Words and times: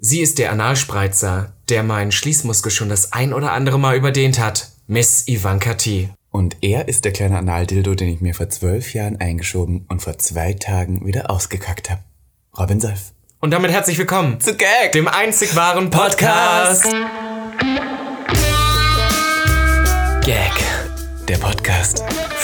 Sie 0.00 0.20
ist 0.20 0.38
der 0.38 0.52
Analspreizer, 0.52 1.54
der 1.68 1.82
meinen 1.82 2.12
Schließmuskel 2.12 2.70
schon 2.70 2.88
das 2.88 3.12
ein 3.12 3.32
oder 3.34 3.50
andere 3.50 3.80
Mal 3.80 3.96
überdehnt 3.96 4.38
hat. 4.38 4.70
Miss 4.86 5.26
Ivanka 5.26 5.74
T. 5.74 6.10
Und 6.30 6.58
er 6.60 6.86
ist 6.86 7.04
der 7.04 7.12
kleine 7.12 7.36
Analdildo, 7.36 7.96
den 7.96 8.08
ich 8.08 8.20
mir 8.20 8.32
vor 8.32 8.48
zwölf 8.48 8.94
Jahren 8.94 9.20
eingeschoben 9.20 9.86
und 9.88 10.00
vor 10.00 10.16
zwei 10.18 10.52
Tagen 10.52 11.04
wieder 11.04 11.32
ausgekackt 11.32 11.90
habe. 11.90 12.02
Robin 12.56 12.80
Solf. 12.80 13.12
Und 13.40 13.50
damit 13.50 13.72
herzlich 13.72 13.98
willkommen 13.98 14.40
Zu 14.40 14.54
Gag! 14.54 14.92
dem 14.92 15.08
einzig 15.08 15.56
wahren 15.56 15.90
Podcast. 15.90 16.84
Gag. 20.24 20.52
Der 21.26 21.38
Podcast 21.38 22.04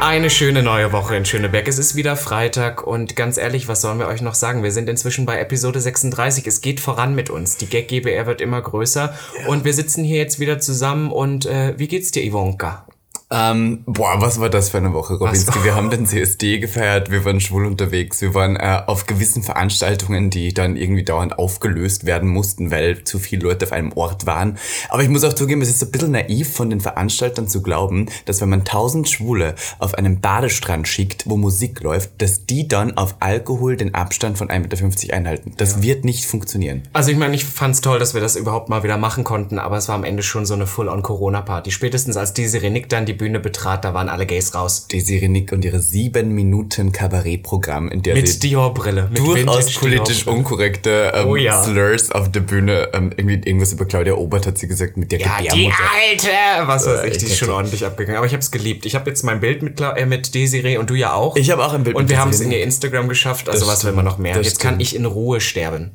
Eine 0.00 0.30
schöne 0.30 0.62
neue 0.62 0.92
Woche 0.92 1.14
in 1.14 1.26
Schöneberg. 1.26 1.68
Es 1.68 1.78
ist 1.78 1.94
wieder 1.94 2.16
Freitag 2.16 2.86
und 2.86 3.16
ganz 3.16 3.36
ehrlich, 3.36 3.68
was 3.68 3.82
sollen 3.82 3.98
wir 3.98 4.08
euch 4.08 4.22
noch 4.22 4.34
sagen? 4.34 4.62
Wir 4.62 4.72
sind 4.72 4.88
inzwischen 4.88 5.26
bei 5.26 5.38
Episode 5.38 5.78
36. 5.78 6.46
Es 6.46 6.62
geht 6.62 6.80
voran 6.80 7.14
mit 7.14 7.28
uns. 7.28 7.58
Die 7.58 7.66
Gag 7.66 7.88
GBR 7.88 8.24
wird 8.26 8.40
immer 8.40 8.62
größer 8.62 9.14
und 9.46 9.66
wir 9.66 9.74
sitzen 9.74 10.02
hier 10.02 10.16
jetzt 10.16 10.40
wieder 10.40 10.58
zusammen 10.58 11.12
und 11.12 11.44
äh, 11.44 11.78
wie 11.78 11.86
geht's 11.86 12.12
dir, 12.12 12.24
Ivanka? 12.24 12.86
Ähm, 13.32 13.84
boah, 13.86 14.20
was 14.20 14.40
war 14.40 14.50
das 14.50 14.70
für 14.70 14.78
eine 14.78 14.92
Woche, 14.92 15.14
Robinski? 15.14 15.62
Wir 15.62 15.76
haben 15.76 15.88
den 15.88 16.04
CSD 16.04 16.58
gefeiert, 16.58 17.12
wir 17.12 17.24
waren 17.24 17.40
schwul 17.40 17.64
unterwegs, 17.64 18.20
wir 18.20 18.34
waren 18.34 18.56
äh, 18.56 18.82
auf 18.86 19.06
gewissen 19.06 19.44
Veranstaltungen, 19.44 20.30
die 20.30 20.52
dann 20.52 20.74
irgendwie 20.74 21.04
dauernd 21.04 21.38
aufgelöst 21.38 22.06
werden 22.06 22.28
mussten, 22.28 22.72
weil 22.72 23.04
zu 23.04 23.20
viele 23.20 23.42
Leute 23.42 23.66
auf 23.66 23.72
einem 23.72 23.92
Ort 23.92 24.26
waren. 24.26 24.58
Aber 24.88 25.04
ich 25.04 25.08
muss 25.08 25.22
auch 25.22 25.32
zugeben, 25.32 25.62
es 25.62 25.68
ist 25.68 25.80
ein 25.80 25.92
bisschen 25.92 26.10
naiv 26.10 26.52
von 26.52 26.70
den 26.70 26.80
Veranstaltern 26.80 27.46
zu 27.46 27.62
glauben, 27.62 28.06
dass 28.24 28.40
wenn 28.40 28.48
man 28.48 28.64
tausend 28.64 29.08
Schwule 29.08 29.54
auf 29.78 29.94
einen 29.94 30.20
Badestrand 30.20 30.88
schickt, 30.88 31.30
wo 31.30 31.36
Musik 31.36 31.82
läuft, 31.82 32.20
dass 32.20 32.46
die 32.46 32.66
dann 32.66 32.96
auf 32.96 33.14
Alkohol 33.20 33.76
den 33.76 33.94
Abstand 33.94 34.38
von 34.38 34.48
1,50 34.48 34.82
Meter 34.82 35.14
einhalten. 35.14 35.52
Das 35.56 35.82
wird 35.82 36.04
nicht 36.04 36.26
funktionieren. 36.26 36.82
Also 36.92 37.12
ich 37.12 37.16
meine, 37.16 37.36
ich 37.36 37.44
fand's 37.44 37.80
toll, 37.80 38.00
dass 38.00 38.12
wir 38.12 38.20
das 38.20 38.34
überhaupt 38.34 38.68
mal 38.68 38.82
wieder 38.82 38.96
machen 38.96 39.22
konnten, 39.22 39.60
aber 39.60 39.76
es 39.76 39.86
war 39.86 39.94
am 39.94 40.02
Ende 40.02 40.24
schon 40.24 40.46
so 40.46 40.54
eine 40.54 40.66
Full-on-Corona-Party. 40.66 41.70
Spätestens 41.70 42.16
als 42.16 42.34
die 42.34 42.48
Sirenik 42.48 42.88
dann 42.88 43.06
die 43.06 43.19
Bühne 43.20 43.38
betrat, 43.38 43.84
da 43.84 43.92
waren 43.92 44.08
alle 44.08 44.24
Gays 44.24 44.54
raus. 44.54 44.86
Desiree 44.88 45.28
Nick 45.28 45.52
und 45.52 45.62
ihre 45.64 45.78
sieben 45.80 46.32
Minuten 46.34 46.90
Kabarettprogramm, 46.92 47.90
in 47.90 48.00
der 48.02 48.14
Mit 48.14 48.28
sie 48.28 48.38
Dior-Brille. 48.40 49.10
Durchaus 49.14 49.74
politisch 49.74 50.24
Dior-Brille. 50.24 50.36
unkorrekte 50.38 51.12
ähm, 51.14 51.26
Oh 51.28 51.36
ja. 51.36 51.62
Slurs 51.62 52.10
auf 52.10 52.30
der 52.32 52.40
Bühne. 52.40 52.88
Ähm, 52.94 53.12
irgendwie 53.16 53.34
irgendwas 53.46 53.72
über 53.72 53.84
Claudia 53.84 54.14
Obert 54.14 54.46
hat 54.46 54.56
sie 54.58 54.66
gesagt 54.68 54.96
mit 54.96 55.12
der 55.12 55.20
Ja, 55.20 55.36
die 55.38 55.44
Gebärmutter. 55.48 55.76
alte! 56.10 56.66
Was 56.66 56.86
weiß 56.86 57.00
Äh, 57.00 57.08
ich, 57.08 57.18
die 57.18 57.26
ist 57.26 57.36
schon 57.38 57.50
ordentlich 57.50 57.84
abgegangen. 57.84 58.16
Aber 58.16 58.26
ich 58.26 58.32
hab's 58.34 58.50
geliebt. 58.50 58.86
Ich 58.86 58.94
habe 58.94 59.10
jetzt 59.10 59.22
mein 59.22 59.40
Bild 59.40 59.62
mit, 59.62 59.78
Cla- 59.78 59.96
äh, 59.96 60.06
mit 60.06 60.34
Desiree 60.34 60.78
und 60.78 60.88
du 60.88 60.94
ja 60.94 61.12
auch. 61.12 61.36
Ich 61.36 61.50
habe 61.50 61.64
auch 61.64 61.74
ein 61.74 61.84
Bild 61.84 61.96
und 61.96 62.04
mit 62.04 62.10
wir 62.10 62.18
haben 62.18 62.30
es 62.30 62.40
in 62.40 62.50
ihr 62.50 62.62
Instagram 62.62 63.08
geschafft, 63.08 63.48
also 63.48 63.60
Das 63.66 63.68
was 63.68 63.84
will 63.84 63.92
man 63.92 64.04
noch 64.04 64.16
mehr? 64.18 64.34
das 64.34 64.46
Jetzt 64.46 64.60
kann 64.60 64.70
stimmt. 64.76 64.82
ich 64.82 64.96
in 64.96 65.04
Ruhe 65.04 65.40
sterben. 65.40 65.90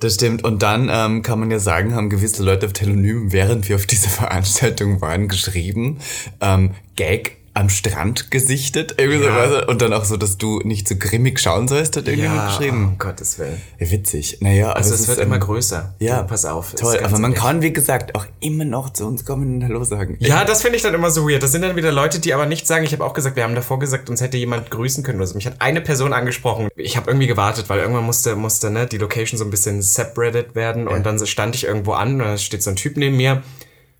Das 0.00 0.14
stimmt. 0.14 0.44
Und 0.44 0.62
dann 0.62 0.88
ähm, 0.90 1.22
kann 1.22 1.38
man 1.40 1.50
ja 1.50 1.58
sagen, 1.58 1.94
haben 1.94 2.08
gewisse 2.10 2.42
Leute 2.42 2.66
auf 2.66 2.72
Telonym, 2.72 3.32
während 3.32 3.68
wir 3.68 3.76
auf 3.76 3.86
dieser 3.86 4.08
Veranstaltung 4.08 5.00
waren, 5.00 5.28
geschrieben, 5.28 5.98
ähm, 6.40 6.69
Gag 6.96 7.36
am 7.52 7.68
Strand 7.68 8.30
gesichtet. 8.30 8.94
Irgendwie 8.96 9.24
Ja. 9.24 9.32
so, 9.32 9.36
weißt 9.56 9.62
du? 9.64 9.70
Und 9.72 9.82
dann 9.82 9.92
auch 9.92 10.04
so, 10.04 10.16
dass 10.16 10.38
du 10.38 10.60
nicht 10.60 10.86
so 10.86 10.94
grimmig 10.96 11.40
schauen 11.40 11.66
sollst, 11.66 11.96
hat 11.96 12.06
irgendjemand 12.06 12.46
geschrieben. 12.48 12.84
um 12.90 12.98
Gottes 12.98 13.40
Willen. 13.40 13.60
Ja, 13.80 13.90
witzig. 13.90 14.38
Naja, 14.40 14.70
Also 14.72 14.94
es 14.94 15.00
es 15.00 15.08
wird 15.08 15.18
ist, 15.18 15.24
immer 15.24 15.34
ähm, 15.34 15.40
größer. 15.40 15.94
Ja, 15.98 16.22
pass 16.22 16.44
auf. 16.44 16.74
Toll, 16.76 16.98
aber 17.02 17.18
man 17.18 17.32
ehrlich. 17.32 17.38
kann, 17.42 17.60
wie 17.60 17.72
gesagt, 17.72 18.14
auch 18.14 18.24
immer 18.38 18.64
noch 18.64 18.90
zu 18.92 19.04
uns 19.04 19.24
kommen 19.24 19.56
und 19.56 19.64
Hallo 19.64 19.82
sagen. 19.82 20.16
Ja, 20.20 20.44
das 20.44 20.62
finde 20.62 20.76
ich 20.76 20.82
dann 20.82 20.94
immer 20.94 21.10
so 21.10 21.28
weird. 21.28 21.42
Das 21.42 21.50
sind 21.50 21.62
dann 21.62 21.74
wieder 21.74 21.90
Leute, 21.90 22.20
die 22.20 22.32
aber 22.34 22.46
nicht 22.46 22.68
sagen. 22.68 22.84
Ich 22.84 22.92
habe 22.92 23.04
auch 23.04 23.14
gesagt, 23.14 23.34
wir 23.34 23.42
haben 23.42 23.56
davor 23.56 23.80
gesagt, 23.80 24.08
uns 24.10 24.20
hätte 24.20 24.36
jemand 24.36 24.70
grüßen 24.70 25.02
können. 25.02 25.20
Also 25.20 25.34
mich 25.34 25.44
hat 25.46 25.56
eine 25.58 25.80
Person 25.80 26.12
angesprochen. 26.12 26.68
Ich 26.76 26.96
habe 26.96 27.10
irgendwie 27.10 27.26
gewartet, 27.26 27.68
weil 27.68 27.80
irgendwann 27.80 28.04
musste, 28.04 28.36
musste 28.36 28.70
ne, 28.70 28.86
die 28.86 28.98
Location 28.98 29.36
so 29.38 29.44
ein 29.44 29.50
bisschen 29.50 29.82
separated 29.82 30.54
werden. 30.54 30.86
Und 30.86 31.04
dann 31.04 31.26
stand 31.26 31.56
ich 31.56 31.64
irgendwo 31.64 31.94
an 31.94 32.12
und 32.12 32.18
da 32.20 32.38
steht 32.38 32.62
so 32.62 32.70
ein 32.70 32.76
Typ 32.76 32.96
neben 32.96 33.16
mir, 33.16 33.42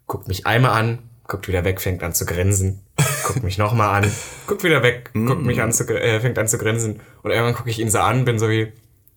guckt 0.07 0.29
mich 0.29 0.47
einmal 0.47 0.71
an, 0.71 1.01
guckt 1.31 1.49
wieder 1.49 1.65
weg, 1.65 1.81
fängt 1.81 2.03
an 2.03 2.13
zu 2.13 2.27
grinsen. 2.27 2.81
Guckt 3.25 3.43
mich 3.43 3.57
nochmal 3.57 4.03
an, 4.03 4.13
guckt 4.47 4.65
wieder 4.65 4.83
weg, 4.83 5.11
guckt 5.15 5.43
mich 5.43 5.63
an 5.63 5.73
zu, 5.73 5.85
äh, 5.89 6.21
fängt 6.21 6.39
an 6.39 6.49
zu 6.49 6.59
grinsen. 6.59 7.01
Und 7.23 7.31
irgendwann 7.31 7.55
gucke 7.55 7.71
ich 7.71 7.79
ihn 7.79 7.89
so 7.89 8.01
an, 8.01 8.25
bin 8.25 8.39
so 8.39 8.51
wie, 8.51 8.73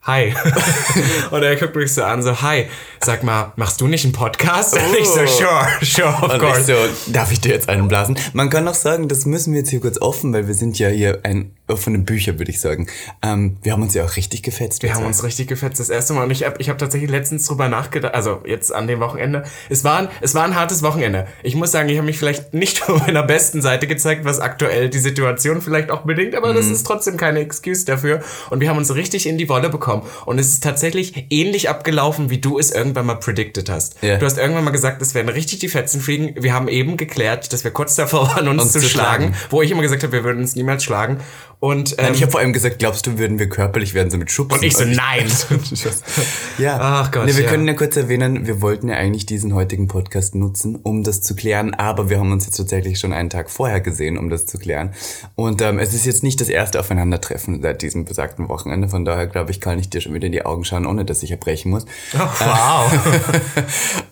Hi. 0.06 0.34
und 1.32 1.44
er 1.44 1.56
guckt 1.56 1.78
mich 1.78 1.94
so 1.94 2.04
an, 2.04 2.22
so, 2.22 2.42
hi. 2.42 2.66
Sag 3.02 3.24
mal, 3.24 3.54
machst 3.56 3.80
du 3.80 3.88
nicht 3.88 4.04
einen 4.04 4.12
Podcast? 4.12 4.74
Und 4.74 4.98
ich 5.00 5.08
so, 5.08 5.26
sure, 5.26 5.66
sure, 5.82 6.10
of 6.10 6.34
Und 6.34 6.40
course. 6.40 6.60
ich 6.60 6.68
so, 6.68 7.12
darf 7.14 7.32
ich 7.32 7.40
dir 7.40 7.54
jetzt 7.54 7.70
einen 7.70 7.88
blasen? 7.88 8.18
Man 8.34 8.50
kann 8.50 8.68
auch 8.68 8.74
sagen, 8.74 9.08
das 9.08 9.26
müssen 9.26 9.54
wir 9.54 9.60
jetzt 9.60 9.70
hier 9.70 9.80
kurz 9.80 10.02
offen, 10.02 10.34
weil 10.34 10.46
wir 10.46 10.56
sind 10.56 10.78
ja 10.78 10.90
hier 10.90 11.22
ein 11.24 11.56
offene 11.68 12.00
Bücher, 12.00 12.38
würde 12.40 12.52
ich 12.52 12.60
sagen. 12.60 12.88
Ähm, 13.22 13.58
wir 13.64 13.72
haben 13.72 13.82
uns 13.82 13.94
ja 13.94 14.04
auch 14.04 14.16
richtig 14.18 14.44
gefetzt. 14.44 14.84
Wir 14.84 14.94
haben 14.94 15.06
uns 15.06 15.24
richtig 15.24 15.48
gefetzt 15.48 15.80
das 15.80 15.90
erste 15.90 16.14
Mal 16.14 16.26
und 16.26 16.32
ich 16.32 16.44
habe 16.44 16.56
ich 16.60 16.70
hab 16.70 16.78
tatsächlich 16.78 17.10
letztens 17.10 17.46
drüber 17.48 17.70
nachgedacht, 17.70 18.14
also 18.14 18.42
jetzt 18.46 18.74
an 18.74 18.88
dem 18.88 19.00
Wochenende. 19.00 19.44
Es 19.70 19.84
war 19.84 20.00
ein, 20.00 20.08
es 20.22 20.36
war 20.36 20.44
ein 20.44 20.56
hartes 20.56 20.84
Wochenende. 20.84 21.26
Ich 21.42 21.56
muss 21.56 21.72
sagen, 21.72 21.88
ich 21.90 21.98
habe 21.98 22.06
mich 22.06 22.18
vielleicht 22.18 22.54
nicht 22.54 22.80
von 22.84 22.98
meiner 23.00 23.24
besten 23.24 23.62
Seite 23.62 23.88
gezeigt, 23.88 24.26
was 24.26 24.40
aktuell 24.40 24.90
die 24.90 25.00
Situation 25.00 25.62
vielleicht 25.62 25.90
auch 25.90 26.02
bedingt, 26.02 26.36
aber 26.36 26.52
Mhm. 26.52 26.58
das 26.58 26.68
ist 26.68 26.84
trotzdem 26.86 27.16
keine 27.18 27.40
Excuse 27.40 27.86
dafür. 27.86 28.22
Und 28.50 28.60
wir 28.60 28.70
haben 28.70 28.78
uns 28.78 28.94
richtig 28.94 29.26
in 29.26 29.38
die 29.38 29.48
Wolle 29.50 29.70
bekommen. 29.70 30.04
Und 30.26 30.40
es 30.40 30.48
ist 30.50 30.64
tatsächlich 30.64 31.28
ähnlich 31.30 31.70
abgelaufen, 31.70 32.30
wie 32.30 32.40
du 32.40 32.60
es 32.60 32.72
irgendwann 32.72 33.06
mal 33.06 33.16
predicted 33.16 33.70
hast. 33.70 33.96
Ja. 34.04 34.18
Du 34.18 34.26
hast 34.26 34.38
irgendwann 34.38 34.66
mal 34.66 34.72
gesagt, 34.72 35.02
es 35.02 35.16
werden 35.16 35.30
richtig 35.30 35.60
die 35.60 35.70
Fetzen 35.70 36.02
fliegen. 36.02 36.36
Wir 36.44 36.54
haben 36.54 36.68
eben 36.68 36.98
geklärt, 36.98 37.54
dass 37.54 37.64
wir 37.64 37.72
kurz 37.72 37.96
davor 37.96 38.28
waren, 38.36 38.48
uns, 38.50 38.64
Uns 38.64 38.72
zu, 38.74 38.80
zu 38.80 38.90
schlagen, 38.90 39.28
schlagen. 39.34 39.36
wo 39.50 39.62
ich 39.62 39.72
immer 39.72 39.82
gesagt 39.82 40.04
habe, 40.04 40.12
wir 40.12 40.24
würden 40.26 40.40
uns 40.42 40.56
niemals 40.56 40.84
schlagen. 40.84 41.22
Und 41.64 41.96
ähm, 41.98 42.14
Ich 42.14 42.22
habe 42.22 42.30
vor 42.30 42.42
allem 42.42 42.52
gesagt, 42.52 42.80
glaubst 42.80 43.08
du, 43.08 43.18
würden 43.18 43.40
wir 43.40 43.48
körperlich 43.48 43.94
werden, 43.94 44.12
so 44.12 44.18
mit 44.18 44.30
Schubsen? 44.30 44.60
Und 44.60 44.66
ich 44.66 44.76
so, 44.76 44.84
nein. 44.86 45.32
ja. 46.58 46.78
Ach 46.78 47.10
Gott, 47.10 47.26
Nee, 47.26 47.38
wir 47.38 47.46
ja. 47.46 47.50
können 47.50 47.66
ja 47.66 47.74
kurz 47.74 47.96
erwähnen, 47.96 48.46
wir 48.46 48.60
wollten 48.60 48.90
ja 48.90 48.96
eigentlich 48.96 49.26
diesen 49.26 49.56
heutigen 49.56 49.88
Podcast 49.88 50.36
nutzen, 50.36 50.76
um 50.76 51.06
das 51.06 51.22
zu 51.22 51.38
klären, 51.38 51.74
aber 51.74 52.10
wir 52.10 52.20
haben 52.20 52.34
uns 52.34 52.46
jetzt 52.48 52.58
tatsächlich 52.58 53.00
schon 53.00 53.14
einen 53.14 53.30
Tag 53.30 53.50
vorher 53.50 53.80
gesehen, 53.80 54.18
um 54.18 54.30
das 54.30 54.46
zu 54.46 54.58
klären. 54.58 54.94
Und 55.36 55.62
ähm, 55.62 55.80
es 55.80 55.94
ist 55.94 56.06
jetzt 56.06 56.22
nicht 56.22 56.42
das 56.42 56.50
erste 56.50 56.82
Aufeinandertreffen 56.82 57.62
seit 57.62 57.82
diesem 57.82 58.04
besagten 58.04 58.50
Wochenende, 58.50 58.90
von 58.90 59.06
daher 59.06 59.28
glaube 59.28 59.52
ich, 59.52 59.62
kann 59.62 59.80
ich 59.80 59.90
dir 59.90 60.02
schon 60.02 60.14
wieder 60.14 60.26
in 60.26 60.34
die 60.34 60.46
Augen 60.46 60.66
schauen, 60.66 60.86
ohne 60.86 61.06
dass 61.06 61.24
ich 61.24 61.32
erbrechen 61.32 61.72
muss. 61.72 61.86
wow. 62.12 62.92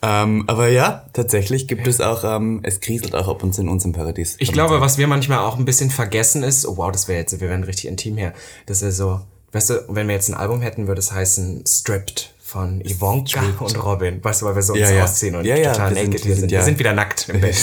ähm, 0.00 0.44
aber 0.46 0.68
ja, 0.68 1.04
tatsächlich 1.12 1.68
gibt 1.68 1.86
es 1.86 2.00
auch, 2.00 2.24
ähm, 2.24 2.60
es 2.62 2.80
kriselt 2.80 3.14
auch 3.14 3.28
ab 3.28 3.42
zu 3.52 3.60
in 3.60 3.68
unserem 3.68 3.92
Paradies. 3.92 4.36
Ich 4.38 4.52
glaube, 4.52 4.80
was 4.80 4.96
wir 4.96 5.06
manchmal 5.06 5.40
auch 5.40 5.58
ein 5.58 5.66
bisschen 5.66 5.90
vergessen 5.90 6.42
ist, 6.44 6.66
oh 6.66 6.78
wow, 6.78 6.90
das 6.90 7.08
wäre 7.08 7.18
jetzt, 7.18 7.41
wir 7.42 7.50
wären 7.50 7.64
richtig 7.64 7.86
intim 7.88 8.16
hier, 8.16 8.32
das 8.66 8.80
ist 8.80 8.96
so, 8.96 9.20
weißt 9.52 9.68
du, 9.70 9.74
wenn 9.88 10.08
wir 10.08 10.14
jetzt 10.14 10.30
ein 10.30 10.34
Album 10.34 10.62
hätten, 10.62 10.86
würde 10.86 11.00
es 11.00 11.12
heißen 11.12 11.64
Stripped 11.66 12.32
von 12.42 12.80
Ivanka 12.82 13.40
und 13.60 13.82
Robin, 13.82 14.22
weißt 14.22 14.42
du, 14.42 14.46
weil 14.46 14.54
wir 14.54 14.62
so 14.62 14.72
uns 14.74 14.80
Ja, 14.82 14.90
ja. 14.90 15.04
ausziehen 15.04 15.34
und 15.36 15.44
Ja, 15.44 15.56
ja, 15.56 15.72
total 15.72 15.90
wir 15.90 15.96
sind- 16.02 16.10
naked 16.12 16.24
wir 16.26 16.34
sind 16.34 16.40
sind. 16.40 16.52
ja- 16.52 16.58
Wir 16.60 16.64
sind 16.64 16.78
wieder 16.78 16.92
nackt 16.92 17.28
im 17.28 17.40
Bett. 17.42 17.56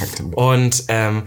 Nackt 0.00 0.20
im 0.20 0.30
Bett. 0.30 0.38
Und 0.38 0.84
ähm, 0.88 1.22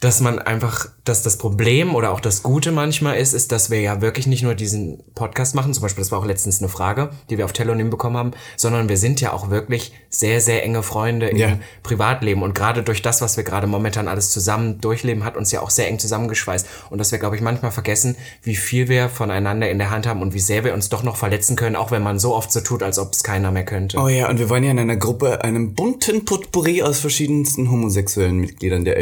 dass 0.00 0.22
man 0.22 0.38
einfach, 0.38 0.88
dass 1.04 1.22
das 1.22 1.36
Problem 1.36 1.94
oder 1.94 2.10
auch 2.10 2.20
das 2.20 2.42
Gute 2.42 2.72
manchmal 2.72 3.18
ist, 3.18 3.34
ist, 3.34 3.52
dass 3.52 3.70
wir 3.70 3.80
ja 3.82 4.00
wirklich 4.00 4.26
nicht 4.26 4.42
nur 4.42 4.54
diesen 4.54 5.02
Podcast 5.14 5.54
machen, 5.54 5.74
zum 5.74 5.82
Beispiel, 5.82 6.02
das 6.02 6.10
war 6.10 6.18
auch 6.18 6.24
letztens 6.24 6.60
eine 6.60 6.70
Frage, 6.70 7.10
die 7.28 7.36
wir 7.36 7.44
auf 7.44 7.52
Telonym 7.52 7.90
bekommen 7.90 8.16
haben, 8.16 8.30
sondern 8.56 8.88
wir 8.88 8.96
sind 8.96 9.20
ja 9.20 9.34
auch 9.34 9.50
wirklich 9.50 9.92
sehr, 10.08 10.40
sehr 10.40 10.64
enge 10.64 10.82
Freunde 10.82 11.28
im 11.28 11.36
Ja. 11.36 11.58
Privatleben. 11.82 12.42
Und 12.42 12.54
gerade 12.54 12.82
durch 12.82 13.02
das, 13.02 13.20
was 13.20 13.36
wir 13.36 13.44
gerade 13.44 13.66
momentan 13.66 14.08
alles 14.08 14.30
zusammen 14.30 14.80
durchleben, 14.80 15.24
hat 15.24 15.36
uns 15.36 15.52
ja 15.52 15.60
auch 15.60 15.70
sehr 15.70 15.88
eng 15.88 15.98
zusammengeschweißt. 15.98 16.66
Und 16.88 16.96
dass 16.96 17.12
wir, 17.12 17.18
glaube 17.18 17.36
ich, 17.36 17.42
manchmal 17.42 17.70
vergessen, 17.70 18.16
wie 18.42 18.56
viel 18.56 18.88
wir 18.88 19.10
voneinander 19.10 19.68
in 19.70 19.78
der 19.78 19.90
Hand 19.90 20.06
haben 20.06 20.22
und 20.22 20.32
wie 20.32 20.40
sehr 20.40 20.64
wir 20.64 20.72
uns 20.72 20.88
doch 20.88 21.02
noch 21.02 21.16
verletzen 21.16 21.56
können, 21.56 21.76
auch 21.76 21.90
wenn 21.90 22.02
man 22.02 22.18
so 22.18 22.34
oft 22.34 22.50
so 22.50 22.60
tut, 22.60 22.82
als 22.82 22.98
ob 22.98 23.12
es 23.12 23.22
keiner 23.22 23.50
mehr 23.50 23.66
könnte. 23.66 23.98
Oh 23.98 24.08
ja, 24.08 24.30
und 24.30 24.38
wir 24.38 24.48
waren 24.48 24.64
ja 24.64 24.70
in 24.70 24.78
einer 24.78 24.96
Gruppe, 24.96 25.44
einem 25.44 25.74
bunten 25.74 26.24
Potpourri 26.24 26.82
aus 26.82 27.00
verschiedensten 27.00 27.70
homosexuellen 27.70 28.38
Mitgliedern 28.38 28.86
der 28.86 28.96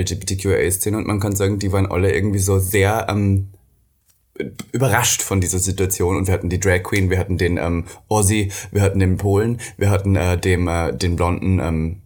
LGBTQIA-Szene 0.88 0.96
und 0.96 1.06
man 1.06 1.20
kann 1.20 1.36
sagen, 1.36 1.58
die 1.58 1.72
waren 1.72 1.86
alle 1.86 2.12
irgendwie 2.12 2.38
so 2.38 2.58
sehr 2.58 3.06
ähm, 3.08 3.48
überrascht 4.72 5.22
von 5.22 5.40
dieser 5.40 5.58
Situation 5.58 6.16
und 6.16 6.26
wir 6.26 6.34
hatten 6.34 6.48
die 6.48 6.60
Drag 6.60 6.82
Queen, 6.82 7.10
wir 7.10 7.18
hatten 7.18 7.38
den 7.38 7.56
ähm, 7.56 7.84
Ozzy, 8.08 8.52
wir 8.70 8.82
hatten 8.82 9.00
den 9.00 9.16
Polen, 9.16 9.60
wir 9.76 9.90
hatten 9.90 10.16
äh, 10.16 10.38
dem, 10.38 10.68
äh, 10.68 10.92
den 10.92 11.16
blonden 11.16 11.58
ähm, 11.58 11.96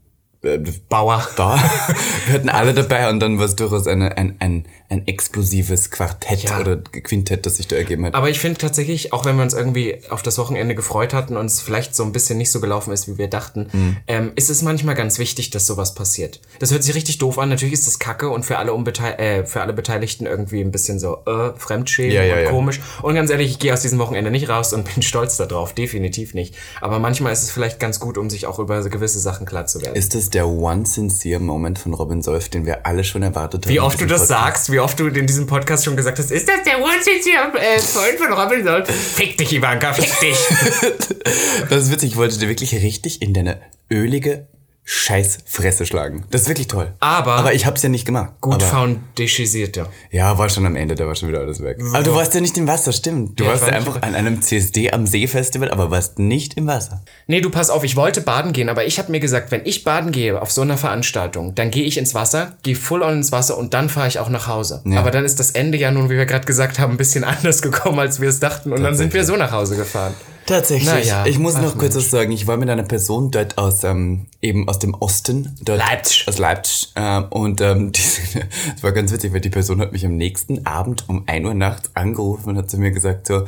äh, 0.42 0.58
Bauer. 0.88 1.28
da. 1.36 1.56
Wir 2.26 2.34
hatten 2.34 2.48
alle 2.48 2.72
dabei 2.72 3.10
und 3.10 3.20
dann 3.20 3.38
war 3.38 3.46
es 3.46 3.56
durchaus 3.56 3.86
eine, 3.86 4.16
ein, 4.16 4.36
ein, 4.38 4.64
ein 4.92 5.06
explosives 5.08 5.90
Quartett 5.90 6.44
Ja. 6.44 6.60
oder 6.60 6.76
Quintett, 6.76 7.46
das 7.46 7.56
sich 7.56 7.66
da 7.66 7.76
ergeben 7.76 8.04
hat. 8.06 8.14
Aber 8.14 8.28
ich 8.30 8.38
finde 8.38 8.58
tatsächlich, 8.58 9.12
auch 9.12 9.24
wenn 9.24 9.36
wir 9.36 9.42
uns 9.42 9.54
irgendwie 9.54 9.98
auf 10.10 10.22
das 10.22 10.38
Wochenende 10.38 10.74
gefreut 10.74 11.14
hatten 11.14 11.36
und 11.36 11.46
es 11.46 11.60
vielleicht 11.60 11.94
so 11.96 12.02
ein 12.04 12.12
bisschen 12.12 12.36
nicht 12.38 12.50
so 12.52 12.60
gelaufen 12.60 12.92
ist, 12.92 13.08
wie 13.08 13.16
wir 13.18 13.28
dachten, 13.28 13.68
Mhm. 13.72 13.96
ähm, 14.06 14.32
ist 14.36 14.50
es 14.50 14.62
manchmal 14.62 14.94
ganz 14.94 15.18
wichtig, 15.18 15.50
dass 15.50 15.66
sowas 15.66 15.94
passiert. 15.94 16.40
Das 16.58 16.70
hört 16.72 16.84
sich 16.84 16.94
richtig 16.94 17.18
doof 17.18 17.38
an. 17.38 17.48
Natürlich 17.48 17.72
ist 17.74 17.86
das 17.86 17.98
kacke 17.98 18.28
und 18.28 18.44
für 18.44 18.58
alle, 18.58 18.72
Unbeteil 18.74 19.14
äh, 19.18 19.46
für 19.46 19.62
alle 19.62 19.72
Beteiligten 19.72 20.26
irgendwie 20.26 20.60
ein 20.60 20.70
bisschen 20.70 20.98
so 20.98 21.18
äh, 21.26 21.52
Fremdschämen 21.56 22.12
Ja, 22.14 22.22
ja, 22.22 22.48
und 22.48 22.54
komisch. 22.54 22.80
Und 23.02 23.14
ganz 23.14 23.30
ehrlich, 23.30 23.50
ich 23.50 23.58
gehe 23.58 23.72
aus 23.72 23.80
diesem 23.82 23.98
Wochenende 23.98 24.30
nicht 24.30 24.48
raus 24.48 24.72
und 24.72 24.84
bin 24.94 25.02
stolz 25.02 25.36
darauf. 25.38 25.72
Definitiv 25.72 26.34
nicht. 26.34 26.54
Aber 26.82 26.98
manchmal 26.98 27.32
ist 27.32 27.42
es 27.42 27.50
vielleicht 27.50 27.80
ganz 27.80 27.98
gut, 27.98 28.18
um 28.18 28.28
sich 28.28 28.46
auch 28.46 28.58
über 28.58 28.82
gewisse 28.88 29.20
Sachen 29.20 29.46
klar 29.46 29.66
zu 29.66 29.80
werden. 29.80 29.94
Ist 29.96 30.14
das 30.14 30.28
der 30.30 30.46
one 30.48 30.84
sincere 30.84 31.40
Moment 31.40 31.78
von 31.78 31.94
Robin 31.94 32.20
Solf, 32.22 32.48
den 32.50 32.66
wir 32.66 32.84
alle 32.86 33.04
schon 33.04 33.22
erwartet 33.22 33.64
haben? 33.64 33.72
Wie 33.72 33.80
oft 33.80 34.00
du 34.00 34.06
das 34.06 34.22
Podcast? 34.22 34.28
sagst, 34.28 34.72
wie 34.72 34.80
oft 34.82 34.98
du 34.98 35.06
in 35.06 35.26
diesem 35.26 35.46
Podcast 35.46 35.84
schon 35.84 35.96
gesagt 35.96 36.18
hast, 36.18 36.30
ist 36.30 36.48
das 36.48 36.62
der 36.64 36.80
One-Sincere 36.80 37.58
äh, 37.58 37.78
Freund 37.78 38.18
von 38.18 38.32
Robin 38.32 38.64
Solf? 38.64 38.88
Fick 38.88 39.36
dich, 39.38 39.52
Ivanka, 39.52 39.92
fick 39.92 40.10
dich. 40.20 40.36
Das 41.70 41.84
ist 41.84 41.92
witzig, 41.92 42.10
ich 42.10 42.16
wollte 42.16 42.38
dir 42.38 42.48
wirklich 42.48 42.74
richtig 42.74 43.22
in 43.22 43.32
deine 43.32 43.60
ölige 43.90 44.48
Scheißfresse 44.84 45.86
schlagen. 45.86 46.24
Das 46.30 46.42
ist 46.42 46.48
wirklich 46.48 46.66
toll. 46.66 46.92
Aber- 47.00 47.34
Aber 47.36 47.54
ich 47.54 47.66
hab's 47.66 47.82
ja 47.82 47.88
nicht 47.88 48.04
gemacht. 48.04 48.32
Gut 48.40 48.54
Aber, 48.54 48.64
foundationierte. 48.64 49.86
ja, 50.10 50.36
war 50.38 50.48
schon 50.48 50.66
am 50.66 50.74
Ende, 50.76 50.94
da 50.96 51.06
war 51.06 51.14
schon 51.14 51.28
wieder 51.28 51.40
alles 51.40 51.62
weg. 51.62 51.78
Aber 51.92 52.02
du 52.02 52.14
warst 52.14 52.34
ja 52.34 52.40
nicht 52.40 52.58
im 52.58 52.66
Wasser, 52.66 52.92
stimmt. 52.92 53.38
Du 53.38 53.44
Ja, 53.44 53.50
warst 53.50 53.62
war 53.62 53.70
ja 53.70 53.76
einfach 53.76 54.02
an 54.02 54.14
einem 54.14 54.42
CSD 54.42 54.90
am 54.90 55.06
See-Festival, 55.06 55.70
aber 55.70 55.90
warst 55.90 56.18
nicht 56.18 56.54
im 56.54 56.66
Wasser. 56.66 57.02
Nee, 57.26 57.40
du 57.40 57.50
pass 57.50 57.70
auf, 57.70 57.84
ich 57.84 57.94
wollte 57.96 58.20
baden 58.22 58.52
gehen, 58.52 58.68
aber 58.68 58.84
ich 58.84 58.98
habe 58.98 59.10
mir 59.12 59.20
gesagt, 59.20 59.50
wenn 59.52 59.62
ich 59.64 59.84
baden 59.84 60.10
gehe 60.12 60.40
auf 60.40 60.50
so 60.50 60.62
einer 60.62 60.76
Veranstaltung, 60.76 61.54
dann 61.54 61.70
gehe 61.70 61.84
ich 61.84 61.96
ins 61.96 62.14
Wasser, 62.14 62.56
gehe 62.62 62.74
full 62.76 63.02
on 63.02 63.14
ins 63.18 63.30
Wasser 63.32 63.56
und 63.58 63.74
dann 63.74 63.88
fahre 63.88 64.08
ich 64.08 64.18
auch 64.18 64.28
nach 64.30 64.48
Hause. 64.48 64.82
Aber 64.96 65.10
dann 65.10 65.24
ist 65.24 65.38
das 65.38 65.52
Ende 65.52 65.78
ja 65.78 65.90
nun, 65.90 66.10
wie 66.10 66.16
wir 66.16 66.26
gerade 66.26 66.44
gesagt 66.46 66.78
haben, 66.78 66.92
ein 66.94 66.96
bisschen 66.96 67.22
anders 67.24 67.62
gekommen, 67.62 67.98
als 68.00 68.20
wir 68.20 68.28
es 68.28 68.40
dachten 68.40 68.72
und 68.72 68.82
dann 68.82 68.96
sind 68.96 69.14
wir 69.14 69.24
so 69.24 69.36
nach 69.36 69.52
Hause 69.52 69.76
gefahren. 69.76 70.14
Tatsächlich. 70.46 70.86
Naja. 70.86 71.26
Ich 71.26 71.38
muss 71.38 71.56
noch 71.56 71.78
kurz 71.78 71.94
was 71.94 72.10
sagen. 72.10 72.32
Ich 72.32 72.46
war 72.46 72.56
mit 72.56 72.68
einer 72.68 72.82
Person 72.82 73.30
dort 73.30 73.58
aus, 73.58 73.84
ähm, 73.84 74.26
eben 74.40 74.68
aus 74.68 74.78
dem 74.78 74.94
Osten. 74.94 75.54
Dort, 75.62 75.78
Leipzig. 75.78 76.28
Aus 76.28 76.38
Leipzig. 76.38 76.92
Ähm, 76.96 77.26
und 77.30 77.60
ähm, 77.60 77.92
das 78.72 78.82
war 78.82 78.92
ganz 78.92 79.12
witzig, 79.12 79.32
weil 79.32 79.40
die 79.40 79.50
Person 79.50 79.80
hat 79.80 79.92
mich 79.92 80.04
am 80.04 80.16
nächsten 80.16 80.66
Abend 80.66 81.08
um 81.08 81.24
1 81.26 81.46
Uhr 81.46 81.54
nachts 81.54 81.90
angerufen 81.94 82.50
und 82.50 82.56
hat 82.58 82.70
zu 82.70 82.78
mir 82.78 82.90
gesagt 82.90 83.26
so, 83.26 83.44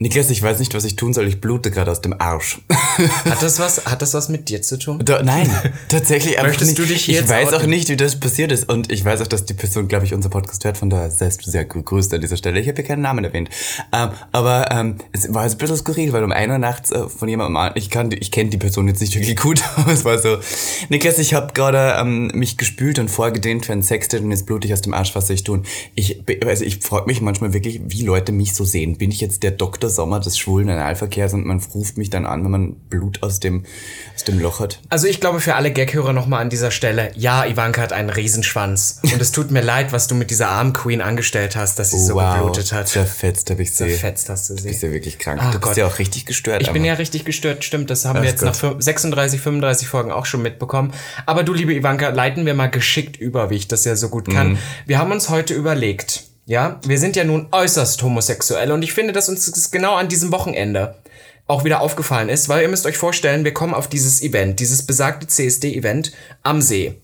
Niklas, 0.00 0.28
ich 0.30 0.42
weiß 0.42 0.58
nicht, 0.58 0.74
was 0.74 0.84
ich 0.84 0.96
tun 0.96 1.14
soll. 1.14 1.28
Ich 1.28 1.40
blute 1.40 1.70
gerade 1.70 1.88
aus 1.90 2.00
dem 2.00 2.14
Arsch. 2.20 2.60
Hat 3.24 3.40
das 3.42 3.58
was, 3.60 3.86
hat 3.86 4.02
das 4.02 4.12
was 4.14 4.28
mit 4.28 4.48
dir 4.48 4.60
zu 4.62 4.76
tun? 4.78 5.00
Da, 5.04 5.22
nein, 5.22 5.48
tatsächlich 5.88 6.36
Möchtest 6.40 6.70
nicht. 6.72 6.78
du 6.78 6.84
dich 6.84 7.04
hier 7.04 7.20
ich 7.20 7.28
weiß 7.28 7.48
auch 7.52 7.58
outen? 7.60 7.70
nicht, 7.70 7.88
wie 7.88 7.96
das 7.96 8.18
passiert 8.18 8.52
ist. 8.52 8.68
Und 8.68 8.90
ich 8.92 9.04
weiß 9.04 9.20
auch, 9.22 9.26
dass 9.26 9.44
die 9.46 9.54
Person, 9.54 9.88
glaube 9.88 10.04
ich, 10.04 10.12
unser 10.14 10.28
Podcast 10.28 10.64
hört. 10.64 10.76
Von 10.78 10.90
daher 10.90 11.08
du 11.08 11.50
sehr 11.50 11.64
gegrüßt 11.64 12.12
an 12.14 12.20
dieser 12.20 12.36
Stelle. 12.36 12.60
Ich 12.60 12.68
habe 12.68 12.76
hier 12.76 12.84
keinen 12.84 13.02
Namen 13.02 13.24
erwähnt. 13.24 13.50
Ähm, 13.92 14.10
aber 14.32 14.70
ähm, 14.70 14.96
es 15.12 15.32
war 15.32 15.44
jetzt 15.44 15.54
ein 15.54 15.58
bisschen 15.58 15.76
skurril, 15.76 16.12
weil 16.12 16.22
um 16.24 16.32
1 16.32 16.50
Uhr 16.52 16.58
nachts 16.58 16.90
äh, 16.92 17.08
von 17.08 17.28
jemandem, 17.28 17.56
an- 17.56 17.72
ich, 17.76 17.88
kann, 17.90 18.10
ich 18.12 18.30
kenne 18.30 18.50
die 18.50 18.58
Person 18.58 18.86
jetzt 18.88 19.00
nicht 19.00 19.14
wirklich 19.14 19.36
gut, 19.36 19.62
aber 19.76 19.92
es 19.92 20.04
war 20.04 20.18
so, 20.18 20.38
Niklas, 20.88 21.18
ich 21.18 21.34
habe 21.34 21.52
gerade 21.52 21.96
ähm, 22.00 22.30
mich 22.34 22.56
gespült 22.56 22.98
und 22.98 23.10
vorgedehnt 23.10 23.66
für 23.66 23.72
ein 23.72 23.82
Sextet 23.82 24.22
und 24.22 24.30
jetzt 24.32 24.46
blute 24.46 24.66
ich 24.66 24.72
aus 24.72 24.82
dem 24.82 24.92
Arsch, 24.94 25.14
was 25.14 25.28
soll 25.28 25.34
ich 25.34 25.44
tun? 25.44 25.64
Ich, 25.94 26.22
also 26.46 26.64
ich 26.64 26.78
frage 26.80 27.06
mich 27.06 27.20
manchmal 27.20 27.52
wirklich, 27.52 27.80
wie 27.86 28.02
Leute 28.02 28.32
mich 28.32 28.54
so 28.54 28.64
sehen. 28.64 28.98
Bin 28.98 29.10
ich 29.10 29.20
jetzt 29.20 29.42
der 29.42 29.52
Dr. 29.84 29.90
Sommer 29.90 30.18
des 30.20 30.38
schwulen 30.38 30.70
Analverkehrs 30.70 31.34
und 31.34 31.44
man 31.44 31.60
ruft 31.74 31.98
mich 31.98 32.08
dann 32.08 32.24
an, 32.24 32.42
wenn 32.44 32.50
man 32.50 32.74
Blut 32.88 33.22
aus 33.22 33.38
dem, 33.38 33.64
aus 34.14 34.24
dem 34.24 34.38
Loch 34.40 34.60
hat? 34.60 34.80
Also 34.88 35.06
ich 35.06 35.20
glaube 35.20 35.40
für 35.40 35.56
alle 35.56 35.70
Gag-Hörer 35.72 36.14
nochmal 36.14 36.40
an 36.40 36.48
dieser 36.48 36.70
Stelle, 36.70 37.10
ja, 37.16 37.44
Ivanka 37.44 37.82
hat 37.82 37.92
einen 37.92 38.08
Riesenschwanz. 38.08 39.00
Und 39.02 39.20
es 39.20 39.30
tut 39.32 39.50
mir 39.50 39.60
leid, 39.60 39.92
was 39.92 40.06
du 40.06 40.14
mit 40.14 40.30
dieser 40.30 40.48
armen 40.48 40.72
Queen 40.72 41.02
angestellt 41.02 41.54
hast, 41.54 41.78
dass 41.78 41.90
sie 41.90 41.98
so 42.02 42.14
geblutet 42.16 42.72
hat. 42.72 42.88
Zerfetzt 42.88 43.50
habe 43.50 43.62
ich 43.62 43.72
sie. 43.72 43.88
Zerfetzt 43.88 44.28
hast 44.30 44.48
du 44.50 44.56
sie. 44.56 44.70
Ist 44.70 44.82
ja 44.82 44.90
wirklich 44.90 45.18
krank. 45.18 45.38
Ach 45.42 45.46
du 45.52 45.58
bist 45.58 45.62
Gott. 45.72 45.76
ja 45.76 45.86
auch 45.86 45.98
richtig 45.98 46.24
gestört. 46.24 46.62
Ich 46.62 46.68
bin 46.70 46.80
aber- 46.82 46.86
ja 46.88 46.94
richtig 46.94 47.26
gestört, 47.26 47.62
stimmt. 47.64 47.90
Das 47.90 48.06
haben 48.06 48.16
Ach 48.18 48.22
wir 48.22 48.30
jetzt 48.30 48.40
Gott. 48.42 48.48
nach 48.62 48.76
fün- 48.76 48.80
36, 48.82 49.40
35 49.40 49.86
Folgen 49.88 50.12
auch 50.12 50.24
schon 50.24 50.40
mitbekommen. 50.40 50.92
Aber 51.26 51.42
du, 51.42 51.52
liebe 51.52 51.74
Ivanka, 51.74 52.08
leiten 52.08 52.46
wir 52.46 52.54
mal 52.54 52.68
geschickt 52.70 53.16
über, 53.18 53.50
wie 53.50 53.56
ich 53.56 53.68
das 53.68 53.84
ja 53.84 53.96
so 53.96 54.08
gut 54.08 54.30
kann. 54.30 54.52
Mhm. 54.52 54.58
Wir 54.86 54.98
haben 54.98 55.12
uns 55.12 55.28
heute 55.28 55.52
überlegt, 55.52 56.24
ja, 56.46 56.80
wir 56.86 56.98
sind 56.98 57.16
ja 57.16 57.24
nun 57.24 57.48
äußerst 57.52 58.02
homosexuell 58.02 58.72
und 58.72 58.82
ich 58.82 58.92
finde, 58.92 59.12
dass 59.12 59.28
uns 59.28 59.50
das 59.50 59.70
genau 59.70 59.94
an 59.94 60.08
diesem 60.08 60.32
Wochenende 60.32 60.96
auch 61.46 61.64
wieder 61.64 61.80
aufgefallen 61.80 62.28
ist, 62.28 62.48
weil 62.48 62.62
ihr 62.62 62.68
müsst 62.68 62.86
euch 62.86 62.96
vorstellen, 62.96 63.44
wir 63.44 63.54
kommen 63.54 63.74
auf 63.74 63.88
dieses 63.88 64.22
Event, 64.22 64.60
dieses 64.60 64.86
besagte 64.86 65.26
CSD-Event 65.26 66.12
am 66.42 66.62
See. 66.62 66.94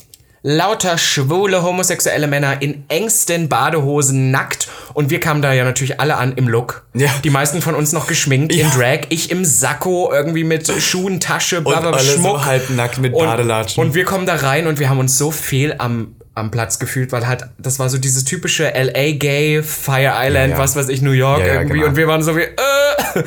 Lauter 0.43 0.97
schwule 0.97 1.63
homosexuelle 1.63 2.27
Männer 2.27 2.63
in 2.63 2.85
engsten 2.89 3.51
Badehosen, 3.51 4.31
nackt. 4.31 4.69
Und 4.95 5.11
wir 5.11 5.21
kamen 5.21 5.43
da 5.43 5.53
ja 5.53 5.65
natürlich 5.65 6.01
alle 6.01 6.17
an 6.17 6.33
im 6.33 6.49
Look. 6.49 6.87
Ja. 6.95 7.11
Die 7.23 7.29
meisten 7.29 7.61
von 7.61 7.75
uns 7.75 7.93
noch 7.93 8.07
geschminkt 8.07 8.55
in 8.55 8.71
Drag. 8.71 9.01
Ich 9.11 9.31
im 9.31 9.45
Sakko, 9.45 10.11
irgendwie 10.11 10.45
mit 10.45 10.67
Schuhen, 10.81 11.21
Tasche, 11.21 11.61
bla, 11.61 11.81
bla, 11.81 11.91
alle 11.91 12.03
so 12.03 12.17
Schmuck. 12.17 12.45
halbnackt 12.47 12.99
mit 12.99 13.13
und, 13.13 13.27
Badelatschen. 13.27 13.85
Und 13.85 13.95
wir 13.95 14.07
kommen 14.07 14.25
da 14.25 14.37
rein 14.37 14.67
und 14.67 14.79
wir 14.79 14.89
haben 14.89 14.99
uns 14.99 15.19
so 15.19 15.31
fehl 15.31 15.75
am, 15.77 16.17
am 16.41 16.51
Platz 16.51 16.79
gefühlt, 16.79 17.13
weil 17.13 17.27
halt, 17.29 17.45
das 17.59 17.79
war 17.79 17.89
so 17.89 17.99
dieses 17.99 18.25
typische 18.25 18.65
LA 18.75 19.13
Gay, 19.13 19.63
Fire 19.63 20.13
Island, 20.17 20.51
Ja, 20.51 20.57
ja. 20.57 20.59
was 20.59 20.75
weiß 20.77 20.89
ich, 20.89 21.03
New 21.03 21.13
York 21.13 21.41
Ja, 21.47 21.55
irgendwie. 21.55 21.75
genau. 21.79 21.89
Und 21.89 21.97
wir 21.97 22.07
waren 22.09 22.23
so 22.23 22.37
wie, 22.37 22.41
äh. 22.43 23.23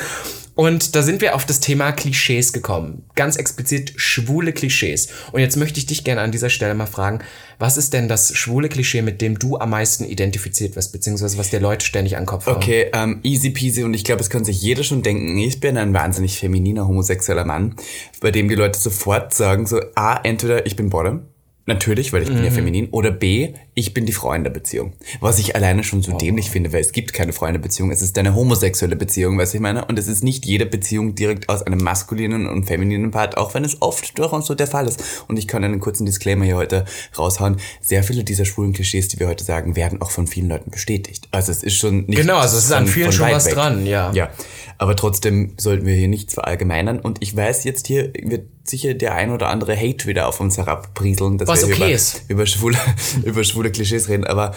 Und 0.56 0.95
da 0.95 1.01
sind 1.01 1.21
wir 1.21 1.33
auf 1.33 1.48
das 1.48 1.62
Thema 1.62 1.92
Klischees 1.94 2.54
gekommen. 2.54 3.06
Ganz 3.15 3.38
explizit 3.38 3.94
schwule 3.95 4.54
Klischees. 4.54 5.07
Und 5.31 5.42
jetzt 5.42 5.57
möchte 5.57 5.80
ich 5.80 5.88
dich 5.88 6.04
gerne 6.04 6.21
an 6.21 6.31
dieser 6.31 6.51
Stelle 6.51 6.75
mal 6.75 6.86
fragen, 6.86 7.19
was 7.57 7.75
ist 7.75 7.92
denn 7.94 8.07
das 8.07 8.36
schwule 8.38 8.69
Klischee, 8.69 9.01
mit 9.01 9.19
dem 9.21 9.39
du 9.39 9.57
am 9.57 9.71
meisten 9.71 10.06
identifiziert 10.06 10.75
wirst, 10.75 10.92
beziehungsweise 10.92 11.39
was 11.39 11.50
dir 11.50 11.60
Leute 11.60 11.83
ständig 11.83 12.18
an 12.18 12.27
Kopf? 12.27 12.45
Okay, 12.45 12.92
ähm, 12.94 13.19
easy 13.24 13.50
peasy 13.50 13.83
und 13.83 13.95
ich 13.95 14.04
glaube, 14.04 14.21
es 14.21 14.30
kann 14.30 14.45
sich 14.45 14.62
jeder 14.62 14.83
schon 14.83 15.01
denken, 15.01 15.36
ich 15.39 15.60
bin 15.60 15.75
ein 15.75 15.92
wahnsinnig 15.92 16.38
femininer, 16.38 16.88
homosexueller 16.88 17.45
Mann, 17.45 17.75
bei 18.21 18.30
dem 18.30 18.48
die 18.48 18.56
Leute 18.56 18.77
sofort 18.80 19.33
sagen 19.33 19.65
so, 19.65 19.80
A, 19.95 20.19
entweder 20.24 20.68
ich 20.68 20.75
bin 20.75 20.92
Bottom, 20.92 21.24
natürlich, 21.65 22.12
weil 22.13 22.24
ich 22.24 22.30
bin 22.30 22.44
ja 22.44 22.50
Mhm. 22.50 22.56
feminin, 22.56 22.88
oder 22.92 23.10
B, 23.12 23.54
ich 23.74 23.94
bin 23.94 24.06
die 24.06 24.12
Frau 24.12 24.33
in 24.33 24.44
der 24.44 24.51
Beziehung. 24.51 24.94
Was 25.21 25.39
ich 25.39 25.56
alleine 25.56 25.83
schon 25.83 26.01
so 26.04 26.12
Oh. 26.13 26.18
dämlich 26.18 26.50
finde, 26.50 26.74
weil 26.74 26.81
es 26.81 26.92
gibt 26.92 27.13
keine 27.13 27.31
Frau 27.33 27.45
in 27.45 27.54
der 27.54 27.62
Beziehung, 27.62 27.89
es 27.92 28.01
ist 28.01 28.18
eine 28.18 28.36
homosexuelle 28.36 28.95
Beziehung, 28.95 29.38
weißt 29.38 29.54
du, 29.54 29.57
ich 29.57 29.62
meine, 29.62 29.86
und 29.86 29.98
es 29.98 30.07
ist 30.07 30.24
nicht 30.24 30.45
jede 30.45 30.65
Beziehung 30.65 31.15
direkt 31.15 31.48
aus 31.50 31.63
einem 31.63 31.80
maskulinen 31.81 32.48
und 32.48 32.65
femininen 32.65 33.12
Part, 33.12 33.38
auch 33.38 33.54
wenn 33.54 33.63
es 33.63 33.81
oft 33.81 34.18
durchaus 34.19 34.45
so 34.48 34.56
der 34.56 34.68
Fall 34.68 34.88
ist. 34.88 35.01
Und 35.27 35.38
ich 35.39 35.48
kann 35.48 35.63
einen 35.63 35.80
kurzen 35.80 36.06
Disclaimer 36.06 36.45
hier 36.45 36.57
heute 36.57 36.86
raushauen, 37.18 37.57
sehr 37.81 38.04
viele 38.04 38.24
dieser 38.24 38.45
schwulen 38.45 38.74
Klischees, 38.74 39.07
die 39.07 39.19
wir 39.19 39.27
heute 39.27 39.44
sagen, 39.44 39.75
werden 39.75 40.01
auch 40.01 40.12
von 40.12 40.27
vielen 40.27 40.50
Leuten 40.50 40.69
bestätigt. 40.69 41.27
Also 41.31 41.51
es 41.51 41.63
ist 41.63 41.75
schon 41.77 42.06
nicht 42.07 42.18
Genau, 42.19 42.38
also 42.38 42.57
es 42.57 42.65
ist 42.65 42.71
an 42.74 42.88
vielen 42.88 43.12
schon 43.12 43.31
was 43.31 43.45
weg. 43.45 43.54
dran, 43.54 43.86
ja. 43.86 44.12
Ja, 44.13 44.30
aber 44.77 44.95
trotzdem 44.95 45.53
sollten 45.57 45.85
wir 45.85 45.95
hier 45.95 46.07
nichts 46.07 46.33
verallgemeinern. 46.33 46.99
Und 46.99 47.21
ich 47.21 47.35
weiß, 47.35 47.63
jetzt 47.63 47.87
hier 47.87 48.11
wird 48.13 48.47
sicher 48.63 48.93
der 48.93 49.15
ein 49.15 49.31
oder 49.31 49.49
andere 49.49 49.75
Hate 49.75 50.07
wieder 50.07 50.27
auf 50.27 50.39
uns 50.39 50.57
herabprieseln, 50.57 51.37
dass 51.37 51.47
Was 51.47 51.67
wir 51.67 51.73
okay 51.73 51.83
über, 51.83 51.91
ist. 51.91 52.21
über, 52.27 52.45
schwule, 52.45 52.77
über 53.23 53.43
schwule 53.43 53.71
Klischees 53.71 54.09
reden. 54.09 54.25
Aber 54.25 54.53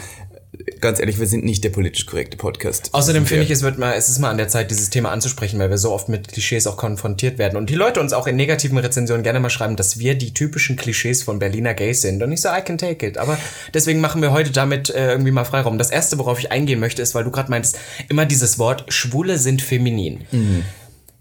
ganz 0.81 1.01
ehrlich, 1.01 1.19
wir 1.19 1.27
sind 1.27 1.45
nicht 1.45 1.65
der 1.65 1.71
politisch 1.71 2.07
korrekte 2.07 2.37
Podcast. 2.37 2.91
Außerdem 2.93 3.27
finde 3.27 3.45
ich, 3.45 3.51
es 3.51 3.63
wird 3.63 3.79
mal, 3.79 3.95
es 3.95 4.09
ist 4.09 4.19
mal 4.19 4.31
an 4.31 4.37
der 4.37 4.49
Zeit, 4.49 4.71
dieses 4.71 4.91
Thema 4.91 5.11
anzusprechen, 5.11 5.59
weil 5.59 5.71
wir 5.71 5.79
so 5.79 5.93
oft 5.93 6.09
mit 6.09 6.29
Klischees 6.29 6.67
auch 6.67 6.77
konfrontiert 6.77 7.39
werden. 7.39 7.57
Und 7.57 7.71
die 7.71 7.75
Leute 7.75 8.01
uns 8.01 8.13
auch 8.13 8.27
in 8.27 8.37
negativen 8.37 8.79
Rezensionen 8.79 9.23
gerne 9.23 9.41
mal 9.41 9.51
schreiben, 9.51 9.77
dass 9.77 9.99
wir 9.99 10.15
die 10.15 10.35
typischen 10.35 10.77
Klischees 10.77 11.23
von 11.23 11.39
Berliner 11.39 11.75
Gays 11.75 12.03
sind. 12.03 12.23
Und 12.23 12.33
ich 12.33 12.41
so, 12.41 12.49
I 12.49 12.63
can 12.63 12.79
take 12.79 13.07
it. 13.07 13.19
Aber 13.19 13.39
deswegen 13.75 14.01
machen 14.01 14.23
wir 14.23 14.33
heute 14.33 14.51
damit 14.51 14.91
äh, 14.91 15.11
irgendwie 15.11 15.33
mal 15.33 15.45
Freiraum. 15.45 15.79
Das 15.79 15.91
erste, 15.91 16.19
worauf 16.19 16.39
ich 16.39 16.53
eingehen 16.53 16.81
möchte, 16.81 17.03
ist, 17.03 17.15
weil 17.15 17.25
du 17.25 17.31
gerade 17.31 17.51
meintest, 17.51 17.79
immer 18.09 18.27
dieses 18.27 18.59
Wort, 18.59 18.85
Schwule 18.89 19.39
sind 19.39 19.63
feminin. 19.63 20.25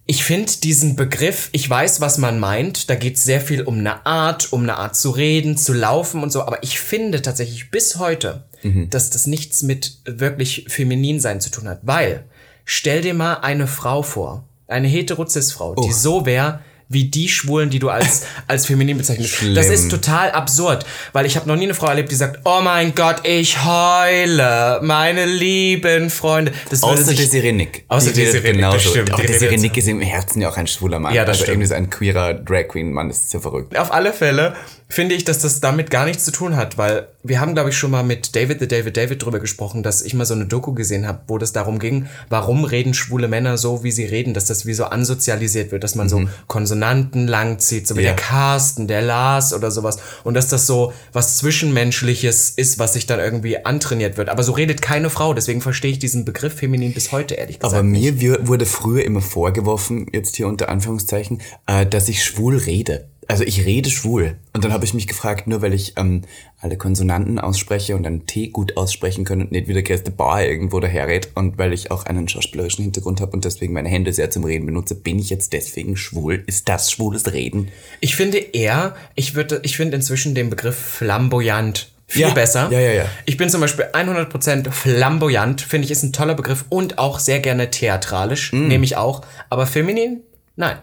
Ich 0.08 0.24
finde 0.24 0.52
diesen 0.64 0.96
Begriff, 0.96 1.50
ich 1.52 1.68
weiß, 1.68 2.00
was 2.00 2.20
man 2.20 2.40
meint, 2.40 2.92
da 2.92 2.96
geht 2.96 3.16
es 3.16 3.24
sehr 3.24 3.42
viel 3.42 3.64
um 3.64 3.80
eine 3.80 4.06
Art, 4.06 4.54
um 4.54 4.62
eine 4.62 4.78
Art 4.78 4.96
zu 4.96 5.10
reden, 5.10 5.58
zu 5.58 5.74
laufen 5.74 6.22
und 6.22 6.32
so, 6.32 6.44
aber 6.44 6.62
ich 6.62 6.80
finde 6.80 7.24
tatsächlich 7.24 7.72
bis 7.72 7.96
heute, 7.98 8.44
dass 8.90 9.10
das 9.10 9.28
nichts 9.28 9.64
mit 9.64 9.98
wirklich 10.06 10.66
feminin 10.68 11.20
sein 11.20 11.40
zu 11.42 11.50
tun 11.52 11.68
hat, 11.68 11.80
weil 11.84 12.24
stell 12.66 13.02
dir 13.02 13.14
mal 13.14 13.36
eine 13.36 13.68
Frau 13.68 14.02
vor, 14.02 14.44
eine 14.68 14.88
hetero-cis-Frau, 14.88 15.76
die 15.76 15.92
so 15.94 16.26
wäre 16.26 16.60
wie 16.88 17.06
die 17.06 17.30
Schwulen, 17.30 17.72
die 17.72 17.80
du 17.80 17.90
als, 17.90 18.24
als 18.48 18.68
feminin 18.68 18.96
bezeichnest. 18.98 19.32
Das 19.34 19.38
Schlimm. 19.40 19.58
ist 19.74 19.90
total 19.90 20.30
absurd, 20.32 20.86
weil 21.14 21.26
ich 21.26 21.36
habe 21.36 21.48
noch 21.48 21.56
nie 21.56 21.64
eine 21.64 21.74
Frau 21.74 21.88
erlebt, 21.88 22.12
die 22.12 22.16
sagt, 22.16 22.42
oh 22.46 22.62
mein 22.64 22.94
Gott, 22.94 23.22
ich 23.28 23.64
heule, 23.66 24.80
meine 24.84 25.26
lieben 25.26 26.10
Freunde. 26.12 26.52
Das 26.70 26.84
Außer 26.84 27.04
sich- 27.04 27.18
Desiree 27.18 27.52
Nick. 27.54 27.86
Außer 27.88 28.12
Die 28.12 28.22
Desiree 28.24 28.54
Nick, 28.54 28.62
das 28.62 28.84
stimmt, 28.84 29.14
Auch 29.14 29.20
die 29.20 29.26
Desiree 29.26 29.58
Nick 29.58 29.76
ist 29.78 29.88
im 29.88 30.00
Herzen 30.02 30.42
ja 30.42 30.50
auch 30.50 30.58
ein 30.58 30.68
schwuler 30.68 31.00
Mann. 31.00 31.14
Ja, 31.14 31.24
das 31.26 31.38
also 31.38 31.44
stimmt. 31.46 31.56
irgendwie 31.56 31.68
so 31.70 31.74
ein 31.76 31.90
queerer 31.90 32.34
Drag 32.36 32.68
Queen 32.68 32.92
Mann, 32.92 33.08
das 33.10 33.18
ist 33.24 33.34
ja 33.34 33.40
verrückt. 33.40 33.76
Auf 33.78 33.92
alle 33.92 34.14
Fälle 34.14 34.56
finde 34.88 35.16
ich, 35.16 35.24
dass 35.24 35.40
das 35.40 35.60
damit 35.62 35.90
gar 35.90 36.06
nichts 36.06 36.26
zu 36.26 36.32
tun 36.32 36.56
hat, 36.56 36.78
weil 36.78 37.08
wir 37.24 37.40
haben, 37.40 37.56
glaube 37.56 37.72
ich, 37.72 37.78
schon 37.78 37.90
mal 37.90 38.04
mit 38.04 38.36
David 38.36 38.60
the 38.60 38.68
David 38.68 38.96
David 38.98 39.26
drüber 39.26 39.40
gesprochen, 39.40 39.82
dass 39.82 40.04
ich 40.04 40.14
mal 40.14 40.26
so 40.26 40.36
eine 40.36 40.46
Doku 40.46 40.74
gesehen 40.74 41.08
habe, 41.08 41.22
wo 41.28 41.40
das 41.40 41.54
darum 41.54 41.80
ging, 41.80 42.06
warum 42.30 42.64
reden 42.66 42.94
schwule 42.94 43.28
Männer 43.28 43.58
so, 43.58 43.84
wie 43.84 43.92
sie 43.92 44.06
reden, 44.06 44.36
dass 44.36 44.46
das 44.46 44.68
wie 44.68 44.76
so 44.76 44.86
ansozialisiert 44.86 45.72
wird, 45.72 45.84
dass 45.84 45.96
man 45.96 46.08
so 46.08 46.22
Konsonanten 46.48 47.28
langzieht, 47.28 47.88
so 47.88 47.96
wie 47.98 48.02
Ja. 48.02 48.10
der 48.14 48.16
Carsten, 48.16 48.88
der 48.88 49.02
Lars 49.02 49.54
oder 49.54 49.72
sowas 49.72 49.98
und 50.24 50.36
dass 50.36 50.50
das 50.50 50.68
so 50.68 50.94
was 51.14 51.38
Zwischenmenschliches 51.38 52.52
ist, 52.52 52.80
was 52.80 52.94
sich 52.94 53.06
dann 53.08 53.20
irgendwie 53.20 53.66
antrainiert 53.66 54.18
wird. 54.18 54.30
Aber 54.30 54.44
so 54.44 54.52
redet 54.52 54.82
keine 54.82 55.10
Frau, 55.10 55.34
deswegen 55.34 55.62
verstehe 55.62 55.92
ich 55.92 56.00
diesen 56.00 56.26
Begriff 56.26 56.54
feminin 56.60 56.94
bis 56.94 57.12
heute, 57.12 57.34
ehrlich 57.36 57.60
gesagt. 57.60 57.74
Aber 57.74 57.84
mir 57.84 58.20
wir- 58.20 58.48
wurde 58.48 58.66
früher 58.66 59.04
immer 59.04 59.22
vorgeworfen, 59.22 60.08
jetzt 60.14 60.36
hier 60.36 60.48
unter 60.48 60.70
Anführungszeichen, 60.70 61.42
äh, 61.66 61.86
dass 61.86 62.08
ich 62.08 62.24
schwul 62.24 62.58
rede. 62.58 63.08
Also 63.28 63.44
ich 63.44 63.66
rede 63.66 63.90
schwul. 63.90 64.36
Und 64.54 64.64
dann 64.64 64.72
habe 64.72 64.86
ich 64.86 64.94
mich 64.94 65.08
gefragt, 65.08 65.48
nur 65.48 65.62
weil 65.62 65.74
ich 65.74 65.94
ähm, 65.98 66.22
alle 66.60 66.78
Konsonanten 66.78 67.40
ausspreche 67.40 67.96
und 67.96 68.06
einen 68.06 68.26
T 68.28 68.48
gut 68.48 68.78
aussprechen 68.78 69.26
kann 69.26 69.42
und 69.42 69.52
nicht 69.52 69.68
wie 69.68 69.74
der 69.74 69.82
Gerste 69.84 70.12
Bauer 70.12 70.42
irgendwo 70.42 70.80
daherredet 70.80 71.30
und 71.36 71.58
weil 71.58 71.74
ich 71.74 71.92
auch 71.92 72.06
einen 72.06 72.28
schauspielerischen 72.28 72.84
Hintergrund 72.84 73.22
habe 73.22 73.32
und 73.34 73.44
deswegen 73.46 73.74
meine 73.74 73.90
Hände 73.90 74.14
sehr 74.14 74.30
zum 74.30 74.44
Reden 74.44 74.66
benutze, 74.66 74.96
bin 74.96 75.18
ich 75.20 75.30
jetzt 75.30 75.54
deswegen 75.54 75.98
schwul? 75.98 76.44
Ist 76.48 76.70
das 76.70 76.92
schwules 76.92 77.34
Reden? 77.34 77.70
Ich 78.00 78.16
finde 78.16 78.38
eher, 78.38 78.96
ich 79.16 79.36
würde, 79.36 79.60
ich 79.64 79.76
finde 79.78 79.96
inzwischen 79.96 80.36
den 80.36 80.50
Begriff 80.50 80.76
flamboyant 80.78 81.92
viel 82.08 82.22
Ja, 82.22 82.30
besser. 82.36 82.70
ja, 82.72 82.80
ja, 82.80 82.92
ja. 82.92 83.06
Ich 83.26 83.38
bin 83.38 83.50
zum 83.50 83.62
Beispiel 83.62 83.86
100% 83.92 84.70
flamboyant, 84.72 85.62
finde 85.62 85.86
ich 85.86 85.92
ist 85.92 86.04
ein 86.04 86.14
toller 86.14 86.36
Begriff 86.36 86.66
und 86.70 87.00
auch 87.00 87.18
sehr 87.20 87.40
gerne 87.40 87.72
theatralisch, 87.72 88.54
Mm. 88.54 88.68
nehme 88.68 88.86
ich 88.86 88.96
auch. 88.98 89.22
Aber 89.50 89.66
feminin? 89.66 90.22
Nein. 90.56 90.78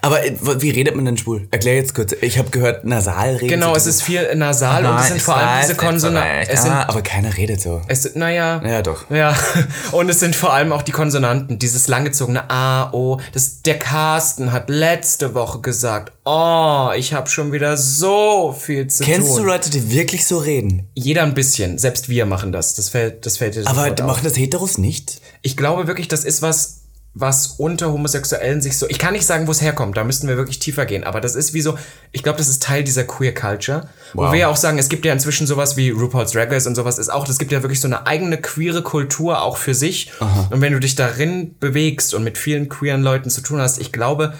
Aber 0.00 0.24
äh, 0.24 0.34
wie 0.60 0.70
redet 0.70 0.94
man 0.96 1.04
denn 1.04 1.16
schwul? 1.16 1.48
Erklär 1.50 1.76
jetzt 1.76 1.94
kurz. 1.94 2.14
Ich 2.20 2.38
habe 2.38 2.50
gehört, 2.50 2.84
nasal 2.84 3.36
reden. 3.36 3.48
Genau, 3.48 3.74
es 3.74 3.86
ist 3.86 4.02
viel 4.02 4.34
nasal 4.34 4.84
und 4.86 4.98
es 4.98 5.08
sind 5.08 5.22
vor 5.22 5.36
allem 5.36 5.62
diese 5.62 5.76
Konsonanten. 5.76 6.58
Ah, 6.58 6.88
aber 6.88 7.02
keiner 7.02 7.36
redet 7.36 7.60
so. 7.60 7.80
es 7.88 8.02
sind, 8.02 8.16
naja. 8.16 8.62
Ja, 8.64 8.82
doch. 8.82 9.08
Ja, 9.10 9.36
und 9.92 10.08
es 10.08 10.20
sind 10.20 10.36
vor 10.36 10.52
allem 10.52 10.72
auch 10.72 10.82
die 10.82 10.92
Konsonanten, 10.92 11.58
dieses 11.58 11.88
langgezogene 11.88 12.50
A, 12.50 12.92
O. 12.92 13.18
Das, 13.32 13.62
der 13.62 13.78
Carsten 13.78 14.52
hat 14.52 14.68
letzte 14.68 15.34
Woche 15.34 15.60
gesagt, 15.60 16.12
oh, 16.24 16.90
ich 16.96 17.12
habe 17.14 17.28
schon 17.28 17.52
wieder 17.52 17.76
so 17.76 18.56
viel 18.58 18.86
zu 18.86 19.04
Kennst 19.04 19.28
tun. 19.28 19.38
du 19.38 19.44
Leute, 19.44 19.70
die 19.70 19.90
wirklich 19.90 20.26
so 20.26 20.38
reden? 20.38 20.88
Jeder 20.94 21.22
ein 21.22 21.34
bisschen, 21.34 21.78
selbst 21.78 22.08
wir 22.08 22.26
machen 22.26 22.52
das. 22.52 22.74
Das 22.74 22.88
fällt, 22.88 23.26
das 23.26 23.38
fällt 23.38 23.56
dir 23.56 23.66
Aber 23.66 23.94
machen 24.04 24.24
das 24.24 24.36
Heteros 24.36 24.78
nicht? 24.78 25.20
Ich 25.42 25.56
glaube 25.56 25.86
wirklich, 25.86 26.08
das 26.08 26.24
ist 26.24 26.42
was, 26.42 26.73
was 27.16 27.46
unter 27.58 27.92
Homosexuellen 27.92 28.60
sich 28.60 28.76
so. 28.76 28.88
Ich 28.88 28.98
kann 28.98 29.12
nicht 29.12 29.24
sagen, 29.24 29.46
wo 29.46 29.52
es 29.52 29.62
herkommt, 29.62 29.96
da 29.96 30.02
müssten 30.02 30.26
wir 30.26 30.36
wirklich 30.36 30.58
tiefer 30.58 30.84
gehen, 30.84 31.04
aber 31.04 31.20
das 31.20 31.36
ist 31.36 31.54
wie 31.54 31.60
so, 31.60 31.78
ich 32.10 32.22
glaube, 32.24 32.38
das 32.38 32.48
ist 32.48 32.62
Teil 32.62 32.82
dieser 32.82 33.04
Queer 33.04 33.32
Culture. 33.32 33.88
Wo 34.14 34.22
Wow. 34.22 34.32
wir 34.32 34.40
ja 34.40 34.48
auch 34.48 34.56
sagen, 34.56 34.78
es 34.78 34.88
gibt 34.88 35.04
ja 35.04 35.12
inzwischen 35.12 35.46
sowas 35.46 35.76
wie 35.76 35.90
RuPaul's 35.90 36.32
Drag 36.32 36.50
Race 36.50 36.66
und 36.66 36.74
sowas 36.74 36.98
ist 36.98 37.10
auch, 37.10 37.28
es 37.28 37.38
gibt 37.38 37.52
ja 37.52 37.62
wirklich 37.62 37.80
so 37.80 37.86
eine 37.88 38.06
eigene 38.08 38.36
queere 38.38 38.82
Kultur 38.82 39.42
auch 39.42 39.56
für 39.58 39.74
sich. 39.74 40.10
Und 40.50 40.60
wenn 40.60 40.72
du 40.72 40.80
dich 40.80 40.96
darin 40.96 41.54
bewegst 41.60 42.14
und 42.14 42.24
mit 42.24 42.36
vielen 42.36 42.68
queeren 42.68 43.02
Leuten 43.02 43.30
zu 43.30 43.40
tun 43.42 43.60
hast, 43.60 43.78
ich 43.80 43.92
glaube, 43.92 44.34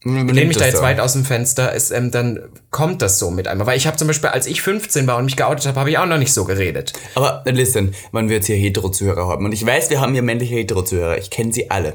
ich 0.00 0.06
lehne 0.06 0.46
mich 0.46 0.56
da 0.56 0.64
jetzt 0.66 0.80
weit 0.80 1.00
aus 1.00 1.12
dem 1.14 1.24
Fenster, 1.24 1.72
ist, 1.72 1.90
ähm, 1.90 2.10
dann 2.12 2.40
kommt 2.70 3.02
das 3.02 3.18
so 3.18 3.30
mit 3.30 3.48
einmal. 3.48 3.66
Weil 3.66 3.76
ich 3.76 3.86
habe 3.88 3.96
zum 3.96 4.06
Beispiel, 4.06 4.30
als 4.30 4.46
ich 4.46 4.62
15 4.62 5.06
war 5.08 5.16
und 5.18 5.24
mich 5.24 5.36
geoutet 5.36 5.66
habe, 5.66 5.78
habe 5.80 5.90
ich 5.90 5.98
auch 5.98 6.06
noch 6.06 6.18
nicht 6.18 6.32
so 6.32 6.44
geredet. 6.44 6.92
Aber 7.16 7.42
äh, 7.46 7.50
listen, 7.50 7.94
wenn 8.12 8.28
wir 8.28 8.36
jetzt 8.36 8.46
hier 8.46 8.56
Hetero-Zuhörer 8.56 9.26
haben, 9.26 9.44
und 9.44 9.52
ich 9.52 9.66
weiß, 9.66 9.90
wir 9.90 10.00
haben 10.00 10.12
hier 10.12 10.22
männliche 10.22 10.54
Hetero-Zuhörer, 10.54 11.18
ich 11.18 11.30
kenne 11.30 11.52
sie 11.52 11.70
alle. 11.70 11.94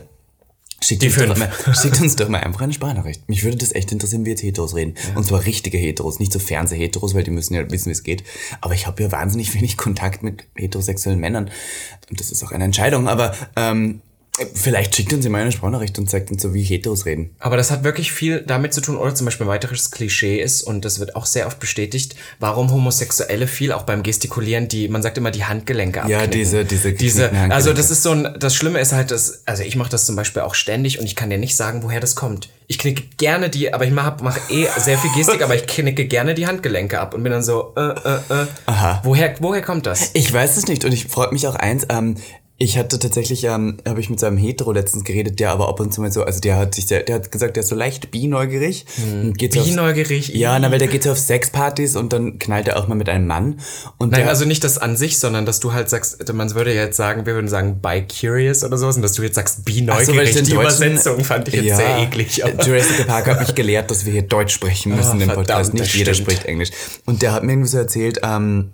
Schickt 0.83 1.01
Die 1.01 1.07
uns, 1.07 1.15
doch 1.15 1.37
mal, 1.37 1.49
schickt 1.81 2.01
uns 2.01 2.15
doch 2.17 2.27
mal 2.27 2.41
einfach 2.41 2.61
eine 2.61 2.73
Sprachnachricht. 2.73 3.29
Mich 3.29 3.43
würde 3.43 3.57
das 3.57 3.73
echt 3.73 3.91
interessieren, 3.93 4.25
wie 4.25 4.31
jetzt 4.31 4.43
Heteros 4.43 4.75
reden. 4.75 4.95
Und 5.15 5.25
zwar 5.25 5.45
richtige 5.45 5.77
Heteros, 5.77 6.19
nicht 6.19 6.33
so 6.33 6.39
Fernseh-Heteros, 6.39 7.15
weil 7.15 7.23
die 7.23 7.31
müssen 7.31 7.53
ja 7.53 7.69
wissen, 7.71 7.87
wie 7.87 7.93
es 7.93 8.03
geht. 8.03 8.23
Aber 8.59 8.73
ich 8.73 8.85
habe 8.85 9.01
ja 9.01 9.11
wahnsinnig 9.11 9.53
wenig 9.53 9.77
Kontakt 9.77 10.23
mit 10.23 10.43
heterosexuellen 10.55 11.19
Männern. 11.19 11.49
Und 12.09 12.19
das 12.19 12.31
ist 12.31 12.43
auch 12.43 12.51
eine 12.51 12.65
Entscheidung. 12.65 13.07
Aber 13.07 13.33
ähm, 13.55 14.01
vielleicht 14.55 14.95
schickt 14.95 15.13
uns 15.13 15.27
mal 15.27 15.41
eine 15.41 15.51
Sprachnachricht 15.51 15.97
und 15.99 16.09
zeigt 16.09 16.31
uns 16.31 16.41
so, 16.41 16.53
wie 16.53 16.63
Heteros 16.63 17.05
reden. 17.05 17.35
Aber 17.39 17.55
das 17.57 17.69
hat 17.71 17.83
wirklich 17.83 18.11
viel 18.11 18.41
damit 18.41 18.73
zu 18.73 18.81
tun, 18.81 18.97
oder 18.97 19.13
zum 19.13 19.25
Beispiel 19.25 19.45
ein 19.45 19.49
weiteres 19.49 19.91
Klischee 19.91 20.41
ist, 20.41 20.63
und 20.63 20.85
das 20.85 20.99
wird 20.99 21.15
auch 21.15 21.25
sehr 21.25 21.45
oft 21.47 21.59
bestätigt, 21.59 22.15
warum 22.39 22.71
Homosexuelle 22.71 23.47
viel 23.47 23.71
auch 23.71 23.83
beim 23.83 24.01
Gestikulieren, 24.03 24.67
die, 24.67 24.87
man 24.87 25.01
sagt 25.01 25.17
immer, 25.17 25.31
die 25.31 25.45
Handgelenke 25.45 25.99
Ja, 25.99 26.03
abknicken. 26.19 26.31
diese- 26.31 26.65
diese 26.65 26.93
diese 26.93 27.23
Handgelenke. 27.25 27.55
Also 27.55 27.73
das 27.73 27.91
ist 27.91 28.03
so 28.03 28.11
ein, 28.11 28.35
das 28.39 28.55
Schlimme 28.55 28.79
ist 28.79 28.91
halt, 28.91 29.11
dass, 29.11 29.43
also 29.45 29.63
ich 29.63 29.75
mache 29.75 29.89
das 29.91 30.05
zum 30.05 30.15
Beispiel 30.15 30.41
auch 30.41 30.55
ständig 30.55 30.99
und 30.99 31.05
ich 31.05 31.15
kann 31.15 31.29
dir 31.29 31.37
nicht 31.37 31.55
sagen, 31.55 31.83
woher 31.83 31.99
das 31.99 32.15
kommt. 32.15 32.49
Ich 32.67 32.79
knicke 32.79 33.03
gerne 33.17 33.49
die, 33.49 33.73
aber 33.73 33.85
ich 33.85 33.91
mache 33.91 34.23
mach 34.23 34.37
eh 34.49 34.65
sehr 34.79 34.97
viel 34.97 35.11
Gestik, 35.15 35.41
aber 35.43 35.53
ich 35.55 35.67
knicke 35.67 36.05
gerne 36.05 36.33
die 36.33 36.47
Handgelenke 36.47 36.99
ab 36.99 37.13
und 37.13 37.21
bin 37.21 37.31
dann 37.31 37.43
so, 37.43 37.73
äh, 37.75 37.81
äh, 37.81 38.15
äh. 38.43 38.47
Aha. 38.65 39.01
Woher, 39.03 39.35
woher 39.41 39.61
kommt 39.61 39.85
das? 39.85 40.11
Ich 40.13 40.31
weiß 40.33 40.57
es 40.57 40.67
nicht 40.67 40.85
und 40.85 40.91
ich 40.93 41.05
freut 41.07 41.33
mich 41.33 41.45
auch 41.47 41.55
eins. 41.55 41.85
Ähm, 41.89 42.15
ich 42.63 42.77
hatte 42.77 42.97
tatsächlich, 42.97 43.43
ähm, 43.43 43.77
habe 43.87 43.99
ich 43.99 44.09
mit 44.09 44.19
seinem 44.19 44.37
Hetero 44.37 44.71
letztens 44.71 45.03
geredet, 45.03 45.39
der 45.39 45.51
aber 45.51 45.67
ab 45.67 45.79
und 45.79 45.93
zu 45.93 45.99
mal 46.01 46.11
so, 46.11 46.23
also 46.23 46.39
der 46.39 46.55
hat 46.57 46.73
sich, 46.75 46.87
sehr, 46.87 47.03
der 47.03 47.15
hat 47.15 47.31
gesagt, 47.31 47.55
der 47.57 47.61
ist 47.63 47.69
so 47.69 47.75
leicht 47.75 48.09
bineugierig. 48.11 48.85
geht 49.37 49.53
so 49.53 49.59
auf- 49.59 49.65
Bineugierig? 49.65 50.29
Ja, 50.29 50.57
na, 50.59 50.71
weil 50.71 50.79
der 50.79 50.87
geht 50.87 51.03
so 51.03 51.11
auf 51.11 51.19
Sexpartys 51.19 51.95
und 51.95 52.13
dann 52.13 52.39
knallt 52.39 52.67
er 52.67 52.77
auch 52.77 52.87
mal 52.87 52.95
mit 52.95 53.09
einem 53.09 53.27
Mann. 53.27 53.59
Und 53.97 54.11
Nein, 54.11 54.21
der, 54.21 54.29
also 54.29 54.45
nicht 54.45 54.63
das 54.63 54.77
an 54.77 54.95
sich, 54.95 55.19
sondern 55.19 55.45
dass 55.45 55.59
du 55.59 55.73
halt 55.73 55.89
sagst, 55.89 56.31
man 56.33 56.53
würde 56.55 56.73
jetzt 56.73 56.95
sagen, 56.95 57.25
wir 57.25 57.33
würden 57.33 57.49
sagen 57.49 57.79
bi-curious 57.81 58.63
oder 58.63 58.77
sowas 58.77 58.95
und 58.95 59.01
dass 59.01 59.13
du 59.13 59.23
jetzt 59.23 59.35
sagst 59.35 59.59
Ach 59.59 59.65
so, 59.69 59.75
weil 60.15 60.25
bi-neugierig. 60.25 60.35
ich 60.37 60.43
die 60.43 60.51
Übersetzung 60.53 61.23
fand 61.23 61.47
ich 61.49 61.55
jetzt 61.55 61.65
Ja, 61.65 61.75
sehr 61.75 61.97
eklig. 61.99 62.43
Aber 62.45 62.63
Jurassic 62.65 63.07
Park 63.07 63.27
hat 63.27 63.39
mich 63.41 63.55
gelehrt, 63.55 63.91
dass 63.91 64.05
wir 64.05 64.13
hier 64.13 64.21
Deutsch 64.23 64.53
sprechen 64.53 64.95
müssen 64.95 65.19
Ah, 65.19 65.23
im 65.23 65.29
Podcast. 65.29 65.73
Nicht 65.73 65.93
jeder 65.95 66.13
stimmt. 66.13 66.31
spricht 66.31 66.45
Englisch. 66.45 66.69
Und 67.05 67.21
der 67.21 67.33
hat 67.33 67.43
mir 67.43 67.51
irgendwie 67.53 67.69
so 67.69 67.77
erzählt, 67.77 68.19
ähm, 68.23 68.71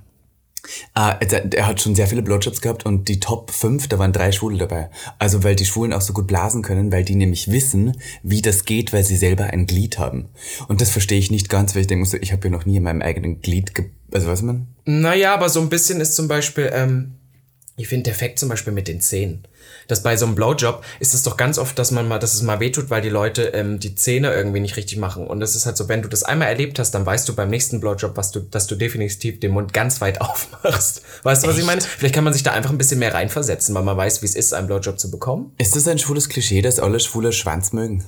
der, 0.96 1.46
der 1.46 1.68
hat 1.68 1.82
schon 1.82 1.96
sehr 1.96 2.08
viele 2.08 2.22
Blowjobs 2.22 2.62
gehabt 2.62 2.86
und 2.86 3.08
die 3.08 3.20
Top 3.20 3.52
5, 3.52 3.88
da 3.88 4.00
waren 4.00 4.14
drei 4.14 4.32
Schwule 4.32 4.58
dabei. 4.58 4.90
Also 5.18 5.44
weil 5.44 5.56
die 5.56 5.66
Schwulen 5.66 5.94
auch 5.94 6.02
so 6.02 6.14
gut 6.14 6.28
blasen 6.28 6.62
können, 6.62 6.92
weil 6.92 7.04
die 7.04 7.16
nämlich 7.16 7.52
wissen, 7.52 7.98
wie 8.24 8.42
das 8.42 8.66
geht, 8.66 8.94
weil 8.94 9.04
sie 9.04 9.18
selber 9.18 9.46
ein 9.46 9.66
Glied 9.66 9.98
haben. 9.98 10.30
Und 10.68 10.82
das 10.82 10.90
verstehe 10.90 11.20
ich 11.20 11.32
nicht 11.32 11.50
ganz, 11.50 11.76
weil 11.76 11.82
ich 11.82 11.88
denke, 11.88 12.18
ich 12.18 12.32
habe 12.32 12.48
ja 12.48 12.52
noch 12.52 12.66
nie 12.66 12.78
in 12.78 12.84
meinem 12.84 13.02
eigenen 13.02 13.42
Glied, 13.42 13.76
ge 13.76 13.86
also 14.12 14.28
was 14.28 14.42
man? 14.42 14.68
Naja, 14.86 15.34
aber 15.36 15.50
so 15.50 15.62
ein 15.62 15.70
bisschen 15.70 16.02
ist 16.02 16.16
zum 16.16 16.28
Beispiel, 16.28 16.70
ähm, 16.74 17.14
ich 17.78 17.88
finde 17.88 18.06
der 18.06 18.16
Fact 18.16 18.40
zum 18.40 18.50
Beispiel 18.50 18.74
mit 18.74 18.88
den 18.88 19.02
Zähnen. 19.02 19.48
Dass 19.90 20.02
bei 20.02 20.16
so 20.16 20.26
einem 20.26 20.36
Blowjob 20.36 20.84
ist 21.02 21.14
es 21.14 21.24
doch 21.24 21.36
ganz 21.36 21.58
oft, 21.58 21.78
dass 21.78 21.92
man 21.92 22.08
mal, 22.08 22.20
dass 22.20 22.34
es 22.34 22.42
mal 22.42 22.62
wehtut, 22.62 22.90
weil 22.90 23.02
die 23.02 23.10
Leute 23.10 23.48
ähm, 23.54 23.80
die 23.80 23.96
Zähne 23.96 24.34
irgendwie 24.34 24.62
nicht 24.62 24.78
richtig 24.78 24.98
machen. 24.98 25.28
Und 25.28 25.42
es 25.42 25.56
ist 25.56 25.66
halt 25.66 25.76
so, 25.76 25.90
wenn 25.90 26.02
du 26.02 26.08
das 26.08 26.24
einmal 26.24 26.48
erlebt 26.48 26.80
hast, 26.80 26.92
dann 26.92 27.06
weißt 27.06 27.28
du 27.28 27.36
beim 27.36 27.50
nächsten 27.50 27.82
Blowjob, 27.82 28.16
was 28.16 28.32
du, 28.32 28.40
dass 28.40 28.68
du 28.68 28.76
definitiv 28.76 29.42
den 29.42 29.52
Mund 29.52 29.74
ganz 29.74 30.00
weit 30.00 30.22
aufmachst. 30.22 31.02
Weißt 31.24 31.44
du, 31.44 31.50
was 31.50 31.58
ich 31.58 31.66
meine? 31.66 31.82
Vielleicht 31.82 32.16
kann 32.16 32.24
man 32.24 32.34
sich 32.34 32.44
da 32.44 32.52
einfach 32.52 32.70
ein 32.70 32.78
bisschen 32.78 33.00
mehr 33.00 33.14
reinversetzen, 33.14 33.76
weil 33.76 33.84
man 33.84 33.98
weiß, 33.98 34.22
wie 34.22 34.28
es 34.28 34.36
ist, 34.36 34.54
einen 34.54 34.68
Blowjob 34.68 34.98
zu 34.98 35.12
bekommen. 35.12 35.52
Ist 35.58 35.76
das 35.76 35.88
ein 35.88 36.00
schwules 36.00 36.30
Klischee, 36.30 36.62
dass 36.62 36.80
alle 36.80 37.00
Schwule 37.00 37.34
Schwanz 37.34 37.74
mögen? 37.74 38.06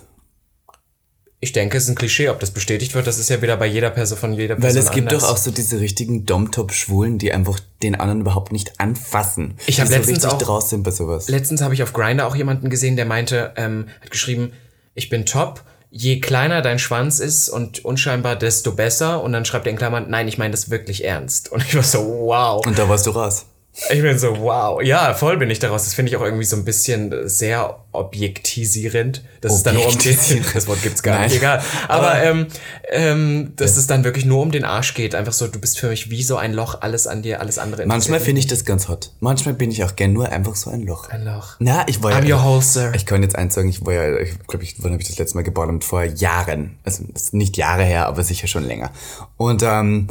Ich 1.44 1.54
denke, 1.54 1.76
es 1.76 1.86
ist 1.86 1.90
ein 1.90 1.96
Klischee, 1.96 2.30
ob 2.30 2.40
das 2.40 2.52
bestätigt 2.52 2.94
wird, 2.94 3.08
das 3.08 3.18
ist 3.18 3.30
ja 3.32 3.42
wieder 3.42 3.58
bei 3.58 3.66
jeder 3.66 3.90
Person 3.90 4.16
von 4.16 4.34
jeder 4.34 4.56
Person 4.56 4.76
Weil 4.76 4.78
es 4.84 4.92
gibt 4.92 5.08
anders. 5.08 5.24
doch 5.24 5.32
auch 5.32 5.38
so 5.38 5.50
diese 5.50 5.80
richtigen 5.80 6.28
Dom-Top-Schwulen, 6.28 7.18
die 7.18 7.34
einfach 7.34 7.60
den 7.82 7.96
anderen 7.96 8.22
überhaupt 8.22 8.52
nicht 8.52 8.80
anfassen. 8.80 9.56
Ich 9.66 9.80
hab 9.80 9.88
die 9.88 9.94
so 9.94 9.98
letztens 9.98 10.26
auch- 10.26 10.38
draus 10.38 10.70
sind 10.70 10.84
bei 10.84 10.92
sowas. 10.92 11.28
Letztens 11.30 11.62
habe 11.62 11.74
ich 11.74 11.82
auf 11.82 11.94
Grinder 11.94 12.28
auch 12.28 12.36
jemanden 12.36 12.70
gesehen, 12.70 12.96
der 12.96 13.06
meinte, 13.06 13.54
ähm, 13.58 13.88
hat 14.02 14.12
geschrieben, 14.12 14.54
ich 14.94 15.10
bin 15.10 15.26
top, 15.26 15.64
je 15.90 16.20
kleiner 16.20 16.62
dein 16.62 16.78
Schwanz 16.78 17.20
ist 17.20 17.50
und 17.50 17.84
unscheinbar, 17.84 18.36
desto 18.36 18.74
besser. 18.74 19.24
Und 19.24 19.34
dann 19.34 19.44
schreibt 19.44 19.66
er 19.66 19.72
in 19.72 19.78
Klammern, 19.80 20.06
nein, 20.10 20.28
ich 20.28 20.38
meine 20.38 20.52
das 20.52 20.70
wirklich 20.70 21.04
ernst. 21.06 21.52
Und 21.52 21.64
ich 21.66 21.74
war 21.76 21.82
so, 21.84 22.00
wow. 22.06 22.64
Und 22.66 22.78
da 22.78 22.88
warst 22.88 23.08
du 23.08 23.10
raus. 23.10 23.46
Ich 23.90 24.02
bin 24.02 24.20
so, 24.20 24.38
wow. 24.40 24.82
Ja, 24.82 25.14
voll 25.14 25.38
bin 25.38 25.50
ich 25.50 25.60
daraus. 25.60 25.86
Das 25.86 25.94
finde 25.94 26.10
ich 26.10 26.18
auch 26.18 26.22
irgendwie 26.22 26.44
so 26.44 26.58
ein 26.58 26.66
bisschen 26.66 27.28
sehr 27.28 27.80
objektisierend. 27.94 29.24
Das 29.40 29.56
ist 29.56 29.64
dann 29.64 29.76
nur 29.76 29.88
um 29.88 29.98
den, 29.98 30.18
das 30.54 30.68
Wort 30.68 30.84
gibt's 30.84 31.02
gar 31.02 31.16
Nein. 31.16 31.30
nicht, 31.30 31.38
egal. 31.38 31.64
Aber, 31.88 32.22
ähm, 32.22 32.48
ähm, 32.90 33.54
dass 33.56 33.78
es 33.78 33.88
dann 33.88 34.04
wirklich 34.04 34.26
nur 34.26 34.42
um 34.42 34.52
den 34.52 34.66
Arsch 34.66 34.94
geht. 34.94 35.16
Einfach 35.16 35.32
so, 35.32 35.48
du 35.48 35.60
bist 35.60 35.80
für 35.80 35.88
mich 35.88 36.10
wie 36.10 36.22
so 36.22 36.36
ein 36.36 36.54
Loch, 36.54 36.82
alles 36.82 37.08
an 37.08 37.22
dir, 37.22 37.40
alles 37.40 37.58
andere 37.58 37.86
Manchmal 37.86 38.20
finde 38.20 38.40
ich 38.40 38.48
das 38.48 38.66
ganz 38.66 38.90
hot. 38.90 39.12
Manchmal 39.22 39.54
bin 39.54 39.72
ich 39.72 39.84
auch 39.86 39.96
gern 39.96 40.12
nur 40.12 40.30
einfach 40.30 40.56
so 40.56 40.70
ein 40.70 40.84
Loch. 40.84 41.10
ein 41.10 41.24
Loch. 41.24 41.56
Na, 41.60 41.88
ich 41.88 42.04
war 42.04 42.12
I'm 42.12 42.26
ja. 42.26 42.36
your 42.36 42.44
hole, 42.44 42.62
sir. 42.62 42.92
Ich 42.94 43.06
kann 43.06 43.24
jetzt 43.24 43.38
eins 43.38 43.56
sagen, 43.56 43.70
ich 43.70 43.86
war 43.86 43.94
ja, 43.94 44.18
ich 44.20 44.38
glaube, 44.48 44.66
ich, 44.66 44.76
wann 44.84 44.92
habe 44.92 45.02
ich 45.02 45.08
das 45.08 45.18
letzte 45.18 45.38
Mal 45.38 45.44
gebottomt? 45.44 45.86
Vor 45.86 46.04
Jahren. 46.04 46.78
Also 46.84 47.06
nicht 47.32 47.56
Jahre 47.56 47.84
her, 47.84 48.08
aber 48.08 48.24
sicher 48.24 48.48
schon 48.48 48.66
länger. 48.66 48.92
Und 49.38 49.64
ähm, 49.64 50.08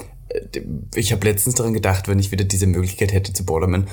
ich 0.95 1.13
habe 1.13 1.27
letztens 1.27 1.57
daran 1.57 1.75
gedacht, 1.75 2.09
wenn 2.09 2.19
ich 2.19 2.31
wieder 2.31 2.45
diese 2.45 2.67
Möglichkeit 2.67 3.13
hätte 3.13 3.33
zu 3.33 3.45
bottomen, 3.45 3.89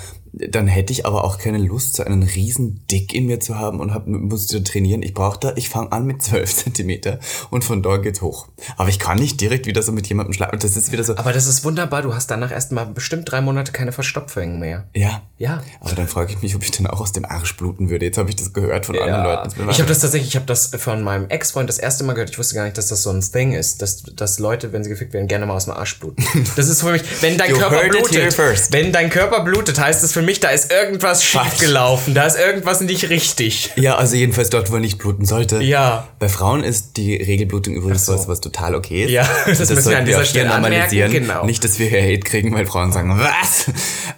dann 0.49 0.67
hätte 0.67 0.93
ich 0.93 1.05
aber 1.05 1.23
auch 1.23 1.37
keine 1.37 1.57
Lust, 1.57 1.95
so 1.95 2.03
einen 2.03 2.23
riesen 2.23 2.85
Dick 2.91 3.13
in 3.13 3.25
mir 3.25 3.39
zu 3.39 3.57
haben 3.57 3.79
und 3.79 3.93
hab, 3.93 4.07
muss 4.07 4.47
da 4.47 4.59
trainieren. 4.59 5.01
Ich 5.01 5.13
brauche 5.13 5.39
da, 5.39 5.53
ich 5.55 5.69
fange 5.69 5.91
an 5.91 6.05
mit 6.05 6.21
12 6.21 6.55
Zentimeter 6.63 7.19
und 7.49 7.63
von 7.63 7.81
dort 7.81 8.03
geht's 8.03 8.21
hoch. 8.21 8.47
Aber 8.77 8.89
ich 8.89 8.99
kann 8.99 9.17
nicht 9.17 9.41
direkt 9.41 9.65
wieder 9.65 9.81
so 9.81 9.91
mit 9.91 10.07
jemandem 10.07 10.33
schlafen. 10.33 10.59
Das 10.59 10.75
ist 10.75 10.91
wieder 10.91 11.03
so. 11.03 11.17
Aber 11.17 11.33
das 11.33 11.47
ist 11.47 11.63
wunderbar. 11.63 12.01
Du 12.01 12.13
hast 12.13 12.29
danach 12.29 12.51
erstmal 12.51 12.85
bestimmt 12.85 13.31
drei 13.31 13.41
Monate 13.41 13.71
keine 13.71 13.91
Verstopfungen 13.91 14.59
mehr. 14.59 14.85
Ja. 14.95 15.21
Ja. 15.37 15.61
Aber 15.81 15.93
dann 15.93 16.07
frage 16.07 16.33
ich 16.33 16.41
mich, 16.41 16.55
ob 16.55 16.63
ich 16.63 16.71
dann 16.71 16.87
auch 16.87 16.99
aus 16.99 17.11
dem 17.11 17.25
Arsch 17.25 17.55
bluten 17.57 17.89
würde. 17.89 18.05
Jetzt 18.05 18.17
habe 18.17 18.29
ich 18.29 18.35
das 18.35 18.53
gehört 18.53 18.85
von 18.85 18.97
anderen 18.97 19.23
Leuten. 19.23 19.69
Ich 19.69 19.77
habe 19.79 19.87
das 19.87 19.99
tatsächlich, 19.99 20.29
ich 20.29 20.35
habe 20.35 20.45
das 20.45 20.71
von 20.77 21.03
meinem 21.03 21.29
Ex-Freund 21.29 21.69
das 21.69 21.77
erste 21.77 22.03
Mal 22.03 22.13
gehört. 22.13 22.31
Ich 22.31 22.39
wusste 22.39 22.55
gar 22.55 22.63
nicht, 22.63 22.77
dass 22.77 22.87
das 22.87 23.03
so 23.03 23.11
ein 23.11 23.21
Thing 23.21 23.53
ist, 23.53 23.81
dass, 23.81 24.03
dass 24.03 24.39
Leute, 24.39 24.73
wenn 24.73 24.83
sie 24.83 24.89
gefickt 24.89 25.13
werden, 25.13 25.27
gerne 25.27 25.45
mal 25.45 25.53
aus 25.53 25.65
dem 25.65 25.73
Arsch 25.73 25.99
bluten. 25.99 26.23
Das 26.55 26.67
ist 26.67 26.81
für 26.81 26.91
mich, 26.91 27.03
wenn 27.21 27.37
dein 27.37 27.53
Körper 27.53 27.87
blutet, 27.87 28.37
wenn 28.71 28.91
dein 28.91 29.09
Körper 29.09 29.41
blutet, 29.41 29.79
heißt 29.79 30.03
es 30.03 30.11
für 30.11 30.21
mich, 30.21 30.26
da 30.35 30.49
ist 30.49 30.71
irgendwas 30.71 31.23
schief 31.23 31.57
gelaufen, 31.59 32.13
da 32.13 32.25
ist 32.25 32.37
irgendwas 32.37 32.81
nicht 32.81 33.09
richtig. 33.09 33.71
Ja, 33.75 33.95
also 33.95 34.15
jedenfalls 34.15 34.49
dort, 34.49 34.69
wo 34.71 34.75
er 34.75 34.81
nicht 34.81 34.97
bluten 34.97 35.25
sollte. 35.25 35.61
Ja. 35.61 36.07
Bei 36.19 36.29
Frauen 36.29 36.63
ist 36.63 36.97
die 36.97 37.15
Regelblutung 37.15 37.75
übrigens 37.75 38.05
so. 38.05 38.13
was, 38.13 38.27
was 38.27 38.41
total 38.41 38.75
okay 38.75 39.05
ist. 39.05 39.11
Ja, 39.11 39.27
das 39.45 39.69
müssen 39.69 39.89
wir 39.89 39.97
an 39.97 40.05
dieser 40.05 40.25
Stelle 40.25 40.51
anmerken, 40.51 41.11
genau. 41.11 41.45
Nicht, 41.45 41.63
dass 41.63 41.79
wir 41.79 41.87
hier 41.87 42.01
Hate 42.01 42.19
kriegen, 42.19 42.53
weil 42.53 42.65
Frauen 42.65 42.91
sagen, 42.91 43.17
was? 43.17 43.71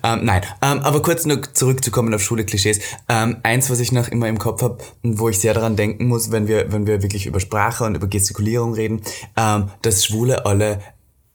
Ähm, 0.04 0.24
nein, 0.24 0.42
ähm, 0.62 0.80
aber 0.80 1.02
kurz 1.02 1.26
nur 1.26 1.42
zurückzukommen 1.54 2.14
auf 2.14 2.22
Schule-Klischees. 2.22 2.80
Ähm, 3.08 3.38
eins, 3.44 3.70
was 3.70 3.80
ich 3.80 3.92
noch 3.92 4.08
immer 4.08 4.28
im 4.28 4.40
Kopf 4.40 4.62
habe, 4.62 4.80
wo 5.04 5.30
ich 5.30 5.40
sehr 5.40 5.54
daran 5.54 5.76
denken 5.76 6.08
muss, 6.08 6.32
wenn 6.32 6.48
wir, 6.48 6.72
wenn 6.72 6.88
wir 6.88 7.04
wirklich 7.04 7.26
über 7.26 7.40
Sprache 7.40 7.84
und 7.84 7.96
über 7.96 8.08
Gestikulierung 8.08 8.74
reden, 8.74 9.02
ähm, 9.38 9.70
dass 9.82 10.06
Schwule 10.06 10.46
alle 10.46 10.80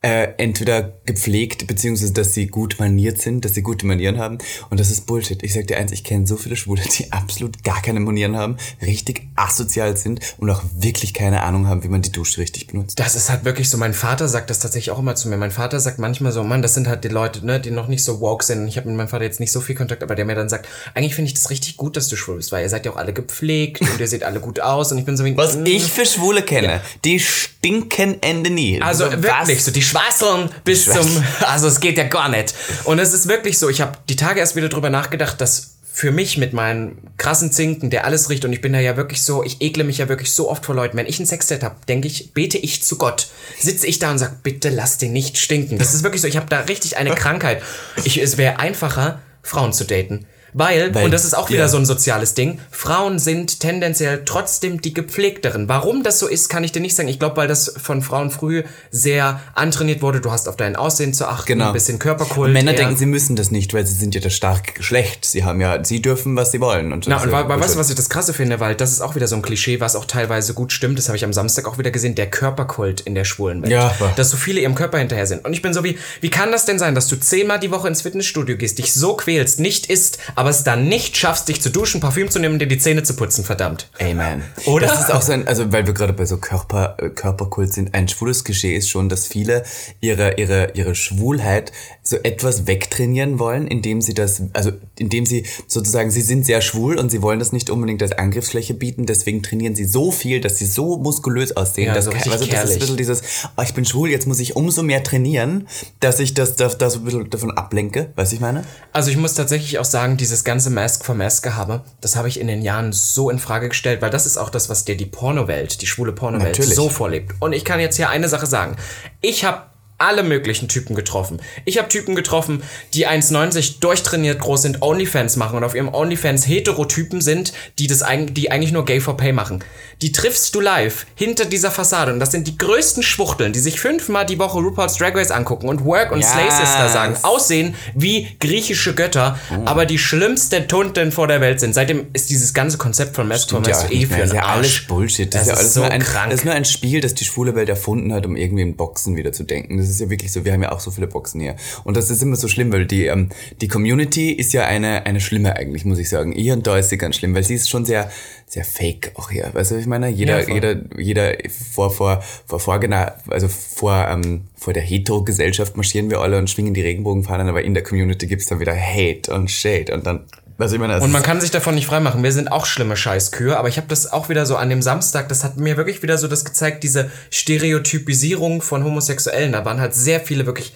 äh, 0.04 0.34
entweder 0.37 0.92
gepflegt, 1.06 1.66
beziehungsweise 1.66 2.12
dass 2.12 2.34
sie 2.34 2.49
gut 2.49 2.76
maniert 2.78 3.23
sind, 3.23 3.42
dass 3.42 3.54
sie 3.54 3.62
gute 3.62 3.87
Manieren 3.87 4.18
haben. 4.18 4.37
Und 4.68 4.78
das 4.78 4.90
ist 4.90 5.06
Bullshit. 5.06 5.42
Ich 5.42 5.54
sag 5.54 5.66
dir 5.66 5.78
eins, 5.78 5.92
ich 5.92 6.04
kenne 6.04 6.26
so 6.26 6.37
viele 6.37 6.56
Schwule, 6.56 6.82
die 6.82 7.11
absolut 7.12 7.64
gar 7.64 7.80
keine 7.80 8.00
Manieren 8.00 8.37
haben, 8.37 8.58
richtig 8.82 9.23
asozial 9.34 9.96
sind 9.96 10.20
und 10.37 10.50
auch 10.50 10.62
wirklich 10.76 11.14
keine 11.14 11.42
Ahnung 11.42 11.68
haben, 11.68 11.84
wie 11.84 11.88
man 11.88 12.02
die 12.02 12.12
Dusche 12.12 12.42
richtig 12.42 12.66
benutzt. 12.66 12.99
Das 12.99 13.14
ist 13.14 13.30
halt 13.30 13.46
wirklich 13.46 13.70
so. 13.70 13.78
Mein 13.78 13.94
Vater 13.94 14.28
sagt 14.28 14.50
das 14.50 14.58
tatsächlich 14.58 14.90
auch 14.90 14.99
immer 14.99 15.14
zu 15.14 15.30
mir. 15.30 15.38
Mein 15.38 15.50
Vater 15.50 15.80
sagt 15.80 15.99
manchmal 15.99 16.32
so, 16.32 16.44
Mann, 16.44 16.61
das 16.61 16.75
sind 16.75 16.87
halt 16.87 17.02
die 17.04 17.08
Leute, 17.08 17.44
ne, 17.46 17.58
die 17.58 17.70
noch 17.70 17.88
nicht 17.88 18.04
so 18.04 18.20
woke 18.20 18.44
sind. 18.44 18.61
Und 18.61 18.68
ich 18.68 18.76
habe 18.76 18.88
mit 18.88 18.99
meinem 18.99 19.08
Vater 19.08 19.25
jetzt 19.25 19.40
nicht 19.40 19.52
so 19.52 19.62
viel 19.62 19.75
Kontakt, 19.75 20.02
aber 20.02 20.14
der 20.14 20.26
mir 20.26 20.34
dann 20.34 20.50
sagt, 20.50 20.68
eigentlich 20.92 21.14
finde 21.14 21.28
ich 21.28 21.34
das 21.34 21.49
richtig 21.49 21.78
gut, 21.78 21.96
dass 21.96 22.08
du 22.08 22.16
schwul 22.16 22.37
bist, 22.37 22.52
weil 22.52 22.62
ihr 22.62 22.68
seid 22.68 22.84
ja 22.84 22.92
auch 22.92 22.96
alle 22.96 23.14
gepflegt 23.14 23.80
und 23.80 23.99
ihr 23.99 24.08
seht 24.08 24.23
alle 24.23 24.40
gut 24.40 24.61
aus. 24.61 24.92
Und 24.92 24.99
ich 24.99 25.06
bin 25.06 25.16
so 25.16 25.25
wie, 25.25 25.34
Was 25.34 25.56
mm. 25.56 25.64
ich 25.64 25.84
für 25.84 26.04
Schwule 26.04 26.42
kenne, 26.42 26.82
die 27.06 27.23
stinken 27.64 28.23
Ende 28.23 28.50
nie. 28.50 28.80
Also 28.83 29.11
wirklich 29.11 29.64
so, 29.64 29.71
die 29.71 29.80
Schwaseln 29.80 30.50
bis 30.64 30.85
Schwaseln. 30.85 31.06
zum, 31.06 31.25
also 31.47 31.66
es 31.66 31.80
geht 31.80 31.97
ja 31.97 32.04
gar 32.04 32.28
nicht. 32.28 32.54
Und 32.85 32.99
es 32.99 33.14
ist 33.14 33.26
wirklich 33.26 33.59
so, 33.59 33.71
ich 33.71 33.80
habe 33.80 33.97
die 34.09 34.16
Tage 34.16 34.40
erst 34.40 34.54
wieder 34.54 34.68
drüber 34.68 34.90
nachgedacht, 34.90 35.40
dass 35.40 35.71
für 35.90 36.11
mich 36.11 36.37
mit 36.37 36.52
meinen 36.52 36.99
krassen 37.16 37.52
Zinken, 37.52 37.88
der 37.88 38.04
alles 38.04 38.28
riecht 38.28 38.44
und 38.44 38.52
ich 38.52 38.61
bin 38.61 38.73
da 38.73 38.80
ja 38.80 38.97
wirklich 38.97 39.23
so, 39.23 39.44
ich 39.44 39.62
ekle 39.62 39.85
mich 39.85 39.99
ja 39.99 40.09
wirklich 40.09 40.33
so 40.33 40.50
oft 40.50 40.66
vor 40.66 40.75
Leuten. 40.75 40.97
Wenn 40.97 41.06
ich 41.06 41.18
ein 41.21 41.26
Sextet 41.26 41.62
habe, 41.62 41.76
denke 41.88 42.06
ich, 42.09 42.35
bete 42.35 42.59
ich 42.59 42.83
zu 42.83 42.99
Gott. 42.99 43.28
Sitze 43.59 43.87
ich 43.87 43.99
da 43.99 44.11
und 44.11 44.18
sag, 44.18 44.42
bitte 44.42 44.68
lass 44.68 44.99
den 44.99 45.12
nicht 45.12 45.38
stinken. 45.38 45.78
Das 45.78 45.94
ist 45.94 46.02
wirklich 46.02 46.21
so, 46.21 46.28
ich 46.28 46.37
habe 46.37 46.47
da 46.50 46.61
richtig 46.61 46.99
eine 46.99 47.11
Krankheit. 47.14 47.62
Ich, 48.04 48.18
es 48.18 48.37
wäre 48.37 48.59
einfacher, 48.59 49.23
Frauen 49.42 49.73
zu 49.73 49.85
daten. 49.85 50.26
Weil, 50.54 50.94
Weil- 50.94 51.04
und 51.04 51.11
das 51.11 51.25
ist 51.25 51.34
auch 51.37 51.50
wieder 51.50 51.58
ja. 51.61 51.68
so 51.68 51.76
ein 51.76 51.84
soziales 51.84 52.34
Ding, 52.34 52.61
Frauen 52.70 53.18
sind 53.18 53.61
tendenziell 53.61 54.23
trotzdem 54.25 54.80
die 54.80 54.94
gepflegteren. 54.94 55.68
Warum 55.68 56.02
das 56.02 56.18
so 56.18 56.26
ist, 56.28 56.49
kann 56.49 56.62
ich 56.64 56.73
dir 56.73 56.80
nicht 56.80 56.94
sagen. 56.96 57.08
Ich 57.08 57.18
glaube, 57.18 57.37
weil 57.37 57.49
das 57.49 57.75
von 57.82 58.02
Frauen 58.02 58.30
früh 58.30 58.62
sehr 58.90 59.40
antrainiert 59.54 60.00
wurde. 60.00 60.20
Du 60.20 60.30
hast 60.30 60.49
auf 60.49 60.56
dein 60.56 60.76
Aussehen 60.76 61.12
zu 61.12 61.26
achten, 61.28 61.46
Genau. 61.46 61.66
ein 61.68 61.73
bisschen 61.73 61.99
Körperkult. 61.99 62.52
Männer 62.52 62.70
eher- 62.73 62.78
denken, 62.78 62.96
sie 62.96 63.06
müssen 63.06 63.37
das 63.37 63.50
nicht, 63.50 63.75
weil 63.75 63.84
sie 63.87 63.94
sind 63.94 64.14
ja 64.14 64.20
das 64.20 64.34
starke 64.34 64.73
Geschlecht. 64.75 65.25
Sie 65.25 65.44
haben 65.44 65.61
ja, 65.61 65.84
sie 65.84 66.00
dürfen, 66.00 66.37
was 66.37 66.52
sie 66.52 66.61
wollen. 66.61 66.92
Und 66.92 67.06
Na, 67.08 67.20
und 67.20 67.30
ja 67.30 67.49
wa- 67.49 67.61
weißt 67.61 67.75
du, 67.75 67.78
was 67.78 67.90
ich 67.90 67.96
das 67.96 68.08
krasse 68.08 68.32
finde? 68.32 68.61
Weil 68.61 68.75
das 68.76 68.92
ist 68.92 69.00
auch 69.00 69.16
wieder 69.16 69.26
so 69.26 69.37
ein 69.37 69.42
Klischee, 69.42 69.80
was 69.80 69.96
auch 69.96 70.04
teilweise 70.04 70.54
gut 70.54 70.73
stimmt. 70.73 70.99
Das 70.99 71.08
habe 71.08 71.16
ich 71.16 71.25
am 71.25 71.32
Samstag 71.32 71.66
auch 71.66 71.78
wieder 71.78 71.90
gesehen. 71.90 72.14
Der 72.14 72.30
Körperkult 72.30 73.00
in 73.00 73.14
der 73.16 73.25
schwulen 73.25 73.62
Welt. 73.62 73.73
Ja, 73.73 73.92
Dass 74.16 74.30
so 74.30 74.37
viele 74.37 74.61
ihrem 74.61 74.75
Körper 74.76 74.99
hinterher 74.99 75.26
sind. 75.26 75.44
Und 75.44 75.52
ich 75.52 75.62
bin 75.62 75.75
so 75.75 75.82
wie, 75.82 75.99
wie 76.20 76.30
kann 76.30 76.52
das 76.52 76.64
denn 76.64 76.78
sein, 76.78 76.94
dass 76.94 77.08
du 77.08 77.16
zehnmal 77.16 77.58
die 77.58 77.70
Woche 77.73 77.88
ins 77.88 78.02
Fitnessstudio 78.02 78.56
gehst, 78.56 78.78
dich 78.78 78.92
so 78.92 79.14
quälst, 79.16 79.58
nicht 79.58 79.87
isst, 79.87 80.18
aber 80.37 80.43
es 80.50 80.64
dann 80.64 80.88
nicht 80.88 81.16
schaffst, 81.16 81.48
dich 81.48 81.60
zu 81.60 81.70
duschen, 81.70 82.00
Parfüm 82.00 82.30
zu 82.30 82.38
nehmen 82.38 82.54
und 82.54 82.58
dir 82.58 82.68
die 82.68 82.78
Zähne 82.78 83.02
zu 83.02 83.14
putzen, 83.14 83.44
verdammt. 83.44 83.88
Amen. 84.00 84.42
Oder? 84.66 84.86
Das 84.86 85.00
ist 85.00 85.12
auch 85.12 85.22
so 85.22 85.32
ein, 85.32 85.46
also 85.46 85.72
weil 85.72 85.86
wir 85.86 85.94
gerade 85.94 86.12
bei 86.12 86.26
so 86.26 86.38
Körper, 86.38 86.96
äh, 86.98 87.10
Körperkult 87.10 87.72
sind, 87.72 87.94
ein 87.94 88.08
schwules 88.08 88.44
Klischee 88.44 88.76
ist 88.76 88.88
schon, 88.88 89.08
dass 89.08 89.26
viele 89.26 89.64
ihre, 90.00 90.34
ihre, 90.34 90.72
ihre 90.74 90.94
Schwulheit 90.94 91.72
so 92.06 92.16
etwas 92.16 92.66
wegtrainieren 92.66 93.38
wollen, 93.38 93.66
indem 93.66 94.02
sie 94.02 94.12
das, 94.12 94.42
also 94.52 94.73
indem 94.99 95.25
sie 95.25 95.46
sozusagen, 95.66 96.11
sie 96.11 96.20
sind 96.20 96.44
sehr 96.44 96.61
schwul 96.61 96.99
und 96.99 97.11
sie 97.11 97.23
wollen 97.23 97.38
das 97.38 97.52
nicht 97.52 97.70
unbedingt 97.70 98.02
als 98.02 98.12
Angriffsfläche 98.12 98.75
bieten, 98.75 99.06
deswegen 99.06 99.42
trainieren 99.42 99.75
sie 99.75 99.87
so 99.87 100.12
viel, 100.12 100.42
dass 100.42 100.58
sie 100.58 100.66
so 100.66 100.99
muskulös 100.99 101.56
aussehen, 101.56 101.87
Ja, 101.87 101.94
dass 101.94 102.04
so 102.04 102.11
also 102.11 102.44
das 102.44 102.64
ist 102.64 102.73
ein 102.73 102.78
bisschen 102.78 102.96
dieses, 102.99 103.23
ah, 103.56 103.62
ich 103.62 103.73
bin 103.73 103.87
schwul, 103.87 104.11
jetzt 104.11 104.26
muss 104.26 104.38
ich 104.38 104.54
umso 104.54 104.82
mehr 104.82 105.02
trainieren, 105.02 105.66
dass 106.00 106.20
ich 106.20 106.34
das, 106.34 106.56
das, 106.56 106.76
das 106.76 106.96
ein 106.96 107.04
bisschen 107.04 107.30
davon 107.30 107.50
ablenke, 107.52 108.12
weißt 108.16 108.34
ich 108.34 108.40
meine? 108.40 108.64
Also 108.92 109.11
ich 109.11 109.16
muss 109.16 109.32
tatsächlich 109.32 109.78
auch 109.78 109.84
sagen, 109.87 110.18
dieses 110.18 110.44
ganze 110.44 110.68
Mask 110.68 111.06
for 111.06 111.14
Mask 111.14 111.42
Gehabe, 111.42 111.84
das 112.02 112.16
habe 112.16 112.28
ich 112.28 112.38
in 112.38 112.49
den 112.49 112.61
Jahren 112.61 112.92
so 112.92 113.30
in 113.30 113.38
Frage 113.38 113.70
gestellt, 113.70 114.02
weil 114.02 114.11
das 114.11 114.26
ist 114.26 114.37
auch 114.37 114.50
das, 114.50 114.68
was 114.68 114.84
dir 114.84 114.96
die 114.96 115.06
Pornowelt, 115.06 115.80
die 115.80 115.87
schwule 115.87 116.12
Pornowelt 116.12 116.58
Natürlich. 116.58 116.75
so 116.75 116.90
vorlebt. 116.90 117.34
Und 117.40 117.54
ich 117.54 117.64
kann 117.64 117.80
jetzt 117.80 117.96
hier 117.96 118.11
eine 118.11 118.28
Sache 118.28 118.46
sagen. 118.46 118.76
Ich 119.23 119.44
habe 119.44 119.74
alle 120.04 120.23
möglichen 120.23 120.68
Typen 120.68 120.94
getroffen. 120.94 121.40
Ich 121.64 121.78
habe 121.78 121.88
Typen 121.88 122.14
getroffen, 122.14 122.62
die 122.94 123.06
1,90 123.08 123.80
durchtrainiert 123.80 124.38
groß 124.40 124.62
sind, 124.62 124.82
Onlyfans 124.82 125.37
machen 125.37 125.56
und 125.56 125.64
auf 125.64 125.75
ihrem 125.75 125.92
Onlyfans 125.92 126.46
Heterotypen 126.46 127.20
sind, 127.20 127.52
die 127.78 127.87
das 127.87 128.02
eigentlich, 128.02 128.34
die 128.34 128.50
eigentlich 128.50 128.73
nur 128.73 128.84
Gay 128.84 129.00
for 129.00 129.16
Pay 129.16 129.32
machen. 129.32 129.64
Die 130.02 130.12
triffst 130.12 130.55
du 130.55 130.61
live 130.61 131.07
hinter 131.14 131.44
dieser 131.44 131.70
Fassade 131.70 132.12
und 132.12 132.20
das 132.20 132.31
sind 132.33 132.46
die 132.46 132.59
größten 132.59 133.02
Schwuchteln, 133.02 133.52
die 133.52 133.61
sich 133.61 133.81
fünfmal 133.81 134.26
die 134.26 134.38
Woche 134.38 134.59
RuPaul's 134.59 134.96
Drag 134.96 135.14
Race 135.14 135.31
angucken 135.31 135.68
und 135.68 135.85
Work 135.85 136.12
und 136.12 136.24
Slay 136.24 136.50
Sister 136.50 136.85
Yes. 136.85 136.92
sagen, 136.92 137.16
aussehen 137.22 137.74
wie 137.94 138.29
griechische 138.40 138.94
Götter, 138.94 139.38
Oh. 139.50 139.62
aber 139.66 139.87
die 139.87 139.98
schlimmsten 139.98 140.68
Tunten 140.68 141.12
vor 141.12 141.29
der 141.29 141.40
Welt 141.40 141.61
sind. 141.61 141.74
Seitdem 141.74 142.07
ist 142.12 142.31
dieses 142.31 142.52
ganze 142.55 142.76
Konzept 142.79 143.14
von 143.16 143.33
Stimmt 143.35 143.66
ja 143.66 143.90
eh 143.90 144.07
für 144.07 144.14
einen 144.16 144.35
ja 144.35 144.42
alles 144.46 144.66
Arsch. 144.66 144.87
Bullshit. 144.87 145.33
Das, 145.35 145.46
Das 145.46 145.48
ist 145.48 145.52
ja 145.52 145.59
alles 145.61 145.74
so 145.74 145.81
nur 145.81 145.90
ein, 145.90 146.02
krank. 146.02 146.31
Das 146.31 146.40
ist 146.40 146.44
nur 146.44 146.55
ein 146.55 146.64
Spiel, 146.64 147.00
das 147.00 147.14
die 147.14 147.24
schwule 147.24 147.55
Welt 147.55 147.68
erfunden 147.68 148.12
hat, 148.12 148.26
um 148.26 148.37
irgendwie 148.37 148.62
in 148.62 148.76
Boxen 148.76 149.16
wieder 149.16 149.33
zu 149.33 149.44
denken. 149.44 149.79
Das 149.79 149.88
ist 149.88 149.93
ja 150.00 150.11
wirklich 150.11 150.33
so. 150.33 150.44
Wir 150.44 150.52
haben 150.52 150.62
ja 150.62 150.72
auch 150.72 150.80
so 150.80 150.90
viele 150.90 151.07
Boxen 151.07 151.40
hier. 151.40 151.57
Und 151.85 151.96
das 151.96 152.11
ist 152.11 152.22
immer 152.22 152.37
so 152.37 152.48
schlimm, 152.48 152.72
weil 152.72 152.87
die, 152.87 153.07
ähm, 153.07 153.28
die 153.61 153.68
Community 153.68 154.33
ist 154.33 154.52
ja 154.52 154.64
eine, 154.66 155.07
eine 155.07 155.20
schlimme 155.20 155.57
eigentlich, 155.57 155.85
muss 155.85 155.98
ich 155.98 156.09
sagen. 156.09 156.33
Hier 156.33 156.52
und 156.54 156.66
da 156.66 156.78
ist 156.78 156.90
sie 156.90 156.98
ganz 156.98 157.16
schlimm, 157.16 157.35
weil 157.35 157.44
sie 157.44 157.54
ist 157.54 157.68
schon 157.70 157.85
sehr, 157.85 158.11
sehr 158.46 158.64
fake 158.64 159.12
auch 159.14 159.30
hier. 159.30 159.50
Weißt 159.52 159.70
du, 159.70 159.74
was 159.76 159.83
ich 159.83 159.88
meine? 159.88 160.09
Jeder, 160.09 160.46
Ja, 160.48 160.54
jeder, 160.54 160.76
jeder 160.98 161.33
vor, 161.72 161.90
vor, 161.90 162.22
vor, 162.46 162.61
vorgena- 162.61 163.14
also 163.28 163.48
vor, 163.48 164.07
ähm, 164.09 164.42
vor 164.57 164.72
der 164.72 164.83
Hetero-Gesellschaft 164.83 165.76
marschieren 165.76 166.11
wir 166.11 166.20
alle 166.20 166.38
und 166.38 166.48
schwingen 166.50 166.74
die 166.74 166.80
Regenbogenfahnen, 166.83 167.48
aber 167.48 167.62
in 167.64 167.74
der 167.74 167.83
Community 167.83 168.26
gibt's 168.26 168.46
dann 168.46 168.61
wieder 168.61 168.74
Hate 168.76 169.33
und 169.35 169.50
Shade 169.50 169.92
und 169.94 170.07
dann, 170.07 170.24
was 170.57 170.73
ich 170.73 170.79
meine, 170.79 171.01
Und 171.01 171.11
man 171.11 171.23
kann 171.23 171.40
sich 171.40 171.51
davon 171.51 171.75
nicht 171.75 171.87
freimachen. 171.87 172.23
Wir 172.23 172.33
sind 172.33 172.51
auch 172.51 172.67
schlimme 172.67 172.97
Scheißkühe, 172.97 173.57
aber 173.57 173.69
ich 173.69 173.77
habe 173.77 173.88
das 173.88 174.12
auch 174.12 174.29
wieder 174.29 174.47
so 174.47 174.57
an 174.57 174.69
dem 174.71 174.83
Samstag, 174.83 175.29
das 175.29 175.43
hat 175.43 175.57
mir 175.57 175.77
wirklich 175.77 176.03
wieder 176.03 176.17
so 176.17 176.29
das 176.29 176.45
gezeigt, 176.45 176.85
diese 176.85 177.11
Stereotypisierung 177.31 178.62
von 178.62 178.85
Homosexuellen. 178.85 179.53
Da 179.53 179.64
waren 179.64 179.81
halt 179.81 179.95
sehr 179.95 180.21
viele 180.21 180.47
wirklich 180.47 180.75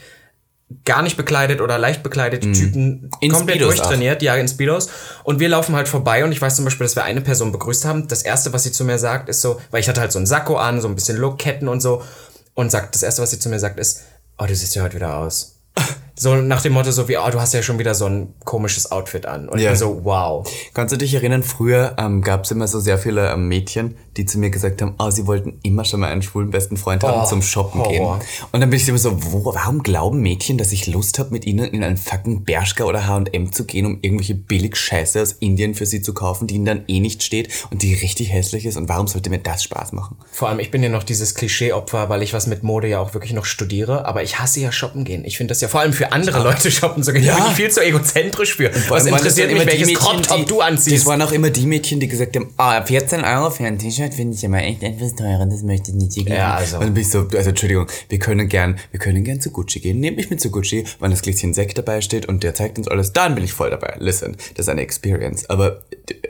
gar 0.85 1.03
nicht 1.03 1.17
bekleidet 1.17 1.61
oder 1.61 1.79
leicht 1.79 2.03
bekleidete 2.03 2.53
Typen 2.53 2.85
Mhm. 2.85 3.11
In 3.21 3.33
komplett 3.33 3.57
Speedos 3.57 3.77
durchtrainiert, 3.77 4.23
ja, 4.23 4.35
in 4.37 4.49
Speedos. 4.49 4.91
Und 5.25 5.41
wir 5.41 5.49
laufen 5.49 5.75
halt 5.75 5.88
vorbei 5.88 6.25
und 6.25 6.33
ich 6.33 6.43
weiß 6.43 6.57
zum 6.57 6.64
Beispiel, 6.64 6.85
dass 6.85 6.97
wir 6.97 7.05
eine 7.05 7.21
Person 7.21 7.53
begrüßt 7.53 7.85
haben. 7.85 8.09
Das 8.09 8.23
erste, 8.23 8.53
was 8.53 8.64
sie 8.64 8.73
zu 8.73 8.85
mir 8.85 8.99
sagt, 8.99 9.29
ist 9.29 9.41
so, 9.41 9.61
weil 9.71 9.81
ich 9.81 9.88
hatte 9.88 10.01
halt 10.01 10.12
so 10.12 10.19
einen 10.19 10.27
Sakko 10.27 10.57
an, 10.57 10.81
so 10.81 10.88
ein 10.88 10.95
bisschen 10.95 11.17
Look, 11.17 11.38
Ketten 11.38 11.69
und 11.69 11.81
so. 11.81 12.03
Und 12.55 12.71
sagt, 12.71 12.95
das 12.95 13.03
erste, 13.03 13.23
was 13.23 13.31
sie 13.31 13.38
zu 13.38 13.49
mir 13.49 13.61
sagt, 13.61 13.79
ist, 13.79 14.03
oh, 14.37 14.45
du 14.45 14.55
siehst 14.55 14.75
ja 14.75 14.83
heute 14.83 14.97
wieder 14.97 15.17
aus. 15.17 15.58
So 16.18 16.35
nach 16.37 16.62
dem 16.62 16.72
Motto 16.72 16.90
so 16.90 17.09
wie, 17.09 17.16
oh, 17.16 17.31
du 17.31 17.40
hast 17.40 17.54
ja 17.54 17.62
schon 17.62 17.78
wieder 17.78 17.94
so 17.94 18.07
ein 18.07 18.35
komisches 18.44 18.90
Outfit 18.90 19.26
an. 19.26 19.48
Und 19.48 19.59
Ja. 19.61 19.72
ich 19.72 19.78
bin 19.78 19.88
so, 19.88 20.04
wow. 20.04 20.48
Kannst 20.74 20.92
du 20.92 20.98
dich 20.98 21.14
erinnern, 21.14 21.42
früher 21.42 21.94
ähm, 21.98 22.22
gab 22.22 22.44
es 22.44 22.50
immer 22.50 22.66
so 22.66 22.81
sehr 22.81 22.98
viele 22.98 23.31
ähm, 23.31 23.48
Mädchen, 23.48 23.96
die 24.16 24.26
zu 24.26 24.38
mir 24.38 24.50
gesagt 24.50 24.83
haben, 24.83 24.94
oh, 24.98 25.11
sie 25.11 25.26
wollten 25.26 25.59
immer 25.62 25.85
schon 25.85 26.00
mal 26.00 26.11
einen 26.11 26.22
schwulen 26.22 26.50
besten 26.50 26.76
Freund 26.76 27.04
haben 27.04 27.22
Oh, 27.22 27.26
zum 27.26 27.40
Shoppen 27.42 27.81
Horror. 27.81 28.18
gehen. 28.18 28.28
Und 28.52 28.61
dann 28.61 28.68
bin 28.70 28.78
ich 28.81 28.88
immer 28.88 28.98
so, 28.98 29.16
wo, 29.33 29.44
warum 29.54 29.83
glauben 29.83 30.20
Mädchen, 30.20 30.59
dass 30.59 30.72
ich 30.72 30.87
Lust 30.88 31.18
habe, 31.18 31.31
mit 31.31 31.46
ihnen 31.46 31.64
in 31.72 31.85
einen 31.85 31.96
fucking 31.96 32.42
Bershka 32.44 32.85
oder 32.85 33.07
H&M 33.07 33.52
zu 33.52 33.64
gehen, 33.64 33.87
um 33.87 33.98
irgendwelche 34.02 34.35
billig 34.35 34.76
Scheiße 34.76 35.22
aus 35.22 35.33
Indien 35.33 35.74
für 35.74 35.87
sie 35.87 36.02
zu 36.02 36.14
kaufen, 36.14 36.46
die 36.48 36.57
ihnen 36.57 36.64
dann 36.64 36.85
eh 36.88 36.98
nicht 37.00 37.22
steht 37.22 37.48
und 37.70 37.83
die 37.83 37.94
richtig 37.94 38.33
hässlich 38.33 38.66
ist? 38.66 38.76
Und 38.76 38.88
warum 38.88 39.07
sollte 39.07 39.31
mir 39.31 39.38
das 39.38 39.62
Spaß 39.62 39.92
machen? 39.92 40.16
Vor 40.33 40.48
allem, 40.48 40.59
ich 40.59 40.70
bin 40.72 40.83
ja 40.83 40.88
noch 40.88 41.04
dieses 41.04 41.35
Klischee-Opfer, 41.37 42.09
weil 42.09 42.22
ich 42.22 42.33
was 42.35 42.46
mit 42.48 42.62
Mode 42.64 42.88
ja 42.88 42.98
auch 42.98 43.14
wirklich 43.14 43.33
noch 43.33 43.44
studiere. 43.44 44.04
Aber 44.07 44.22
ich 44.24 44.38
hasse 44.40 44.61
ja 44.61 44.72
shoppen 44.72 45.04
gehen. 45.04 45.24
Ich 45.24 45.37
finde 45.37 45.52
das 45.52 45.61
ja 45.61 45.68
vor 45.68 45.81
allem 45.81 45.92
für 45.92 46.08
für 46.09 46.12
andere 46.12 46.42
Leute 46.42 46.71
shoppen 46.71 47.03
zu 47.03 47.12
gehen. 47.12 47.25
Ja. 47.25 47.37
Da 47.37 47.42
bin 47.42 47.51
ich 47.51 47.57
viel 47.57 47.71
zu 47.71 47.85
egozentrisch 47.85 48.57
für. 48.57 48.71
Was 48.88 49.07
interessiert 49.07 49.53
mich, 49.53 49.66
welches 49.66 49.94
Crop-Top 49.94 50.47
du 50.47 50.61
anziehst? 50.61 50.97
Das 50.97 51.07
waren 51.07 51.23
auch 51.23 51.33
immer 51.33 51.51
die 51.51 51.66
Mädchen, 51.66 52.01
die 52.01 52.09
gesagt 52.09 52.37
haben, 52.37 52.53
ah, 52.57 52.83
14 52.83 53.25
Euro 53.25 53.51
für 53.51 53.64
ein 53.64 53.79
T-Shirt 53.79 54.14
finde 54.14 54.37
ich 54.37 54.44
immer 54.44 54.62
echt 54.62 54.83
etwas 54.83 55.14
teurer, 55.14 55.47
das 55.47 55.62
möchte 55.62 55.90
ich 55.90 55.97
nicht 55.97 56.14
geben. 56.14 56.33
Ja, 56.33 56.55
also. 56.55 56.77
Und 56.77 56.85
dann 56.85 56.94
bin 56.94 57.03
ich 57.03 57.11
so, 57.11 57.27
also 57.35 57.51
Entschuldigung, 57.51 57.87
wir 58.09 58.18
können 58.18 58.49
gern, 58.49 58.79
wir 58.90 59.01
können 59.01 59.25
gern 59.25 59.40
zu 59.40 59.51
Gucci 59.51 59.81
gehen. 59.81 60.01
Nehmt 60.01 60.16
mich 60.16 60.31
mit 60.31 60.40
zu 60.40 60.51
Gucci, 60.51 60.85
wenn 61.01 61.11
das 61.11 61.23
Gläschen 61.23 61.55
Sekt 61.55 61.79
dabei 61.79 62.01
steht 62.01 62.27
und 62.27 62.42
der 62.42 62.55
zeigt 62.55 62.79
uns 62.79 62.88
alles, 62.88 63.12
dann 63.12 63.35
bin 63.35 63.44
ich 63.44 63.53
voll 63.53 63.71
dabei. 63.71 63.97
Listen, 63.99 64.37
das 64.55 64.66
ist 64.66 64.68
eine 64.68 64.83
Experience. 64.83 65.49
Aber 65.51 65.83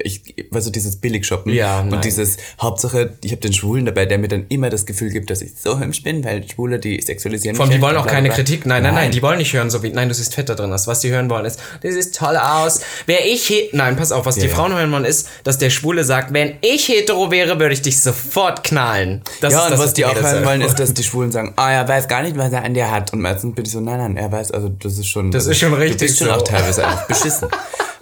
ich, 0.02 0.34
du, 0.50 0.70
dieses 0.70 0.96
Billigshoppen 0.96 1.52
ja, 1.52 1.80
und 1.80 2.04
dieses 2.04 2.36
Hauptsache, 2.60 3.14
ich 3.22 3.32
habe 3.32 3.40
den 3.40 3.52
Schwulen 3.52 3.86
dabei, 3.86 4.06
der 4.06 4.18
mir 4.18 4.28
dann 4.28 4.46
immer 4.48 4.70
das 4.70 4.86
Gefühl 4.86 5.10
gibt, 5.10 5.30
dass 5.30 5.42
ich 5.42 5.52
so 5.60 5.78
hübsch 5.78 6.02
bin, 6.02 6.24
weil 6.24 6.48
Schwule, 6.48 6.78
die 6.78 7.00
sexualisieren 7.00 7.56
Von 7.56 7.70
die 7.70 7.80
wollen 7.80 7.96
auch 7.96 8.06
keine 8.06 8.30
Kritik. 8.30 8.66
Nein, 8.66 8.82
nein, 8.82 8.94
nein, 8.94 9.04
nein, 9.04 9.12
die 9.12 9.22
wollen 9.22 9.38
nicht 9.38 9.52
hören, 9.52 9.70
so 9.70 9.82
wie, 9.82 9.90
nein, 9.90 10.08
du 10.08 10.14
siehst 10.14 10.34
fett 10.34 10.48
da 10.48 10.54
drin 10.54 10.72
aus. 10.72 10.86
Was 10.86 11.00
die 11.00 11.10
hören 11.10 11.30
wollen 11.30 11.44
ist, 11.44 11.60
das 11.82 11.94
ist 11.94 12.14
toll 12.16 12.36
aus. 12.36 12.80
Wer 13.06 13.26
ich, 13.26 13.70
nein, 13.72 13.96
pass 13.96 14.12
auf, 14.12 14.26
was 14.26 14.36
ja, 14.36 14.44
die 14.44 14.48
Frauen 14.48 14.74
hören 14.74 14.90
wollen 14.92 15.04
ist, 15.04 15.28
dass 15.44 15.58
der 15.58 15.70
Schwule 15.70 16.04
sagt, 16.04 16.32
wenn 16.32 16.54
ich 16.60 16.88
hetero 16.88 17.30
wäre, 17.30 17.58
würde 17.58 17.74
ich 17.74 17.82
dich 17.82 18.00
sofort 18.00 18.64
knallen. 18.64 19.22
Das 19.40 19.52
ja, 19.52 19.60
ist 19.60 19.64
und 19.66 19.70
das, 19.72 19.80
was 19.80 19.94
die 19.94 20.04
auch 20.04 20.14
hören 20.14 20.44
wollen, 20.44 20.60
ist, 20.60 20.74
dass 20.78 20.94
die 20.94 21.02
Schwulen 21.02 21.32
sagen, 21.32 21.52
ah, 21.56 21.70
er 21.70 21.88
weiß 21.88 22.08
gar 22.08 22.22
nicht, 22.22 22.36
was 22.36 22.52
er 22.52 22.64
an 22.64 22.74
dir 22.74 22.90
hat. 22.90 23.12
Und 23.12 23.20
meistens 23.20 23.54
bin 23.54 23.64
ich 23.64 23.72
so, 23.72 23.80
nein, 23.80 23.98
nein, 23.98 24.16
er 24.16 24.30
weiß, 24.30 24.50
also 24.52 24.68
das 24.68 24.98
ist 24.98 25.08
schon. 25.08 25.30
Das 25.30 25.42
also, 25.42 25.50
ist 25.52 25.58
schon 25.58 25.74
richtig. 25.74 25.98
Du 25.98 26.04
bist 26.06 26.18
schon 26.18 26.28
so. 26.28 26.34
auch 26.34 26.42
teilweise 26.42 26.86
einfach 26.86 27.06
beschissen. 27.08 27.48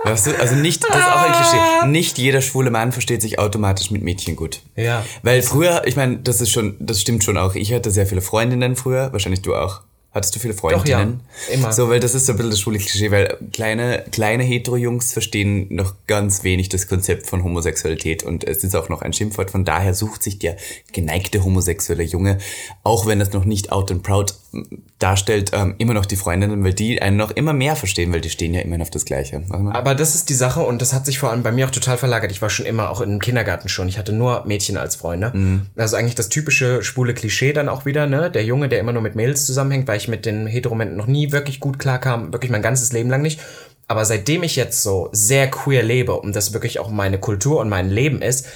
Weißt 0.06 0.28
du? 0.28 0.40
Also 0.40 0.54
nicht, 0.54 0.84
das 0.84 0.96
ist 0.96 1.06
auch 1.06 1.22
ein 1.22 1.32
Klischee. 1.32 1.86
Nicht 1.88 2.18
jeder 2.18 2.40
schwule 2.40 2.70
Mann 2.70 2.92
versteht 2.92 3.22
sich 3.22 3.38
automatisch 3.38 3.90
mit 3.90 4.02
Mädchen 4.02 4.36
gut. 4.36 4.60
Ja. 4.76 5.04
Weil 5.22 5.42
früher, 5.42 5.82
ich 5.86 5.96
meine, 5.96 6.18
das 6.18 6.40
ist 6.40 6.50
schon, 6.50 6.76
das 6.78 7.00
stimmt 7.00 7.24
schon 7.24 7.36
auch. 7.36 7.54
Ich 7.54 7.72
hatte 7.72 7.90
sehr 7.90 8.06
viele 8.06 8.20
Freundinnen 8.20 8.76
früher, 8.76 9.12
wahrscheinlich 9.12 9.42
du 9.42 9.54
auch. 9.56 9.80
Hattest 10.16 10.34
du 10.34 10.40
viele 10.40 10.54
Freundinnen? 10.54 11.20
Doch, 11.20 11.50
ja. 11.50 11.54
Immer. 11.54 11.72
So, 11.74 11.90
weil 11.90 12.00
das 12.00 12.14
ist 12.14 12.24
so 12.24 12.32
ein 12.32 12.36
bisschen 12.36 12.50
das 12.50 12.60
schwule 12.60 12.78
Klischee, 12.78 13.10
weil 13.10 13.36
kleine, 13.52 14.02
kleine 14.10 14.44
Hetero-Jungs 14.44 15.12
verstehen 15.12 15.66
noch 15.68 15.92
ganz 16.06 16.42
wenig 16.42 16.70
das 16.70 16.88
Konzept 16.88 17.26
von 17.26 17.44
Homosexualität 17.44 18.22
und 18.22 18.42
es 18.42 18.64
ist 18.64 18.74
auch 18.74 18.88
noch 18.88 19.02
ein 19.02 19.12
Schimpfwort. 19.12 19.50
Von 19.50 19.66
daher 19.66 19.92
sucht 19.92 20.22
sich 20.22 20.38
der 20.38 20.56
geneigte 20.94 21.44
homosexuelle 21.44 22.02
Junge, 22.02 22.38
auch 22.82 23.04
wenn 23.04 23.18
das 23.18 23.34
noch 23.34 23.44
nicht 23.44 23.72
out 23.72 23.90
and 23.90 24.02
proud 24.02 24.34
darstellt, 24.98 25.50
ähm, 25.52 25.74
immer 25.76 25.92
noch 25.92 26.06
die 26.06 26.16
Freundinnen, 26.16 26.64
weil 26.64 26.72
die 26.72 27.02
einen 27.02 27.18
noch 27.18 27.30
immer 27.30 27.52
mehr 27.52 27.76
verstehen, 27.76 28.12
weil 28.14 28.22
die 28.22 28.30
stehen 28.30 28.54
ja 28.54 28.62
immerhin 28.62 28.80
auf 28.80 28.90
das 28.90 29.04
Gleiche. 29.04 29.42
Aber 29.50 29.94
das 29.94 30.14
ist 30.14 30.30
die 30.30 30.34
Sache 30.34 30.60
und 30.60 30.80
das 30.80 30.94
hat 30.94 31.04
sich 31.04 31.18
vor 31.18 31.30
allem 31.30 31.42
bei 31.42 31.52
mir 31.52 31.66
auch 31.66 31.70
total 31.70 31.98
verlagert. 31.98 32.32
Ich 32.32 32.40
war 32.40 32.48
schon 32.48 32.64
immer 32.64 32.88
auch 32.88 33.02
im 33.02 33.18
Kindergarten 33.18 33.68
schon. 33.68 33.88
Ich 33.88 33.98
hatte 33.98 34.12
nur 34.12 34.44
Mädchen 34.46 34.78
als 34.78 34.96
Freunde. 34.96 35.32
Mhm. 35.34 35.66
Also 35.76 35.96
eigentlich 35.96 36.14
das 36.14 36.30
typische 36.30 36.82
schwule 36.82 37.12
Klischee 37.12 37.52
dann 37.52 37.68
auch 37.68 37.84
wieder, 37.84 38.06
ne? 38.06 38.30
Der 38.30 38.44
Junge, 38.44 38.70
der 38.70 38.80
immer 38.80 38.92
nur 38.92 39.02
mit 39.02 39.14
Mädels 39.16 39.44
zusammenhängt, 39.44 39.86
weil 39.86 39.98
ich 39.98 40.05
mit 40.08 40.26
den 40.26 40.46
Heteromenten 40.46 40.96
noch 40.96 41.06
nie 41.06 41.32
wirklich 41.32 41.60
gut 41.60 41.78
klarkam, 41.78 42.32
wirklich 42.32 42.50
mein 42.50 42.62
ganzes 42.62 42.92
Leben 42.92 43.10
lang 43.10 43.22
nicht. 43.22 43.40
Aber 43.88 44.04
seitdem 44.04 44.42
ich 44.42 44.56
jetzt 44.56 44.82
so 44.82 45.08
sehr 45.12 45.48
queer 45.50 45.82
lebe 45.82 46.14
und 46.14 46.34
das 46.34 46.52
wirklich 46.52 46.78
auch 46.78 46.90
meine 46.90 47.18
Kultur 47.18 47.60
und 47.60 47.68
mein 47.68 47.88
Leben 47.88 48.20
ist, 48.20 48.46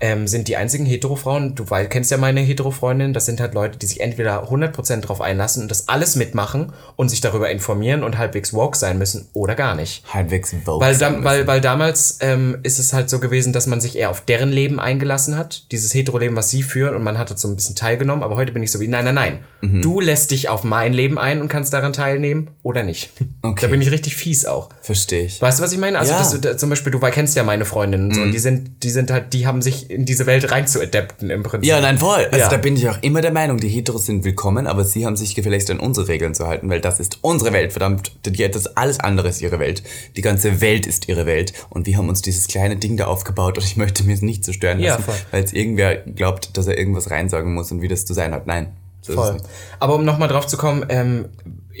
ähm, 0.00 0.26
sind 0.26 0.48
die 0.48 0.56
einzigen 0.56 0.86
Hetero-Frauen, 0.86 1.54
du 1.54 1.68
weil, 1.68 1.88
kennst 1.88 2.10
ja 2.10 2.16
meine 2.16 2.40
Hetero-Freundin, 2.40 3.12
das 3.12 3.26
sind 3.26 3.40
halt 3.40 3.54
Leute, 3.54 3.78
die 3.78 3.86
sich 3.86 4.00
entweder 4.00 4.50
100% 4.50 5.00
drauf 5.02 5.20
einlassen 5.20 5.62
und 5.62 5.70
das 5.70 5.88
alles 5.88 6.16
mitmachen 6.16 6.72
und 6.96 7.10
sich 7.10 7.20
darüber 7.20 7.50
informieren 7.50 8.02
und 8.02 8.16
halbwegs 8.16 8.54
woke 8.54 8.76
sein 8.76 8.98
müssen 8.98 9.28
oder 9.34 9.54
gar 9.54 9.74
nicht. 9.74 10.02
Halbwegs 10.12 10.54
woke 10.64 10.84
weil, 10.84 10.96
da, 10.96 11.22
weil, 11.22 11.46
weil 11.46 11.60
damals 11.60 12.18
ähm, 12.20 12.58
ist 12.62 12.78
es 12.78 12.92
halt 12.92 13.10
so 13.10 13.20
gewesen, 13.20 13.52
dass 13.52 13.66
man 13.66 13.80
sich 13.80 13.96
eher 13.96 14.10
auf 14.10 14.22
deren 14.22 14.50
Leben 14.50 14.80
eingelassen 14.80 15.36
hat, 15.36 15.70
dieses 15.70 15.92
Hetero-Leben, 15.92 16.34
was 16.34 16.48
sie 16.48 16.62
führen 16.62 16.94
und 16.94 17.02
man 17.02 17.18
hat 17.18 17.38
so 17.38 17.48
ein 17.48 17.56
bisschen 17.56 17.76
teilgenommen, 17.76 18.22
aber 18.22 18.36
heute 18.36 18.52
bin 18.52 18.62
ich 18.62 18.72
so 18.72 18.80
wie, 18.80 18.88
nein, 18.88 19.04
nein, 19.04 19.14
nein, 19.14 19.38
mhm. 19.60 19.82
du 19.82 20.00
lässt 20.00 20.30
dich 20.30 20.48
auf 20.48 20.64
mein 20.64 20.94
Leben 20.94 21.18
ein 21.18 21.42
und 21.42 21.48
kannst 21.48 21.72
daran 21.72 21.92
teilnehmen 21.92 22.48
oder 22.62 22.82
nicht. 22.82 23.10
Okay. 23.42 23.62
Da 23.62 23.68
bin 23.68 23.80
ich 23.80 23.90
richtig 23.90 24.16
fies 24.16 24.46
auch. 24.46 24.70
Verstehe 24.80 25.24
ich. 25.24 25.40
Weißt 25.40 25.58
du, 25.58 25.62
was 25.62 25.72
ich 25.72 25.78
meine? 25.78 25.98
Also 25.98 26.12
ja. 26.12 26.18
das, 26.18 26.40
da, 26.40 26.56
zum 26.56 26.70
Beispiel, 26.70 26.92
du 26.92 26.98
kennst 26.98 27.36
ja 27.36 27.42
meine 27.42 27.64
Freundinnen 27.64 28.08
und 28.08 28.14
so, 28.14 28.20
mhm. 28.20 28.26
und 28.26 28.32
die 28.32 28.38
sind, 28.38 28.82
die 28.82 28.90
sind 28.90 29.10
halt, 29.10 29.32
die 29.32 29.46
haben 29.46 29.62
sich 29.62 29.89
in 29.90 30.04
diese 30.04 30.26
Welt 30.26 30.50
rein 30.50 30.66
zu 30.66 30.80
adapten 30.80 31.30
im 31.30 31.42
Prinzip. 31.42 31.68
Ja, 31.68 31.80
nein, 31.80 31.98
voll. 31.98 32.24
Also 32.26 32.38
ja. 32.38 32.48
da 32.48 32.56
bin 32.56 32.76
ich 32.76 32.88
auch 32.88 32.98
immer 33.02 33.20
der 33.20 33.32
Meinung, 33.32 33.58
die 33.58 33.68
Heteros 33.68 34.06
sind 34.06 34.24
willkommen, 34.24 34.66
aber 34.66 34.84
sie 34.84 35.04
haben 35.04 35.16
sich 35.16 35.34
gefälligst 35.34 35.70
an 35.70 35.80
unsere 35.80 36.08
Regeln 36.08 36.34
zu 36.34 36.46
halten, 36.46 36.70
weil 36.70 36.80
das 36.80 37.00
ist 37.00 37.18
unsere 37.22 37.52
Welt, 37.52 37.72
verdammt. 37.72 38.12
Das 38.22 38.76
alles 38.76 39.00
andere 39.00 39.28
ist 39.28 39.42
ihre 39.42 39.58
Welt. 39.58 39.82
Die 40.16 40.22
ganze 40.22 40.60
Welt 40.60 40.86
ist 40.86 41.08
ihre 41.08 41.26
Welt. 41.26 41.52
Und 41.68 41.86
wir 41.86 41.96
haben 41.96 42.08
uns 42.08 42.22
dieses 42.22 42.46
kleine 42.46 42.76
Ding 42.76 42.96
da 42.96 43.06
aufgebaut 43.06 43.58
und 43.58 43.64
ich 43.64 43.76
möchte 43.76 44.04
mir 44.04 44.14
es 44.14 44.22
nicht 44.22 44.44
zerstören 44.44 44.78
lassen, 44.78 45.04
ja, 45.06 45.14
weil 45.30 45.40
jetzt 45.40 45.52
irgendwer 45.52 45.96
glaubt, 45.96 46.56
dass 46.56 46.66
er 46.66 46.78
irgendwas 46.78 47.10
reinsagen 47.10 47.52
muss 47.52 47.72
und 47.72 47.82
wie 47.82 47.88
das 47.88 48.04
zu 48.04 48.14
sein 48.14 48.32
hat. 48.32 48.46
Nein. 48.46 48.68
So 49.02 49.14
Voll. 49.14 49.38
Aber 49.78 49.94
um 49.94 50.04
nochmal 50.04 50.28
drauf 50.28 50.46
zu 50.46 50.56
kommen, 50.56 50.84
ähm, 50.88 51.26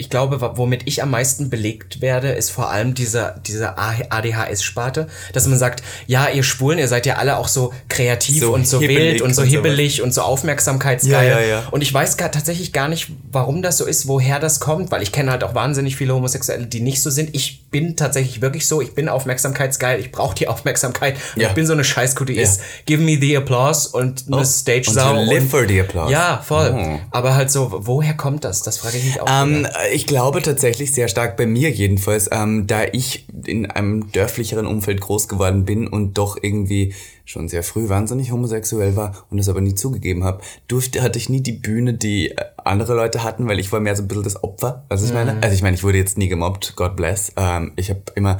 ich 0.00 0.08
glaube, 0.08 0.40
womit 0.56 0.82
ich 0.86 1.02
am 1.02 1.10
meisten 1.10 1.50
belegt 1.50 2.00
werde, 2.00 2.30
ist 2.30 2.50
vor 2.50 2.70
allem 2.70 2.94
diese, 2.94 3.34
diese 3.46 3.76
ADHS-Sparte, 3.76 5.08
dass 5.34 5.46
man 5.46 5.58
sagt, 5.58 5.82
ja, 6.06 6.28
ihr 6.28 6.42
Schwulen, 6.42 6.78
ihr 6.78 6.88
seid 6.88 7.04
ja 7.04 7.16
alle 7.16 7.36
auch 7.36 7.48
so 7.48 7.74
kreativ 7.88 8.40
so 8.40 8.54
und 8.54 8.66
so 8.66 8.80
wild 8.80 9.20
und 9.20 9.34
so 9.34 9.42
hibbelig 9.42 10.00
und 10.00 10.14
so 10.14 10.22
aufmerksamkeitsgeil. 10.22 11.30
Ja, 11.30 11.40
ja, 11.40 11.46
ja. 11.46 11.62
Und 11.70 11.82
ich 11.82 11.92
weiß 11.92 12.16
gar, 12.16 12.32
tatsächlich 12.32 12.72
gar 12.72 12.88
nicht, 12.88 13.08
warum 13.30 13.60
das 13.60 13.76
so 13.76 13.84
ist, 13.84 14.08
woher 14.08 14.40
das 14.40 14.58
kommt, 14.58 14.90
weil 14.90 15.02
ich 15.02 15.12
kenne 15.12 15.30
halt 15.30 15.44
auch 15.44 15.54
wahnsinnig 15.54 15.96
viele 15.96 16.14
Homosexuelle, 16.14 16.66
die 16.66 16.80
nicht 16.80 17.02
so 17.02 17.10
sind. 17.10 17.34
Ich 17.34 17.68
bin 17.70 17.96
tatsächlich 17.96 18.40
wirklich 18.40 18.66
so, 18.66 18.80
ich 18.80 18.94
bin 18.94 19.08
aufmerksamkeitsgeil, 19.08 20.00
ich 20.00 20.10
brauche 20.12 20.34
die 20.34 20.48
Aufmerksamkeit. 20.48 21.16
Ja. 21.36 21.48
Ich 21.48 21.54
bin 21.54 21.66
so 21.66 21.74
eine 21.74 21.84
Scheißkuh, 21.84 22.24
die 22.24 22.36
ist, 22.36 22.62
give 22.86 23.02
me 23.02 23.18
the 23.20 23.36
applause 23.36 23.90
und 23.90 24.24
eine 24.28 24.38
oh, 24.38 24.44
Stage-Sau. 24.44 25.20
Und 25.20 25.26
live 25.26 25.50
for 25.50 25.68
the 25.68 25.80
applause. 25.80 26.10
Ja, 26.10 26.42
voll. 26.42 26.74
Oh. 26.74 26.98
Aber 27.10 27.34
halt 27.34 27.50
so, 27.50 27.68
woher 27.70 28.14
kommt 28.14 28.44
das? 28.44 28.62
Das 28.62 28.78
frage 28.78 28.96
ich 28.96 29.04
mich 29.04 29.20
auch. 29.20 29.42
Um, 29.42 29.50
ähm, 29.56 29.68
ich 29.92 30.06
glaube 30.06 30.42
tatsächlich 30.42 30.92
sehr 30.92 31.08
stark 31.08 31.36
bei 31.36 31.46
mir 31.46 31.70
jedenfalls, 31.70 32.28
ähm, 32.32 32.66
da 32.66 32.84
ich 32.92 33.26
in 33.46 33.66
einem 33.66 34.10
dörflicheren 34.12 34.66
Umfeld 34.66 35.00
groß 35.00 35.28
geworden 35.28 35.64
bin 35.64 35.86
und 35.86 36.18
doch 36.18 36.38
irgendwie 36.40 36.94
schon 37.30 37.48
sehr 37.48 37.62
früh 37.62 37.88
wahnsinnig 37.88 38.32
homosexuell 38.32 38.96
war 38.96 39.24
und 39.30 39.38
das 39.38 39.48
aber 39.48 39.60
nie 39.60 39.74
zugegeben 39.76 40.24
habe, 40.24 40.42
durfte, 40.66 41.00
hatte 41.00 41.18
ich 41.18 41.28
nie 41.28 41.40
die 41.40 41.52
Bühne, 41.52 41.94
die 41.94 42.30
äh, 42.30 42.44
andere 42.64 42.94
Leute 42.94 43.22
hatten, 43.22 43.46
weil 43.48 43.60
ich 43.60 43.70
war 43.70 43.78
mehr 43.78 43.94
so 43.94 44.02
ein 44.02 44.08
bisschen 44.08 44.24
das 44.24 44.42
Opfer, 44.42 44.84
was 44.88 45.04
ich 45.04 45.10
mhm. 45.10 45.14
meine. 45.14 45.42
Also 45.42 45.54
ich 45.54 45.62
meine, 45.62 45.76
ich 45.76 45.84
wurde 45.84 45.98
jetzt 45.98 46.18
nie 46.18 46.28
gemobbt, 46.28 46.74
God 46.74 46.96
bless. 46.96 47.32
Ähm, 47.36 47.72
ich 47.76 47.88
habe 47.88 48.02
immer 48.16 48.38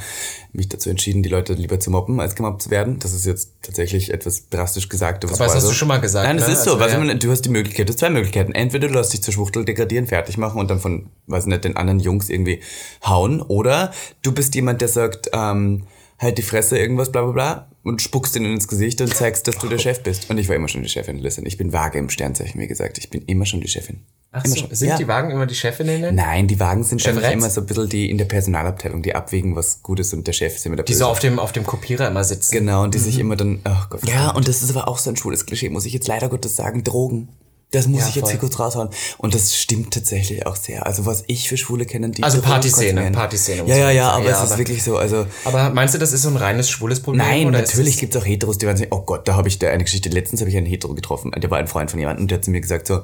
mich 0.52 0.68
dazu 0.68 0.90
entschieden, 0.90 1.22
die 1.22 1.28
Leute 1.28 1.52
lieber 1.54 1.78
zu 1.78 1.90
mobben, 1.90 2.20
als 2.20 2.34
gemobbt 2.34 2.62
zu 2.62 2.70
werden. 2.70 2.98
Das 2.98 3.12
ist 3.12 3.26
jetzt 3.26 3.52
tatsächlich 3.62 4.12
etwas 4.12 4.48
drastisch 4.48 4.88
gesagt. 4.88 5.24
Aber 5.24 5.36
das 5.36 5.54
hast 5.54 5.62
so. 5.62 5.68
du 5.68 5.74
schon 5.74 5.88
mal 5.88 6.00
gesagt. 6.00 6.26
Nein, 6.26 6.38
das 6.38 6.48
ne? 6.48 6.54
ist 6.54 6.64
so. 6.64 6.76
Also, 6.76 6.96
ja. 6.96 7.14
du 7.14 7.30
hast 7.30 7.42
die 7.42 7.50
Möglichkeit, 7.50 7.88
du 7.88 7.92
hast 7.92 8.00
zwei 8.00 8.10
Möglichkeiten. 8.10 8.52
Entweder 8.52 8.88
du 8.88 8.94
lässt 8.94 9.12
dich 9.12 9.22
zur 9.22 9.32
Schwuchtel 9.32 9.64
degradieren, 9.64 10.08
fertig 10.08 10.36
machen 10.36 10.58
und 10.60 10.68
dann 10.68 10.80
von, 10.80 11.10
weiß 11.28 11.46
nicht, 11.46 11.64
den 11.64 11.76
anderen 11.76 12.00
Jungs 12.00 12.28
irgendwie 12.28 12.60
hauen. 13.04 13.40
Oder 13.40 13.92
du 14.22 14.32
bist 14.32 14.54
jemand, 14.56 14.80
der 14.80 14.88
sagt, 14.88 15.30
ähm, 15.32 15.84
halt 16.20 16.38
die 16.38 16.42
Fresse, 16.42 16.78
irgendwas, 16.78 17.10
bla 17.10 17.22
bla 17.22 17.32
bla, 17.32 17.68
und 17.82 18.02
spuckst 18.02 18.36
ihnen 18.36 18.52
ins 18.52 18.68
Gesicht 18.68 19.00
und 19.00 19.12
zeigst, 19.14 19.48
dass 19.48 19.58
du 19.58 19.68
der 19.68 19.78
Chef 19.78 20.02
bist. 20.02 20.28
Und 20.30 20.38
ich 20.38 20.48
war 20.48 20.56
immer 20.56 20.68
schon 20.68 20.82
die 20.82 20.88
Chefin. 20.88 21.18
Listen, 21.18 21.46
ich 21.46 21.56
bin 21.56 21.72
vage 21.72 21.98
im 21.98 22.10
Sternzeichen, 22.10 22.60
wie 22.60 22.66
gesagt. 22.66 22.98
Ich 22.98 23.10
bin 23.10 23.22
immer 23.22 23.46
schon 23.46 23.60
die 23.60 23.68
Chefin. 23.68 24.02
Ach 24.32 24.44
immer 24.44 24.54
so, 24.54 24.60
schon. 24.60 24.74
sind 24.74 24.88
ja. 24.90 24.96
die 24.96 25.08
Wagen 25.08 25.32
immer 25.32 25.46
die 25.46 25.56
Chefinnen? 25.56 26.14
Nein, 26.14 26.46
die 26.46 26.60
Wagen 26.60 26.84
sind 26.84 27.02
schon 27.02 27.18
immer 27.18 27.50
so 27.50 27.62
ein 27.62 27.66
bisschen 27.66 27.88
die 27.88 28.10
in 28.10 28.16
der 28.16 28.26
Personalabteilung, 28.26 29.02
die 29.02 29.14
abwägen, 29.14 29.56
was 29.56 29.82
gut 29.82 29.98
ist 29.98 30.12
und 30.14 30.24
der 30.24 30.32
Chef 30.32 30.54
ist 30.54 30.66
immer 30.66 30.76
der 30.76 30.84
Die 30.84 30.92
Böse. 30.92 31.00
so 31.00 31.06
auf 31.06 31.18
dem, 31.18 31.40
auf 31.40 31.50
dem 31.50 31.66
Kopierer 31.66 32.06
immer 32.06 32.22
sitzen. 32.22 32.52
Genau, 32.52 32.84
und 32.84 32.94
die 32.94 32.98
mhm. 32.98 33.02
sich 33.02 33.18
immer 33.18 33.34
dann, 33.34 33.60
oh 33.64 33.86
Gott. 33.88 34.08
Ja, 34.08 34.30
und 34.30 34.46
das 34.46 34.62
ist 34.62 34.70
aber 34.70 34.86
auch 34.86 34.98
so 34.98 35.10
ein 35.10 35.16
schwules 35.16 35.46
Klischee, 35.46 35.68
muss 35.68 35.84
ich 35.84 35.92
jetzt 35.92 36.06
leider 36.06 36.28
Gottes 36.28 36.54
sagen, 36.54 36.84
Drogen. 36.84 37.28
Das 37.72 37.86
muss 37.86 38.00
ja, 38.00 38.08
ich 38.08 38.14
jetzt 38.16 38.24
voll. 38.24 38.30
hier 38.32 38.40
kurz 38.40 38.58
raushauen. 38.58 38.88
Und 39.18 39.34
das 39.34 39.56
stimmt 39.56 39.94
tatsächlich 39.94 40.44
auch 40.46 40.56
sehr. 40.56 40.86
Also 40.86 41.06
was 41.06 41.22
ich 41.28 41.48
für 41.48 41.56
Schwule 41.56 41.86
kenne, 41.86 42.10
die 42.10 42.22
Also 42.22 42.40
Partyszene, 42.40 43.12
Partyszene. 43.12 43.68
Ja, 43.68 43.76
ja, 43.76 43.90
ja, 43.90 44.10
aber 44.10 44.24
ja, 44.24 44.30
es 44.32 44.36
aber 44.38 44.50
ist 44.50 44.58
wirklich 44.58 44.82
so. 44.82 44.96
Also 44.96 45.26
aber 45.44 45.70
meinst 45.70 45.94
du, 45.94 45.98
das 45.98 46.12
ist 46.12 46.22
so 46.22 46.30
ein 46.30 46.36
reines 46.36 46.68
schwules 46.68 47.00
Problem? 47.00 47.24
Nein, 47.24 47.50
natürlich 47.50 47.98
gibt 47.98 48.14
es 48.14 48.20
auch 48.20 48.26
Heteros, 48.26 48.58
die 48.58 48.66
werden 48.66 48.76
sagen, 48.76 48.90
oh 48.92 49.02
Gott, 49.02 49.28
da 49.28 49.36
habe 49.36 49.48
ich 49.48 49.58
da 49.58 49.68
eine 49.68 49.84
Geschichte. 49.84 50.08
Letztens 50.08 50.40
habe 50.40 50.50
ich 50.50 50.56
einen 50.56 50.66
Hetero 50.66 50.94
getroffen, 50.94 51.30
der 51.30 51.50
war 51.50 51.58
ein 51.58 51.68
Freund 51.68 51.90
von 51.90 52.00
jemandem 52.00 52.24
und 52.24 52.30
der 52.30 52.38
hat 52.38 52.44
zu 52.44 52.50
mir 52.50 52.60
gesagt 52.60 52.88
so, 52.88 53.02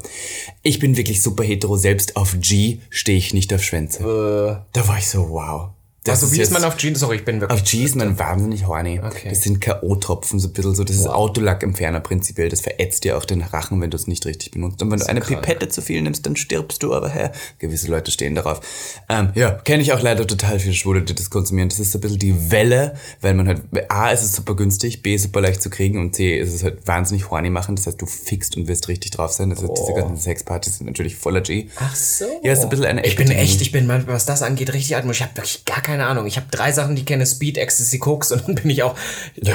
ich 0.62 0.80
bin 0.80 0.96
wirklich 0.96 1.22
super 1.22 1.44
hetero, 1.44 1.76
selbst 1.76 2.16
auf 2.16 2.36
G 2.40 2.80
stehe 2.90 3.18
ich 3.18 3.34
nicht 3.34 3.54
auf 3.54 3.62
Schwänze. 3.62 4.02
Äh. 4.02 4.66
Da 4.72 4.88
war 4.88 4.98
ich 4.98 5.08
so, 5.08 5.30
wow. 5.30 5.70
Das 6.06 6.22
also 6.22 6.34
wie 6.34 6.40
ist 6.40 6.52
man 6.52 6.64
auf 6.64 6.76
G? 6.76 6.94
Sorry, 6.94 7.16
ich 7.16 7.24
bin 7.24 7.40
wirklich. 7.40 7.60
Auf 7.60 7.68
G 7.68 7.84
ist 7.84 7.96
man 7.96 8.18
wahnsinnig 8.18 8.66
horny. 8.66 9.00
Okay. 9.04 9.28
Das 9.28 9.42
sind 9.42 9.60
K.O.-Tropfen, 9.60 10.38
so 10.38 10.48
ein 10.48 10.52
bisschen 10.52 10.74
so. 10.74 10.84
Das 10.84 10.96
wow. 10.96 11.04
ist 11.04 11.10
Autolackentferner 11.10 12.00
prinzipiell. 12.00 12.48
Das 12.48 12.60
verätzt 12.60 13.04
dir 13.04 13.16
auch 13.16 13.24
den 13.24 13.42
Rachen, 13.42 13.80
wenn 13.80 13.90
du 13.90 13.96
es 13.96 14.06
nicht 14.06 14.24
richtig 14.26 14.52
benutzt. 14.52 14.82
Und 14.82 14.90
wenn 14.90 14.98
du 14.98 15.06
eine 15.06 15.20
krank. 15.20 15.42
Pipette 15.42 15.68
zu 15.68 15.82
viel 15.82 16.02
nimmst, 16.02 16.24
dann 16.26 16.36
stirbst 16.36 16.82
du. 16.82 16.94
Aber 16.94 17.08
hä, 17.08 17.30
gewisse 17.58 17.88
Leute 17.88 18.10
stehen 18.10 18.34
darauf. 18.34 18.60
Ähm, 19.08 19.30
ja, 19.34 19.52
kenne 19.52 19.82
ich 19.82 19.92
auch 19.92 20.00
leider 20.00 20.26
total 20.26 20.58
viele 20.58 20.74
Schwule, 20.74 21.02
die 21.02 21.14
das 21.14 21.30
konsumieren. 21.30 21.68
Das 21.68 21.78
ist 21.78 21.92
so 21.92 21.98
ein 21.98 22.00
bisschen 22.00 22.18
die 22.18 22.50
Welle, 22.50 22.94
weil 23.20 23.34
man 23.34 23.48
halt, 23.48 23.62
A, 23.88 24.10
ist 24.10 24.22
es 24.22 24.32
super 24.34 24.54
günstig, 24.54 25.02
B, 25.02 25.16
super 25.16 25.40
leicht 25.40 25.62
zu 25.62 25.70
kriegen 25.70 25.98
und 25.98 26.14
C, 26.14 26.38
ist 26.38 26.54
es 26.54 26.62
halt 26.62 26.86
wahnsinnig 26.86 27.30
horny 27.30 27.50
machen. 27.50 27.76
Das 27.76 27.86
heißt, 27.86 28.00
du 28.00 28.06
fickst 28.06 28.56
und 28.56 28.68
wirst 28.68 28.88
richtig 28.88 29.10
drauf 29.12 29.32
sein. 29.32 29.50
Das 29.50 29.60
heißt, 29.60 29.70
oh. 29.70 29.86
diese 29.86 29.94
ganzen 29.98 30.16
Sexpartys 30.16 30.78
sind 30.78 30.86
natürlich 30.86 31.16
voller 31.16 31.40
G. 31.40 31.68
Ach 31.76 31.94
so. 31.94 32.24
Ja, 32.42 32.52
ist 32.52 32.62
ein 32.62 32.68
bisschen 32.68 32.86
eine 32.86 33.04
Ich 33.04 33.16
bin 33.16 33.30
echt, 33.30 33.60
ich 33.60 33.72
bin, 33.72 33.88
was 34.06 34.26
das 34.26 34.42
angeht, 34.42 34.72
richtig 34.72 34.96
altmodisch. 34.96 35.20
Ich 35.20 35.26
habe 35.26 35.36
wirklich 35.36 35.64
gar 35.64 35.82
keine 35.82 35.95
keine 35.96 36.10
Ahnung, 36.10 36.26
ich 36.26 36.36
habe 36.36 36.46
drei 36.50 36.72
Sachen, 36.72 36.94
die 36.94 37.00
ich 37.00 37.06
kenne, 37.06 37.24
Speed, 37.24 37.56
Ecstasy, 37.56 37.98
Koks 37.98 38.30
und 38.30 38.46
dann 38.46 38.54
bin 38.56 38.68
ich 38.68 38.82
auch, 38.82 38.94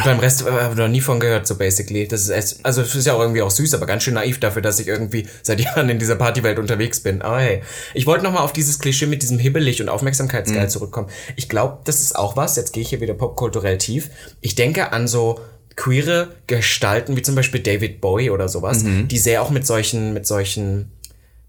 beim 0.03 0.17
Rest 0.17 0.41
äh, 0.41 0.49
habe 0.49 0.75
noch 0.75 0.87
nie 0.87 1.01
von 1.01 1.19
gehört, 1.19 1.45
so 1.45 1.55
basically. 1.55 2.07
Das 2.07 2.27
ist, 2.29 2.65
also 2.65 2.81
es 2.81 2.95
ist 2.95 3.05
ja 3.05 3.13
auch 3.13 3.19
irgendwie 3.19 3.43
auch 3.43 3.51
süß, 3.51 3.75
aber 3.75 3.85
ganz 3.85 4.01
schön 4.03 4.15
naiv 4.15 4.39
dafür, 4.39 4.63
dass 4.63 4.79
ich 4.79 4.87
irgendwie 4.87 5.27
seit 5.43 5.59
Jahren 5.61 5.87
in 5.89 5.99
dieser 5.99 6.15
Partywelt 6.15 6.57
unterwegs 6.57 6.99
bin. 7.01 7.21
Aber 7.21 7.39
hey, 7.39 7.61
ich 7.93 8.07
wollte 8.07 8.23
nochmal 8.23 8.41
auf 8.41 8.53
dieses 8.53 8.79
Klischee 8.79 9.05
mit 9.05 9.21
diesem 9.21 9.37
hibbelig 9.37 9.81
und 9.83 9.89
Aufmerksamkeitsgeil 9.89 10.67
zurückkommen. 10.69 11.09
Ich 11.35 11.47
glaube, 11.47 11.77
das 11.83 12.01
ist 12.01 12.15
auch 12.15 12.35
was, 12.35 12.55
jetzt 12.55 12.73
gehe 12.73 12.81
ich 12.81 12.89
hier 12.89 13.01
wieder 13.01 13.13
popkulturell 13.13 13.77
tief. 13.77 14.09
Ich 14.41 14.55
denke 14.55 14.91
an 14.93 15.07
so 15.07 15.39
queere 15.75 16.29
Gestalten, 16.47 17.15
wie 17.17 17.21
zum 17.21 17.35
Beispiel 17.35 17.61
David 17.61 18.01
Bowie 18.01 18.31
oder 18.31 18.49
sowas, 18.49 18.83
die 18.83 19.17
sehr 19.17 19.43
auch 19.43 19.51
mit 19.51 19.67
solchen, 19.67 20.13
mit 20.13 20.25
solchen 20.25 20.91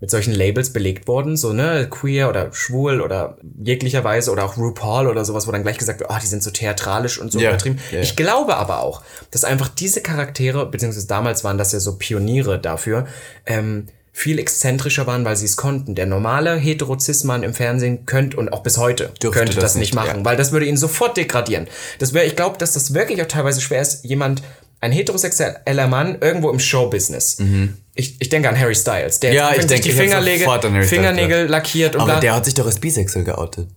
mit 0.02 0.10
solchen 0.10 0.34
Labels 0.34 0.70
belegt 0.72 1.06
worden, 1.06 1.36
so, 1.36 1.52
ne, 1.52 1.86
queer 1.88 2.28
oder 2.28 2.52
schwul 2.52 3.00
oder 3.00 3.38
jeglicherweise 3.62 4.32
oder 4.32 4.44
auch 4.44 4.56
RuPaul 4.56 5.06
oder 5.06 5.24
sowas, 5.24 5.46
wo 5.46 5.52
dann 5.52 5.62
gleich 5.62 5.78
gesagt 5.78 6.00
wird, 6.00 6.10
oh, 6.12 6.16
die 6.20 6.26
sind 6.26 6.42
so 6.42 6.50
theatralisch 6.50 7.20
und 7.20 7.30
so 7.30 7.38
Ja, 7.38 7.50
übertrieben. 7.50 7.78
ja. 7.92 8.00
Ich 8.00 8.16
glaube 8.16 8.56
aber 8.56 8.80
auch, 8.80 9.02
dass 9.30 9.44
einfach 9.44 9.68
diese 9.68 10.00
Charaktere, 10.00 10.66
beziehungsweise 10.66 11.06
damals 11.06 11.44
waren 11.44 11.56
das 11.56 11.70
ja 11.70 11.78
so 11.78 11.98
Pioniere 11.98 12.58
dafür, 12.58 13.06
ähm, 13.46 13.86
viel 14.10 14.40
exzentrischer 14.40 15.06
waren, 15.06 15.24
weil 15.24 15.36
sie 15.36 15.46
es 15.46 15.56
konnten. 15.56 15.94
Der 15.94 16.06
normale 16.06 16.56
Heterozismann 16.56 17.44
im 17.44 17.54
Fernsehen 17.54 18.04
könnte 18.04 18.38
und 18.38 18.52
auch 18.52 18.64
bis 18.64 18.78
heute 18.78 19.12
Dürfte 19.22 19.38
könnte 19.38 19.54
das, 19.54 19.62
das 19.62 19.74
nicht 19.76 19.90
nicht, 19.90 19.94
machen, 19.94 20.18
ja. 20.18 20.24
weil 20.24 20.36
das 20.36 20.50
würde 20.50 20.66
ihn 20.66 20.76
sofort 20.76 21.16
degradieren. 21.16 21.68
Das 22.00 22.12
wäre, 22.12 22.26
ich 22.26 22.34
glaube, 22.34 22.58
dass 22.58 22.72
das 22.72 22.92
wirklich 22.92 23.22
auch 23.22 23.28
teilweise 23.28 23.60
schwer 23.60 23.80
ist, 23.80 24.04
jemand, 24.04 24.42
ein 24.82 24.92
heterosexueller 24.92 25.86
Mann 25.86 26.18
irgendwo 26.20 26.50
im 26.50 26.58
Showbusiness. 26.58 27.38
Ich, 27.94 28.16
ich 28.20 28.28
denke 28.28 28.48
an 28.48 28.58
Harry 28.58 28.74
Styles, 28.74 29.20
der 29.20 29.30
Mhm. 29.30 29.36
Ja, 29.36 29.50
ich 29.50 29.56
sich 29.62 29.66
denke- 29.66 29.82
die 29.84 29.92
an 30.64 30.74
Harry 30.74 30.86
Styles 30.86 31.02
Fingernägel 31.02 31.46
lackiert 31.46 31.94
und 31.94 32.00
Aber 32.02 32.12
bla. 32.12 32.20
der 32.20 32.34
hat 32.34 32.44
sich 32.44 32.54
doch 32.54 32.66
als 32.66 32.78
bisexuell 32.80 33.24
geoutet. 33.24 33.68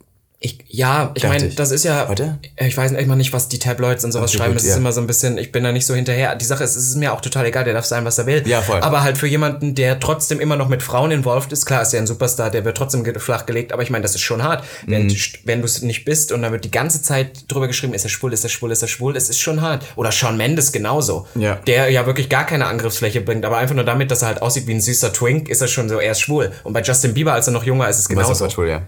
Ich, 0.45 0.59
ja, 0.67 1.09
ich 1.15 1.23
meine, 1.23 1.47
das 1.49 1.71
ist 1.71 1.85
ja. 1.85 2.07
Warte. 2.07 2.37
Ich 2.57 2.77
weiß 2.77 2.91
immer 2.91 3.15
nicht, 3.15 3.33
was 3.33 3.47
die 3.49 3.57
Tabloids 3.57 4.03
und 4.05 4.11
sowas 4.11 4.29
Okay, 4.29 4.37
schreiben. 4.37 4.51
gut, 4.51 4.57
das 4.57 4.65
ist 4.65 4.69
ja. 4.73 4.77
immer 4.77 4.91
so 4.91 5.01
ein 5.01 5.07
bisschen, 5.07 5.39
ich 5.39 5.51
bin 5.51 5.63
da 5.63 5.71
nicht 5.71 5.87
so 5.87 5.95
hinterher. 5.95 6.35
Die 6.35 6.45
Sache 6.45 6.63
ist, 6.63 6.75
es 6.75 6.87
ist 6.87 6.97
mir 6.97 7.13
auch 7.13 7.21
total 7.21 7.47
egal, 7.47 7.63
der 7.63 7.73
darf 7.73 7.85
sein, 7.85 8.05
was 8.05 8.19
er 8.19 8.27
will. 8.27 8.43
Ja, 8.45 8.61
voll. 8.61 8.79
Aber 8.81 9.01
halt 9.01 9.17
für 9.17 9.25
jemanden, 9.25 9.73
der 9.73 9.99
trotzdem 9.99 10.39
immer 10.39 10.55
noch 10.55 10.67
mit 10.69 10.83
Frauen 10.83 11.09
involviert 11.09 11.51
ist, 11.51 11.65
klar, 11.65 11.81
ist 11.81 11.93
ja 11.93 11.99
ein 11.99 12.05
Superstar, 12.05 12.51
der 12.51 12.63
wird 12.63 12.77
trotzdem 12.77 13.03
ge- 13.03 13.17
flach 13.17 13.47
gelegt, 13.47 13.73
aber 13.73 13.81
ich 13.81 13.89
meine, 13.89 14.03
das 14.03 14.13
ist 14.13 14.21
schon 14.21 14.43
hart. 14.43 14.63
Wenn, 14.85 15.07
Mhm. 15.07 15.15
wenn 15.45 15.59
du 15.61 15.65
es 15.65 15.81
nicht 15.81 16.05
bist 16.05 16.31
und 16.31 16.43
da 16.43 16.51
wird 16.51 16.63
die 16.63 16.69
ganze 16.69 17.01
Zeit 17.01 17.45
drüber 17.51 17.65
geschrieben, 17.67 17.95
ist 17.95 18.03
er 18.03 18.09
schwul, 18.09 18.31
ist 18.31 18.43
er 18.43 18.49
schwul, 18.51 18.71
ist 18.71 18.83
er 18.83 18.87
schwul, 18.87 19.15
es 19.17 19.29
ist 19.29 19.39
schon 19.39 19.61
hart. 19.61 19.83
Oder 19.95 20.11
Shawn 20.11 20.37
Mendes 20.37 20.71
genauso. 20.71 21.25
Ja. 21.33 21.55
Der 21.65 21.89
ja 21.89 22.05
wirklich 22.05 22.29
gar 22.29 22.45
keine 22.45 22.67
Angriffsfläche 22.67 23.21
bringt, 23.21 23.45
aber 23.45 23.57
einfach 23.57 23.73
nur 23.75 23.83
damit, 23.85 24.11
dass 24.11 24.21
er 24.21 24.27
halt 24.27 24.43
aussieht 24.43 24.67
wie 24.67 24.75
ein 24.75 24.81
süßer 24.81 25.11
Twink, 25.11 25.49
ist 25.49 25.61
er 25.61 25.67
schon 25.67 25.89
so, 25.89 25.97
er 25.99 26.11
ist 26.11 26.21
schwul. 26.21 26.51
Und 26.63 26.73
bei 26.73 26.83
Justin 26.83 27.15
Bieber, 27.15 27.33
als 27.33 27.47
er 27.47 27.53
noch 27.53 27.63
jung 27.63 27.79
war, 27.79 27.89
ist 27.89 27.97
es 27.97 28.07
genauso. 28.07 28.47
schwul, 28.49 28.69
ja. 28.69 28.83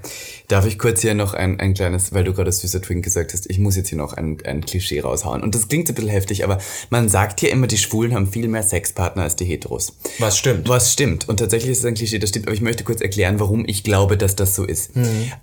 Darf 0.48 0.66
ich 0.66 0.80
kurz 0.80 1.02
hier 1.02 1.14
noch 1.14 1.34
ein, 1.34 1.60
ein 1.60 1.74
kleines, 1.74 2.14
weil 2.14 2.24
du 2.24 2.34
gerade 2.34 2.52
süßer 2.52 2.82
Twink 2.82 3.04
gesagt 3.04 3.34
hast, 3.34 3.50
ich 3.50 3.60
muss 3.60 3.76
jetzt 3.76 3.90
hier 3.90 3.98
noch 3.98 4.14
ein, 4.14 4.38
ein 4.46 4.62
Klischee 4.66 5.02
raushauen. 5.02 5.44
Und 5.44 5.56
das 5.56 5.68
klingt 5.68 5.90
ein 5.90 5.96
bisschen 5.96 6.10
heftig, 6.10 6.46
aber 6.46 6.58
man 6.90 7.10
sagt 7.10 7.42
hier 7.42 7.52
immer, 7.52 7.68
die 7.68 7.78
Schwulen 7.78 8.14
haben 8.14 8.28
viel 8.28 8.48
mehr 8.48 8.64
Sexpartner 8.64 9.24
als 9.24 9.36
die 9.36 9.44
Heteros. 9.44 9.94
Was 10.20 10.38
stimmt. 10.38 10.70
Was 10.70 10.94
stimmt. 10.94 11.28
Und 11.28 11.38
tatsächlich 11.38 11.72
ist 11.72 11.80
es 11.80 11.86
ein 11.86 11.96
Klischee, 11.96 12.20
das 12.20 12.30
stimmt, 12.30 12.48
aber 12.48 12.54
ich 12.54 12.62
möchte 12.62 12.86
kurz 12.86 13.02
erklären, 13.02 13.42
warum 13.42 13.66
ich 13.68 13.84
glaube, 13.84 14.16
dass 14.16 14.38
das 14.38 14.56
so 14.56 14.64
ist. 14.64 14.92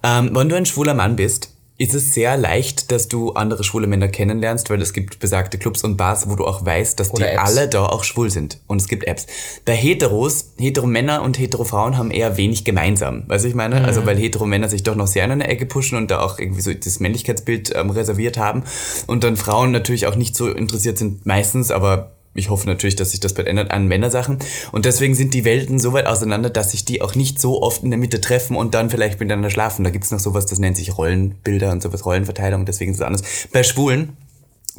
Ähm, 0.03 0.31
wenn 0.33 0.49
du 0.49 0.57
ein 0.57 0.65
schwuler 0.65 0.95
Mann 0.95 1.17
bist, 1.17 1.54
ist 1.77 1.93
es 1.93 2.15
sehr 2.15 2.37
leicht, 2.37 2.93
dass 2.93 3.09
du 3.09 3.33
andere 3.33 3.65
schwule 3.65 3.89
Männer 3.89 4.07
kennenlernst, 4.07 4.71
weil 4.71 4.81
es 4.81 4.93
gibt 4.93 5.19
besagte 5.19 5.59
Clubs 5.59 5.83
und 5.83 5.97
Bars, 5.97 6.31
wo 6.31 6.37
du 6.37 6.47
auch 6.47 6.65
weißt, 6.65 7.01
dass 7.01 7.11
Oder 7.11 7.27
die 7.27 7.33
Apps. 7.33 7.43
alle 7.43 7.69
da 7.69 7.87
auch 7.87 8.05
schwul 8.05 8.31
sind. 8.31 8.61
Und 8.69 8.81
es 8.81 8.87
gibt 8.87 9.05
Apps. 9.05 9.27
Bei 9.65 9.75
Heteros, 9.75 10.53
Hetero-Männer 10.57 11.23
und 11.23 11.37
Hetero-Frauen 11.37 11.99
haben 11.99 12.13
eher 12.13 12.37
wenig 12.37 12.65
gemeinsam. 12.65 13.25
Weißt 13.27 13.45
du, 13.45 13.49
ich 13.49 13.57
meine? 13.57 13.85
Also, 13.85 14.07
weil 14.07 14.17
Hetero-Männer 14.17 14.69
sich 14.69 14.85
doch 14.85 14.95
noch 14.95 15.09
sehr 15.09 15.25
in 15.25 15.33
eine 15.33 15.49
Ecke 15.49 15.67
pushen 15.67 15.99
und 15.99 16.13
da 16.13 16.21
auch 16.21 16.39
irgendwie 16.39 16.63
so 16.63 16.73
das 16.73 17.01
Männlichkeitsbild 17.01 17.75
ähm, 17.75 17.91
reserviert 17.91 18.39
haben. 18.39 18.63
Und 19.09 19.25
dann 19.25 19.37
Frauen 19.37 19.73
natürlich 19.73 20.07
auch 20.07 20.15
nicht 20.15 20.37
so 20.37 20.49
interessiert 20.49 20.97
sind, 20.99 21.27
meistens, 21.27 21.73
aber 21.73 22.14
ich 22.35 22.51
hoffe 22.51 22.67
natürlich, 22.67 22.97
dass 22.97 23.13
sich 23.13 23.21
das 23.21 23.33
bald 23.33 23.47
ändert 23.47 23.71
an 23.71 23.87
Männersachen. 23.87 24.39
Und 24.73 24.85
deswegen 24.85 25.15
sind 25.15 25.35
die 25.35 25.45
Welten 25.45 25.79
so 25.79 25.93
weit 25.93 26.07
auseinander, 26.07 26.51
dass 26.51 26.73
sich 26.73 26.85
die 26.85 27.01
auch 27.01 27.15
nicht 27.15 27.41
so 27.41 27.63
oft 27.63 27.83
in 27.83 27.91
der 27.91 27.99
Mitte 27.99 28.21
treffen 28.21 28.57
und 28.57 28.75
dann 28.75 28.91
vielleicht 28.91 29.21
miteinander 29.21 29.51
schlafen. 29.51 29.85
Da 29.85 29.91
gibt's 29.91 30.11
noch 30.11 30.19
sowas, 30.19 30.47
das 30.47 30.59
nennt 30.59 30.77
sich 30.77 30.99
Rollenbilder 30.99 31.71
und 31.71 31.83
sowas, 31.83 32.05
Rollenverteilung, 32.05 32.67
deswegen 32.67 32.93
ist 32.93 32.99
es 32.99 33.07
anders. 33.07 33.23
Bei 33.53 33.63
Schwulen, 33.63 34.17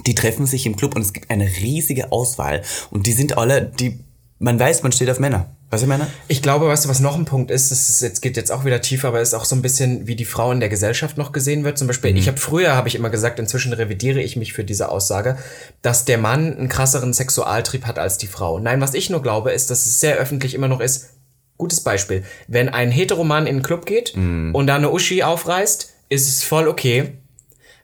die 0.05 0.15
treffen 0.15 0.45
sich 0.45 0.65
im 0.65 0.75
Club 0.75 0.95
und 0.95 1.01
es 1.01 1.13
gibt 1.13 1.31
eine 1.31 1.45
riesige 1.45 2.11
Auswahl. 2.11 2.61
Und 2.91 3.07
die 3.07 3.13
sind 3.13 3.37
alle, 3.37 3.61
die, 3.79 3.99
man 4.39 4.59
weiß, 4.59 4.83
man 4.83 4.91
steht 4.91 5.09
auf 5.09 5.19
Männer. 5.19 5.55
Weißt 5.71 5.83
du, 5.83 5.87
Männer? 5.87 6.07
Ich 6.27 6.41
glaube, 6.41 6.67
weißt 6.67 6.85
du, 6.85 6.89
was 6.89 6.99
noch 6.99 7.15
ein 7.15 7.25
Punkt 7.25 7.49
ist, 7.49 7.71
das 7.71 7.89
ist 7.89 8.01
jetzt 8.01 8.21
geht 8.21 8.37
jetzt 8.37 8.51
auch 8.51 8.65
wieder 8.65 8.81
tiefer, 8.81 9.07
aber 9.07 9.19
ist 9.19 9.33
auch 9.33 9.45
so 9.45 9.55
ein 9.55 9.61
bisschen, 9.63 10.05
wie 10.07 10.15
die 10.15 10.25
Frau 10.25 10.51
in 10.51 10.59
der 10.59 10.69
Gesellschaft 10.69 11.17
noch 11.17 11.31
gesehen 11.31 11.63
wird. 11.63 11.77
Zum 11.77 11.87
Beispiel, 11.87 12.15
ich 12.15 12.27
habe 12.27 12.37
früher, 12.37 12.75
habe 12.75 12.87
ich 12.87 12.95
immer 12.95 13.09
gesagt, 13.09 13.39
inzwischen 13.39 13.73
revidiere 13.73 14.21
ich 14.21 14.35
mich 14.35 14.53
für 14.53 14.63
diese 14.63 14.89
Aussage, 14.89 15.37
dass 15.81 16.05
der 16.05 16.19
Mann 16.19 16.55
einen 16.55 16.69
krasseren 16.69 17.13
Sexualtrieb 17.13 17.85
hat 17.85 17.97
als 17.97 18.17
die 18.17 18.27
Frau. 18.27 18.59
Nein, 18.59 18.79
was 18.79 18.93
ich 18.93 19.09
nur 19.09 19.23
glaube, 19.23 19.51
ist, 19.51 19.71
dass 19.71 19.85
es 19.85 19.99
sehr 19.99 20.17
öffentlich 20.17 20.53
immer 20.53 20.67
noch 20.67 20.79
ist. 20.81 21.09
Gutes 21.57 21.81
Beispiel. 21.81 22.23
Wenn 22.47 22.69
ein 22.69 22.91
Heteroman 22.91 23.47
in 23.47 23.57
den 23.57 23.63
Club 23.63 23.85
geht 23.85 24.13
und 24.15 24.67
da 24.67 24.75
eine 24.75 24.91
Uschi 24.91 25.23
aufreißt, 25.23 25.93
ist 26.09 26.27
es 26.27 26.43
voll 26.43 26.67
okay. 26.67 27.13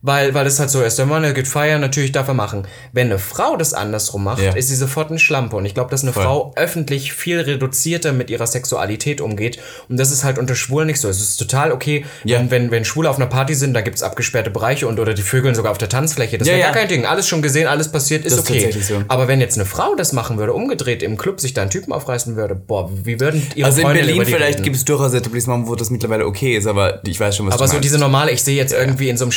Weil, 0.03 0.33
weil 0.33 0.47
es 0.47 0.59
halt 0.59 0.71
so 0.71 0.81
ist, 0.81 0.97
der 0.97 1.05
Mann, 1.05 1.21
der 1.21 1.33
geht 1.33 1.47
feiern, 1.47 1.79
natürlich 1.79 2.11
darf 2.11 2.27
er 2.27 2.33
machen. 2.33 2.67
Wenn 2.91 3.07
eine 3.07 3.19
Frau 3.19 3.55
das 3.55 3.75
andersrum 3.75 4.23
macht, 4.23 4.41
Ja. 4.41 4.53
ist 4.53 4.69
sie 4.69 4.75
sofort 4.75 5.11
eine 5.11 5.19
Schlampe. 5.19 5.55
Und 5.55 5.65
ich 5.65 5.75
glaube, 5.75 5.91
dass 5.91 6.01
eine 6.01 6.11
Frau 6.11 6.53
öffentlich 6.55 7.13
viel 7.13 7.39
reduzierter 7.39 8.11
mit 8.11 8.31
ihrer 8.31 8.47
Sexualität 8.47 9.21
umgeht. 9.21 9.59
Und 9.89 9.97
das 9.99 10.11
ist 10.11 10.23
halt 10.23 10.39
unter 10.39 10.55
Schwulen 10.55 10.87
nicht 10.87 10.99
so. 10.99 11.07
Es 11.07 11.21
ist 11.21 11.37
total 11.37 11.71
okay, 11.71 12.03
Ja. 12.23 12.39
wenn, 12.39 12.49
wenn, 12.49 12.71
wenn 12.71 12.83
Schwule 12.85 13.09
auf 13.11 13.17
einer 13.17 13.27
Party 13.27 13.53
sind, 13.53 13.75
da 13.75 13.81
gibt's 13.81 14.01
abgesperrte 14.01 14.49
Bereiche 14.49 14.87
und 14.87 14.99
oder 14.99 15.13
die 15.13 15.21
Vögeln 15.21 15.53
sogar 15.53 15.71
auf 15.71 15.77
der 15.77 15.89
Tanzfläche. 15.89 16.39
Das 16.39 16.47
Ja, 16.47 16.53
wäre 16.55 16.61
ja. 16.61 16.71
gar 16.71 16.77
kein 16.79 16.87
Ding. 16.87 17.05
Alles 17.05 17.27
schon 17.27 17.43
gesehen, 17.43 17.67
alles 17.67 17.91
passiert, 17.91 18.25
ist 18.25 18.31
Das 18.35 18.43
ist 18.43 18.49
okay. 18.49 18.61
tatsächlich 18.63 18.87
so. 18.87 19.03
Aber 19.07 19.27
wenn 19.27 19.39
jetzt 19.39 19.55
eine 19.57 19.65
Frau 19.65 19.93
das 19.93 20.13
machen 20.13 20.39
würde, 20.39 20.53
umgedreht 20.53 21.03
im 21.03 21.15
Club 21.15 21.39
sich 21.39 21.53
da 21.53 21.61
einen 21.61 21.69
Typen 21.69 21.93
aufreißen 21.93 22.35
würde, 22.35 22.55
boah, 22.55 22.89
wie 23.03 23.19
würden 23.19 23.45
ihre 23.55 23.67
Also 23.67 23.81
in 23.81 23.85
Freundinnen 23.85 24.07
Berlin 24.17 24.25
vielleicht 24.25 24.63
gibt 24.63 24.75
es 24.75 24.83
durchaus 24.85 25.13
Etablissements, 25.13 25.69
wo 25.69 25.75
das 25.75 25.91
mittlerweile 25.91 26.25
okay 26.25 26.55
ist, 26.57 26.65
aber 26.65 27.01
ich 27.05 27.19
weiß 27.19 27.35
schon, 27.35 27.45
was 27.45 27.53
Aber 27.53 27.65
du 27.65 27.67
so 27.67 27.73
meinst. 27.75 27.85
diese 27.85 27.99
normale, 27.99 28.31
ich 28.31 28.41
sehe 28.43 28.55
jetzt 28.57 28.73
irgendwie 28.73 29.09
in 29.09 29.17
so 29.17 29.25
einem 29.25 29.31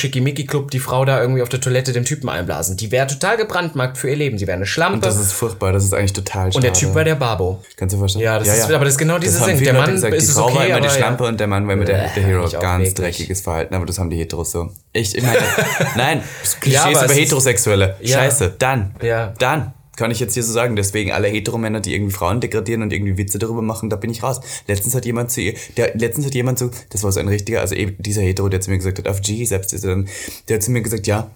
Schickimicki-Club 0.55 0.71
die 0.71 0.79
Frau 0.79 1.05
da 1.05 1.21
irgendwie 1.21 1.43
auf 1.43 1.49
der 1.49 1.61
Toilette 1.61 1.93
dem 1.93 2.05
Typen 2.05 2.29
einblasen. 2.29 2.77
Die 2.77 2.91
wäre 2.91 3.07
total 3.07 3.37
gebrandmarkt 3.37 3.99
für 3.99 4.11
ihr 4.11 4.17
Leben. 4.17 4.39
Sie 4.39 4.47
wäre 4.47 4.57
eine 4.57 4.67
Schlampe. 4.67 5.01
das 5.01 5.19
ist 5.19 5.33
furchtbar, 5.33 5.73
das 5.73 5.85
ist 5.85 5.93
eigentlich 5.93 6.13
total 6.13 6.47
schade. 6.53 6.57
und 6.57 6.65
der 6.65 6.73
Typ 6.73 6.95
war 6.95 7.05
der 7.05 7.15
Babo. 7.17 7.63
Kannst 7.77 7.93
du 7.93 7.97
dir 7.97 8.01
vorstellen? 8.01 8.25
Ja, 8.25 8.39
das 8.39 8.49
ist- 8.49 8.71
aber 8.71 8.85
das 8.85 8.95
ist 8.95 8.99
genau 8.99 9.19
dieses 9.19 9.45
Ding. 9.45 9.59
Der 9.63 9.73
Mann 9.75 9.91
gesagt, 9.93 10.15
ist 10.15 10.29
die 10.29 10.33
Frau 10.33 10.47
okay, 10.47 10.55
war 10.57 10.67
immer 10.67 10.81
die 10.81 10.91
Schlampe 10.91 11.25
ja. 11.25 11.29
und 11.31 11.41
der 11.41 11.47
Mann 11.47 11.67
war 11.67 11.75
immer 11.75 11.85
der, 11.85 12.09
der 12.09 12.23
Hero. 12.23 12.43
Ganz 12.49 12.89
wirklich. 12.89 12.95
dreckiges 12.95 13.41
Verhalten, 13.41 13.75
aber 13.75 13.87
das 13.87 13.99
haben 13.99 14.11
die 14.11 14.17
Heteros 14.17 14.53
so. 14.53 14.71
Ich, 14.93 15.15
ich 15.17 15.23
meine, 15.23 15.39
nein, 15.97 16.23
Klischees 16.61 16.97
aber 16.97 17.05
über 17.07 17.15
Heterosexuelle. 17.15 17.97
Ja. 18.01 18.19
Scheiße, 18.19 18.55
dann, 18.59 18.95
Ja. 19.03 19.33
dann. 19.39 19.73
Kann 19.97 20.11
ich 20.11 20.21
jetzt 20.21 20.35
hier 20.35 20.43
so 20.43 20.53
sagen. 20.53 20.77
Deswegen 20.77 21.13
alle 21.13 21.29
Heteromänner, 21.29 21.81
die 21.81 21.95
irgendwie 21.95 22.13
Frauen 22.13 22.41
degradieren 22.41 22.83
und 22.83 22.93
irgendwie 22.93 23.17
Witze 23.17 23.39
darüber 23.39 23.63
machen, 23.63 23.91
da 23.91 23.97
bin 23.97 24.11
ich 24.11 24.23
raus. 24.23 24.41
Letztens 24.67 24.95
hat 24.95 25.05
jemand 25.05 25.31
zu 25.31 25.41
ihr, 25.41 25.55
der, 25.77 25.97
letztens 25.97 26.27
hat 26.27 26.35
jemand 26.35 26.59
so, 26.59 26.71
das 26.91 27.03
war 27.05 27.13
so 27.13 27.21
ein 27.21 27.29
richtiger, 27.29 27.61
also 27.61 27.75
eben 27.75 27.97
dieser 27.99 28.23
Hetero, 28.23 28.49
der 28.49 28.61
zu 28.61 28.71
mir 28.71 28.79
gesagt 28.79 28.99
hat, 28.99 29.09
auf 29.09 29.21
G, 29.21 29.45
selbst 29.45 29.73
ist 29.73 29.85
er 29.85 29.91
dann, 29.91 30.09
der 30.49 30.57
hat 30.57 30.63
zu 30.63 30.71
mir 30.71 30.83
gesagt, 30.83 31.07
ja, 31.07 31.31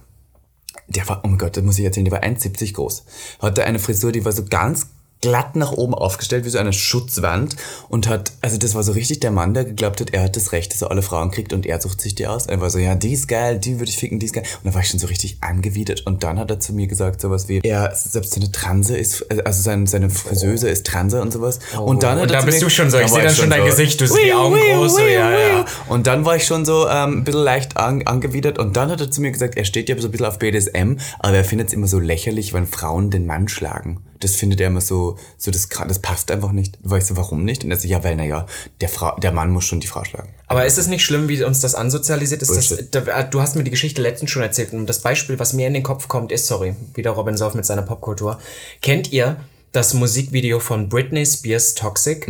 der 0.88 1.08
war, 1.08 1.20
oh 1.24 1.28
mein 1.28 1.38
Gott, 1.38 1.56
das 1.56 1.64
muss 1.64 1.78
ich 1.78 1.84
erzählen, 1.84 2.06
der 2.06 2.12
war 2.12 2.22
1,70 2.22 2.74
groß. 2.74 3.04
Hatte 3.40 3.64
eine 3.64 3.78
Frisur, 3.78 4.12
die 4.12 4.24
war 4.24 4.32
so 4.32 4.44
ganz 4.44 4.86
glatt 5.20 5.56
nach 5.56 5.72
oben 5.72 5.94
aufgestellt, 5.94 6.44
wie 6.44 6.50
so 6.50 6.58
eine 6.58 6.72
Schutzwand. 6.72 7.56
Und 7.88 8.08
hat, 8.08 8.32
also 8.40 8.58
das 8.58 8.74
war 8.74 8.82
so 8.82 8.92
richtig 8.92 9.20
der 9.20 9.30
Mann, 9.30 9.54
der 9.54 9.64
geglaubt 9.64 10.00
hat, 10.00 10.10
er 10.10 10.22
hat 10.22 10.36
das 10.36 10.52
Recht, 10.52 10.72
dass 10.72 10.82
er 10.82 10.90
alle 10.90 11.02
Frauen 11.02 11.30
kriegt 11.30 11.52
und 11.52 11.66
er 11.66 11.80
sucht 11.80 12.00
sich 12.00 12.14
die 12.14 12.26
aus. 12.26 12.46
Er 12.46 12.60
war 12.60 12.70
so, 12.70 12.78
ja, 12.78 12.94
die 12.94 13.12
ist 13.12 13.28
geil, 13.28 13.58
die 13.58 13.78
würde 13.78 13.90
ich 13.90 13.98
ficken, 13.98 14.18
die 14.18 14.26
ist 14.26 14.32
geil. 14.32 14.44
Und 14.58 14.66
dann 14.66 14.74
war 14.74 14.82
ich 14.82 14.88
schon 14.88 15.00
so 15.00 15.06
richtig 15.06 15.38
angewidert. 15.40 16.06
Und 16.06 16.22
dann 16.24 16.38
hat 16.38 16.50
er 16.50 16.60
zu 16.60 16.72
mir 16.72 16.86
gesagt, 16.86 17.20
sowas 17.20 17.48
wie, 17.48 17.60
er, 17.62 17.94
selbst 17.94 18.34
seine 18.34 18.52
Transe 18.52 18.96
ist, 18.96 19.26
also 19.44 19.62
seine, 19.62 19.86
seine 19.86 20.10
Friseuse 20.10 20.68
ist 20.68 20.86
Transe 20.86 21.20
und 21.20 21.32
sowas. 21.32 21.58
und 21.78 22.02
dann 22.02 22.16
hat 22.16 22.22
Und 22.22 22.30
er 22.30 22.34
da 22.34 22.40
zu 22.40 22.46
bist 22.46 22.62
du 22.62 22.70
schon 22.70 22.90
so, 22.90 22.98
ich 22.98 23.08
sehe 23.08 23.22
dann 23.22 23.34
schon 23.34 23.50
dein 23.50 23.64
Gesicht, 23.64 24.00
du 24.00 24.06
siehst 24.06 24.20
die 24.22 24.32
Augen 24.32 24.56
groß, 24.56 24.96
so, 24.96 25.00
ja, 25.02 25.30
ja. 25.30 25.64
und 25.88 26.06
dann 26.06 26.24
war 26.24 26.36
ich 26.36 26.44
schon 26.44 26.64
so 26.64 26.88
ähm, 26.88 27.18
ein 27.18 27.24
bisschen 27.24 27.42
leicht 27.42 27.76
an, 27.76 28.02
angewidert 28.06 28.58
und 28.58 28.76
dann 28.76 28.90
hat 28.90 29.00
er 29.00 29.10
zu 29.10 29.20
mir 29.20 29.30
gesagt, 29.30 29.56
er 29.56 29.64
steht 29.64 29.88
ja 29.88 29.98
so 29.98 30.08
ein 30.08 30.10
bisschen 30.10 30.26
auf 30.26 30.38
BDSM, 30.38 30.96
aber 31.18 31.36
er 31.36 31.44
findet 31.44 31.68
es 31.68 31.74
immer 31.74 31.86
so 31.86 31.98
lächerlich, 31.98 32.52
wenn 32.52 32.66
Frauen 32.66 33.10
den 33.10 33.26
Mann 33.26 33.48
schlagen. 33.48 34.00
Das 34.20 34.34
findet 34.34 34.60
er 34.60 34.68
immer 34.68 34.80
so, 34.80 35.16
so 35.36 35.50
das, 35.50 35.68
das 35.68 35.98
passt 36.00 36.30
einfach 36.30 36.52
nicht. 36.52 36.78
Ich 36.96 37.04
so, 37.04 37.16
warum 37.16 37.44
nicht? 37.44 37.64
Und 37.64 37.70
er 37.70 37.76
so, 37.76 37.86
ja, 37.86 38.02
weil, 38.02 38.16
naja, 38.16 38.46
der, 38.80 38.88
Frau, 38.88 39.16
der 39.16 39.32
Mann 39.32 39.50
muss 39.50 39.64
schon 39.64 39.80
die 39.80 39.86
Frau 39.86 40.04
schlagen. 40.04 40.28
Aber 40.46 40.66
ist 40.66 40.78
es 40.78 40.86
nicht 40.86 41.04
schlimm, 41.04 41.28
wie 41.28 41.42
uns 41.44 41.60
das 41.60 41.74
ansozialisiert 41.74 42.42
ist? 42.42 42.56
Das, 42.56 42.90
da, 42.90 43.22
du 43.22 43.40
hast 43.40 43.56
mir 43.56 43.64
die 43.64 43.70
Geschichte 43.70 44.02
letztens 44.02 44.30
schon 44.30 44.42
erzählt 44.42 44.72
und 44.72 44.86
das 44.86 45.00
Beispiel, 45.00 45.38
was 45.38 45.52
mir 45.52 45.66
in 45.66 45.74
den 45.74 45.82
Kopf 45.82 46.08
kommt, 46.08 46.32
ist, 46.32 46.46
sorry, 46.46 46.74
wieder 46.94 47.10
Robin 47.10 47.36
Sauf 47.36 47.54
mit 47.54 47.66
seiner 47.66 47.82
Popkultur. 47.82 48.38
Kennt 48.82 49.12
ihr 49.12 49.36
das 49.72 49.94
Musikvideo 49.94 50.60
von 50.60 50.88
Britney 50.88 51.26
Spears 51.26 51.74
Toxic? 51.74 52.26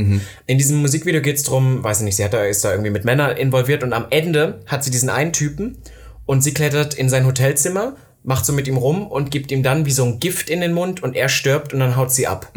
In 0.46 0.58
diesem 0.58 0.78
Musikvideo 0.78 1.22
geht's 1.22 1.44
drum, 1.44 1.84
weiß 1.84 2.00
ich 2.00 2.04
nicht, 2.04 2.16
sie 2.16 2.24
hat 2.24 2.34
da, 2.34 2.44
ist 2.44 2.64
da 2.64 2.72
irgendwie 2.72 2.90
mit 2.90 3.04
Männern 3.04 3.36
involviert 3.36 3.82
und 3.82 3.92
am 3.92 4.06
Ende 4.10 4.60
hat 4.66 4.82
sie 4.82 4.90
diesen 4.90 5.08
einen 5.08 5.32
Typen 5.32 5.78
und 6.26 6.42
sie 6.42 6.52
klettert 6.52 6.94
in 6.94 7.08
sein 7.08 7.24
Hotelzimmer, 7.24 7.96
macht 8.22 8.44
so 8.44 8.52
mit 8.52 8.68
ihm 8.68 8.76
rum 8.76 9.06
und 9.06 9.30
gibt 9.30 9.50
ihm 9.50 9.62
dann 9.62 9.86
wie 9.86 9.92
so 9.92 10.04
ein 10.04 10.20
Gift 10.20 10.50
in 10.50 10.60
den 10.60 10.72
Mund 10.72 11.02
und 11.02 11.14
er 11.16 11.28
stirbt 11.28 11.72
und 11.72 11.80
dann 11.80 11.96
haut 11.96 12.12
sie 12.12 12.26
ab. 12.26 12.50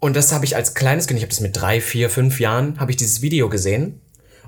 Und 0.00 0.16
das 0.16 0.32
habe 0.32 0.44
ich 0.44 0.56
als 0.56 0.74
kleines 0.74 1.06
Kind, 1.06 1.18
ich 1.18 1.24
habe 1.24 1.30
das 1.30 1.40
mit 1.40 1.56
drei, 1.56 1.80
vier, 1.80 2.10
fünf 2.10 2.40
Jahren, 2.40 2.78
habe 2.78 2.90
ich 2.90 2.96
dieses 2.96 3.22
Video 3.22 3.48
gesehen 3.48 4.00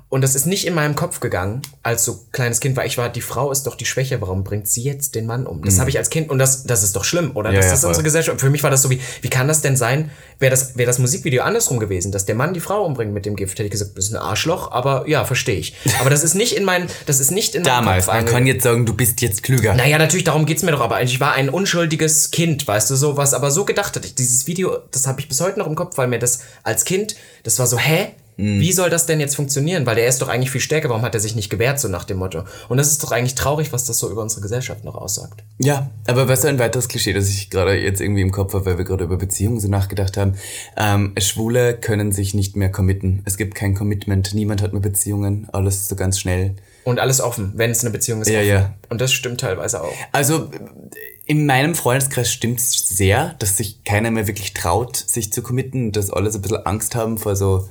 Und 0.09 0.21
das 0.21 0.35
ist 0.35 0.45
nicht 0.45 0.65
in 0.65 0.73
meinem 0.73 0.95
Kopf 0.95 1.19
gegangen, 1.19 1.61
als 1.83 2.05
so 2.05 2.17
kleines 2.31 2.61
Kind, 2.61 2.77
weil 2.77 2.87
ich 2.87 2.97
war, 2.97 3.09
die 3.09 3.19
Frau 3.19 3.51
ist 3.51 3.63
doch 3.67 3.75
die 3.75 3.85
Schwäche, 3.85 4.21
warum 4.21 4.45
bringt 4.45 4.65
sie 4.69 4.81
jetzt 4.83 5.15
den 5.15 5.25
Mann 5.25 5.45
um? 5.45 5.61
Das 5.65 5.79
habe 5.81 5.89
ich 5.89 5.97
als 5.97 6.09
Kind, 6.09 6.29
und 6.29 6.39
das, 6.39 6.63
das 6.63 6.81
ist 6.81 6.95
doch 6.95 7.03
schlimm, 7.03 7.31
oder? 7.35 7.49
Mhm. 7.49 7.55
Ja, 7.55 7.59
das 7.61 7.67
ja, 7.71 7.73
ist 7.73 7.79
voll. 7.81 7.89
unsere 7.89 8.03
Gesellschaft. 8.05 8.39
Für 8.39 8.49
mich 8.49 8.63
war 8.63 8.69
das 8.69 8.81
so 8.83 8.89
wie, 8.89 9.01
wie 9.21 9.29
kann 9.29 9.49
das 9.49 9.61
denn 9.61 9.75
sein, 9.75 10.09
wäre 10.39 10.51
das, 10.51 10.77
wäre 10.77 10.87
das 10.87 10.97
Musikvideo 10.99 11.43
andersrum 11.43 11.77
gewesen, 11.79 12.13
dass 12.13 12.25
der 12.25 12.35
Mann 12.35 12.53
die 12.53 12.61
Frau 12.61 12.85
umbringt 12.85 13.13
mit 13.13 13.25
dem 13.25 13.35
Gift, 13.35 13.59
hätte 13.59 13.65
ich 13.65 13.71
gesagt, 13.71 13.97
das 13.97 14.05
ist 14.05 14.13
ein 14.13 14.21
Arschloch, 14.21 14.71
aber 14.71 15.03
ja, 15.09 15.25
verstehe 15.25 15.57
ich. 15.59 15.75
Aber 15.99 16.09
das 16.09 16.23
ist 16.23 16.35
nicht 16.35 16.53
in 16.53 16.63
mein, 16.63 16.87
das 17.05 17.19
ist 17.19 17.31
nicht 17.31 17.53
in 17.53 17.63
meinem 17.63 17.65
Damals, 17.85 18.05
Kopf 18.05 18.15
man 18.15 18.25
einge- 18.25 18.31
kann 18.31 18.47
jetzt 18.47 18.63
sagen, 18.63 18.85
du 18.85 18.93
bist 18.93 19.19
jetzt 19.21 19.43
klüger. 19.43 19.73
naja, 19.73 19.97
natürlich, 19.97 20.23
darum 20.23 20.45
geht's 20.45 20.63
mir 20.63 20.71
doch, 20.71 20.79
aber 20.81 21.01
ich 21.01 21.19
war 21.19 21.33
ein 21.33 21.49
unschuldiges 21.49 22.31
Kind, 22.31 22.65
weißt 22.65 22.89
du, 22.91 22.95
so 22.95 23.17
was 23.17 23.33
aber 23.33 23.51
so 23.51 23.65
gedacht 23.65 23.95
hat. 23.97 24.05
Ich, 24.05 24.15
dieses 24.15 24.47
Video, 24.47 24.77
das 24.91 25.05
habe 25.05 25.19
ich 25.19 25.27
bis 25.27 25.41
heute 25.41 25.59
noch 25.59 25.67
im 25.67 25.75
Kopf, 25.75 25.97
weil 25.97 26.07
mir 26.07 26.19
das 26.19 26.39
als 26.63 26.85
Kind, 26.85 27.17
das 27.43 27.59
war 27.59 27.67
so, 27.67 27.77
hä? 27.77 28.09
Mhm. 28.37 28.59
Wie 28.59 28.71
soll 28.71 28.89
das 28.89 29.07
denn 29.07 29.19
jetzt 29.19 29.35
funktionieren? 29.35 29.85
Weil 29.85 29.95
der 29.95 30.07
ist 30.07 30.21
doch 30.21 30.29
eigentlich 30.29 30.51
viel 30.51 30.61
stärker, 30.61 30.89
warum 30.89 31.01
hat 31.01 31.15
er 31.15 31.19
sich 31.19 31.35
nicht 31.35 31.49
gewehrt, 31.49 31.79
so 31.79 31.87
nach 31.87 32.03
dem 32.03 32.17
Motto? 32.17 32.43
Und 32.69 32.77
das 32.77 32.91
ist 32.91 33.03
doch 33.03 33.11
eigentlich 33.11 33.35
traurig, 33.35 33.73
was 33.73 33.85
das 33.85 33.99
so 33.99 34.09
über 34.09 34.21
unsere 34.21 34.41
Gesellschaft 34.41 34.83
noch 34.83 34.95
aussagt. 34.95 35.43
Ja, 35.57 35.89
aber 36.05 36.27
was 36.27 36.45
ein 36.45 36.59
weiteres 36.59 36.87
Klischee, 36.87 37.13
das 37.13 37.29
ich 37.29 37.49
gerade 37.49 37.75
jetzt 37.75 37.99
irgendwie 37.99 38.21
im 38.21 38.31
Kopf 38.31 38.53
habe, 38.53 38.65
weil 38.65 38.77
wir 38.77 38.85
gerade 38.85 39.03
über 39.03 39.17
Beziehungen 39.17 39.59
so 39.59 39.67
nachgedacht 39.67 40.17
haben. 40.17 40.35
Ähm, 40.77 41.13
Schwule 41.19 41.75
können 41.75 42.11
sich 42.11 42.33
nicht 42.33 42.55
mehr 42.55 42.71
committen. 42.71 43.23
Es 43.25 43.37
gibt 43.37 43.55
kein 43.55 43.73
Commitment. 43.73 44.33
Niemand 44.33 44.61
hat 44.61 44.71
mehr 44.71 44.81
Beziehungen. 44.81 45.47
Alles 45.51 45.89
so 45.89 45.95
ganz 45.95 46.19
schnell. 46.19 46.55
Und 46.83 46.99
alles 46.99 47.19
offen, 47.19 47.51
wenn 47.55 47.71
es 47.71 47.81
eine 47.81 47.89
Beziehung 47.89 48.21
ist. 48.21 48.29
Ja, 48.29 48.39
offen. 48.39 48.49
ja. 48.49 48.73
Und 48.89 49.01
das 49.01 49.11
stimmt 49.11 49.41
teilweise 49.41 49.83
auch. 49.83 49.93
Also 50.13 50.49
in 51.25 51.45
meinem 51.45 51.75
Freundeskreis 51.75 52.31
stimmt's 52.31 52.87
sehr, 52.87 53.35
dass 53.39 53.57
sich 53.57 53.83
keiner 53.83 54.11
mehr 54.11 54.27
wirklich 54.27 54.53
traut, 54.53 54.95
sich 54.95 55.33
zu 55.33 55.41
committen, 55.41 55.91
dass 55.91 56.11
alle 56.11 56.31
so 56.31 56.37
ein 56.37 56.43
bisschen 56.43 56.65
Angst 56.65 56.95
haben 56.95 57.17
vor 57.17 57.35
so 57.35 57.67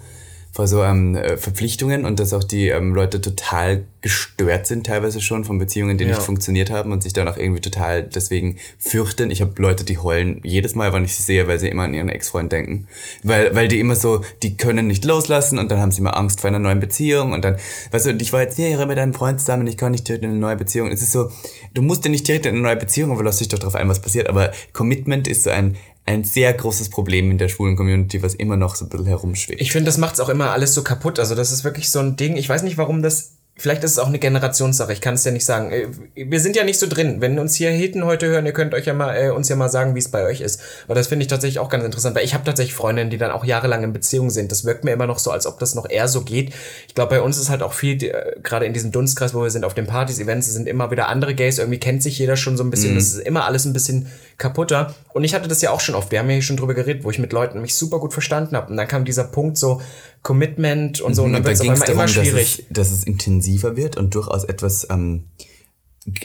vor 0.57 0.67
so 0.67 0.83
ähm, 0.83 1.15
äh, 1.15 1.37
Verpflichtungen 1.37 2.07
und 2.07 2.19
dass 2.19 2.33
auch 2.33 2.43
die 2.43 2.69
ähm, 2.69 2.95
Leute 2.95 3.21
total 3.21 3.85
gestört 4.01 4.67
sind 4.67 4.87
teilweise 4.87 5.21
schon 5.21 5.45
von 5.45 5.59
Beziehungen, 5.59 5.99
die 5.99 6.05
Ja. 6.05 6.11
nicht 6.11 6.23
funktioniert 6.23 6.71
haben 6.71 6.93
und 6.93 7.03
sich 7.03 7.13
dann 7.13 7.29
auch 7.29 7.37
irgendwie 7.37 7.61
total 7.61 8.03
deswegen 8.05 8.57
fürchten. 8.79 9.31
Ich 9.31 9.43
habe 9.43 9.53
Leute, 9.61 9.85
die 9.85 9.99
heulen 9.99 10.41
jedes 10.45 10.75
Mal, 10.75 10.95
wenn 10.95 11.05
ich 11.05 11.15
sie 11.15 11.23
sehe, 11.23 11.47
weil 11.47 11.59
sie 11.59 11.69
immer 11.69 11.83
an 11.83 11.93
ihren 11.93 12.09
Ex-Freund 12.09 12.51
denken. 12.51 12.87
Weil, 13.23 13.55
weil 13.55 13.69
die 13.69 13.79
immer 13.81 13.97
so, 13.97 14.23
die 14.43 14.57
können 14.57 14.87
nicht 14.87 15.05
loslassen 15.05 15.59
und 15.59 15.71
dann 15.71 15.79
haben 15.79 15.93
sie 15.93 16.01
immer 16.01 16.17
Angst 16.17 16.41
vor 16.41 16.49
einer 16.49 16.59
neuen 16.59 16.81
Beziehung 16.81 17.33
und 17.33 17.45
dann, 17.45 17.57
weißt 17.91 18.07
du, 18.07 18.11
ich 18.13 18.33
war 18.33 18.41
jetzt 18.41 18.57
vier 18.57 18.71
Jahre 18.71 18.87
mit 18.87 18.99
einem 18.99 19.13
Freund 19.13 19.41
zusammen 19.41 19.63
und 19.63 19.69
ich 19.69 19.77
kann 19.77 19.93
nicht 19.93 20.09
direkt 20.09 20.25
in 20.25 20.31
eine 20.31 20.39
neue 20.39 20.57
Beziehung. 20.57 20.91
Es 20.91 21.03
ist 21.03 21.13
so, 21.13 21.31
du 21.75 21.83
musst 21.83 22.03
ja 22.07 22.11
nicht 22.11 22.27
direkt 22.27 22.47
in 22.47 22.55
eine 22.55 22.63
neue 22.63 22.77
Beziehung, 22.77 23.11
aber 23.11 23.25
lass 23.25 23.37
dich 23.37 23.49
doch 23.49 23.59
darauf 23.59 23.75
ein, 23.75 23.91
was 23.91 24.01
passiert. 24.01 24.31
Aber 24.31 24.53
Commitment 24.73 25.29
ist 25.29 25.43
so 25.43 25.51
ein, 25.51 25.77
ein 26.07 26.23
sehr 26.23 26.53
großes 26.55 26.89
Problem 26.89 27.33
in 27.33 27.39
der 27.39 27.49
schwulen 27.49 27.77
Community, 27.77 28.23
was 28.23 28.35
immer 28.35 28.57
noch 28.57 28.77
so 28.77 28.85
ein 28.85 28.89
bisschen 28.89 29.07
herumschwebt. 29.07 29.61
Ich 29.61 29.73
finde, 29.73 29.87
das 29.87 29.99
macht's 29.99 30.21
auch 30.21 30.29
immer 30.29 30.53
alles 30.53 30.73
so 30.73 30.83
kaputt. 30.83 31.19
Also 31.19 31.35
das 31.35 31.51
ist 31.51 31.65
wirklich 31.65 31.91
so 31.91 31.99
ein 31.99 32.17
Ding. 32.17 32.37
Ich 32.37 32.49
weiß 32.49 32.63
nicht, 32.63 32.79
warum 32.79 33.03
das. 33.03 33.33
Vielleicht 33.59 33.85
ist 33.85 33.93
es 33.93 33.99
auch 33.99 34.09
eine 34.09 34.19
Generationssache. 34.19 34.93
Ich 34.93 35.01
kann 35.01 35.15
es 35.15 35.25
ja 35.25 35.33
nicht 35.33 35.47
sagen. 35.47 35.73
Äh, 35.73 35.87
Wir 36.15 36.41
sind 36.41 36.57
ja 36.57 36.65
nicht 36.65 36.79
so 36.79 36.87
drin. 36.87 37.23
Wenn 37.23 37.39
uns 37.39 37.55
hier 37.55 37.71
Heten 37.71 38.05
heute 38.05 38.27
hören, 38.27 38.45
ihr 38.45 38.53
könnt 38.53 38.75
euch 38.75 38.85
ja 38.85 38.93
mal 38.93 39.17
äh, 39.17 39.31
uns 39.31 39.49
ja 39.49 39.57
mal 39.57 39.71
sagen, 39.71 39.95
wie 39.95 39.99
es 39.99 40.11
bei 40.11 40.27
euch 40.27 40.43
ist. 40.43 40.61
Weil 40.87 40.95
das 40.95 41.07
finde 41.07 41.23
ich 41.23 41.29
tatsächlich 41.29 41.59
auch 41.59 41.71
ganz 41.71 41.83
interessant. 41.83 42.15
Weil 42.15 42.25
ich 42.25 42.35
habe 42.35 42.45
tatsächlich 42.45 42.75
Freundinnen, 42.75 43.09
die 43.09 43.17
dann 43.17 43.31
auch 43.31 43.47
jahrelang 43.47 43.83
in 43.83 43.95
Beziehung 43.95 44.29
sind. 44.29 44.53
Das 44.53 44.67
wirkt 44.67 44.85
mir 44.85 44.93
immer 44.93 45.07
noch 45.07 45.19
so, 45.19 45.31
als 45.31 45.47
ob 45.47 45.59
das 45.59 45.75
noch 45.75 45.89
eher 45.89 46.07
so 46.07 46.21
geht. 46.21 46.53
Ich 46.87 46.95
glaube, 46.95 47.15
bei 47.15 47.23
uns 47.23 47.39
ist 47.39 47.49
halt 47.49 47.63
auch 47.63 47.73
viel, 47.73 48.03
äh, 48.05 48.39
gerade 48.43 48.67
in 48.67 48.75
diesem 48.75 48.93
Dunstkreis, 48.93 49.33
wo 49.33 49.43
wir 49.43 49.51
sind, 49.51 49.65
auf 49.65 49.73
den 49.73 49.87
Partys, 49.87 50.19
Events, 50.19 50.49
es 50.49 50.53
sind 50.53 50.69
immer 50.69 50.91
wieder 50.91 51.09
andere 51.09 51.35
Gays. 51.35 51.57
Irgendwie 51.57 51.81
kennt 51.81 52.03
sich 52.03 52.19
jeder 52.19 52.37
schon 52.37 52.59
so 52.59 52.63
ein 52.65 52.69
bisschen. 52.69 52.95
Das 52.95 53.05
ist 53.05 53.21
immer 53.21 53.47
alles 53.47 53.65
ein 53.65 53.73
bisschen 53.73 54.09
kaputter. 54.37 54.95
Und 55.15 55.25
ich 55.25 55.35
hatte 55.35 55.49
das 55.49 55.63
ja 55.63 55.71
auch 55.71 55.81
schon 55.81 55.95
oft. 55.95 56.13
Wir 56.13 56.19
haben 56.19 56.29
ja 56.29 56.35
hier 56.35 56.43
schon 56.43 56.59
drüber 56.59 56.75
geredet, 56.75 57.05
wo 57.05 57.11
ich 57.11 57.19
mit 57.19 57.33
Leuten 57.33 57.63
mich 57.63 57.75
super 57.75 58.01
gut 58.01 58.13
verstanden 58.13 58.55
habe. 58.55 58.71
Und 58.71 58.77
dann 58.77 58.87
kam 58.87 59.07
dieser 59.07 59.25
Punkt 59.25 59.57
so 59.57 59.81
Commitment 60.27 61.01
und 61.01 61.15
so. 61.15 61.23
Und 61.23 61.35
dann 61.35 61.45
wird 61.45 61.55
es 61.55 61.61
immer 61.61 61.77
dass 61.77 62.11
schwierig. 62.11 62.65
es, 62.69 62.75
dass 62.75 62.91
es 62.91 63.05
intensiver 63.05 63.77
wird 63.77 63.97
und 63.97 64.13
durchaus 64.13 64.43
etwas 64.43 64.89
ähm, 64.91 65.27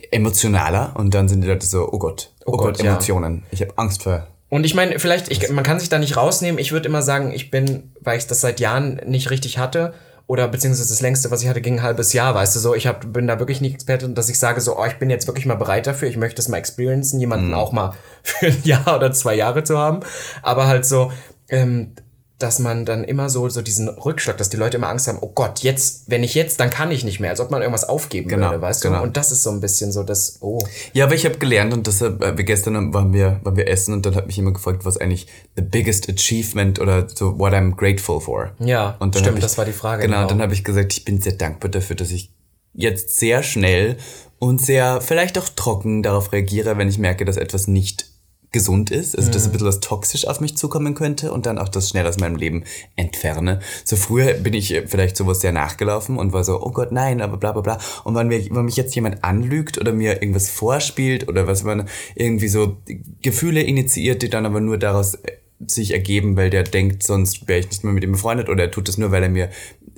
emotionaler 0.09 0.93
und 0.95 1.13
dann 1.13 1.27
sind 1.27 1.41
die 1.41 1.47
Leute 1.47 1.67
so, 1.67 1.87
oh 1.87 1.99
Gott, 1.99 2.33
oh, 2.45 2.53
Gott, 2.53 2.77
Gott, 2.77 2.83
ja. 2.83 2.93
Emotionen. 2.93 3.43
Ich 3.51 3.61
habe 3.61 3.77
Angst 3.77 4.01
vor. 4.01 4.27
Und 4.49 4.63
ich 4.63 4.73
meine, 4.73 4.97
vielleicht, 4.97 5.31
ich, 5.31 5.51
man 5.51 5.63
kann 5.63 5.79
sich 5.79 5.89
da 5.89 5.99
nicht 5.99 6.17
rausnehmen. 6.17 6.59
Ich 6.59 6.71
würde 6.71 6.89
immer 6.89 7.03
sagen, 7.03 7.31
ich 7.31 7.51
bin, 7.51 7.91
weil 8.01 8.17
ich 8.17 8.25
das 8.25 8.41
seit 8.41 8.59
Jahren 8.59 8.99
nicht 9.05 9.29
richtig 9.29 9.59
hatte, 9.59 9.93
oder 10.25 10.47
beziehungsweise 10.47 10.89
das 10.89 11.01
längste, 11.01 11.29
was 11.29 11.43
ich 11.43 11.49
hatte, 11.49 11.61
ging 11.61 11.75
ein 11.75 11.83
halbes 11.83 12.13
Jahr, 12.13 12.33
weißt 12.33 12.55
du 12.55 12.59
so. 12.59 12.73
Ich 12.73 12.87
hab, 12.87 13.13
bin 13.13 13.27
da 13.27 13.37
wirklich 13.37 13.61
nicht 13.61 13.75
Experte, 13.75 14.09
dass 14.09 14.29
ich 14.29 14.39
sage 14.39 14.61
so, 14.61 14.79
oh, 14.79 14.85
ich 14.85 14.95
bin 14.95 15.09
jetzt 15.09 15.27
wirklich 15.27 15.45
mal 15.45 15.55
bereit 15.55 15.85
dafür. 15.85 16.07
Ich 16.07 16.17
möchte 16.17 16.41
es 16.41 16.47
mal 16.47 16.57
experiencen, 16.57 17.19
jemanden 17.19 17.53
auch 17.53 17.71
mal 17.71 17.93
für 18.23 18.47
ein 18.47 18.63
Jahr 18.63 18.95
oder 18.95 19.11
zwei 19.11 19.35
Jahre 19.35 19.63
zu 19.63 19.77
haben. 19.77 19.99
Aber 20.41 20.65
halt 20.65 20.85
so, 20.85 21.11
ähm, 21.49 21.93
dass 22.41 22.59
man 22.59 22.85
dann 22.85 23.03
immer 23.03 23.29
so, 23.29 23.47
so 23.49 23.61
diesen 23.61 23.89
Rückschlag, 23.89 24.37
dass 24.37 24.49
die 24.49 24.57
Leute 24.57 24.77
immer 24.77 24.89
Angst 24.89 25.07
haben, 25.07 25.19
oh 25.21 25.31
Gott, 25.33 25.59
jetzt, 25.59 26.03
wenn 26.07 26.23
ich 26.23 26.33
jetzt, 26.33 26.59
dann 26.59 26.69
kann 26.69 26.91
ich 26.91 27.03
nicht 27.03 27.19
mehr, 27.19 27.29
als 27.29 27.39
ob 27.39 27.51
man 27.51 27.61
irgendwas 27.61 27.87
aufgeben 27.87 28.29
Genau, 28.29 28.49
würde, 28.49 28.61
weißt 28.61 28.81
genau. 28.81 28.97
du? 28.97 29.03
Und 29.03 29.17
das 29.17 29.31
ist 29.31 29.43
so 29.43 29.51
ein 29.51 29.59
bisschen 29.59 29.91
so 29.91 30.03
das, 30.03 30.37
oh. 30.41 30.59
Ja, 30.93 31.05
aber 31.05 31.15
ich 31.15 31.25
habe 31.25 31.37
gelernt 31.37 31.73
und 31.73 31.87
deshalb, 31.87 32.21
äh, 32.23 32.37
wir 32.37 32.43
gestern 32.43 32.93
waren 32.93 33.13
wir, 33.13 33.39
waren 33.43 33.55
wir 33.55 33.67
essen 33.67 33.93
und 33.93 34.05
dann 34.05 34.15
hat 34.15 34.27
mich 34.27 34.37
jemand 34.37 34.55
gefragt, 34.55 34.85
was 34.85 34.97
eigentlich 34.97 35.27
the 35.55 35.61
biggest 35.61 36.09
achievement 36.09 36.79
oder 36.79 37.07
so 37.07 37.37
what 37.37 37.53
I'm 37.53 37.75
grateful 37.75 38.19
for. 38.19 38.51
Ja, 38.59 38.95
und 38.99 39.15
stimmt, 39.15 39.37
ich, 39.37 39.43
das 39.43 39.57
war 39.57 39.65
die 39.65 39.71
Frage, 39.71 40.03
Genau, 40.03 40.17
genau. 40.17 40.29
dann 40.29 40.41
habe 40.41 40.53
ich 40.53 40.63
gesagt, 40.63 40.93
ich 40.93 41.05
bin 41.05 41.21
sehr 41.21 41.33
dankbar 41.33 41.69
dafür, 41.69 41.95
dass 41.95 42.11
ich 42.11 42.31
jetzt 42.73 43.17
sehr 43.19 43.43
schnell 43.43 43.97
und 44.39 44.61
sehr 44.61 45.01
vielleicht 45.01 45.37
auch 45.37 45.49
trocken 45.49 46.03
darauf 46.03 46.31
reagiere, 46.31 46.77
wenn 46.77 46.87
ich 46.87 46.97
merke, 46.97 47.25
dass 47.25 47.37
etwas 47.37 47.67
nicht 47.67 48.10
gesund 48.51 48.91
ist, 48.91 49.15
also 49.17 49.29
Mhm. 49.29 49.33
dass 49.33 49.45
ein 49.45 49.51
bisschen 49.51 49.67
was 49.67 49.79
toxisch 49.79 50.27
auf 50.27 50.41
mich 50.41 50.57
zukommen 50.57 50.93
könnte 50.93 51.31
und 51.31 51.45
dann 51.45 51.57
auch 51.57 51.69
das 51.69 51.89
schnell 51.89 52.05
aus 52.05 52.19
meinem 52.19 52.35
Leben 52.35 52.63
entferne. 52.97 53.61
So 53.85 53.95
früher 53.95 54.33
bin 54.33 54.53
ich 54.53 54.73
äh, 54.73 54.87
vielleicht 54.87 55.15
sowas 55.15 55.39
sehr 55.39 55.53
nachgelaufen 55.53 56.17
und 56.17 56.33
war 56.33 56.43
so, 56.43 56.61
oh 56.61 56.71
Gott, 56.71 56.91
nein, 56.91 57.21
aber 57.21 57.37
bla 57.37 57.53
bla 57.53 57.61
bla. 57.61 57.77
Und 58.03 58.15
wenn, 58.15 58.27
mir, 58.27 58.43
wenn 58.51 58.65
mich 58.65 58.75
jetzt 58.75 58.93
jemand 58.93 59.23
anlügt 59.23 59.77
oder 59.77 59.93
mir 59.93 60.21
irgendwas 60.21 60.49
vorspielt 60.49 61.29
oder 61.29 61.47
was 61.47 61.63
man 61.63 61.87
irgendwie 62.15 62.49
so 62.49 62.77
Gefühle 63.21 63.61
initiiert, 63.61 64.21
die 64.21 64.29
dann 64.29 64.45
aber 64.45 64.59
nur 64.59 64.77
daraus 64.77 65.15
äh, 65.15 65.31
sich 65.65 65.91
ergeben, 65.91 66.35
weil 66.35 66.49
der 66.49 66.63
denkt, 66.63 67.03
sonst 67.03 67.47
wäre 67.47 67.59
ich 67.59 67.69
nicht 67.69 67.83
mehr 67.83 67.93
mit 67.93 68.03
ihm 68.03 68.11
befreundet 68.11 68.49
oder 68.49 68.63
er 68.63 68.71
tut 68.71 68.89
es 68.89 68.97
nur, 68.97 69.11
weil 69.11 69.23
er 69.23 69.29
mir 69.29 69.49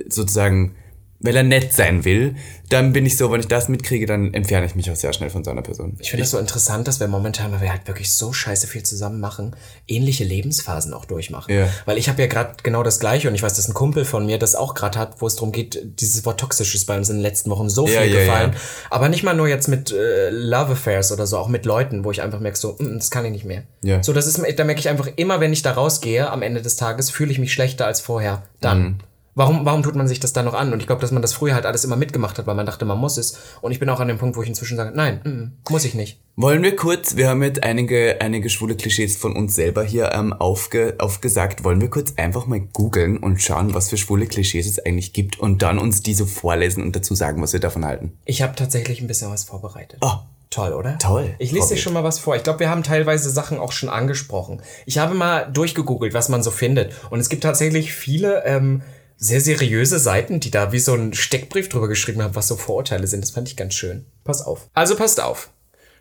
sozusagen 0.07 0.75
weil 1.23 1.35
er 1.35 1.43
nett 1.43 1.73
sein 1.73 2.05
will, 2.05 2.35
dann 2.69 2.91
bin 2.91 3.05
ich 3.05 3.17
so, 3.17 3.31
wenn 3.31 3.39
ich 3.39 3.47
das 3.47 3.69
mitkriege, 3.69 4.05
dann 4.05 4.33
entferne 4.33 4.65
ich 4.65 4.75
mich 4.75 4.91
auch 4.91 4.95
sehr 4.95 5.13
schnell 5.13 5.29
von 5.29 5.43
so 5.43 5.51
einer 5.51 5.61
Person. 5.61 5.95
Ich 5.99 6.09
finde 6.09 6.25
es 6.25 6.31
so 6.31 6.37
interessant, 6.37 6.87
dass 6.87 6.99
wir 6.99 7.07
momentan, 7.07 7.51
weil 7.53 7.61
wir 7.61 7.71
halt 7.71 7.87
wirklich 7.87 8.11
so 8.11 8.33
scheiße 8.33 8.67
viel 8.67 8.83
zusammen 8.83 9.19
machen, 9.19 9.55
ähnliche 9.87 10.25
Lebensphasen 10.25 10.93
auch 10.93 11.05
durchmachen. 11.05 11.53
Ja. 11.53 11.69
Weil 11.85 11.97
ich 11.97 12.09
habe 12.09 12.21
ja 12.21 12.27
gerade 12.27 12.55
genau 12.61 12.83
das 12.83 12.99
gleiche 12.99 13.29
und 13.29 13.35
ich 13.35 13.43
weiß, 13.43 13.53
dass 13.53 13.67
ein 13.67 13.73
Kumpel 13.73 14.03
von 14.05 14.25
mir 14.25 14.37
das 14.37 14.55
auch 14.55 14.73
gerade 14.73 14.99
hat, 14.99 15.21
wo 15.21 15.27
es 15.27 15.35
darum 15.35 15.53
geht, 15.53 15.79
dieses 16.01 16.25
Wort 16.25 16.39
toxisch 16.39 16.75
ist 16.75 16.85
bei 16.85 16.97
uns 16.97 17.09
in 17.09 17.17
den 17.17 17.21
letzten 17.21 17.49
Wochen 17.49 17.69
so 17.69 17.87
viel 17.87 17.95
ja, 17.95 18.19
gefallen. 18.19 18.51
ja. 18.53 18.59
Aber 18.89 19.07
nicht 19.07 19.23
mal 19.23 19.33
nur 19.33 19.47
jetzt 19.47 19.67
mit 19.67 19.91
äh, 19.91 20.29
Love 20.29 20.73
Affairs 20.73 21.11
oder 21.13 21.25
so, 21.25 21.37
auch 21.37 21.47
mit 21.47 21.65
Leuten, 21.65 22.03
wo 22.03 22.11
ich 22.11 22.21
einfach 22.21 22.41
merke, 22.41 22.57
so, 22.57 22.75
mm, 22.79 22.95
das 22.97 23.11
kann 23.11 23.23
ich 23.23 23.31
nicht 23.31 23.45
mehr. 23.45 23.63
Ja. 23.81 24.03
So, 24.03 24.11
das 24.11 24.27
ist, 24.27 24.37
da 24.37 24.63
merke 24.65 24.79
ich 24.79 24.89
einfach 24.89 25.07
immer, 25.15 25.39
wenn 25.39 25.53
ich 25.53 25.61
da 25.61 25.71
rausgehe, 25.71 26.29
am 26.29 26.41
Ende 26.41 26.61
des 26.61 26.75
Tages 26.75 27.09
fühle 27.09 27.31
ich 27.31 27.39
mich 27.39 27.53
schlechter 27.53 27.85
als 27.85 28.01
vorher. 28.01 28.43
Dann. 28.59 28.83
Mhm. 28.83 28.97
Warum, 29.35 29.65
warum 29.65 29.81
tut 29.81 29.95
man 29.95 30.07
sich 30.07 30.19
das 30.19 30.33
dann 30.33 30.45
noch 30.45 30.53
an? 30.53 30.73
Und 30.73 30.79
ich 30.79 30.85
glaube, 30.85 31.01
dass 31.01 31.11
man 31.11 31.21
das 31.21 31.33
früher 31.33 31.55
halt 31.55 31.65
alles 31.65 31.83
immer 31.83 31.95
mitgemacht 31.95 32.37
hat, 32.37 32.45
weil 32.45 32.55
man 32.55 32.65
dachte, 32.65 32.85
man 32.85 32.99
muss 32.99 33.17
es. 33.17 33.39
Und 33.61 33.71
ich 33.71 33.79
bin 33.79 33.89
auch 33.89 33.99
an 33.99 34.07
dem 34.07 34.17
Punkt, 34.19 34.37
wo 34.37 34.43
ich 34.43 34.49
inzwischen 34.49 34.77
sage, 34.77 34.91
nein, 34.95 35.21
mm, 35.23 35.71
muss 35.71 35.85
ich 35.85 35.95
nicht. 35.95 36.19
Wollen 36.35 36.61
wir 36.63 36.75
kurz, 36.75 37.15
wir 37.15 37.29
haben 37.29 37.41
jetzt 37.43 37.63
einige, 37.63 38.21
einige 38.21 38.49
schwule 38.49 38.75
Klischees 38.75 39.15
von 39.15 39.35
uns 39.35 39.55
selber 39.55 39.83
hier 39.83 40.11
ähm, 40.13 40.33
aufge, 40.33 40.95
aufgesagt, 40.99 41.63
wollen 41.63 41.81
wir 41.81 41.89
kurz 41.89 42.13
einfach 42.17 42.45
mal 42.45 42.59
googeln 42.59 43.17
und 43.17 43.41
schauen, 43.41 43.73
was 43.73 43.89
für 43.89 43.97
schwule 43.97 44.27
Klischees 44.27 44.67
es 44.67 44.79
eigentlich 44.83 45.13
gibt 45.13 45.39
und 45.39 45.61
dann 45.61 45.79
uns 45.79 46.01
diese 46.01 46.25
vorlesen 46.25 46.83
und 46.83 46.95
dazu 46.95 47.15
sagen, 47.15 47.41
was 47.41 47.53
wir 47.53 47.59
davon 47.59 47.85
halten. 47.85 48.13
Ich 48.25 48.41
habe 48.41 48.55
tatsächlich 48.55 49.01
ein 49.01 49.07
bisschen 49.07 49.31
was 49.31 49.43
vorbereitet. 49.43 49.99
Oh, 50.01 50.17
Toll, 50.53 50.73
oder? 50.73 50.99
Toll. 50.99 51.33
Ich 51.39 51.51
lese 51.51 51.73
dir 51.73 51.81
schon 51.81 51.93
mal 51.93 52.03
was 52.03 52.19
vor. 52.19 52.35
Ich 52.35 52.43
glaube, 52.43 52.59
wir 52.59 52.69
haben 52.69 52.83
teilweise 52.83 53.31
Sachen 53.31 53.57
auch 53.57 53.71
schon 53.71 53.89
angesprochen. 53.89 54.61
Ich 54.85 54.99
habe 54.99 55.15
mal 55.15 55.49
durchgegoogelt, 55.51 56.13
was 56.13 56.29
man 56.29 56.43
so 56.43 56.51
findet. 56.51 56.93
Und 57.09 57.19
es 57.19 57.29
gibt 57.29 57.41
tatsächlich 57.41 57.91
viele 57.91 58.45
ähm, 58.45 58.83
sehr 59.23 59.39
seriöse 59.39 59.99
Seiten, 59.99 60.39
die 60.39 60.51
da 60.51 60.71
wie 60.71 60.79
so 60.79 60.93
einen 60.93 61.13
Steckbrief 61.13 61.69
drüber 61.69 61.87
geschrieben 61.87 62.21
haben, 62.21 62.35
was 62.35 62.49
so 62.49 62.57
Vorurteile 62.57 63.07
sind. 63.07 63.23
Das 63.23 63.31
fand 63.31 63.47
ich 63.47 63.55
ganz 63.55 63.73
schön. 63.73 64.05
Pass 64.23 64.41
auf. 64.41 64.69
Also 64.73 64.95
passt 64.95 65.21
auf. 65.21 65.49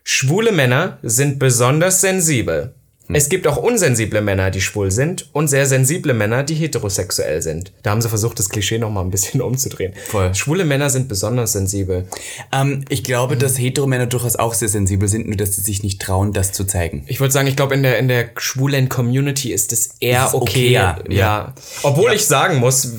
Schwule 0.02 0.50
Männer 0.50 0.98
sind 1.02 1.38
besonders 1.38 2.00
sensibel. 2.00 2.74
Hm. 3.12 3.16
Es 3.16 3.28
gibt 3.28 3.46
auch 3.46 3.56
unsensible 3.58 4.20
Männer, 4.20 4.50
die 4.50 4.60
schwul 4.60 4.90
sind 4.90 5.28
und 5.32 5.48
sehr 5.48 5.66
sensible 5.66 6.14
Männer, 6.14 6.42
die 6.42 6.54
heterosexuell 6.54 7.42
sind. 7.42 7.72
Da 7.82 7.90
haben 7.90 8.00
sie 8.00 8.08
versucht, 8.08 8.38
das 8.38 8.48
Klischee 8.48 8.78
noch 8.78 8.90
mal 8.90 9.02
ein 9.02 9.10
bisschen 9.10 9.40
umzudrehen. 9.42 9.92
Voll. 10.08 10.34
Schwule 10.34 10.64
Männer 10.64 10.90
sind 10.90 11.08
besonders 11.08 11.52
sensibel. 11.52 12.06
Ähm, 12.52 12.84
ich 12.88 13.04
glaube, 13.04 13.36
dass 13.36 13.58
Heteromänner 13.58 14.06
durchaus 14.06 14.36
auch 14.36 14.54
sehr 14.54 14.68
sensibel 14.68 15.08
sind, 15.08 15.26
nur 15.26 15.36
dass 15.36 15.56
sie 15.56 15.62
sich 15.62 15.82
nicht 15.82 16.00
trauen, 16.00 16.32
das 16.32 16.52
zu 16.52 16.64
zeigen. 16.64 17.04
Ich 17.06 17.20
würde 17.20 17.32
sagen, 17.32 17.48
ich 17.48 17.56
glaube, 17.56 17.74
in 17.74 17.82
der, 17.82 17.98
in 17.98 18.08
der 18.08 18.30
schwulen 18.36 18.88
Community 18.88 19.52
ist 19.52 19.72
es 19.72 19.90
eher 20.00 20.22
Ist 20.22 20.28
es 20.28 20.34
okay. 20.34 20.76
okayer, 20.76 21.04
ja. 21.08 21.16
ja. 21.18 21.54
Obwohl 21.82 22.12
ich 22.12 22.26
sagen 22.26 22.56
muss, 22.58 22.92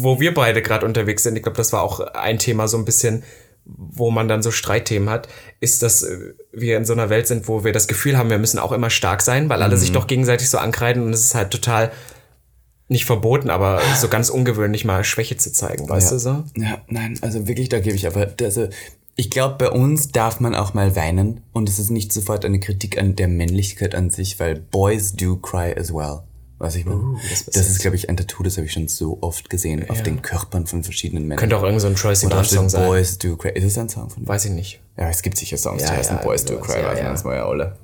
wo 0.00 0.20
wir 0.20 0.32
beide 0.32 0.62
gerade 0.62 0.86
unterwegs 0.86 1.22
sind, 1.22 1.36
ich 1.36 1.42
glaube, 1.42 1.56
das 1.56 1.72
war 1.72 1.82
auch 1.82 2.00
ein 2.00 2.38
Thema 2.38 2.68
so 2.68 2.78
ein 2.78 2.84
bisschen, 2.84 3.22
wo 3.76 4.10
man 4.10 4.28
dann 4.28 4.42
so 4.42 4.50
Streitthemen 4.50 5.10
hat, 5.10 5.28
ist, 5.60 5.82
dass 5.82 6.02
äh, 6.02 6.34
wir 6.52 6.76
in 6.76 6.84
so 6.84 6.94
einer 6.94 7.10
Welt 7.10 7.26
sind, 7.26 7.48
wo 7.48 7.64
wir 7.64 7.72
das 7.72 7.86
Gefühl 7.86 8.16
haben, 8.16 8.30
wir 8.30 8.38
müssen 8.38 8.58
auch 8.58 8.72
immer 8.72 8.90
stark 8.90 9.20
sein, 9.22 9.48
weil 9.48 9.62
alle 9.62 9.76
Mhm. 9.76 9.80
sich 9.80 9.92
doch 9.92 10.06
gegenseitig 10.06 10.48
so 10.48 10.58
ankreiden 10.58 11.02
und 11.04 11.12
es 11.12 11.24
ist 11.24 11.34
halt 11.34 11.50
total 11.50 11.92
nicht 12.88 13.04
verboten, 13.04 13.50
aber 13.50 13.82
so 14.00 14.08
ganz 14.08 14.30
ungewöhnlich 14.30 14.84
mal 14.86 15.04
Schwäche 15.04 15.36
zu 15.36 15.52
zeigen, 15.52 15.88
weißt 15.88 16.10
ja. 16.10 16.16
du 16.16 16.18
so? 16.18 16.44
Ja, 16.56 16.80
nein, 16.88 17.18
also 17.20 17.46
wirklich, 17.46 17.68
da 17.68 17.80
gebe 17.80 17.94
ich 17.94 18.06
aber, 18.06 18.28
also 18.40 18.68
ich 19.14 19.30
glaube, 19.30 19.56
bei 19.58 19.70
uns 19.70 20.08
darf 20.12 20.40
man 20.40 20.54
auch 20.54 20.72
mal 20.74 20.96
weinen 20.96 21.42
und 21.52 21.68
es 21.68 21.78
ist 21.78 21.90
nicht 21.90 22.12
sofort 22.12 22.44
eine 22.46 22.60
Kritik 22.60 22.96
an 22.96 23.16
der 23.16 23.28
Männlichkeit 23.28 23.94
an 23.94 24.08
sich, 24.10 24.40
weil 24.40 24.54
Boys 24.54 25.12
do 25.14 25.36
cry 25.36 25.74
as 25.76 25.92
well. 25.92 26.20
Was 26.58 26.74
ich 26.74 26.84
meine. 26.84 26.98
Uh, 27.00 27.18
das- 27.30 27.46
das, 27.46 27.68
ist, 27.68 27.78
glaube 27.80 27.96
ich, 27.96 28.08
ein 28.08 28.16
Tattoo, 28.16 28.42
das 28.42 28.56
habe 28.56 28.66
ich 28.66 28.72
schon 28.72 28.88
so 28.88 29.18
oft 29.20 29.48
gesehen 29.48 29.88
auf 29.88 30.02
den 30.02 30.22
Körpern 30.22 30.66
von 30.66 30.82
verschiedenen 30.82 31.22
Männern. 31.24 31.38
Könnte 31.38 31.56
auch 31.56 31.62
irgend 31.62 31.80
so 31.80 31.86
ein 31.86 31.96
Sivan 31.96 32.32
auf 32.32 32.48
Song 32.48 32.68
sein. 32.68 32.84
Boys 32.86 33.18
do 33.18 33.36
cry. 33.36 33.52
Ist 33.54 33.64
das 33.64 33.78
ein 33.78 33.88
Song 33.88 34.10
von 34.10 34.26
Weiß 34.26 34.44
ich 34.46 34.50
nicht. 34.50 34.80
Ja, 34.96 35.08
es 35.08 35.22
gibt 35.22 35.38
sicher 35.38 35.56
Songs, 35.56 35.82
Ja, 35.82 35.90
die 35.90 35.96
heißen 35.98 36.16
ja, 36.16 36.22
Boys 36.22 36.44
do 36.44 36.58
cry, 36.58 36.80
ja, 36.80 36.88
weiß 36.88 36.98
ja. 36.98 37.10
das 37.10 37.24
mal 37.24 37.36
ja 37.36 37.46
alle. 37.46 37.76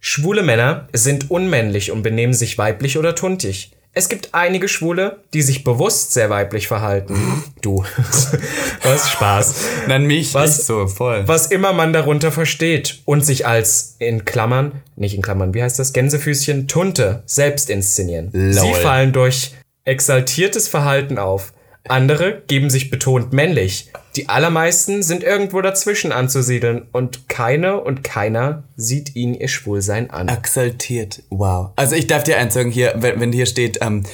Schwule 0.00 0.42
Männer 0.42 0.88
sind 0.92 1.30
unmännlich 1.30 1.90
und 1.90 2.02
benehmen 2.02 2.34
sich 2.34 2.56
weiblich 2.58 2.98
oder 2.98 3.14
tuntig. 3.14 3.72
Es 3.96 4.08
gibt 4.08 4.30
einige 4.34 4.66
Schwule, 4.66 5.18
die 5.32 5.42
sich 5.42 5.62
bewusst 5.62 6.12
sehr 6.12 6.28
weiblich 6.30 6.66
verhalten. 6.68 7.16
Du. 7.62 7.82
Was 8.82 9.08
Spaß. 9.10 9.54
Nein, 9.88 10.04
mich 10.04 10.34
Was- 10.34 10.58
nicht 10.58 10.66
so, 10.66 10.86
voll. 10.86 11.22
Was 11.26 11.46
immer 11.46 11.72
man 11.72 11.94
darunter 11.94 12.30
versteht 12.30 13.00
und 13.06 13.24
sich 13.24 13.46
als 13.46 13.96
in 14.00 14.26
Klammern, 14.26 14.82
nicht 14.96 15.14
in 15.14 15.22
Klammern, 15.22 15.54
wie 15.54 15.62
heißt 15.62 15.78
das? 15.78 15.94
Gänsefüßchen 15.94 16.68
Tunte 16.68 17.22
selbst 17.24 17.70
inszenieren. 17.70 18.28
Lol. 18.34 18.52
Sie 18.52 18.74
fallen 18.74 19.14
durch 19.14 19.54
exaltiertes 19.84 20.68
Verhalten 20.68 21.16
auf. 21.18 21.54
Andere 21.86 22.42
geben 22.46 22.70
sich 22.70 22.90
betont 22.90 23.34
männlich. 23.34 23.90
Die 24.16 24.28
allermeisten 24.30 25.02
sind 25.02 25.22
irgendwo 25.22 25.60
dazwischen 25.60 26.12
anzusiedeln 26.12 26.86
und 26.92 27.28
keine 27.28 27.80
und 27.80 28.02
keiner 28.02 28.64
sieht 28.76 29.14
ihnen 29.16 29.34
ihr 29.34 29.48
Schwulsein 29.48 30.10
an. 30.10 30.28
Exaltiert, 30.28 31.22
wow. 31.28 31.72
Also 31.76 31.94
ich 31.94 32.06
darf 32.06 32.24
dir 32.24 32.38
eins 32.38 32.54
sagen 32.54 32.70
hier, 32.70 32.94
wenn, 32.96 33.20
wenn 33.20 33.32
hier 33.32 33.46
steht, 33.46 33.78
ähm, 33.82 34.04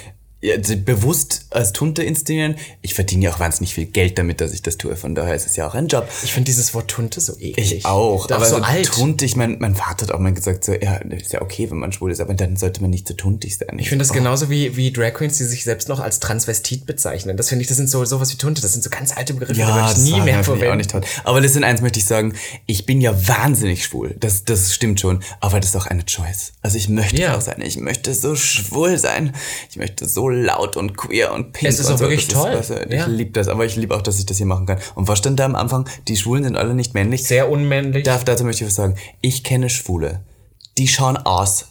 ja, 0.42 0.56
bewusst 0.84 1.46
als 1.50 1.72
Tunte 1.72 2.02
inszenieren, 2.02 2.56
ich 2.80 2.94
verdiene 2.94 3.24
ja 3.24 3.30
auch 3.32 3.40
wahnsinnig 3.40 3.74
viel 3.74 3.86
Geld 3.86 4.18
damit, 4.18 4.40
dass 4.40 4.52
ich 4.52 4.62
das 4.62 4.78
tue, 4.78 4.96
von 4.96 5.14
daher 5.14 5.34
ist 5.34 5.46
es 5.46 5.56
ja 5.56 5.66
auch 5.68 5.74
ein 5.74 5.86
Job. 5.88 6.08
Ich 6.24 6.32
finde 6.32 6.46
dieses 6.46 6.72
Wort 6.72 6.88
Tunte 6.88 7.20
so 7.20 7.34
eklig. 7.38 7.72
Ich 7.74 7.84
auch, 7.84 8.30
aber 8.30 8.46
so 8.46 8.56
alt. 8.56 8.86
tuntig, 8.90 9.36
mein, 9.36 9.58
mein 9.60 9.74
Vater 9.74 10.06
hat 10.06 10.12
auch 10.14 10.18
mal 10.18 10.32
gesagt, 10.32 10.64
so, 10.64 10.72
ja, 10.72 10.96
ist 10.96 11.32
ja 11.32 11.42
okay, 11.42 11.70
wenn 11.70 11.76
man 11.78 11.92
schwul 11.92 12.10
ist, 12.10 12.20
aber 12.20 12.32
dann 12.34 12.56
sollte 12.56 12.80
man 12.80 12.90
nicht 12.90 13.06
so 13.06 13.14
tuntig 13.14 13.58
sein. 13.58 13.78
Ich 13.78 13.90
finde 13.90 14.04
das 14.04 14.12
genauso 14.14 14.48
wie, 14.48 14.76
wie 14.76 14.92
Drag 14.92 15.12
Queens, 15.12 15.36
die 15.36 15.44
sich 15.44 15.64
selbst 15.64 15.88
noch 15.88 16.00
als 16.00 16.20
Transvestit 16.20 16.86
bezeichnen. 16.86 17.36
Das 17.36 17.50
finde 17.50 17.62
ich, 17.62 17.68
das 17.68 17.76
sind 17.76 17.90
so 17.90 18.02
sowas 18.06 18.32
wie 18.32 18.36
Tunte, 18.36 18.62
das 18.62 18.72
sind 18.72 18.82
so 18.82 18.88
ganz 18.90 19.14
alte 19.16 19.34
Begriffe, 19.34 19.52
die 19.54 19.60
ja, 19.60 19.74
würde 19.74 19.92
ich 19.92 19.98
nie 20.10 20.20
mehr 20.22 20.40
auch 20.40 20.44
verwenden. 20.44 20.78
nicht 20.78 20.90
toll. 20.90 21.02
Aber 21.24 21.40
das 21.42 21.54
in 21.54 21.64
eins 21.64 21.82
möchte 21.82 21.98
ich 21.98 22.06
sagen, 22.06 22.32
ich 22.66 22.86
bin 22.86 23.02
ja 23.02 23.14
wahnsinnig 23.28 23.84
schwul. 23.84 24.16
Das, 24.18 24.44
das 24.44 24.72
stimmt 24.74 25.00
schon. 25.00 25.22
Aber 25.40 25.60
das 25.60 25.70
ist 25.70 25.76
auch 25.76 25.86
eine 25.86 26.04
Choice. 26.06 26.52
Also 26.62 26.78
ich 26.78 26.88
möchte 26.88 27.20
Ja. 27.20 27.36
auch 27.36 27.40
sein. 27.42 27.60
Ich 27.60 27.76
möchte 27.76 28.14
so 28.14 28.34
schwul 28.36 28.96
sein. 28.98 29.34
Ich 29.70 29.76
möchte 29.76 30.08
so 30.08 30.29
laut 30.30 30.76
und 30.76 30.96
queer 30.96 31.32
und 31.32 31.52
pink. 31.52 31.70
Es 31.70 31.78
ist 31.78 31.90
auch 31.90 31.98
so. 31.98 32.00
wirklich 32.00 32.28
das 32.28 32.38
toll. 32.40 32.52
Ist, 32.52 32.70
weißt 32.70 32.90
du, 32.90 32.94
Ja. 32.94 33.06
Ich 33.06 33.06
liebe 33.06 33.30
das. 33.32 33.48
Aber 33.48 33.64
ich 33.64 33.76
liebe 33.76 33.94
auch, 33.94 34.02
dass 34.02 34.18
ich 34.18 34.26
das 34.26 34.36
hier 34.36 34.46
machen 34.46 34.66
kann. 34.66 34.78
Und 34.94 35.08
was 35.08 35.18
stand 35.18 35.38
da 35.38 35.44
am 35.44 35.54
Anfang? 35.54 35.88
Die 36.08 36.16
Schwulen 36.16 36.44
sind 36.44 36.56
alle 36.56 36.74
nicht 36.74 36.94
männlich. 36.94 37.24
Sehr 37.24 37.50
unmännlich. 37.50 38.04
Darf, 38.04 38.24
dazu 38.24 38.44
möchte 38.44 38.64
ich 38.64 38.68
was 38.68 38.76
sagen. 38.76 38.96
Ich 39.20 39.44
kenne 39.44 39.70
Schwule. 39.70 40.20
Die 40.78 40.88
schauen 40.88 41.16
aus, 41.16 41.66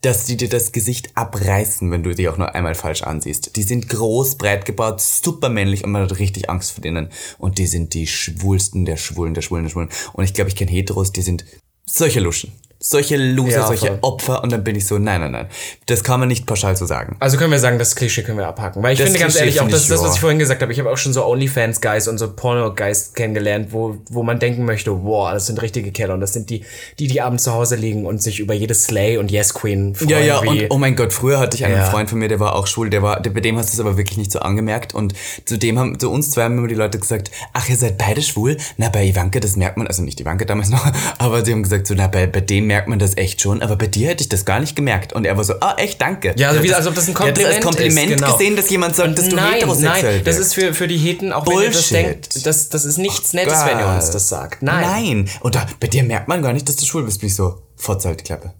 dass 0.00 0.26
die 0.26 0.36
dir 0.36 0.48
das 0.48 0.72
Gesicht 0.72 1.10
abreißen, 1.16 1.90
wenn 1.90 2.02
du 2.02 2.14
die 2.14 2.28
auch 2.28 2.36
nur 2.36 2.54
einmal 2.54 2.74
falsch 2.74 3.02
ansiehst. 3.02 3.56
Die 3.56 3.62
sind 3.64 3.88
groß, 3.88 4.36
breit 4.36 4.64
gebaut, 4.64 5.00
super 5.00 5.48
männlich 5.48 5.84
und 5.84 5.90
man 5.90 6.02
hat 6.02 6.18
richtig 6.18 6.48
Angst 6.48 6.72
vor 6.72 6.82
denen. 6.82 7.08
Und 7.38 7.58
die 7.58 7.66
sind 7.66 7.94
die 7.94 8.06
schwulsten 8.06 8.84
der 8.84 8.96
Schwulen, 8.96 9.34
der 9.34 9.42
Schwulen, 9.42 9.64
der 9.64 9.70
Schwulen. 9.70 9.88
Und 10.12 10.24
ich 10.24 10.34
glaube, 10.34 10.50
ich 10.50 10.56
kenne 10.56 10.70
Heteros, 10.70 11.12
die 11.12 11.22
sind 11.22 11.44
solche 11.84 12.20
Luschen. 12.20 12.52
Solche 12.80 13.16
Loser, 13.16 13.50
Ja, 13.50 13.66
solche. 13.66 13.98
Opfer. 14.02 14.42
Und 14.44 14.52
dann 14.52 14.62
bin 14.62 14.76
ich 14.76 14.86
so, 14.86 14.98
nein, 14.98 15.20
nein, 15.20 15.32
nein. 15.32 15.46
Das 15.86 16.04
kann 16.04 16.20
man 16.20 16.28
nicht 16.28 16.46
pauschal 16.46 16.76
so 16.76 16.86
sagen. 16.86 17.16
Also 17.18 17.36
können 17.36 17.50
wir 17.50 17.58
sagen, 17.58 17.78
das 17.78 17.96
Klischee 17.96 18.22
können 18.22 18.38
wir 18.38 18.46
abhaken. 18.46 18.82
Weil 18.84 18.92
ich 18.92 18.98
Das 18.98 19.06
finde 19.06 19.18
ganz 19.20 19.32
Klischee 19.34 19.46
ehrlich, 19.46 19.60
auch 19.60 19.68
das 19.68 19.82
ich, 19.82 19.88
das, 19.88 20.02
was 20.02 20.14
ich 20.14 20.20
vorhin 20.20 20.38
gesagt 20.38 20.62
habe. 20.62 20.72
Ich 20.72 20.78
habe 20.78 20.88
auch 20.90 20.96
schon 20.96 21.12
so 21.12 21.24
OnlyFans-Guys 21.26 22.06
und 22.06 22.18
so 22.18 22.32
Porno-Guys 22.32 23.14
kennengelernt, 23.14 23.72
wo, 23.72 23.96
wo 24.10 24.22
man 24.22 24.38
denken 24.38 24.64
möchte, 24.64 24.92
wow, 25.02 25.32
das 25.32 25.46
sind 25.46 25.60
richtige 25.60 25.90
Kerle. 25.90 26.14
Und 26.14 26.20
das 26.20 26.32
sind 26.32 26.50
die, 26.50 26.64
die, 27.00 27.08
die 27.08 27.20
abends 27.20 27.42
zu 27.44 27.52
Hause 27.52 27.74
liegen 27.74 28.06
und 28.06 28.22
sich 28.22 28.38
über 28.38 28.54
jede 28.54 28.74
Slay 28.74 29.16
und 29.16 29.30
Yes 29.32 29.54
Queen 29.54 29.96
freuen. 29.96 30.10
Ja, 30.10 30.20
ja, 30.20 30.42
wie, 30.44 30.62
und 30.64 30.70
oh 30.70 30.78
mein 30.78 30.94
Gott, 30.94 31.12
früher 31.12 31.40
hatte 31.40 31.56
ich 31.56 31.64
einen 31.64 31.76
Ja. 31.76 31.84
Freund 31.84 32.08
von 32.08 32.20
mir, 32.20 32.28
der 32.28 32.38
war 32.38 32.54
auch 32.54 32.68
schwul, 32.68 32.90
der 32.90 33.02
war, 33.02 33.20
der, 33.20 33.30
bei 33.30 33.40
dem 33.40 33.56
hast 33.58 33.70
du 33.70 33.74
es 33.74 33.80
aber 33.80 33.96
wirklich 33.96 34.18
nicht 34.18 34.30
so 34.30 34.38
angemerkt 34.38 34.94
und 34.94 35.14
zu 35.46 35.58
dem 35.58 35.78
haben, 35.80 35.98
zu 35.98 36.10
uns 36.10 36.30
zwei 36.30 36.44
haben 36.44 36.56
immer 36.58 36.68
die 36.68 36.74
Leute 36.76 36.98
gesagt, 37.00 37.32
ach, 37.52 37.68
ihr 37.68 37.76
seid 37.76 37.98
beide 37.98 38.22
schwul? 38.22 38.56
Na, 38.76 38.88
bei 38.88 39.04
Ivanka, 39.04 39.40
das 39.40 39.56
merkt 39.56 39.76
man, 39.78 39.88
also 39.88 40.02
nicht 40.02 40.20
Ivanka 40.20 40.44
damals 40.44 40.68
noch, 40.70 40.86
aber 41.18 41.42
die 41.42 41.50
haben 41.52 41.64
gesagt 41.64 41.88
so, 41.88 41.94
na, 41.96 42.06
bei, 42.06 42.26
bei 42.28 42.40
dem 42.40 42.67
merkt 42.68 42.86
man 42.86 43.00
das 43.00 43.16
echt 43.16 43.40
schon, 43.40 43.60
aber 43.62 43.74
bei 43.74 43.88
dir 43.88 44.08
hätte 44.08 44.22
ich 44.22 44.28
das 44.28 44.44
gar 44.44 44.60
nicht 44.60 44.76
gemerkt 44.76 45.12
und 45.12 45.24
er 45.24 45.36
war 45.36 45.42
so, 45.42 45.54
ah, 45.60 45.74
echt, 45.76 46.00
danke. 46.00 46.34
Ja, 46.36 46.50
also 46.50 46.62
wie, 46.62 46.72
als 46.72 46.86
ob 46.86 46.94
das 46.94 47.08
ein 47.08 47.14
der 47.14 47.26
hat 47.26 47.34
Kompliment 47.34 47.54
als 47.56 47.64
Kompliment 47.64 48.10
ist, 48.10 48.16
genau. 48.16 48.32
gesehen, 48.32 48.56
dass 48.56 48.70
jemand 48.70 48.94
sagt, 48.94 49.18
dass 49.18 49.28
du 49.28 49.36
nein, 49.36 49.54
heterosexuell 49.54 50.14
nein, 50.16 50.24
das 50.24 50.36
bist. 50.36 50.48
ist 50.48 50.54
für, 50.54 50.74
für 50.74 50.86
die 50.86 50.98
Heten, 50.98 51.32
auch 51.32 51.44
wenn 51.46 51.58
ihr 51.58 51.70
das 51.70 51.88
Bullshit. 51.88 51.92
denkt, 51.92 52.46
das, 52.46 52.68
das 52.68 52.84
ist 52.84 52.98
nichts 52.98 53.32
Nettes, 53.32 53.64
wenn 53.64 53.80
ihr 53.80 53.88
uns 53.88 54.10
das 54.10 54.28
sagt. 54.28 54.62
Nein. 54.62 54.82
Nein. 54.82 55.30
Und 55.40 55.56
da, 55.56 55.66
bei 55.80 55.88
dir 55.88 56.04
merkt 56.04 56.28
man 56.28 56.42
gar 56.42 56.52
nicht, 56.52 56.68
dass 56.68 56.76
du 56.76 56.86
schwul 56.86 57.02
bist. 57.02 57.20
Bin 57.20 57.28
ich 57.28 57.34
so, 57.34 57.62
Fotze 57.76 58.08
halt 58.08 58.20
die 58.20 58.24
Klappe. 58.24 58.52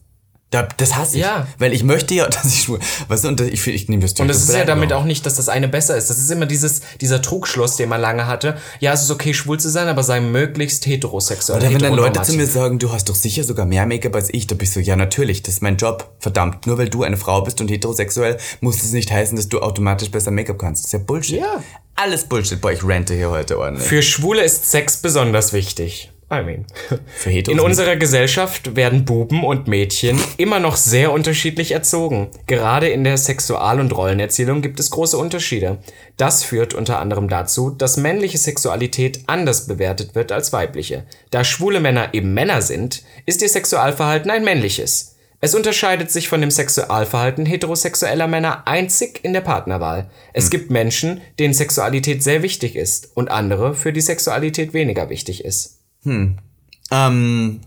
Da, 0.50 0.66
das 0.78 0.96
hasse 0.96 1.16
ich. 1.16 1.22
Ja. 1.22 1.46
Weil 1.58 1.74
ich 1.74 1.84
möchte 1.84 2.14
ja, 2.14 2.26
dass 2.28 2.46
ich 2.46 2.62
schwul. 2.62 2.78
Weißt 3.08 3.24
du, 3.24 3.28
und 3.28 3.40
ich, 3.42 3.52
ich, 3.52 3.68
ich 3.68 3.88
nehme 3.88 4.02
das 4.02 4.14
Und 4.14 4.30
es 4.30 4.42
ist 4.42 4.54
ja 4.54 4.64
damit 4.64 4.92
auch 4.92 5.04
nicht, 5.04 5.26
dass 5.26 5.34
das 5.34 5.48
eine 5.48 5.68
besser 5.68 5.96
ist. 5.96 6.08
Das 6.08 6.18
ist 6.18 6.30
immer 6.30 6.46
dieses, 6.46 6.80
dieser 7.00 7.20
Trugschluss, 7.20 7.76
den 7.76 7.90
man 7.90 8.00
lange 8.00 8.26
hatte. 8.26 8.56
Ja, 8.80 8.92
es 8.94 9.02
ist 9.02 9.10
okay, 9.10 9.34
schwul 9.34 9.60
zu 9.60 9.68
sein, 9.68 9.88
aber 9.88 10.02
sei 10.02 10.20
möglichst 10.20 10.86
heterosexuell. 10.86 11.58
Oder 11.58 11.70
wenn 11.70 11.78
dann 11.78 11.94
Leute 11.94 12.22
zu 12.22 12.32
mir 12.32 12.46
sagen, 12.46 12.78
du 12.78 12.92
hast 12.92 13.10
doch 13.10 13.14
sicher 13.14 13.44
sogar 13.44 13.66
mehr 13.66 13.84
Make-up 13.84 14.14
als 14.14 14.32
ich, 14.32 14.46
da 14.46 14.54
bist 14.54 14.74
du, 14.74 14.80
ja 14.80 14.96
natürlich, 14.96 15.42
das 15.42 15.54
ist 15.54 15.62
mein 15.62 15.76
Job. 15.76 16.10
Verdammt, 16.18 16.66
nur 16.66 16.78
weil 16.78 16.88
du 16.88 17.02
eine 17.02 17.18
Frau 17.18 17.42
bist 17.42 17.60
und 17.60 17.70
heterosexuell, 17.70 18.38
muss 18.60 18.78
das 18.78 18.92
nicht 18.92 19.10
heißen, 19.10 19.36
dass 19.36 19.48
du 19.48 19.60
automatisch 19.60 20.10
besser 20.10 20.30
Make-up 20.30 20.58
kannst. 20.58 20.84
Das 20.84 20.88
ist 20.88 20.92
ja 20.92 21.04
Bullshit. 21.04 21.40
Ja. 21.40 21.62
Alles 21.94 22.24
Bullshit. 22.24 22.60
Boah, 22.60 22.72
ich 22.72 22.84
rente 22.84 23.12
hier 23.12 23.30
heute 23.30 23.58
ordentlich. 23.58 23.86
Für 23.86 24.02
Schwule 24.02 24.42
ist 24.42 24.70
Sex 24.70 24.98
besonders 24.98 25.52
wichtig. 25.52 26.12
I 26.30 26.42
mean. 26.42 26.66
In 27.48 27.58
unserer 27.58 27.96
Gesellschaft 27.96 28.76
werden 28.76 29.06
Buben 29.06 29.44
und 29.44 29.66
Mädchen 29.66 30.20
immer 30.36 30.60
noch 30.60 30.76
sehr 30.76 31.10
unterschiedlich 31.10 31.72
erzogen. 31.72 32.28
Gerade 32.46 32.88
in 32.88 33.04
der 33.04 33.16
Sexual- 33.16 33.80
und 33.80 33.96
Rollenerzählung 33.96 34.60
gibt 34.60 34.78
es 34.78 34.90
große 34.90 35.16
Unterschiede. 35.16 35.78
Das 36.18 36.44
führt 36.44 36.74
unter 36.74 36.98
anderem 36.98 37.28
dazu, 37.28 37.70
dass 37.70 37.96
männliche 37.96 38.36
Sexualität 38.36 39.20
anders 39.26 39.66
bewertet 39.66 40.14
wird 40.14 40.30
als 40.30 40.52
weibliche. 40.52 41.06
Da 41.30 41.44
schwule 41.44 41.80
Männer 41.80 42.12
eben 42.12 42.34
Männer 42.34 42.60
sind, 42.60 43.04
ist 43.24 43.40
ihr 43.40 43.48
Sexualverhalten 43.48 44.30
ein 44.30 44.44
männliches. 44.44 45.14
Es 45.40 45.54
unterscheidet 45.54 46.10
sich 46.10 46.28
von 46.28 46.40
dem 46.40 46.50
Sexualverhalten 46.50 47.46
heterosexueller 47.46 48.26
Männer 48.26 48.66
einzig 48.66 49.20
in 49.22 49.32
der 49.32 49.40
Partnerwahl. 49.40 50.10
Es 50.32 50.50
gibt 50.50 50.70
Menschen, 50.70 51.20
denen 51.38 51.54
Sexualität 51.54 52.24
sehr 52.24 52.42
wichtig 52.42 52.74
ist 52.74 53.12
und 53.14 53.30
andere, 53.30 53.74
für 53.74 53.92
die 53.92 54.00
Sexualität 54.00 54.74
weniger 54.74 55.08
wichtig 55.10 55.44
ist. 55.44 55.77
Ähm, 56.04 57.60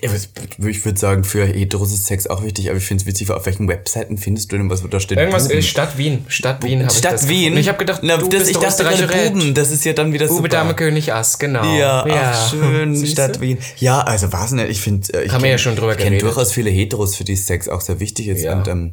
ja, 0.00 0.12
was- 0.12 0.28
ich 0.64 0.84
würde 0.84 0.98
sagen, 0.98 1.24
für 1.24 1.44
Heteros 1.44 1.92
ist 1.92 2.06
Sex 2.06 2.28
auch 2.28 2.44
wichtig, 2.44 2.68
aber 2.68 2.78
ich 2.78 2.84
finde 2.84 3.02
es 3.02 3.06
witzig, 3.06 3.28
auf 3.32 3.46
welchen 3.46 3.66
Webseiten 3.66 4.16
findest 4.16 4.52
du 4.52 4.56
denn, 4.56 4.70
was 4.70 4.84
da 4.88 5.00
steht? 5.00 5.18
Irgendwas 5.18 5.48
Buben. 5.48 5.62
Stadt 5.62 5.98
Wien. 5.98 6.24
Stadt 6.28 6.62
Wien 6.62 6.80
habe 6.82 6.92
ich 6.92 6.98
Stadt 6.98 7.14
das 7.14 7.28
Wien. 7.28 7.56
Ich 7.56 7.68
habe 7.68 7.78
gedacht, 7.78 8.00
Na, 8.04 8.16
du 8.16 8.28
das, 8.28 8.38
bist 8.44 8.50
ich 8.52 8.58
dachte 8.58 8.84
gerade. 8.84 9.30
Buben, 9.32 9.54
das 9.54 9.72
ist 9.72 9.84
ja 9.84 9.92
dann 9.92 10.12
wieder 10.12 10.28
Bube, 10.28 10.36
super. 10.36 10.48
Dame, 10.48 10.74
König, 10.74 11.12
Ass, 11.12 11.38
genau. 11.40 11.64
Ja, 11.76 12.04
ach, 12.08 12.50
schön, 12.50 12.94
Siehst 12.94 13.12
Stadt? 13.14 13.40
Wien. 13.40 13.58
Ja, 13.78 14.02
also 14.02 14.32
was 14.32 14.52
nicht, 14.52 14.68
ich 14.68 14.80
finde, 14.80 15.12
äh, 15.14 15.24
ich 15.24 15.32
ja 15.32 15.58
schon 15.58 15.74
drüber 15.74 15.96
kenne 15.96 16.10
geredet. 16.10 16.28
durchaus 16.28 16.52
viele 16.52 16.70
Heteros, 16.70 17.16
für 17.16 17.24
die 17.24 17.36
Sex 17.36 17.68
auch 17.68 17.80
sehr 17.80 17.98
wichtig 17.98 18.28
ist. 18.28 18.42
Ja. 18.42 18.56
Und, 18.56 18.68
ähm, 18.68 18.92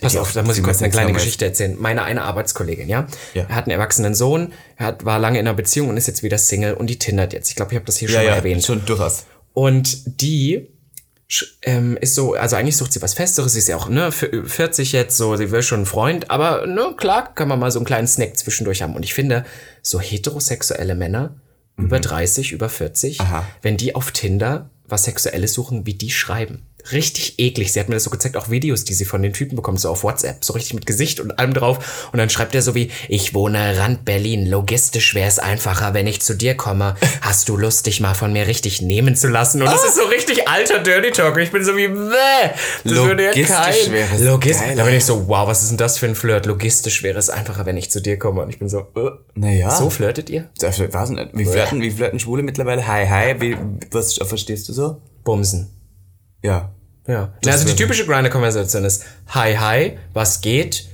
Pass 0.00 0.16
auf, 0.16 0.32
da 0.32 0.42
muss 0.42 0.56
ich 0.58 0.64
kurz 0.64 0.80
eine 0.82 0.90
kleine 0.90 1.12
Geschichte 1.12 1.44
erzählen. 1.44 1.76
Meine 1.78 2.02
eine 2.02 2.22
Arbeitskollegin, 2.22 2.88
ja? 2.88 3.06
Ja. 3.34 3.44
Er 3.48 3.54
hat 3.54 3.64
einen 3.64 3.72
erwachsenen 3.72 4.14
Sohn, 4.14 4.52
er 4.76 4.86
hat, 4.86 5.04
war 5.04 5.18
lange 5.18 5.38
in 5.38 5.46
einer 5.46 5.56
Beziehung 5.56 5.88
und 5.88 5.96
ist 5.96 6.06
jetzt 6.06 6.22
wieder 6.22 6.38
Single 6.38 6.74
und 6.74 6.88
die 6.88 6.98
tindert 6.98 7.32
jetzt. 7.32 7.48
Ich 7.50 7.56
glaube, 7.56 7.72
ich 7.72 7.76
habe 7.76 7.86
das 7.86 7.96
hier 7.96 8.08
Ja, 8.08 8.14
schon 8.16 8.24
mal 8.24 8.30
ja, 8.30 8.36
erwähnt. 8.36 8.64
schon 8.64 8.84
durchaus. 8.84 9.24
Und 9.52 10.20
die 10.22 10.68
ähm, 11.62 11.96
ist 12.00 12.14
so, 12.16 12.34
also 12.34 12.56
eigentlich 12.56 12.76
sucht 12.76 12.92
sie 12.92 13.02
was 13.02 13.14
Festeres, 13.14 13.52
sie 13.52 13.60
ist 13.60 13.68
ja 13.68 13.76
auch, 13.76 13.88
ne, 13.88 14.10
für 14.10 14.44
40 14.46 14.92
jetzt, 14.92 15.16
so, 15.16 15.36
sie 15.36 15.50
will 15.52 15.62
schon 15.62 15.80
einen 15.80 15.86
Freund, 15.86 16.28
aber, 16.30 16.66
ne, 16.66 16.94
klar, 16.96 17.32
kann 17.34 17.46
man 17.48 17.58
mal 17.60 17.70
so 17.70 17.78
einen 17.78 17.86
kleinen 17.86 18.08
Snack 18.08 18.36
zwischendurch 18.36 18.82
haben. 18.82 18.96
Und 18.96 19.04
ich 19.04 19.14
finde, 19.14 19.44
so 19.82 20.00
heterosexuelle 20.00 20.94
Männer, 20.96 21.36
über 21.76 22.00
30, 22.00 22.52
über 22.52 22.68
40, 22.68 23.18
Mhm. 23.20 23.24
Aha. 23.24 23.46
wenn 23.62 23.76
die 23.76 23.94
auf 23.94 24.10
Tinder 24.10 24.70
was 24.86 25.04
Sexuelles 25.04 25.52
suchen, 25.54 25.86
wie 25.86 25.94
die 25.94 26.10
schreiben. 26.10 26.66
Richtig 26.92 27.38
eklig. 27.38 27.72
Sie 27.72 27.80
hat 27.80 27.88
mir 27.88 27.94
das 27.96 28.04
so 28.04 28.10
gezeigt, 28.10 28.36
auch 28.36 28.50
Videos, 28.50 28.84
die 28.84 28.94
sie 28.94 29.04
von 29.04 29.22
den 29.22 29.32
Typen 29.32 29.56
bekommt, 29.56 29.80
so 29.80 29.88
auf 29.90 30.02
WhatsApp, 30.04 30.44
so 30.44 30.52
richtig 30.52 30.74
mit 30.74 30.86
Gesicht 30.86 31.20
und 31.20 31.38
allem 31.38 31.54
drauf. 31.54 32.08
Und 32.12 32.18
dann 32.18 32.30
schreibt 32.30 32.54
er 32.54 32.62
so 32.62 32.74
wie, 32.74 32.90
ich 33.08 33.34
wohne 33.34 33.78
Rand 33.78 34.04
Berlin, 34.04 34.46
logistisch 34.46 35.14
wäre 35.14 35.28
es 35.28 35.38
einfacher, 35.38 35.94
wenn 35.94 36.06
ich 36.06 36.20
zu 36.22 36.34
dir 36.34 36.56
komme. 36.56 36.96
Hast 37.20 37.48
du 37.48 37.56
Lust, 37.56 37.86
dich 37.86 38.00
mal 38.00 38.14
von 38.14 38.32
mir 38.32 38.46
richtig 38.46 38.82
nehmen 38.82 39.16
zu 39.16 39.28
lassen? 39.28 39.62
Und 39.62 39.68
das 39.70 39.84
ist 39.84 39.96
so 39.96 40.04
richtig 40.04 40.48
alter 40.48 40.80
Dirty 40.80 41.10
Talk. 41.10 41.36
Und 41.36 41.42
ich 41.42 41.50
bin 41.52 41.64
so 41.64 41.76
wie, 41.76 41.88
bäh, 41.88 42.50
das 42.84 42.92
Logistisch 42.92 43.46
kein... 43.48 43.92
wäre 43.92 44.08
es 44.14 44.20
Logistisch. 44.22 44.66
geil. 44.66 44.76
Da 44.76 44.84
bin 44.84 44.94
ich 44.94 45.04
so, 45.04 45.28
wow, 45.28 45.46
was 45.46 45.62
ist 45.62 45.70
denn 45.70 45.78
das 45.78 45.98
für 45.98 46.06
ein 46.06 46.14
Flirt? 46.14 46.46
Logistisch 46.46 47.02
wäre 47.02 47.18
es 47.18 47.30
einfacher, 47.30 47.66
wenn 47.66 47.76
ich 47.76 47.90
zu 47.90 48.00
dir 48.00 48.18
komme. 48.18 48.42
Und 48.42 48.50
ich 48.50 48.58
bin 48.58 48.68
so, 48.68 48.80
äh, 48.80 49.10
Naja. 49.34 49.70
so 49.70 49.90
flirtet 49.90 50.30
ihr? 50.30 50.48
Das 50.58 50.78
nicht. 50.78 50.92
Wie 51.34 51.44
flirten, 51.44 51.80
wie 51.80 51.90
flirten 51.90 52.18
Schwule 52.18 52.42
mittlerweile? 52.42 52.86
Hi, 52.86 53.06
hi. 53.06 53.40
Wie, 53.40 53.56
was 53.90 54.14
verstehst 54.14 54.68
du 54.68 54.72
so? 54.72 55.00
Bumsen. 55.24 55.68
Ja. 56.42 56.70
Ja. 57.06 57.32
Na, 57.44 57.52
also 57.52 57.66
die 57.66 57.74
typische 57.74 58.06
Grinder-Konversation 58.06 58.84
ist 58.84 59.04
Hi, 59.28 59.54
hi, 59.54 59.98
was 60.12 60.40
geht? 60.40 60.86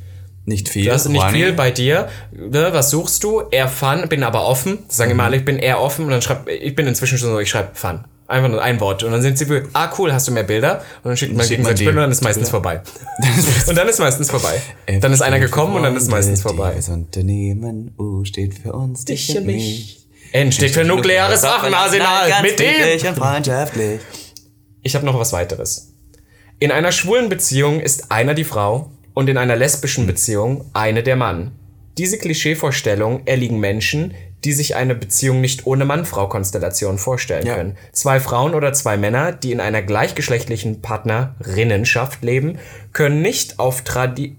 Nicht 0.46 0.68
viel. 0.68 0.86
Das 0.86 1.04
ist 1.04 1.10
nicht 1.10 1.28
viel 1.30 1.52
bei 1.52 1.72
dir. 1.72 2.08
Ne, 2.30 2.68
was 2.70 2.90
suchst 2.90 3.24
du? 3.24 3.42
Eher 3.50 3.68
Fun, 3.68 4.08
bin 4.08 4.22
aber 4.22 4.46
offen. 4.46 4.84
Das 4.86 4.96
sagen 4.96 5.10
immer 5.10 5.24
alle, 5.24 5.36
ich 5.36 5.44
bin 5.44 5.58
eher 5.58 5.80
offen. 5.80 6.04
Und 6.04 6.12
dann 6.12 6.22
schreib, 6.22 6.48
ich 6.48 6.74
bin 6.74 6.86
inzwischen 6.86 7.18
schon 7.18 7.30
so, 7.30 7.40
ich 7.40 7.50
schreibe 7.50 7.70
Fun. 7.74 8.04
Einfach 8.28 8.48
nur 8.48 8.62
ein 8.62 8.80
Wort. 8.80 9.02
Und 9.02 9.10
dann 9.10 9.22
sind 9.22 9.38
sie, 9.38 9.46
für, 9.46 9.68
ah 9.72 9.92
cool, 9.98 10.12
hast 10.12 10.28
du 10.28 10.32
mehr 10.32 10.44
Bilder? 10.44 10.82
Und 11.02 11.10
dann 11.10 11.16
schickt 11.16 11.36
man 11.36 11.46
gegenseitig 11.46 11.80
die. 11.80 11.84
Bilder 11.84 11.98
und 12.02 12.04
dann 12.04 12.12
ist 12.12 12.22
meistens 12.22 12.48
vorbei. 12.48 12.80
und 13.66 13.76
dann 13.76 13.88
ist 13.88 13.98
meistens 13.98 14.30
vorbei. 14.30 14.60
Dann 15.00 15.12
ist 15.12 15.20
einer 15.20 15.40
gekommen 15.40 15.74
und 15.74 15.82
dann 15.82 15.96
ist 15.96 16.10
meistens 16.10 16.42
vorbei. 16.42 16.74
Das 16.76 16.88
Unternehmen 16.88 17.92
U 17.98 18.24
steht 18.24 18.54
für 18.54 18.72
uns, 18.72 19.04
dich, 19.04 19.36
und 19.36 19.46
mich. 19.46 20.06
N 20.32 20.52
steht 20.52 20.72
für 20.72 20.84
nukleares 20.84 21.42
Waffenarsenal. 21.42 22.42
Mit 22.42 22.58
dem. 22.60 23.14
freundschaftlich. 23.14 24.00
Ich 24.86 24.94
habe 24.94 25.04
noch 25.04 25.18
was 25.18 25.32
weiteres. 25.32 25.92
In 26.60 26.70
einer 26.70 26.92
schwulen 26.92 27.28
Beziehung 27.28 27.80
ist 27.80 28.12
einer 28.12 28.34
die 28.34 28.44
Frau 28.44 28.92
und 29.14 29.28
in 29.28 29.36
einer 29.36 29.56
lesbischen 29.56 30.06
Beziehung 30.06 30.64
eine 30.74 31.02
der 31.02 31.16
Mann. 31.16 31.50
Diese 31.98 32.18
Klischeevorstellung 32.18 33.26
erliegen 33.26 33.58
Menschen, 33.58 34.14
die 34.44 34.52
sich 34.52 34.76
eine 34.76 34.94
Beziehung 34.94 35.40
nicht 35.40 35.66
ohne 35.66 35.84
Mann-Frau-Konstellation 35.86 36.98
vorstellen 36.98 37.44
Ja. 37.44 37.56
können. 37.56 37.76
Zwei 37.90 38.20
Frauen 38.20 38.54
oder 38.54 38.72
zwei 38.74 38.96
Männer, 38.96 39.32
die 39.32 39.50
in 39.50 39.58
einer 39.58 39.82
gleichgeschlechtlichen 39.82 40.82
Partnerinnenschaft 40.82 42.22
leben, 42.22 42.60
können 42.92 43.22
nicht 43.22 43.58
auf 43.58 43.82
Tradi... 43.82 44.36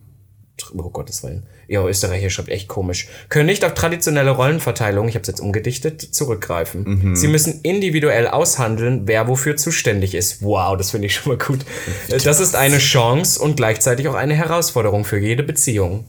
Oh 0.75 0.89
Gottes 0.89 1.23
Willen. 1.23 1.43
Ja, 1.67 1.85
Österreicher 1.85 2.29
schreibt 2.29 2.49
echt 2.49 2.67
komisch. 2.67 3.07
Können 3.29 3.47
nicht 3.47 3.63
auf 3.65 3.73
traditionelle 3.73 4.31
Rollenverteilung, 4.31 5.07
ich 5.07 5.15
habe 5.15 5.21
es 5.23 5.27
jetzt 5.27 5.39
umgedichtet, 5.39 6.01
zurückgreifen. 6.01 7.15
Sie 7.15 7.27
müssen 7.27 7.59
individuell 7.63 8.27
aushandeln, 8.27 9.01
wer 9.05 9.27
wofür 9.27 9.57
zuständig 9.57 10.15
ist. 10.15 10.41
Wow, 10.41 10.77
das 10.77 10.91
finde 10.91 11.07
ich 11.07 11.15
schon 11.15 11.33
mal 11.33 11.37
gut. 11.37 11.59
Das 12.23 12.39
ist 12.39 12.55
eine 12.55 12.77
Chance 12.77 13.39
und 13.41 13.57
gleichzeitig 13.57 14.07
auch 14.07 14.15
eine 14.15 14.33
Herausforderung 14.33 15.03
für 15.05 15.17
jede 15.17 15.43
Beziehung. 15.43 16.05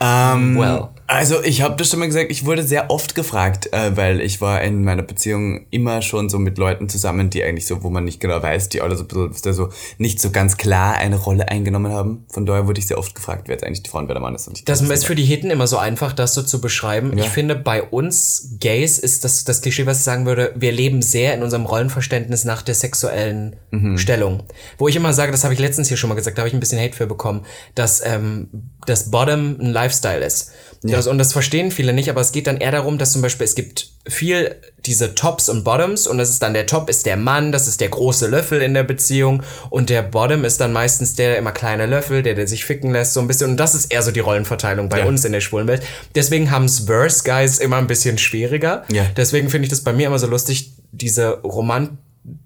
Ähm, 0.00 0.58
Well. 0.58 0.88
Also 1.06 1.42
ich 1.42 1.62
habe 1.62 1.76
das 1.76 1.90
schon 1.90 2.00
mal 2.00 2.06
gesagt, 2.06 2.30
ich 2.30 2.44
wurde 2.44 2.62
sehr 2.62 2.90
oft 2.90 3.14
gefragt, 3.14 3.72
äh, 3.72 3.96
weil 3.96 4.20
ich 4.20 4.40
war 4.40 4.60
in 4.62 4.82
meiner 4.82 5.02
Beziehung 5.02 5.66
immer 5.70 6.02
schon 6.02 6.28
so 6.28 6.38
mit 6.38 6.58
Leuten 6.58 6.88
zusammen, 6.88 7.30
die 7.30 7.44
eigentlich 7.44 7.66
so, 7.66 7.82
wo 7.82 7.90
man 7.90 8.04
nicht 8.04 8.20
genau 8.20 8.42
weiß, 8.42 8.68
die 8.70 8.80
alle 8.80 8.96
so 8.96 9.04
so 9.52 9.68
nicht 9.98 10.20
so 10.20 10.30
ganz 10.30 10.56
klar 10.56 10.96
eine 10.96 11.16
Rolle 11.16 11.48
eingenommen 11.48 11.92
haben. 11.92 12.24
Von 12.28 12.44
daher 12.46 12.66
wurde 12.66 12.80
ich 12.80 12.86
sehr 12.86 12.98
oft 12.98 13.14
gefragt, 13.14 13.42
wer 13.46 13.54
jetzt 13.54 13.64
eigentlich 13.64 13.82
die 13.82 13.90
Frau 13.90 13.98
und 13.98 14.08
wer 14.08 14.14
der 14.14 14.22
Mann 14.22 14.34
ist. 14.34 14.50
Das 14.64 14.80
ist 14.80 15.04
für 15.04 15.14
die 15.14 15.24
Hitten 15.24 15.50
immer 15.50 15.66
so 15.66 15.78
einfach, 15.78 16.12
das 16.12 16.34
so 16.34 16.42
zu 16.42 16.60
beschreiben. 16.60 17.16
Ich 17.16 17.28
finde, 17.28 17.54
bei 17.54 17.82
uns 17.82 18.56
Gays 18.58 18.98
ist 18.98 19.24
das 19.24 19.44
das 19.44 19.62
Klischee, 19.62 19.86
was 19.86 19.98
ich 19.98 20.04
sagen 20.04 20.26
würde, 20.26 20.52
wir 20.56 20.72
leben 20.72 21.02
sehr 21.02 21.34
in 21.34 21.42
unserem 21.42 21.66
Rollenverständnis 21.66 22.44
nach 22.44 22.62
der 22.62 22.74
sexuellen 22.74 23.56
Stellung. 23.96 24.42
Wo 24.78 24.88
ich 24.88 24.96
immer 24.96 25.12
sage, 25.12 25.32
das 25.32 25.44
habe 25.44 25.54
ich 25.54 25.60
letztens 25.60 25.88
hier 25.88 25.96
schon 25.96 26.08
mal 26.08 26.14
gesagt, 26.14 26.38
da 26.38 26.42
habe 26.42 26.48
ich 26.48 26.54
ein 26.54 26.60
bisschen 26.60 26.80
Hate 26.80 26.96
für 26.96 27.06
bekommen, 27.06 27.44
dass 27.74 28.04
ähm, 28.04 28.48
das 28.86 29.10
Bottom 29.10 29.56
ein 29.60 29.72
Lifestyle 29.72 30.24
ist. 30.24 30.52
Das, 30.82 31.06
und 31.06 31.18
das 31.18 31.32
verstehen 31.32 31.70
viele 31.70 31.92
nicht, 31.92 32.10
aber 32.10 32.20
es 32.20 32.32
geht 32.32 32.46
dann 32.46 32.58
eher 32.58 32.70
darum, 32.72 32.98
dass 32.98 33.12
zum 33.12 33.22
Beispiel 33.22 33.44
es 33.44 33.54
gibt 33.54 33.90
viel 34.08 34.54
diese 34.84 35.14
Tops 35.16 35.48
und 35.48 35.64
Bottoms 35.64 36.06
und 36.06 36.18
das 36.18 36.30
ist 36.30 36.42
dann 36.42 36.54
der 36.54 36.66
Top 36.66 36.88
ist 36.88 37.06
der 37.06 37.16
Mann, 37.16 37.50
das 37.50 37.66
ist 37.66 37.80
der 37.80 37.88
große 37.88 38.28
Löffel 38.28 38.62
in 38.62 38.72
der 38.74 38.84
Beziehung 38.84 39.42
und 39.70 39.90
der 39.90 40.02
Bottom 40.02 40.44
ist 40.44 40.60
dann 40.60 40.72
meistens 40.72 41.14
der 41.16 41.38
immer 41.38 41.50
kleine 41.52 41.86
Löffel, 41.86 42.22
der, 42.22 42.34
der 42.34 42.46
sich 42.46 42.64
ficken 42.64 42.92
lässt 42.92 43.14
so 43.14 43.20
ein 43.20 43.26
bisschen 43.26 43.50
und 43.50 43.56
das 43.56 43.74
ist 43.74 43.86
eher 43.92 44.02
so 44.02 44.12
die 44.12 44.20
Rollenverteilung 44.20 44.88
bei 44.88 45.00
Ja. 45.00 45.06
uns 45.06 45.24
in 45.24 45.32
der 45.32 45.40
schwulen 45.40 45.66
Welt. 45.66 45.82
Deswegen 46.14 46.50
haben 46.52 46.66
es 46.66 46.80
Verse 46.80 47.24
Guys 47.24 47.58
immer 47.58 47.76
ein 47.78 47.88
bisschen 47.88 48.16
schwieriger. 48.18 48.84
Ja. 48.92 49.04
Deswegen 49.16 49.50
finde 49.50 49.64
ich 49.66 49.70
das 49.70 49.80
bei 49.80 49.92
mir 49.92 50.06
immer 50.06 50.18
so 50.20 50.28
lustig, 50.28 50.72
diese 50.92 51.40
Romanzen, 51.42 51.98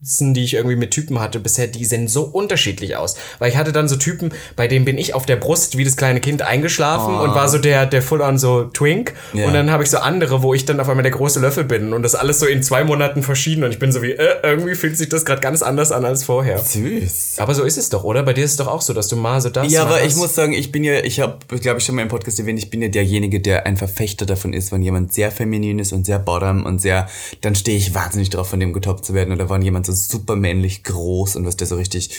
die 0.03 0.45
ich 0.45 0.55
irgendwie 0.55 0.77
mit 0.77 0.91
Typen 0.91 1.21
hatte 1.21 1.41
bisher, 1.41 1.67
die 1.67 1.85
sehen 1.85 2.09
so 2.09 2.23
unterschiedlich 2.25 2.97
aus. 2.97 3.17
Weil 3.39 3.51
ich 3.51 3.57
hatte 3.57 3.73
dann 3.73 3.89
so 3.89 3.97
Typen, 3.97 4.33
bei 4.57 4.69
denen 4.69 4.85
bin 4.85 4.99
ich 4.99 5.15
auf 5.15 5.27
der 5.27 5.37
Brust 5.37 5.77
wie 5.79 5.85
das 5.85 5.97
kleine 5.97 6.21
Kind 6.21 6.43
eingeschlafen 6.43 7.15
und 7.15 7.35
war 7.35 7.49
so 7.49 7.59
der, 7.59 7.87
der 7.87 8.03
full-on 8.03 8.39
so 8.39 8.65
Twink. 8.65 9.15
Ja. 9.33 9.47
Und 9.47 9.55
dann 9.55 9.71
habe 9.71 9.83
ich 9.83 9.91
so 9.91 9.99
andere, 9.99 10.43
wo 10.43 10.55
ich 10.55 10.65
dann 10.65 10.81
auf 10.81 10.89
einmal 10.89 11.03
der 11.03 11.13
große 11.13 11.41
Löffel 11.41 11.65
bin 11.65 11.93
und 11.93 12.03
das 12.03 12.15
alles 12.15 12.41
so 12.41 12.47
in 12.47 12.63
zwei 12.63 12.85
Monaten 12.85 13.23
verschieden 13.23 13.65
und 13.65 13.71
ich 13.71 13.79
bin 13.79 13.93
so 13.93 14.03
wie, 14.03 14.13
äh, 14.13 14.37
irgendwie 14.43 14.75
fühlt 14.75 14.97
sich 14.97 15.09
das 15.09 15.25
gerade 15.25 15.41
ganz 15.41 15.63
anders 15.63 15.93
an 15.93 16.05
als 16.05 16.25
vorher. 16.25 16.59
süß. 16.59 17.37
Aber 17.39 17.55
so 17.55 17.63
ist 17.65 17.77
es 17.79 17.89
doch, 17.89 18.05
oder? 18.05 18.23
Bei 18.23 18.33
dir 18.33 18.45
ist 18.45 18.53
es 18.53 18.57
doch 18.57 18.67
auch 18.69 18.83
so, 18.83 18.93
dass 18.93 19.09
du 19.09 19.17
mal 19.17 19.41
so 19.41 19.51
das 19.51 19.71
Ja, 19.73 19.83
aber 19.83 19.99
das- 19.99 20.13
ich 20.13 20.17
muss 20.17 20.35
sagen, 20.35 20.53
ich 20.53 20.73
bin 20.73 20.85
ja, 20.85 21.01
ich 21.05 21.21
habe, 21.21 21.39
glaube 21.61 21.79
ich, 21.79 21.85
schon 21.85 21.95
mal 21.95 22.03
im 22.03 22.09
Podcast 22.09 22.39
erwähnt, 22.39 22.59
ich 22.59 22.71
bin 22.71 22.83
ja 22.83 22.89
derjenige, 22.89 23.41
der 23.41 23.67
ein 23.67 23.77
Verfechter 23.77 24.27
davon 24.27 24.53
ist, 24.53 24.73
wenn 24.73 24.83
jemand 24.83 25.13
sehr 25.13 25.31
feminin 25.31 25.79
ist 25.79 25.93
und 25.93 26.05
sehr 26.07 26.19
bottom 26.19 26.65
und 26.67 26.81
sehr, 26.81 27.09
dann 27.41 27.55
stehe 27.55 27.77
ich 27.77 27.95
wahnsinnig 27.95 28.31
drauf, 28.31 28.49
von 28.49 28.61
dem 28.61 28.73
getoppt 28.73 29.05
zu 29.05 29.15
werden. 29.15 29.33
Oder 29.33 29.49
wenn 29.51 29.63
jemand 29.71 29.87
so 29.87 29.93
super 29.93 30.37
männlich 30.37 30.85
groß 30.85 31.37
und 31.37 31.47
was 31.47 31.57
der 31.57 31.67
so 31.67 31.77
richtig, 31.77 32.11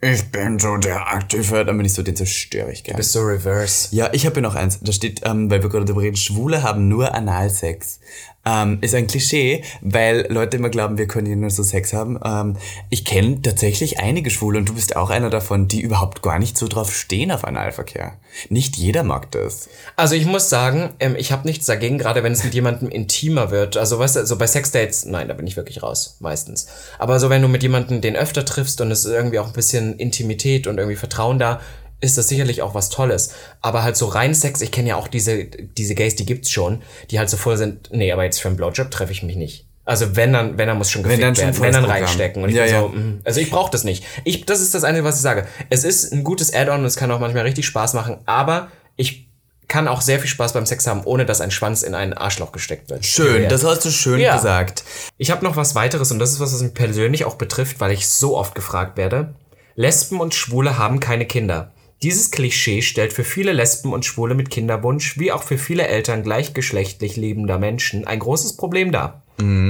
ich 0.00 0.30
bin 0.30 0.60
so 0.60 0.76
der 0.76 1.08
Aktive, 1.08 1.64
dann 1.64 1.76
bin 1.76 1.84
ich 1.84 1.92
so, 1.92 2.02
den 2.02 2.14
zerstöre 2.14 2.70
ich 2.70 2.84
gerne. 2.84 2.98
bist 2.98 3.12
so 3.12 3.20
reverse. 3.20 3.94
Ja, 3.94 4.10
ich 4.12 4.26
habe 4.26 4.34
hier 4.34 4.42
noch 4.42 4.54
eins. 4.54 4.78
Da 4.80 4.92
steht, 4.92 5.22
ähm, 5.24 5.50
weil 5.50 5.62
wir 5.62 5.70
gerade 5.70 5.86
darüber 5.86 6.02
reden, 6.02 6.16
Schwule 6.16 6.62
haben 6.62 6.86
nur 6.86 7.14
Analsex. 7.14 7.98
Ähm, 8.46 8.78
ist 8.80 8.94
ein 8.94 9.06
Klischee, 9.06 9.62
weil 9.82 10.26
Leute 10.30 10.56
immer 10.56 10.70
glauben, 10.70 10.96
wir 10.96 11.06
können 11.06 11.26
hier 11.26 11.36
nur 11.36 11.50
so 11.50 11.62
Sex 11.62 11.92
haben. 11.92 12.18
Ähm, 12.24 12.56
ich 12.88 13.04
kenne 13.04 13.42
tatsächlich 13.42 14.00
einige 14.00 14.30
Schwule 14.30 14.58
und 14.58 14.68
du 14.68 14.74
bist 14.74 14.96
auch 14.96 15.10
einer 15.10 15.28
davon, 15.28 15.68
die 15.68 15.80
überhaupt 15.80 16.22
gar 16.22 16.38
nicht 16.38 16.56
so 16.56 16.66
drauf 16.68 16.94
stehen 16.94 17.30
auf 17.30 17.44
Analverkehr. 17.44 18.16
Nicht 18.48 18.76
jeder 18.76 19.02
mag 19.02 19.30
das. 19.32 19.68
Also 19.96 20.14
ich 20.14 20.24
muss 20.24 20.48
sagen, 20.48 20.90
ähm, 21.00 21.16
ich 21.18 21.32
habe 21.32 21.46
nichts 21.46 21.66
dagegen, 21.66 21.98
gerade 21.98 22.22
wenn 22.22 22.32
es 22.32 22.44
mit 22.44 22.54
jemandem 22.54 22.88
intimer 22.88 23.50
wird. 23.50 23.76
Also 23.76 23.98
weißt 23.98 24.16
du, 24.16 24.26
so 24.26 24.38
bei 24.38 24.46
Sexdates, 24.46 25.04
nein, 25.04 25.28
da 25.28 25.34
bin 25.34 25.46
ich 25.46 25.56
wirklich 25.56 25.82
raus, 25.82 26.16
meistens. 26.20 26.68
Aber 26.98 27.20
so 27.20 27.28
wenn 27.30 27.42
du 27.42 27.48
mit 27.48 27.62
jemandem 27.62 28.00
den 28.00 28.16
öfter 28.16 28.44
triffst 28.44 28.80
und 28.80 28.90
es 28.90 29.04
ist 29.04 29.12
irgendwie 29.12 29.40
auch 29.40 29.48
ein 29.48 29.52
bisschen 29.52 29.98
Intimität 29.98 30.66
und 30.66 30.78
irgendwie 30.78 30.96
Vertrauen 30.96 31.38
da, 31.38 31.60
ist 32.00 32.16
das 32.18 32.28
sicherlich 32.28 32.62
auch 32.62 32.74
was 32.74 32.90
Tolles. 32.90 33.30
Aber 33.60 33.82
halt 33.82 33.96
so 33.96 34.06
rein 34.06 34.34
Sex, 34.34 34.60
ich 34.60 34.70
kenne 34.70 34.90
ja 34.90 34.96
auch 34.96 35.08
diese, 35.08 35.44
diese 35.44 35.94
Gays, 35.94 36.16
die 36.16 36.26
gibt's 36.26 36.50
schon, 36.50 36.82
die 37.10 37.18
halt 37.18 37.28
so 37.30 37.36
voll 37.36 37.56
sind, 37.56 37.90
nee, 37.92 38.12
aber 38.12 38.24
jetzt 38.24 38.40
für 38.40 38.48
einen 38.48 38.56
Blowjob 38.56 38.90
treffe 38.90 39.12
ich 39.12 39.22
mich 39.22 39.36
nicht. 39.36 39.66
Also 39.84 40.16
wenn 40.16 40.32
dann, 40.34 40.58
wenn 40.58 40.68
dann 40.68 40.76
muss 40.78 40.90
schon 40.90 41.02
gefickt 41.02 41.22
dann 41.22 41.34
schon 41.34 41.44
werden, 41.46 41.60
wenn 41.62 41.72
dann 41.72 41.84
Programm. 41.84 42.02
reinstecken. 42.02 42.42
Und 42.42 42.50
ich 42.50 42.56
Ja, 42.56 42.64
bin 42.64 42.72
ja. 42.74 42.80
so, 42.82 42.88
mm, 42.88 43.20
also 43.24 43.40
ich 43.40 43.50
brauche 43.50 43.70
das 43.70 43.84
nicht. 43.84 44.04
Ich, 44.24 44.44
das 44.44 44.60
ist 44.60 44.74
das 44.74 44.84
Einzige, 44.84 45.04
was 45.04 45.16
ich 45.16 45.22
sage. 45.22 45.46
Es 45.70 45.82
ist 45.84 46.12
ein 46.12 46.24
gutes 46.24 46.52
Add-on 46.54 46.80
und 46.80 46.86
es 46.86 46.96
kann 46.96 47.10
auch 47.10 47.20
manchmal 47.20 47.44
richtig 47.44 47.64
Spaß 47.66 47.94
machen, 47.94 48.18
aber 48.26 48.68
ich 48.96 49.28
kann 49.66 49.88
auch 49.88 50.00
sehr 50.02 50.18
viel 50.20 50.28
Spaß 50.30 50.52
beim 50.52 50.66
Sex 50.66 50.86
haben, 50.86 51.02
ohne 51.04 51.26
dass 51.26 51.40
ein 51.40 51.50
Schwanz 51.50 51.82
in 51.82 51.94
ein 51.94 52.12
Arschloch 52.14 52.52
gesteckt 52.52 52.90
wird. 52.90 53.04
Schön, 53.06 53.42
Ja. 53.44 53.48
das 53.48 53.64
hast 53.64 53.84
du 53.84 53.90
schön 53.90 54.20
Ja. 54.20 54.36
gesagt. 54.36 54.84
Ich 55.16 55.30
habe 55.30 55.44
noch 55.44 55.56
was 55.56 55.74
weiteres 55.74 56.10
und 56.12 56.18
das 56.18 56.32
ist 56.32 56.40
was, 56.40 56.52
was 56.54 56.62
mich 56.62 56.74
persönlich 56.74 57.24
auch 57.24 57.34
betrifft, 57.36 57.80
weil 57.80 57.90
ich 57.92 58.08
so 58.08 58.36
oft 58.36 58.54
gefragt 58.54 58.96
werde. 58.98 59.34
Lesben 59.74 60.20
und 60.20 60.34
Schwule 60.34 60.76
haben 60.78 61.00
keine 61.00 61.24
Kinder. 61.26 61.72
Dieses 62.02 62.30
Klischee 62.30 62.82
stellt 62.82 63.12
für 63.12 63.24
viele 63.24 63.52
Lesben 63.52 63.92
und 63.92 64.04
Schwule 64.04 64.34
mit 64.34 64.50
Kinderwunsch, 64.50 65.18
wie 65.18 65.32
auch 65.32 65.42
für 65.42 65.58
viele 65.58 65.88
Eltern 65.88 66.22
gleichgeschlechtlich 66.22 67.16
lebender 67.16 67.58
Menschen, 67.58 68.06
ein 68.06 68.20
großes 68.20 68.56
Problem 68.56 68.92
dar. 68.92 69.22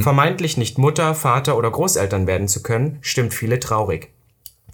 Vermeintlich 0.03 0.57
nicht 0.57 0.79
Mutter, 0.79 1.15
Vater 1.15 1.57
oder 1.57 1.71
Großeltern 1.71 2.27
werden 2.27 2.49
zu 2.49 2.63
können, 2.63 2.99
stimmt 3.01 3.33
viele 3.33 3.61
traurig. 3.61 4.11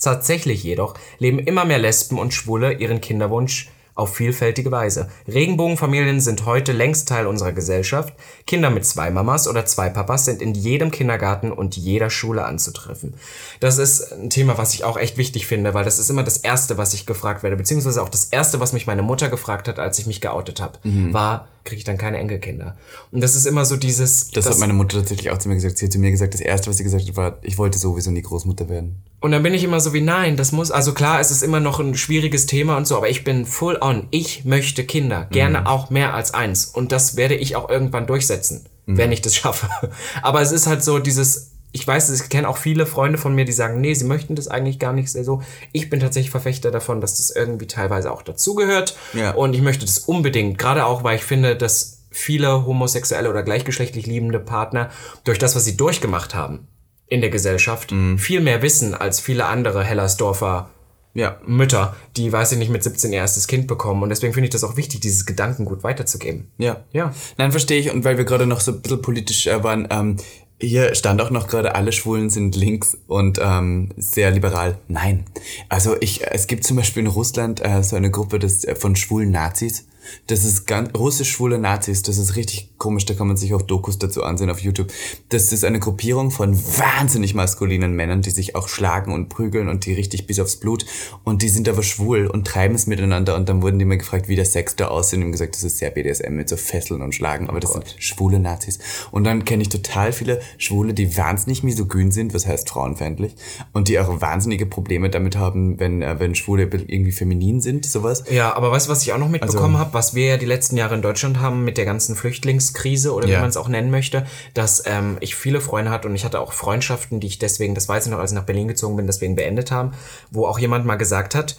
Tatsächlich 0.01 0.63
jedoch 0.65 0.95
leben 1.19 1.39
immer 1.39 1.65
mehr 1.65 1.79
Lesben 1.79 2.19
und 2.19 2.35
Schwule 2.35 2.73
ihren 2.75 3.01
Kinderwunsch 3.01 3.71
auf 3.95 4.15
vielfältige 4.15 4.71
Weise. 4.71 5.09
Regenbogenfamilien 5.29 6.21
sind 6.21 6.47
heute 6.47 6.73
längst 6.73 7.09
Teil 7.09 7.27
unserer 7.27 7.53
Gesellschaft. 7.53 8.13
Kinder 8.47 8.71
mit 8.71 8.85
zwei 8.85 9.11
Mamas 9.11 9.47
oder 9.47 9.67
zwei 9.67 9.89
Papas 9.89 10.25
sind 10.25 10.43
in 10.43 10.55
jedem 10.55 10.91
Kindergarten 10.91 11.53
und 11.53 11.77
jeder 11.77 12.11
Schule 12.11 12.45
anzutreffen. 12.45 13.15
Das 13.61 13.79
ist 13.79 14.13
ein 14.13 14.31
Thema, 14.31 14.59
was 14.59 14.75
ich 14.75 14.85
auch 14.85 14.97
echt 14.97 15.17
wichtig 15.17 15.47
finde, 15.47 15.75
weil 15.75 15.85
das 15.85 15.99
ist 15.99 16.11
immer 16.11 16.25
das 16.25 16.39
Erste, 16.39 16.77
was 16.77 16.95
ich 16.95 17.07
gefragt 17.07 17.43
werde, 17.43 17.57
beziehungsweise 17.57 18.03
auch 18.03 18.09
das 18.09 18.25
Erste, 18.25 18.61
was 18.61 18.73
mich 18.73 18.87
meine 18.87 19.03
Mutter 19.03 19.29
gefragt 19.29 19.69
hat, 19.69 19.79
als 19.79 19.99
ich 19.99 20.07
mich 20.07 20.21
geoutet 20.21 20.61
habe, 20.61 20.79
war, 21.13 21.49
kriege 21.65 21.79
ich 21.79 21.85
dann 21.85 21.99
keine 21.99 22.19
Enkelkinder? 22.19 22.77
Und 23.11 23.23
das 23.23 23.35
ist 23.35 23.47
immer 23.47 23.65
so 23.65 23.77
dieses... 23.77 24.31
Das, 24.31 24.47
hat 24.47 24.59
meine 24.59 24.73
Mutter 24.73 24.99
tatsächlich 24.99 25.31
auch 25.31 25.39
zu 25.39 25.49
mir 25.49 25.55
gesagt. 25.55 25.79
Sie 25.79 25.87
hat 25.87 25.93
zu 25.93 25.99
mir 25.99 26.11
gesagt, 26.11 26.35
das 26.35 26.41
erste, 26.41 26.71
was 26.71 26.77
sie 26.77 26.85
gesagt 26.85 27.09
hat, 27.09 27.17
war, 27.17 27.39
ich 27.43 27.59
wollte 27.59 27.79
sowieso 27.79 28.11
nie 28.11 28.23
Großmutter 28.23 28.69
werden. 28.69 29.03
Und 29.21 29.33
dann 29.33 29.43
bin 29.43 29.55
ich 29.55 29.65
immer 29.65 29.81
so 29.81 29.95
wie, 29.95 30.03
nein, 30.03 30.37
das 30.37 30.53
muss, 30.53 30.71
also 30.71 30.93
klar, 30.93 31.19
es 31.21 31.31
ist 31.31 31.43
immer 31.43 31.61
noch 31.61 31.81
ein 31.81 31.97
schwieriges 31.97 32.47
Thema 32.47 32.77
und 32.77 32.87
so, 32.87 32.97
aber 32.97 33.09
ich 33.09 33.25
bin 33.25 33.47
full 33.47 33.79
on. 33.81 34.07
Ich 34.11 34.45
möchte 34.45 34.85
Kinder, 34.85 35.27
gerne 35.31 35.67
auch 35.67 35.89
mehr 35.89 36.15
als 36.15 36.35
eins. 36.35 36.67
Und 36.67 36.93
das 36.93 37.17
werde 37.17 37.35
ich 37.35 37.57
auch 37.57 37.71
irgendwann 37.71 38.07
durchsetzen, 38.07 38.67
wenn 38.87 39.13
ich 39.13 39.23
das 39.23 39.35
schaffe. 39.35 39.69
Aber 40.23 40.43
es 40.43 40.53
ist 40.53 40.67
halt 40.67 40.85
so 40.85 40.99
dieses, 40.99 41.54
ich 41.75 41.85
weiß, 41.85 42.09
ich 42.11 42.29
kenne 42.29 42.49
auch 42.49 42.57
viele 42.57 42.87
Freunde 42.87 43.19
von 43.19 43.35
mir, 43.35 43.45
die 43.45 43.53
sagen, 43.53 43.81
nee, 43.81 43.95
sie 43.95 44.05
möchten 44.05 44.37
das 44.37 44.47
eigentlich 44.47 44.79
gar 44.79 44.93
nicht 44.93 45.11
so. 45.11 45.43
Ich 45.73 45.91
bin 45.91 45.99
tatsächlich 45.99 46.31
Verfechter 46.31 46.71
davon, 46.71 47.01
dass 47.01 47.17
das 47.17 47.31
irgendwie 47.31 47.67
teilweise 47.67 48.13
auch 48.13 48.23
dazugehört. 48.23 48.97
Ja. 49.13 49.33
Und 49.33 49.55
ich 49.55 49.61
möchte 49.61 49.85
das 49.85 49.99
unbedingt, 49.99 50.57
gerade 50.57 50.87
auch, 50.87 51.03
weil 51.03 51.17
ich 51.17 51.25
finde, 51.25 51.57
dass 51.57 52.05
viele 52.13 52.65
homosexuelle 52.65 53.29
oder 53.29 53.43
gleichgeschlechtlich 53.43 54.07
liebende 54.07 54.39
Partner 54.39 54.91
durch 55.25 55.41
das, 55.41 55.57
was 55.57 55.65
sie 55.65 55.77
durchgemacht 55.77 56.33
haben 56.33 56.69
in 57.09 57.21
der 57.21 57.31
Gesellschaft, 57.31 57.93
viel 58.19 58.41
mehr 58.41 58.63
wissen 58.63 58.95
als 58.95 59.19
viele 59.19 59.47
andere 59.47 59.83
Hellersdorfer 59.83 60.71
Ja. 61.13 61.41
Mütter, 61.45 61.97
die, 62.17 62.33
weiß 62.33 62.53
ich 62.53 62.59
nicht, 62.59 62.71
mit 62.71 62.85
17 62.85 63.13
ihr 63.13 63.19
erstes 63.19 63.49
Kind 63.49 63.67
bekommen. 63.67 64.05
Und 64.05 64.11
deswegen 64.11 64.33
finde 64.33 64.47
ich 64.47 64.53
das 64.53 64.63
auch 64.63 64.77
wichtig, 64.77 65.01
dieses 65.01 65.27
Gedankengut 65.27 65.83
weiterzugeben. 65.83 66.53
Ja. 66.59 66.85
Ja. 66.93 67.13
Nein, 67.37 67.51
verstehe 67.51 67.81
ich. 67.81 67.93
Und 67.93 68.05
weil 68.05 68.17
wir 68.17 68.25
gerade 68.25 68.47
noch 68.47 68.61
so 68.61 68.71
ein 68.71 68.81
bisschen 68.81 69.03
politisch 69.03 69.47
waren, 69.47 69.89
ähm, 69.91 70.17
Hier 70.65 70.95
stand 70.95 71.21
auch 71.21 71.31
noch 71.31 71.47
gerade, 71.47 71.75
alle 71.75 71.93
Schwulen 71.93 72.31
sind 72.31 72.57
links 72.57 72.97
und 73.07 73.39
ähm, 73.43 73.91
sehr 73.97 74.31
liberal. 74.31 74.79
Nein. 74.89 75.25
Also 75.69 75.97
ich, 76.01 76.27
es 76.27 76.47
gibt 76.47 76.65
zum 76.65 76.77
Beispiel 76.77 77.03
in 77.03 77.07
Russland 77.07 77.65
äh, 77.65 77.83
so 77.83 77.97
eine 77.97 78.11
Gruppe 78.11 78.39
des, 78.39 78.65
äh, 78.65 78.75
von 78.75 78.97
schwulen 78.97 79.31
Nazis. 79.31 79.87
Das 80.27 80.45
ist 80.45 80.67
ganz 80.67 80.91
russisch 80.97 81.31
schwule 81.33 81.59
Nazis. 81.59 82.03
Das 82.03 82.19
ist 82.19 82.37
richtig 82.37 82.71
komisch. 82.79 83.07
Da 83.07 83.15
kann 83.15 83.27
man 83.27 83.37
sich 83.37 83.55
auch 83.55 83.63
Dokus 83.63 83.99
dazu 83.99 84.23
ansehen 84.23 84.51
auf 84.51 84.61
YouTube. 84.61 84.93
Das 85.29 85.53
ist 85.53 85.65
eine 85.65 85.81
Gruppierung 85.81 86.31
von 86.31 86.57
wahnsinnig 86.57 87.35
maskulinen 87.35 87.95
Männern, 87.95 88.23
die 88.23 88.31
sich 88.31 88.57
auch 88.57 88.69
schlagen 88.69 89.13
und 89.13 89.29
prügeln 89.29 89.69
und 89.69 89.87
die 89.87 89.95
richtig 89.95 90.27
bis 90.27 90.39
aufs 90.39 90.57
Blut. 90.57 90.85
Und 91.25 91.43
die 91.43 91.49
sind 91.49 91.69
aber 91.69 91.83
schwul 91.83 92.27
und 92.27 92.47
treiben 92.47 92.75
es 92.75 92.87
miteinander. 92.87 93.37
Und 93.37 93.49
dann 93.49 93.63
wurden 93.63 93.79
die 93.79 93.85
mal 93.85 93.99
gefragt, 93.99 94.29
wie 94.29 94.37
der 94.37 94.45
Sex 94.45 94.77
da 94.77 94.89
aussieht. 94.89 95.19
Und 95.19 95.25
haben 95.25 95.33
gesagt, 95.33 95.55
das 95.55 95.65
ist 95.65 95.79
sehr 95.79 95.91
BDSM 95.91 96.35
mit 96.35 96.49
so 96.49 96.57
Fesseln 96.57 97.03
und 97.03 97.15
Schlagen. 97.15 97.49
Aber 97.49 97.61
das 97.61 97.71
oh 97.71 97.75
sind 97.75 97.97
schwule 97.99 98.39
Nazis. 98.39 98.79
Und 99.11 99.25
dann 99.25 99.45
kenne 99.45 99.63
ich 99.63 99.69
total 99.69 100.13
viele 100.13 100.41
Schwule, 100.59 100.95
die 100.95 101.17
wahnsinnig 101.17 101.63
misogyn 101.63 102.11
sind, 102.11 102.35
was 102.35 102.47
heißt 102.47 102.69
frauenfeindlich. 102.69 103.35
Und 103.73 103.89
die 103.89 103.99
auch 103.99 104.21
wahnsinnige 104.21 104.67
Probleme 104.67 105.11
damit 105.11 105.37
haben, 105.37 105.81
wenn, 105.81 106.03
äh, 106.03 106.19
wenn 106.19 106.35
Schwule 106.35 106.65
irgendwie 106.65 107.13
feminin 107.13 107.61
sind, 107.61 107.87
sowas. 107.87 108.25
Ja, 108.31 108.55
aber 108.55 108.71
weißt 108.71 108.87
du, 108.87 108.91
was 108.91 109.03
ich 109.03 109.13
auch 109.13 109.19
noch 109.19 109.29
mitbekommen 109.29 109.77
also, 109.77 109.79
habe? 109.79 109.94
Was 109.95 110.15
wir 110.15 110.27
ja 110.27 110.37
die 110.37 110.47
letzten 110.47 110.77
Jahre 110.77 110.95
in 110.95 111.03
Deutschland 111.03 111.41
haben 111.41 111.65
mit 111.65 111.79
der 111.79 111.85
ganzen 111.85 112.17
Flüchtlingskrise 112.17 113.15
oder 113.15 113.29
ja. 113.29 113.37
wie 113.37 113.41
man 113.41 113.49
es 113.49 113.57
auch 113.57 113.69
nennen 113.69 113.91
möchte, 113.91 114.27
dass 114.53 114.83
ähm, 114.87 115.17
ich 115.21 115.35
viele 115.35 115.61
Freunde 115.61 115.91
hatte 115.91 116.09
und 116.09 116.15
ich 116.15 116.25
hatte 116.25 116.41
auch 116.41 116.53
Freundschaften, 116.53 117.21
die 117.21 117.29
ich 117.29 117.39
deswegen, 117.39 117.75
das 117.75 117.89
weiß 117.89 118.07
ich 118.07 118.13
noch, 118.13 118.19
als 118.19 118.33
ich 118.33 118.35
nach 118.35 118.45
Berlin 118.45 118.69
gezogen 118.69 118.97
bin, 118.97 119.07
deswegen 119.07 119.37
beendet 119.37 119.71
haben, 119.71 119.93
wo 120.31 120.47
auch 120.47 120.59
jemand 120.59 120.85
mal 120.85 120.97
gesagt 120.97 121.35
hat, 121.35 121.57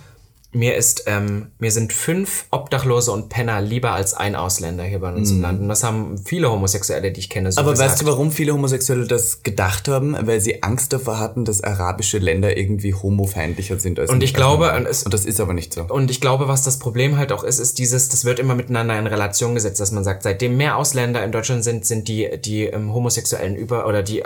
mir 0.56 0.76
ist, 0.76 1.04
ähm, 1.08 1.48
mir 1.60 1.72
sind 1.72 1.92
fünf 1.92 2.46
Obdachlose 2.50 3.12
und 3.12 3.28
Penner 3.28 3.60
lieber 3.60 3.92
als 3.92 4.14
ein 4.14 4.36
Ausländer 4.36 4.86
hier 4.86 5.00
bei 5.00 5.14
uns 5.14 5.30
im 5.30 5.38
mhm. 5.38 5.42
Land. 5.44 5.62
Und 5.62 5.68
das 5.68 5.84
haben 5.84 6.18
viele 6.18 6.50
Homosexuelle, 6.50 7.12
die 7.12 7.20
ich 7.20 7.30
kenne, 7.30 7.52
so 7.52 7.60
Aber 7.60 7.72
gesagt. 7.72 7.92
weißt 7.92 8.02
du, 8.02 8.06
warum 8.06 8.32
viele 8.32 8.54
Homosexuelle 8.54 9.06
das 9.06 9.44
gedacht 9.44 9.90
haben? 9.90 10.16
Weil 10.22 10.40
sie 10.40 10.64
Angst 10.64 10.94
davor 10.94 11.20
hatten, 11.20 11.44
dass 11.44 11.62
arabische 11.62 12.20
Länder 12.20 12.56
irgendwie 12.58 12.94
homofeindlicher 12.94 13.80
sind 13.80 14.00
als 14.00 14.10
Und 14.10 14.24
ich 14.24 14.34
glaube, 14.34 14.74
und, 14.74 14.88
es, 14.88 15.04
und 15.04 15.14
das 15.14 15.26
ist 15.26 15.42
aber 15.42 15.54
nicht 15.54 15.74
so. 15.74 15.84
Und 15.84 16.10
ich 16.10 16.22
glaube, 16.22 16.48
was 16.48 16.64
das 16.64 16.80
Problem 16.80 17.18
halt 17.18 17.34
auch 17.34 17.44
ist, 17.44 17.60
ist 17.60 17.78
dieses, 17.78 18.08
das 18.08 18.24
wird 18.24 18.40
immer 18.40 18.56
miteinander 18.56 18.98
in 18.98 19.08
Relation 19.08 19.56
gesetzt, 19.56 19.82
dass 19.82 19.92
man 19.92 20.06
sagt, 20.06 20.24
seitdem 20.24 20.56
mehr 20.56 20.78
Ausländer 20.78 21.24
in 21.24 21.34
Deutschland 21.34 21.66
sind, 21.66 21.86
sind 21.86 22.08
die, 22.08 22.30
die 22.40 22.64
ähm, 22.64 22.94
homosexuellen 22.94 23.56
über, 23.56 23.88
oder 23.88 24.04
die, 24.04 24.24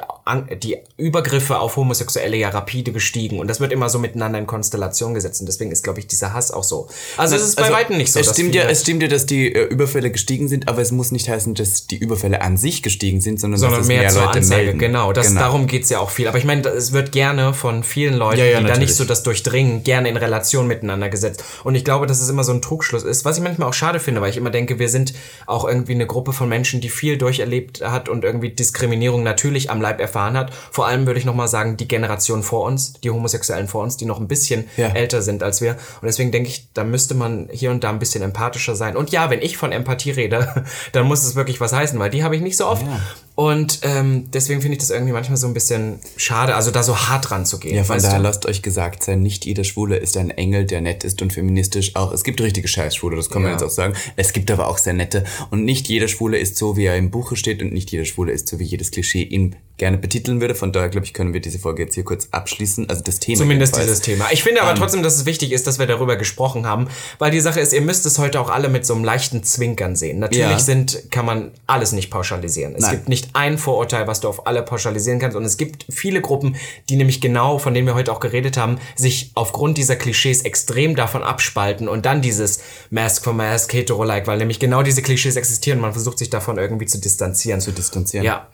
die 0.61 0.77
Übergriffe 0.97 1.59
auf 1.59 1.75
Homosexuelle 1.75 2.37
ja 2.37 2.49
rapide 2.49 2.91
gestiegen. 2.91 3.39
Und 3.39 3.47
das 3.47 3.59
wird 3.59 3.71
immer 3.71 3.89
so 3.89 3.97
miteinander 3.97 4.37
in 4.37 4.45
Konstellation 4.45 5.15
gesetzt. 5.15 5.41
Und 5.41 5.47
deswegen 5.47 5.71
ist, 5.71 5.83
glaube 5.83 5.99
ich, 5.99 6.07
dieser 6.19 6.33
Hass 6.33 6.51
auch 6.51 6.63
so. 6.63 6.87
Also 7.17 7.35
es 7.35 7.43
ist 7.43 7.55
bei 7.55 7.63
also, 7.63 7.75
weitem 7.75 7.97
nicht 7.97 8.11
so. 8.11 8.19
Es 8.19 8.31
stimmt, 8.31 8.55
ja, 8.55 8.63
es 8.63 8.81
stimmt 8.81 9.01
ja, 9.01 9.07
dass 9.07 9.25
die 9.25 9.53
äh, 9.53 9.63
Überfälle 9.63 10.11
gestiegen 10.11 10.47
sind, 10.47 10.67
aber 10.67 10.81
es 10.81 10.91
muss 10.91 11.11
nicht 11.11 11.29
heißen, 11.29 11.55
dass 11.55 11.87
die 11.87 11.97
Überfälle 11.97 12.41
an 12.41 12.57
sich 12.57 12.83
gestiegen 12.83 13.21
sind, 13.21 13.39
sondern, 13.39 13.59
sondern 13.59 13.79
dass 13.79 13.87
mehr, 13.87 14.01
mehr 14.01 14.13
Leute 14.13 14.39
Anzeige. 14.39 14.63
melden. 14.63 14.79
Genau, 14.79 15.13
das, 15.13 15.27
genau. 15.27 15.41
darum 15.41 15.67
geht's 15.67 15.89
ja 15.89 15.99
auch 15.99 16.09
viel. 16.09 16.27
Aber 16.27 16.37
ich 16.37 16.45
meine, 16.45 16.67
es 16.67 16.91
wird 16.91 17.11
gerne 17.11 17.53
von 17.53 17.83
vielen 17.83 18.15
Leuten, 18.15 18.39
ja, 18.39 18.45
ja, 18.45 18.57
die 18.57 18.63
natürlich. 18.63 18.73
da 18.73 18.79
nicht 18.79 18.95
so 18.95 19.05
das 19.05 19.23
durchdringen, 19.23 19.83
gerne 19.83 20.09
in 20.09 20.17
Relation 20.17 20.67
miteinander 20.67 21.09
gesetzt. 21.09 21.43
Und 21.63 21.75
ich 21.75 21.85
glaube, 21.85 22.07
dass 22.07 22.21
es 22.21 22.29
immer 22.29 22.43
so 22.43 22.51
ein 22.51 22.61
Trugschluss 22.61 23.03
ist, 23.03 23.25
was 23.25 23.37
ich 23.37 23.43
manchmal 23.43 23.69
auch 23.69 23.73
schade 23.73 23.99
finde, 23.99 24.21
weil 24.21 24.29
ich 24.29 24.37
immer 24.37 24.51
denke, 24.51 24.79
wir 24.79 24.89
sind 24.89 25.13
auch 25.45 25.67
irgendwie 25.67 25.93
eine 25.93 26.07
Gruppe 26.07 26.33
von 26.33 26.49
Menschen, 26.49 26.81
die 26.81 26.89
viel 26.89 27.17
durcherlebt 27.17 27.81
hat 27.81 28.09
und 28.09 28.23
irgendwie 28.23 28.49
Diskriminierung 28.49 29.23
natürlich 29.23 29.69
am 29.69 29.81
Leib 29.81 29.99
erfahren 29.99 30.37
hat. 30.37 30.51
Vor 30.71 30.87
allem 30.87 31.05
würde 31.05 31.19
ich 31.19 31.25
nochmal 31.25 31.47
sagen, 31.47 31.77
die 31.77 31.87
Generation 31.87 32.43
vor 32.43 32.65
uns, 32.65 32.93
die 32.93 33.09
Homosexuellen 33.09 33.67
vor 33.67 33.83
uns, 33.83 33.97
die 33.97 34.05
noch 34.05 34.19
ein 34.19 34.27
bisschen 34.27 34.65
ja. 34.77 34.87
älter 34.87 35.21
sind 35.21 35.43
als 35.43 35.61
wir. 35.61 35.77
Und 36.01 36.07
deswegen 36.09 36.31
denke 36.31 36.49
ich, 36.49 36.67
da 36.73 36.83
müsste 36.83 37.13
man 37.13 37.47
hier 37.51 37.71
und 37.71 37.83
da 37.83 37.89
ein 37.89 37.99
bisschen 37.99 38.23
empathischer 38.23 38.75
sein. 38.75 38.97
Und 38.97 39.11
ja, 39.11 39.29
wenn 39.29 39.41
ich 39.41 39.57
von 39.57 39.71
Empathie 39.71 40.11
rede, 40.11 40.65
dann 40.91 41.05
muss 41.05 41.23
es 41.23 41.35
wirklich 41.35 41.61
was 41.61 41.71
heißen, 41.71 41.97
weil 41.99 42.09
die 42.09 42.23
habe 42.23 42.35
ich 42.35 42.41
nicht 42.41 42.57
so 42.57 42.67
oft. 42.67 42.85
Ja. 42.85 42.99
Und 43.39 43.79
ähm, 43.83 44.25
deswegen 44.33 44.59
finde 44.59 44.73
ich 44.73 44.79
das 44.79 44.89
irgendwie 44.89 45.13
manchmal 45.13 45.37
so 45.37 45.47
ein 45.47 45.53
bisschen 45.53 46.01
schade, 46.17 46.55
also 46.55 46.71
da 46.71 46.83
so 46.83 46.97
hart 46.97 47.31
ranzugehen. 47.31 47.73
Ja, 47.73 47.85
von 47.85 47.97
daher 47.97 48.19
lasst 48.19 48.45
euch 48.45 48.61
gesagt 48.61 49.01
sein, 49.01 49.21
nicht 49.21 49.45
jeder 49.45 49.63
Schwule 49.63 49.95
ist 49.95 50.17
ein 50.17 50.29
Engel, 50.29 50.65
der 50.65 50.81
nett 50.81 51.05
ist 51.05 51.21
und 51.21 51.31
feministisch. 51.31 51.95
Auch 51.95 52.11
es 52.11 52.25
gibt 52.25 52.41
richtige 52.41 52.67
Scheißschwule, 52.67 53.15
das 53.15 53.29
kann 53.29 53.43
man 53.43 53.51
jetzt 53.51 53.63
auch 53.63 53.69
sagen. 53.69 53.93
Es 54.17 54.33
gibt 54.33 54.51
aber 54.51 54.67
auch 54.67 54.77
sehr 54.77 54.91
nette. 54.91 55.23
Und 55.51 55.63
nicht 55.63 55.87
jeder 55.87 56.09
Schwule 56.09 56.37
ist 56.37 56.57
so, 56.57 56.75
wie 56.75 56.83
er 56.83 56.97
im 56.97 57.11
Buche 57.11 57.37
steht 57.37 57.61
und 57.61 57.71
nicht 57.71 57.89
jeder 57.93 58.03
Schwule 58.03 58.33
ist 58.33 58.49
so, 58.49 58.59
wie 58.59 58.65
jedes 58.65 58.91
Klischee 58.91 59.23
ihn 59.23 59.55
gerne 59.79 59.97
betiteln 59.97 60.41
würde. 60.41 60.53
Von 60.53 60.71
daher, 60.71 60.89
glaube 60.89 61.05
ich, 61.05 61.13
können 61.13 61.33
wir 61.33 61.39
diese 61.39 61.57
Folge 61.57 61.83
jetzt 61.83 61.95
hier 61.95 62.03
kurz 62.03 62.27
abschließen. 62.29 62.89
Also 62.89 63.01
das 63.01 63.19
Thema. 63.19 63.39
Zumindest 63.39 63.75
jedenfalls. 63.75 64.01
dieses 64.01 64.17
Thema. 64.17 64.31
Ich 64.31 64.43
finde 64.43 64.61
aber 64.61 64.71
ähm, 64.71 64.77
trotzdem, 64.77 65.01
dass 65.01 65.15
es 65.15 65.25
wichtig 65.25 65.51
ist, 65.51 65.65
dass 65.65 65.79
wir 65.79 65.87
darüber 65.87 66.17
gesprochen 66.17 66.67
haben, 66.67 66.87
weil 67.17 67.31
die 67.31 67.39
Sache 67.39 67.59
ist, 67.59 67.73
ihr 67.73 67.81
müsst 67.81 68.05
es 68.05 68.19
heute 68.19 68.39
auch 68.39 68.49
alle 68.49 68.69
mit 68.69 68.85
so 68.85 68.93
einem 68.93 69.03
leichten 69.03 69.41
Zwinkern 69.43 69.95
sehen. 69.95 70.19
Natürlich 70.19 70.49
ja. 70.49 70.59
sind, 70.59 71.09
kann 71.09 71.25
man 71.25 71.51
alles 71.65 71.93
nicht 71.93 72.11
pauschalisieren. 72.11 72.75
Es 72.75 72.81
Nein. 72.81 72.91
gibt 72.91 73.09
nicht 73.09 73.28
ein 73.33 73.57
Vorurteil, 73.57 74.07
was 74.07 74.19
du 74.19 74.27
auf 74.27 74.47
alle 74.47 74.63
pauschalisieren 74.63 75.19
kannst. 75.19 75.37
Und 75.37 75.45
es 75.45 75.57
gibt 75.57 75.85
viele 75.89 76.21
Gruppen, 76.21 76.55
die 76.89 76.95
nämlich 76.95 77.21
genau, 77.21 77.57
von 77.57 77.73
denen 77.73 77.87
wir 77.87 77.95
heute 77.95 78.11
auch 78.11 78.19
geredet 78.19 78.57
haben, 78.57 78.79
sich 78.95 79.31
aufgrund 79.35 79.77
dieser 79.77 79.95
Klischees 79.95 80.41
extrem 80.43 80.95
davon 80.95 81.23
abspalten 81.23 81.87
und 81.87 82.05
dann 82.05 82.21
dieses 82.21 82.61
Mask 82.89 83.23
for 83.23 83.33
Mask, 83.33 83.73
Hetero-like, 83.73 84.27
weil 84.27 84.37
nämlich 84.37 84.59
genau 84.59 84.83
diese 84.83 85.01
Klischees 85.01 85.35
existieren. 85.35 85.79
Man 85.79 85.93
versucht 85.93 86.17
sich 86.17 86.29
davon 86.29 86.57
irgendwie 86.57 86.85
zu 86.85 86.99
distanzieren. 86.99 87.61
Zu 87.61 87.71
distanzieren. 87.71 88.25
Ja. 88.25 88.47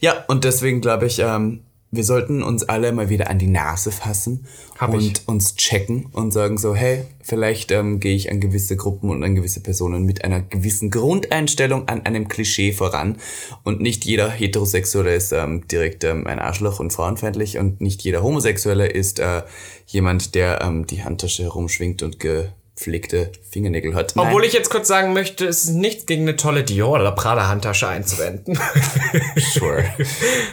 Ja, 0.00 0.24
und 0.28 0.44
deswegen 0.44 0.80
glaube 0.80 1.06
ich, 1.06 1.18
ähm, 1.20 1.64
wir 1.96 2.04
sollten 2.04 2.42
uns 2.42 2.64
alle 2.64 2.92
mal 2.92 3.08
wieder 3.08 3.30
an 3.30 3.38
die 3.38 3.46
Nase 3.46 3.92
fassen 3.92 4.46
Hab 4.78 4.92
und 4.92 5.18
ich. 5.18 5.28
uns 5.28 5.56
checken 5.56 6.06
und 6.12 6.32
sagen 6.32 6.58
so, 6.58 6.74
hey, 6.74 7.04
vielleicht 7.20 7.70
ähm, 7.70 8.00
gehe 8.00 8.14
ich 8.14 8.30
an 8.30 8.40
gewisse 8.40 8.76
Gruppen 8.76 9.10
und 9.10 9.22
an 9.22 9.34
gewisse 9.34 9.60
Personen 9.60 10.04
mit 10.04 10.24
einer 10.24 10.40
gewissen 10.40 10.90
Grundeinstellung 10.90 11.88
an 11.88 12.04
einem 12.06 12.28
Klischee 12.28 12.72
voran 12.72 13.16
und 13.62 13.80
nicht 13.80 14.04
jeder 14.04 14.30
Heterosexuelle 14.30 15.14
ist 15.14 15.32
ähm, 15.32 15.66
direkt 15.68 16.04
ähm, 16.04 16.26
ein 16.26 16.38
Arschloch 16.38 16.80
und 16.80 16.92
frauenfeindlich 16.92 17.58
und 17.58 17.80
nicht 17.80 18.02
jeder 18.02 18.22
Homosexuelle 18.22 18.86
ist 18.86 19.18
äh, 19.20 19.42
jemand, 19.86 20.34
der 20.34 20.60
ähm, 20.62 20.86
die 20.86 21.04
Handtasche 21.04 21.44
herumschwingt 21.44 22.02
und 22.02 22.18
ge 22.20 22.48
gepflegte 22.76 23.30
Fingernägel 23.50 23.94
hat. 23.94 24.14
Obwohl 24.16 24.40
Nein. 24.40 24.48
ich 24.48 24.52
jetzt 24.52 24.68
kurz 24.68 24.88
sagen 24.88 25.12
möchte, 25.12 25.46
es 25.46 25.64
ist 25.64 25.70
nichts 25.70 26.06
gegen 26.06 26.22
eine 26.22 26.36
tolle 26.36 26.64
Dior 26.64 26.98
oder 26.98 27.12
Prada 27.12 27.46
Handtasche 27.48 27.86
einzuwenden. 27.86 28.58
sure. 29.52 29.84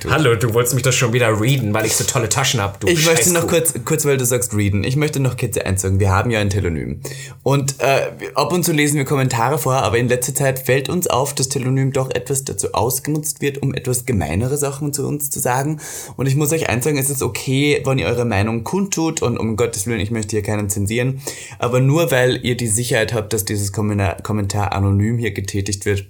Du. 0.02 0.12
Hallo, 0.12 0.36
du 0.36 0.54
wolltest 0.54 0.76
mich 0.76 0.84
das 0.84 0.94
schon 0.94 1.14
wieder 1.14 1.42
readen, 1.42 1.74
weil 1.74 1.88
ich 1.88 1.96
so 1.96 2.04
tolle 2.04 2.30
Taschen 2.30 2.62
habe. 2.62 2.90
Ich 2.90 3.06
möchte 3.06 3.34
noch 3.34 3.48
kurz, 3.48 3.74
kurz, 3.86 4.06
weil 4.06 4.18
du 4.18 4.26
sagst 4.26 4.54
readen, 4.54 4.84
ich 4.84 4.96
möchte 4.96 5.20
noch 5.20 5.36
kurz 5.36 5.58
einsagen, 5.58 6.00
wir 6.00 6.12
haben 6.12 6.30
ja 6.30 6.40
ein 6.40 6.52
Telonym. 6.52 7.02
Und 7.42 7.80
äh, 7.80 8.12
ab 8.36 8.54
und 8.54 8.64
zu 8.64 8.72
lesen 8.72 8.98
wir 8.98 9.06
Kommentare 9.06 9.58
vor, 9.58 9.74
aber 9.74 9.98
in 9.98 10.08
letzter 10.08 10.36
Zeit 10.36 10.60
fällt 10.60 10.90
uns 10.90 11.08
auf, 11.08 11.34
dass 11.34 11.50
Telonym 11.50 11.92
doch 11.92 12.12
etwas 12.12 12.46
dazu 12.46 12.74
ausgenutzt 12.74 13.42
wird, 13.42 13.64
um 13.64 13.74
etwas 13.74 14.06
gemeinere 14.06 14.58
Sachen 14.58 14.94
zu 14.94 15.08
uns 15.08 15.32
zu 15.32 15.40
sagen. 15.40 15.82
Und 16.18 16.28
ich 16.28 16.36
muss 16.36 16.52
euch 16.52 16.70
einsagen, 16.70 17.00
es 17.00 17.10
ist 17.10 17.24
okay, 17.24 17.82
wenn 17.84 17.98
ihr 17.98 18.06
eure 18.06 18.26
Meinung 18.26 18.64
kundtut 18.64 19.24
und 19.24 19.38
um 19.38 19.56
Gottes 19.56 19.88
Willen, 19.88 20.00
ich 20.00 20.12
möchte 20.12 20.36
hier 20.36 20.44
keinen 20.44 20.70
zensieren, 20.70 21.20
aber 21.58 21.80
nur 21.80 22.11
weil 22.12 22.46
ihr 22.46 22.56
die 22.56 22.68
Sicherheit 22.68 23.14
habt, 23.14 23.34
dass 23.34 23.46
dieses 23.46 23.72
Kommentar 23.72 24.74
anonym 24.74 25.18
hier 25.18 25.32
getätigt 25.32 25.86
wird, 25.86 26.06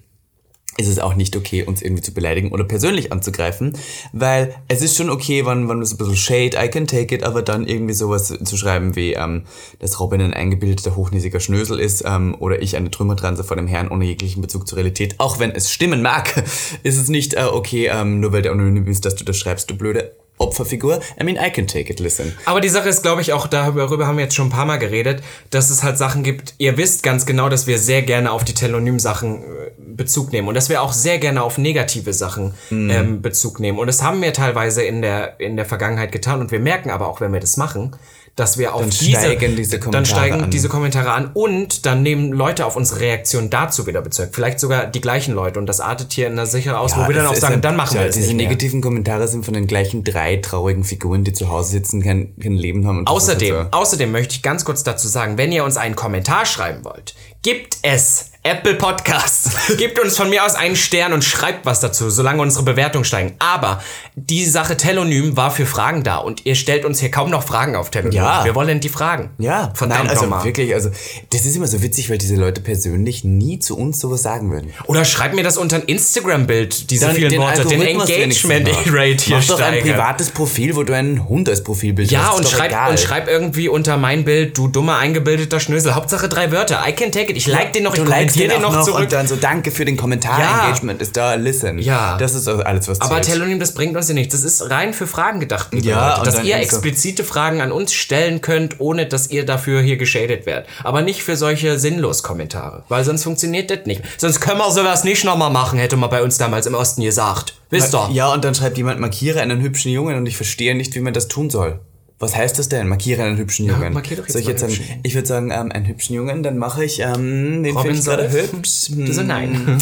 ist 0.77 0.87
es 0.87 0.99
auch 0.99 1.15
nicht 1.15 1.35
okay, 1.35 1.63
uns 1.63 1.81
irgendwie 1.81 2.01
zu 2.01 2.13
beleidigen 2.13 2.51
oder 2.51 2.63
persönlich 2.63 3.11
anzugreifen, 3.11 3.77
weil 4.13 4.55
es 4.69 4.81
ist 4.81 4.95
schon 4.95 5.09
okay, 5.09 5.45
wenn, 5.45 5.67
wenn 5.67 5.83
so 5.83 5.95
ein 5.95 5.97
bisschen 5.97 6.15
Shade, 6.15 6.57
I 6.57 6.69
can 6.69 6.87
take 6.87 7.13
it, 7.13 7.23
aber 7.23 7.41
dann 7.41 7.67
irgendwie 7.67 7.93
sowas 7.93 8.33
zu 8.43 8.57
schreiben 8.57 8.95
wie, 8.95 9.13
ähm, 9.13 9.43
dass 9.79 9.99
Robin 9.99 10.21
ein 10.21 10.33
eingebildeter, 10.33 10.95
hochnäsiger 10.95 11.41
Schnösel 11.41 11.79
ist 11.79 12.03
ähm, 12.05 12.35
oder 12.39 12.61
ich 12.61 12.77
eine 12.77 12.89
Trümmertranse 12.89 13.43
vor 13.43 13.57
dem 13.57 13.67
Herrn 13.67 13.89
ohne 13.89 14.05
jeglichen 14.05 14.41
Bezug 14.41 14.67
zur 14.67 14.77
Realität, 14.77 15.15
auch 15.17 15.39
wenn 15.39 15.51
es 15.51 15.71
stimmen 15.71 16.01
mag, 16.01 16.41
ist 16.83 16.97
es 16.97 17.09
nicht 17.09 17.33
äh, 17.33 17.43
okay, 17.43 17.89
ähm, 17.91 18.21
nur 18.21 18.31
weil 18.31 18.41
der 18.41 18.53
anonym 18.53 18.87
ist, 18.87 19.03
dass 19.05 19.15
du 19.15 19.25
das 19.25 19.37
schreibst, 19.37 19.69
du 19.69 19.75
Blöde. 19.75 20.15
Opferfigur. 20.41 20.99
I 21.19 21.23
mean, 21.23 21.37
I 21.37 21.51
can 21.51 21.67
take 21.67 21.91
it, 21.91 21.99
listen. 21.99 22.33
Aber 22.45 22.61
die 22.61 22.69
Sache 22.69 22.89
ist, 22.89 23.01
glaube 23.01 23.21
ich, 23.21 23.33
auch 23.33 23.47
darüber 23.47 24.07
haben 24.07 24.17
wir 24.17 24.23
jetzt 24.23 24.35
schon 24.35 24.47
ein 24.47 24.51
paar 24.51 24.65
Mal 24.65 24.77
geredet, 24.77 25.21
dass 25.49 25.69
es 25.69 25.83
halt 25.83 25.97
Sachen 25.97 26.23
gibt. 26.23 26.55
Ihr 26.57 26.77
wisst 26.77 27.03
ganz 27.03 27.25
genau, 27.25 27.49
dass 27.49 27.67
wir 27.67 27.77
sehr 27.77 28.01
gerne 28.01 28.31
auf 28.31 28.43
die 28.43 28.53
Telonym-Sachen 28.53 29.43
äh, 29.43 29.45
Bezug 29.77 30.31
nehmen 30.31 30.47
und 30.47 30.55
dass 30.55 30.69
wir 30.69 30.81
auch 30.81 30.93
sehr 30.93 31.19
gerne 31.19 31.43
auf 31.43 31.57
negative 31.57 32.13
Sachen 32.13 32.53
mm. 32.69 32.89
ähm, 32.89 33.21
Bezug 33.21 33.59
nehmen. 33.59 33.77
Und 33.77 33.87
das 33.87 34.01
haben 34.01 34.21
wir 34.21 34.33
teilweise 34.33 34.83
in 34.83 35.01
der, 35.01 35.39
in 35.39 35.55
der 35.55 35.65
Vergangenheit 35.65 36.11
getan 36.11 36.39
und 36.39 36.51
wir 36.51 36.59
merken 36.59 36.89
aber 36.89 37.07
auch, 37.07 37.21
wenn 37.21 37.33
wir 37.33 37.39
das 37.39 37.57
machen, 37.57 37.95
dass 38.35 38.57
wir 38.57 38.73
auf 38.73 38.81
dann 38.81 38.89
diese, 38.89 39.19
steigen 39.19 39.55
diese 39.55 39.79
Kommentare 39.79 39.91
dann 39.91 40.05
steigen 40.05 40.43
an. 40.43 40.49
diese 40.49 40.69
Kommentare 40.69 41.11
an 41.11 41.31
und 41.33 41.85
dann 41.85 42.01
nehmen 42.01 42.31
Leute 42.31 42.65
auf 42.65 42.75
unsere 42.75 43.01
Reaktion 43.01 43.49
dazu 43.49 43.87
wieder 43.87 44.01
Bezug. 44.01 44.29
Vielleicht 44.31 44.59
sogar 44.59 44.87
die 44.87 45.01
gleichen 45.01 45.33
Leute 45.33 45.59
und 45.59 45.67
das 45.67 45.79
artet 45.79 46.13
hier 46.13 46.27
in 46.27 46.35
der 46.35 46.45
Sicherheit 46.45 46.79
aus, 46.79 46.91
ja, 46.91 47.03
wo 47.03 47.07
wir 47.09 47.15
dann 47.15 47.27
auch 47.27 47.35
sagen, 47.35 47.55
ein, 47.55 47.61
dann 47.61 47.75
machen 47.75 47.95
ja, 47.95 48.03
wir 48.03 48.09
es 48.09 48.15
Diese 48.15 48.33
negativen 48.33 48.81
Kommentare 48.81 49.27
sind 49.27 49.43
von 49.43 49.53
den 49.53 49.67
gleichen 49.67 50.03
drei 50.03 50.37
traurigen 50.37 50.83
Figuren, 50.83 51.23
die 51.23 51.33
zu 51.33 51.49
Hause 51.49 51.71
sitzen, 51.71 52.01
kein, 52.01 52.33
kein 52.39 52.53
Leben 52.53 52.87
haben. 52.87 52.99
Und 52.99 53.07
außerdem, 53.07 53.55
so. 53.55 53.77
außerdem 53.77 54.11
möchte 54.11 54.35
ich 54.35 54.41
ganz 54.41 54.63
kurz 54.63 54.83
dazu 54.83 55.07
sagen, 55.07 55.37
wenn 55.37 55.51
ihr 55.51 55.65
uns 55.65 55.77
einen 55.77 55.95
Kommentar 55.95 56.45
schreiben 56.45 56.85
wollt, 56.85 57.15
gibt 57.41 57.77
es 57.81 58.30
Apple 58.43 58.73
Podcasts. 58.73 59.51
Gebt 59.77 59.99
uns 59.99 60.17
von 60.17 60.27
mir 60.27 60.43
aus 60.43 60.55
einen 60.55 60.75
Stern 60.75 61.13
und 61.13 61.23
schreibt 61.23 61.63
was 61.67 61.79
dazu, 61.79 62.09
solange 62.09 62.41
unsere 62.41 62.63
Bewertungen 62.63 63.05
steigen. 63.05 63.35
Aber 63.37 63.83
die 64.15 64.45
Sache 64.45 64.75
Telonym 64.77 65.37
war 65.37 65.51
für 65.51 65.67
Fragen 65.67 66.03
da 66.03 66.17
und 66.17 66.43
ihr 66.47 66.55
stellt 66.55 66.83
uns 66.83 66.99
hier 66.99 67.11
kaum 67.11 67.29
noch 67.29 67.43
Fragen 67.43 67.75
auf 67.75 67.91
Telonym. 67.91 68.13
Ja. 68.13 68.43
Wir 68.43 68.55
wollen 68.55 68.79
die 68.79 68.89
Fragen. 68.89 69.29
Ja, 69.37 69.71
verdammt 69.75 70.05
Nein, 70.05 70.09
also 70.09 70.23
nochmal. 70.23 70.43
wirklich, 70.43 70.73
also 70.73 70.89
das 71.29 71.45
ist 71.45 71.55
immer 71.55 71.67
so 71.67 71.83
witzig, 71.83 72.09
weil 72.09 72.17
diese 72.17 72.35
Leute 72.35 72.61
persönlich 72.61 73.23
nie 73.23 73.59
zu 73.59 73.77
uns 73.77 73.99
sowas 73.99 74.23
sagen 74.23 74.49
würden. 74.49 74.73
Oder 74.87 75.05
schreibt 75.05 75.35
mir 75.35 75.43
das 75.43 75.57
unter 75.57 75.75
ein 75.75 75.83
Instagram-Bild, 75.83 76.89
diese 76.89 77.05
Dann 77.05 77.15
vielen 77.15 77.37
Worte, 77.37 77.63
den 77.65 77.79
Algorithmus 77.79 78.09
wenigstens 78.09 78.49
Engagement-Rate 78.49 79.23
hier 79.23 79.37
Mach 79.37 79.45
doch 79.45 79.59
ein 79.61 79.81
privates 79.81 80.31
Profil, 80.31 80.75
wo 80.75 80.81
du 80.81 80.95
einen 80.95 81.29
Hund 81.29 81.47
als 81.47 81.63
Profilbild 81.63 82.09
Ja, 82.09 82.29
hast. 82.29 82.37
und 82.37 82.43
ist 82.45 82.53
doch 82.53 82.57
schreib, 82.57 82.71
egal. 82.71 82.89
und 82.89 82.99
schreib 82.99 83.27
irgendwie 83.27 83.69
unter 83.69 83.97
mein 83.97 84.25
Bild, 84.25 84.57
du 84.57 84.67
dummer, 84.67 84.97
eingebildeter 84.97 85.59
Schnösel. 85.59 85.93
Hauptsache 85.93 86.27
drei 86.27 86.51
Wörter. 86.51 86.83
I 86.87 86.93
can 86.93 87.11
take 87.11 87.29
it. 87.29 87.37
Ich 87.37 87.45
like 87.45 87.71
den 87.73 87.83
noch, 87.83 87.93
ich 87.93 88.01
Du 88.01 88.07
kommentiere 88.33 88.49
den 88.49 88.59
den 88.59 88.65
auch 88.65 88.71
noch, 88.71 88.77
noch 88.79 88.85
zurück. 88.85 89.01
und 89.01 89.11
dann 89.11 89.27
so 89.27 89.35
danke 89.35 89.71
für 89.71 89.85
den 89.85 89.97
Kommentar. 89.97 90.39
Ja. 90.39 90.65
Engagement 90.65 91.01
ist 91.01 91.15
da, 91.15 91.35
listen. 91.35 91.79
Ja. 91.79 92.17
Das 92.17 92.33
ist 92.33 92.47
also 92.47 92.63
alles, 92.63 92.87
was 92.87 93.01
Aber 93.01 93.21
zählt. 93.21 93.37
Telonym, 93.37 93.59
das 93.59 93.73
bringt 93.73 93.95
uns 93.95 94.07
ja 94.07 94.13
nichts. 94.13 94.33
Das 94.33 94.43
ist 94.43 94.69
rein 94.69 94.93
für 94.93 95.07
Fragen 95.07 95.39
gedacht. 95.39 95.69
Ja, 95.73 96.17
Leute. 96.17 96.31
dass 96.31 96.43
ihr 96.43 96.55
explizite 96.57 97.23
Fragen 97.23 97.61
an 97.61 97.71
uns 97.71 97.93
stellen 97.93 98.41
könnt, 98.41 98.79
ohne 98.79 99.05
dass 99.05 99.29
ihr 99.29 99.45
dafür 99.45 99.81
hier 99.81 99.97
geschadet 99.97 100.45
werdet. 100.45 100.67
Aber 100.83 101.01
nicht 101.01 101.23
für 101.23 101.35
solche 101.35 101.79
sinnlos 101.79 102.23
Kommentare. 102.23 102.83
Weil 102.89 103.03
sonst 103.03 103.23
funktioniert 103.23 103.71
das 103.71 103.85
nicht. 103.85 104.01
Sonst 104.17 104.39
können 104.39 104.59
wir 104.59 104.71
sowas 104.71 105.03
nicht 105.03 105.23
nochmal 105.23 105.51
machen, 105.51 105.79
hätte 105.79 105.97
man 105.97 106.09
bei 106.09 106.23
uns 106.23 106.37
damals 106.37 106.65
im 106.65 106.75
Osten 106.75 107.01
gesagt. 107.03 107.55
Wisst 107.69 107.93
ihr? 107.95 108.09
Ja, 108.11 108.33
und 108.33 108.43
dann 108.43 108.53
schreibt 108.53 108.77
jemand, 108.77 108.99
markiere 108.99 109.41
einen 109.41 109.61
hübschen 109.61 109.91
Jungen 109.91 110.17
und 110.17 110.25
ich 110.25 110.35
verstehe 110.35 110.75
nicht, 110.75 110.93
wie 110.95 110.99
man 110.99 111.13
das 111.13 111.27
tun 111.27 111.49
soll. 111.49 111.79
Was 112.21 112.35
heißt 112.35 112.57
das 112.59 112.69
denn? 112.69 112.87
Markiere 112.87 113.23
einen 113.23 113.37
hübschen 113.37 113.65
Jungen. 113.65 113.93
markier 113.93 114.17
doch 114.17 114.23
jetzt 114.23 114.33
Soll 114.33 114.41
ich 114.41 114.47
jetzt 114.47 114.63
einen 114.63 114.71
sagen, 114.71 114.83
hübschen. 114.83 114.99
ich 115.03 115.15
würde 115.15 115.27
sagen, 115.27 115.51
ähm, 115.51 115.71
einen 115.71 115.87
hübschen 115.87 116.15
Jungen, 116.15 116.43
dann 116.43 116.57
mache 116.57 116.85
ich, 116.85 116.99
ähm, 117.01 117.63
den 117.63 117.77
finde 117.77 117.91
ich 117.97 118.05
gerade 118.05 118.31
hübsch. 118.31 118.89
Du 118.95 119.11
so, 119.11 119.23
nein. 119.23 119.77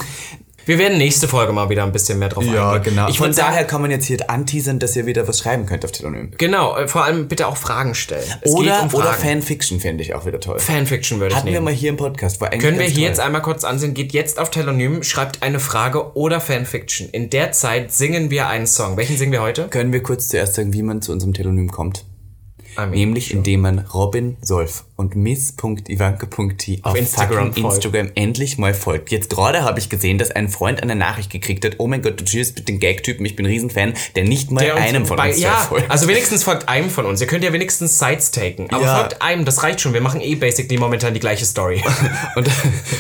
Wir 0.65 0.77
werden 0.77 0.99
nächste 0.99 1.27
Folge 1.27 1.51
mal 1.51 1.67
wieder 1.69 1.83
ein 1.83 1.91
bisschen 1.91 2.19
mehr 2.19 2.29
drauf 2.29 2.43
Ja, 2.45 2.73
eingehen. 2.73 2.93
genau. 2.93 3.09
Ich 3.09 3.17
Von 3.17 3.33
daher 3.33 3.63
kann 3.63 3.81
man 3.81 3.89
jetzt 3.89 4.05
hier 4.05 4.29
anteasern, 4.29 4.77
dass 4.77 4.95
ihr 4.95 5.07
wieder 5.07 5.27
was 5.27 5.39
schreiben 5.39 5.65
könnt 5.65 5.83
auf 5.83 5.91
Telonym. 5.91 6.31
genau, 6.37 6.77
äh, 6.77 6.87
vor 6.87 7.03
allem 7.05 7.27
bitte 7.27 7.47
auch 7.47 7.57
Fragen 7.57 7.95
stellen. 7.95 8.23
Es 8.41 8.51
Oder, 8.51 8.83
um 8.83 8.93
oder 8.93 9.05
Fragen. 9.13 9.21
Fanfiction 9.41 9.79
fände 9.79 10.03
ich 10.03 10.13
auch 10.13 10.27
wieder 10.27 10.39
toll. 10.39 10.59
Fanfiction 10.59 11.19
würde 11.19 11.31
ich 11.31 11.35
Hatten 11.37 11.47
wir 11.47 11.53
nehmen. 11.53 11.65
mal 11.65 11.73
hier 11.73 11.89
im 11.89 11.97
Podcast. 11.97 12.39
War 12.39 12.49
Können 12.51 12.77
wir 12.77 12.85
hier 12.85 12.93
toll. 12.95 13.03
jetzt 13.03 13.19
einmal 13.19 13.41
kurz 13.41 13.63
ansehen, 13.63 13.95
geht 13.95 14.13
jetzt 14.13 14.37
auf 14.37 14.51
Telonym, 14.51 15.01
schreibt 15.01 15.41
eine 15.41 15.59
Frage 15.59 16.15
oder 16.15 16.39
Fanfiction. 16.39 17.09
In 17.09 17.31
der 17.31 17.51
Zeit 17.51 17.91
singen 17.91 18.29
wir 18.29 18.47
einen 18.47 18.67
Song. 18.67 18.95
Welchen 18.95 19.17
singen 19.17 19.31
wir 19.31 19.41
heute? 19.41 19.69
Können 19.69 19.91
wir 19.91 20.03
kurz 20.03 20.27
zuerst 20.27 20.53
sagen, 20.53 20.71
wie 20.73 20.83
man 20.83 21.01
zu 21.01 21.11
unserem 21.11 21.33
Telonym 21.33 21.71
kommt? 21.71 22.05
I 22.77 22.81
mean, 22.81 22.91
Nämlich 22.91 23.33
indem 23.33 23.61
man 23.61 23.79
Robin 23.79 24.37
Solf 24.41 24.85
und 24.95 25.15
miss.ivanke.t 25.15 26.79
auf, 26.83 26.95
Instagram 26.95 27.47
fucking 27.47 27.63
folgt. 27.63 27.75
Instagram 27.85 28.11
endlich 28.15 28.57
mal 28.57 28.73
folgt. 28.73 29.11
Jetzt 29.11 29.29
gerade 29.29 29.63
habe 29.63 29.79
ich 29.79 29.89
gesehen, 29.89 30.17
dass 30.17 30.31
ein 30.31 30.49
Freund 30.49 30.81
eine 30.81 30.95
Nachricht 30.95 31.31
gekriegt 31.31 31.65
hat, 31.65 31.75
oh 31.77 31.87
mein 31.87 32.01
Gott, 32.01 32.19
du 32.19 32.25
chillst 32.25 32.57
mit 32.57 32.67
den 32.67 32.79
Gag-Typen, 32.79 33.25
ich 33.25 33.35
bin 33.35 33.45
ein 33.45 33.51
Riesenfan, 33.51 33.93
der 34.15 34.23
nicht 34.25 34.51
mal 34.51 34.63
der 34.63 34.75
einem 34.75 35.05
von 35.05 35.17
bei, 35.17 35.29
uns 35.29 35.39
ja, 35.39 35.55
folgt. 35.57 35.89
also 35.89 36.07
wenigstens 36.07 36.43
folgt 36.43 36.69
einem 36.69 36.89
von 36.89 37.05
uns. 37.05 37.21
Ihr 37.21 37.27
könnt 37.27 37.43
ja 37.43 37.53
wenigstens 37.53 37.99
Sides 37.99 38.31
taken. 38.31 38.69
Aber 38.69 38.83
Ja. 38.83 38.99
folgt 38.99 39.21
einem, 39.21 39.45
das 39.45 39.63
reicht 39.63 39.81
schon. 39.81 39.93
Wir 39.93 40.01
machen 40.01 40.21
eh 40.21 40.35
basically 40.35 40.77
momentan 40.77 41.13
die 41.13 41.19
gleiche 41.19 41.45
Story. 41.45 41.81
Und, 42.35 42.49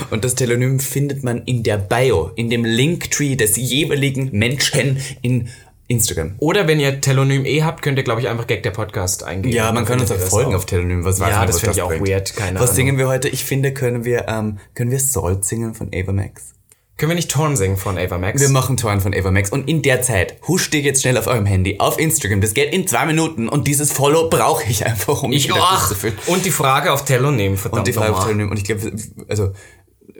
und 0.09 0.23
das 0.25 0.35
Telonym 0.35 0.79
findet 0.79 1.23
man 1.23 1.43
in 1.43 1.63
der 1.63 1.77
Bio, 1.77 2.31
in 2.35 2.49
dem 2.49 2.65
Linktree 2.65 3.35
des 3.35 3.55
jeweiligen 3.55 4.29
Menschen 4.31 4.97
in 5.21 5.49
Instagram. 5.89 6.35
Oder 6.37 6.67
wenn 6.67 6.79
ihr 6.79 7.01
Telonym 7.01 7.45
eh 7.45 7.63
habt, 7.63 7.81
könnt 7.81 7.97
ihr, 7.97 8.03
glaube 8.03 8.21
ich, 8.21 8.29
einfach 8.29 8.47
Gag 8.47 8.63
der 8.63 8.71
Podcast 8.71 9.23
eingeben. 9.23 9.53
Ja, 9.53 9.71
man 9.71 9.83
kann 9.85 9.99
uns 9.99 10.11
auch 10.11 10.17
folgen 10.19 10.55
auf 10.55 10.65
Telonym. 10.65 11.03
Was 11.03 11.19
weiß 11.19 11.29
Ja, 11.31 11.37
man, 11.39 11.47
das 11.47 11.59
finde 11.59 11.75
ich 11.75 11.81
auch 11.81 11.89
bringt. 11.89 12.07
weird, 12.07 12.35
keine 12.35 12.55
Was 12.59 12.69
Ahnung. 12.69 12.75
singen 12.75 12.97
wir 12.99 13.07
heute? 13.07 13.27
Ich 13.27 13.43
finde, 13.43 13.73
können 13.73 14.05
wir, 14.05 14.27
ähm, 14.29 14.59
können 14.75 14.91
wir 14.91 14.99
Salt 14.99 15.43
singen 15.45 15.73
von 15.73 15.89
Ava 15.93 16.13
Max? 16.13 16.53
Können 16.97 17.11
wir 17.11 17.15
nicht 17.15 17.31
Torn 17.31 17.55
singen 17.55 17.77
von 17.77 17.97
Ava 17.97 18.17
Max? 18.17 18.41
Wir 18.41 18.49
machen 18.49 18.75
Toren 18.75 18.99
von 18.99 19.13
Ava 19.15 19.31
Max 19.31 19.49
und 19.51 19.69
in 19.69 19.81
der 19.81 20.01
Zeit 20.01 20.35
huscht 20.49 20.73
ihr 20.75 20.81
jetzt 20.81 21.01
schnell 21.01 21.17
auf 21.17 21.27
eurem 21.27 21.45
Handy 21.45 21.79
auf 21.79 21.97
Instagram. 21.97 22.41
Das 22.41 22.53
geht 22.53 22.73
in 22.73 22.87
zwei 22.87 23.05
Minuten 23.05 23.47
und 23.47 23.67
dieses 23.69 23.93
Follow 23.93 24.29
brauche 24.29 24.65
ich 24.69 24.85
einfach, 24.85 25.23
um 25.23 25.29
mich 25.29 25.45
ich, 25.45 25.49
wieder 25.49 25.61
ach, 25.63 25.87
durchzufühlen. 25.87 26.17
und 26.27 26.43
die 26.45 26.51
Frage 26.51 26.91
auf 26.91 27.05
Telonym, 27.05 27.55
verdammt 27.55 27.79
Und 27.79 27.87
die 27.87 27.93
Frage 27.93 28.13
auf. 28.15 28.25
Telonym. 28.25 28.51
Und 28.51 28.57
ich 28.57 28.65
glaube, 28.65 28.91
also, 29.29 29.53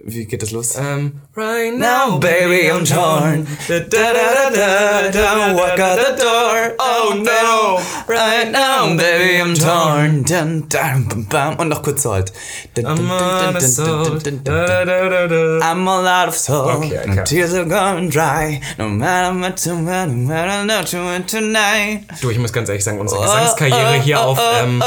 wie 0.03 0.25
geht 0.25 0.41
das 0.41 0.51
los? 0.51 0.75
Um, 0.75 1.21
right 1.35 1.73
now, 1.75 2.19
baby, 2.19 2.69
I'm 2.71 2.85
torn. 2.85 3.47
Da, 3.67 3.79
da, 3.79 4.13
da, 4.13 4.49
da, 4.49 5.11
da, 5.11 5.11
da, 5.11 5.53
walk 5.55 5.79
out 5.79 5.97
the 5.97 6.15
door. 6.21 6.75
Oh, 6.79 7.11
oh 7.11 7.23
no. 7.23 7.79
Right 8.07 8.51
now, 8.51 8.95
baby, 8.95 9.41
I'm 9.41 9.55
torn. 9.55 10.23
Dun, 10.23 10.67
dun, 10.69 11.07
bum, 11.07 11.25
bum. 11.25 11.59
Und 11.59 11.69
noch 11.69 11.81
kurz 11.81 12.05
halt. 12.05 12.31
I'm 12.77 13.09
all 13.09 13.47
out 13.47 13.55
of 13.55 13.61
soul. 13.61 14.19
I'm 15.61 15.87
all 15.87 16.07
out 16.07 16.27
of 16.27 16.35
soul. 16.35 16.69
Okay, 16.69 16.99
okay. 16.99 17.23
Tears 17.25 17.53
are 17.53 17.65
gone 17.65 18.09
dry. 18.09 18.61
No 18.77 18.89
matter 18.89 19.37
what, 19.39 19.65
no 19.65 19.75
matter 19.75 20.65
not 20.65 20.87
to 20.87 21.19
tonight. 21.27 22.05
Du, 22.21 22.29
ich 22.29 22.39
muss 22.39 22.53
ganz 22.53 22.69
ehrlich 22.69 22.83
sagen, 22.83 22.99
unsere 22.99 23.21
oh, 23.21 23.23
Gesangskarriere 23.23 23.97
oh, 23.97 24.01
hier 24.01 24.19
auf. 24.21 24.39
Ähm, 24.61 24.83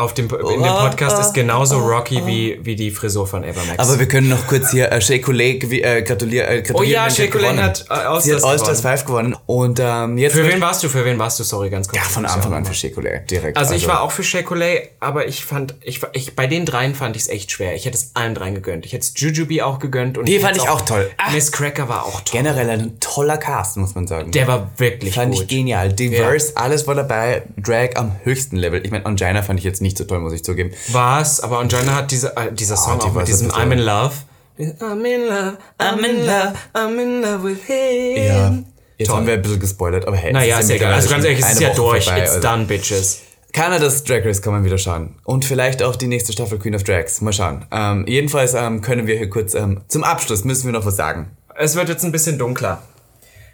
auf 0.00 0.14
dem, 0.14 0.26
in 0.28 0.62
dem 0.62 0.62
Podcast 0.62 1.18
ist 1.20 1.34
genauso 1.34 1.78
rocky 1.78 2.24
wie, 2.26 2.58
wie 2.62 2.76
die 2.76 2.90
Frisur 2.90 3.26
von 3.26 3.44
Ava 3.44 3.60
Max. 3.68 3.78
Aber 3.78 3.98
wir 3.98 4.06
können 4.08 4.28
noch 4.28 4.46
kurz 4.46 4.70
hier 4.70 4.90
äh, 4.90 5.00
Shea 5.00 5.18
Coulee 5.18 5.58
gewi- 5.58 5.82
äh, 5.82 6.02
gratulier, 6.02 6.48
äh, 6.48 6.62
gratulieren. 6.62 6.76
Oh 6.80 6.82
ja, 7.06 7.10
Shea 7.10 7.26
Coulee 7.28 7.56
hat, 7.56 7.84
äh, 7.88 7.92
All-Stars 7.92 8.24
Sie 8.24 8.34
hat 8.34 8.44
All-Stars 8.44 8.82
gewonnen. 8.82 9.00
5 9.00 9.04
gewonnen. 9.06 9.36
Und 9.46 9.80
ähm, 9.82 10.18
jetzt... 10.18 10.34
für 10.34 10.46
wen 10.46 10.60
warst 10.60 10.82
du? 10.82 10.88
Für 10.88 11.04
wen 11.04 11.18
warst 11.18 11.38
du? 11.38 11.44
Sorry, 11.44 11.70
ganz 11.70 11.88
kurz. 11.88 12.02
Ja, 12.02 12.08
von 12.08 12.24
Anfang 12.26 12.54
an 12.54 12.64
für 12.64 12.74
Shea 12.74 12.90
Coulee, 12.90 13.20
direkt. 13.30 13.56
Also 13.56 13.74
ich 13.74 13.86
war 13.86 14.02
auch 14.02 14.10
für 14.12 14.22
Shea 14.24 14.42
Coulee, 14.42 14.88
aber 15.00 15.26
ich 15.28 15.44
fand, 15.44 15.74
ich, 15.82 16.00
ich, 16.12 16.34
bei 16.36 16.46
den 16.46 16.66
dreien 16.66 16.94
fand 16.94 17.16
ich 17.16 17.22
es 17.22 17.28
echt 17.28 17.50
schwer. 17.50 17.74
Ich 17.74 17.84
hätte 17.86 17.96
es 17.96 18.10
allen 18.14 18.34
dreien 18.34 18.54
gegönnt. 18.54 18.86
Ich 18.86 18.92
hätte 18.92 19.04
es 19.04 19.12
Jujubee 19.20 19.62
auch 19.62 19.78
gegönnt. 19.78 20.18
Und 20.18 20.26
Die 20.26 20.36
ich 20.36 20.42
fand 20.42 20.56
ich 20.56 20.68
auch 20.68 20.80
toll. 20.82 21.10
Ach. 21.16 21.32
Miss 21.32 21.52
Cracker 21.52 21.88
war 21.88 22.04
auch 22.06 22.20
toll. 22.20 22.40
Generell 22.40 22.70
ein 22.70 22.98
toller 23.00 23.36
Cast, 23.36 23.76
muss 23.76 23.94
man 23.94 24.06
sagen. 24.06 24.30
Der 24.30 24.46
war 24.46 24.70
wirklich 24.76 25.14
fand 25.14 25.32
gut. 25.34 25.42
ich 25.42 25.48
genial. 25.48 25.92
Diverse, 25.92 26.56
alles 26.56 26.86
war 26.86 26.94
dabei. 26.94 27.42
Drag 27.56 27.96
am 27.96 28.16
höchsten 28.24 28.56
Level. 28.56 28.84
Ich 28.84 28.90
meine, 28.90 29.06
Angina 29.06 29.42
fand 29.42 29.58
ich 29.58 29.64
jetzt 29.64 29.82
nicht 29.82 29.89
so 29.98 30.04
toll, 30.04 30.20
muss 30.20 30.32
ich 30.32 30.44
zugeben. 30.44 30.72
Was? 30.92 31.40
Aber 31.40 31.58
Angina 31.58 31.94
hat 31.94 32.10
diese, 32.10 32.36
äh, 32.36 32.52
dieser 32.52 32.76
Song 32.76 32.98
die 32.98 33.06
auch 33.06 33.14
war 33.14 33.22
mit 33.22 33.28
diesem. 33.28 33.50
I'm 33.50 33.72
in 33.72 33.78
Love. 33.80 34.14
I'm 34.58 35.04
in 35.04 35.26
love, 35.26 35.56
I'm 35.78 36.04
in 36.04 36.26
love, 36.26 36.52
I'm 36.74 36.98
in 36.98 37.22
love 37.22 37.44
with 37.44 37.64
him. 37.64 38.22
Ja. 38.22 38.54
Jetzt 38.98 39.08
Toll. 39.08 39.16
haben 39.16 39.26
wir 39.26 39.34
ein 39.34 39.42
bisschen 39.42 39.60
gespoilert, 39.60 40.06
aber 40.06 40.18
hey. 40.18 40.32
Naja, 40.32 40.58
es 40.58 40.64
ist 40.64 40.70
ja 40.70 40.76
egal. 40.76 40.92
Also 40.92 41.08
ganz 41.08 41.24
ehrlich, 41.24 41.40
es 41.40 41.52
ist 41.52 41.60
ja 41.60 41.68
Woche 41.70 41.76
durch. 41.76 42.04
vorbei, 42.04 42.20
It's 42.20 42.30
also. 42.32 42.42
done, 42.46 42.64
bitches. 42.66 43.20
Kanadas 43.52 44.04
Drag 44.04 44.24
Race 44.24 44.42
kann 44.42 44.52
man 44.52 44.64
wieder 44.64 44.76
schauen. 44.76 45.16
Und 45.24 45.44
vielleicht 45.46 45.82
auch 45.82 45.96
die 45.96 46.06
nächste 46.06 46.32
Staffel 46.32 46.58
Queen 46.58 46.74
of 46.74 46.84
Drags. 46.84 47.20
Mal 47.22 47.32
schauen. 47.32 47.64
Ähm, 47.72 48.04
jedenfalls 48.06 48.52
ähm, 48.54 48.82
können 48.82 49.06
wir 49.06 49.16
hier 49.16 49.30
kurz 49.30 49.54
ähm, 49.54 49.80
zum 49.88 50.04
Abschluss 50.04 50.44
müssen 50.44 50.66
wir 50.66 50.72
noch 50.72 50.84
was 50.84 50.96
sagen. 50.96 51.30
Es 51.58 51.74
wird 51.74 51.88
jetzt 51.88 52.04
ein 52.04 52.12
bisschen 52.12 52.38
dunkler. 52.38 52.82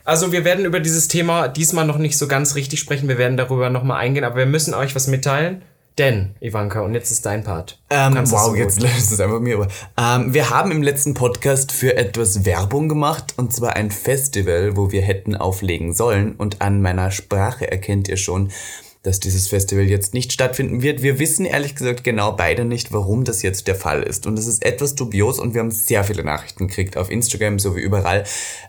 Also 0.05 0.33
wir 0.33 0.45
werden 0.45 0.65
über 0.65 0.81
dieses 0.81 1.09
Thema 1.09 1.49
diesmal 1.49 1.87
noch 1.87 1.99
nicht 1.99 2.19
so 2.19 2.27
ganz 2.29 2.57
richtig 2.57 2.81
sprechen. 2.81 3.09
Wir 3.09 3.19
werden 3.19 3.37
darüber 3.37 3.71
nochmal 3.71 4.01
eingehen, 4.01 4.25
aber 4.25 4.37
wir 4.37 4.47
müssen 4.47 4.75
euch 4.75 4.95
was 4.95 5.07
mitteilen. 5.07 5.63
Denn, 5.99 6.35
Ivanka, 6.41 6.81
und 6.81 6.93
jetzt 6.93 7.11
ist 7.11 7.25
dein 7.25 7.43
Part. 7.43 7.79
Ähm, 7.89 8.15
wow, 8.31 8.55
jetzt 8.55 8.83
ist 8.83 9.13
es 9.13 9.21
einfach 9.21 9.41
mir. 9.41 9.57
Aber, 9.57 9.69
ähm, 9.97 10.35
wir 10.35 10.51
haben 10.51 10.71
im 10.71 10.83
letzten 10.83 11.15
Podcast 11.15 11.73
für 11.73 11.97
etwas 11.97 12.45
Werbung 12.45 12.91
gemacht 12.91 13.33
und 13.39 13.55
zwar 13.55 13.77
ein 13.77 13.91
Festival, 13.91 14.77
wo 14.77 14.93
wir 14.93 15.01
hätten 15.01 15.35
auflegen 15.35 15.95
sollen. 15.95 16.35
Und 16.37 16.61
an 16.61 16.83
meiner 16.83 17.11
Sprache 17.11 17.71
erkennt 17.71 18.09
ihr 18.09 18.19
schon, 18.19 18.51
dass 19.07 19.21
dieses 19.21 19.47
Festival 19.47 19.85
jetzt 19.85 20.15
nicht 20.15 20.33
stattfinden 20.33 20.83
wird. 20.83 21.01
Wir 21.01 21.21
wissen 21.21 21.47
ehrlich 21.47 21.77
gesagt 21.77 22.03
genau 22.03 22.33
beide 22.33 22.65
nicht, 22.65 22.93
warum 22.93 23.23
das 23.23 23.43
jetzt 23.43 23.69
der 23.69 23.77
Fall 23.77 24.03
ist. 24.03 24.27
Und 24.27 24.37
es 24.37 24.49
ist 24.49 24.65
etwas 24.65 24.97
dubios 24.97 25.39
und 25.39 25.55
wir 25.55 25.61
haben 25.61 25.71
sehr 25.71 26.03
viele 26.03 26.25
Nachrichten 26.25 26.67
gekriegt 26.67 26.97
auf 26.97 27.09
Instagram 27.09 27.61
sowie 27.61 27.83
überall. 27.83 28.25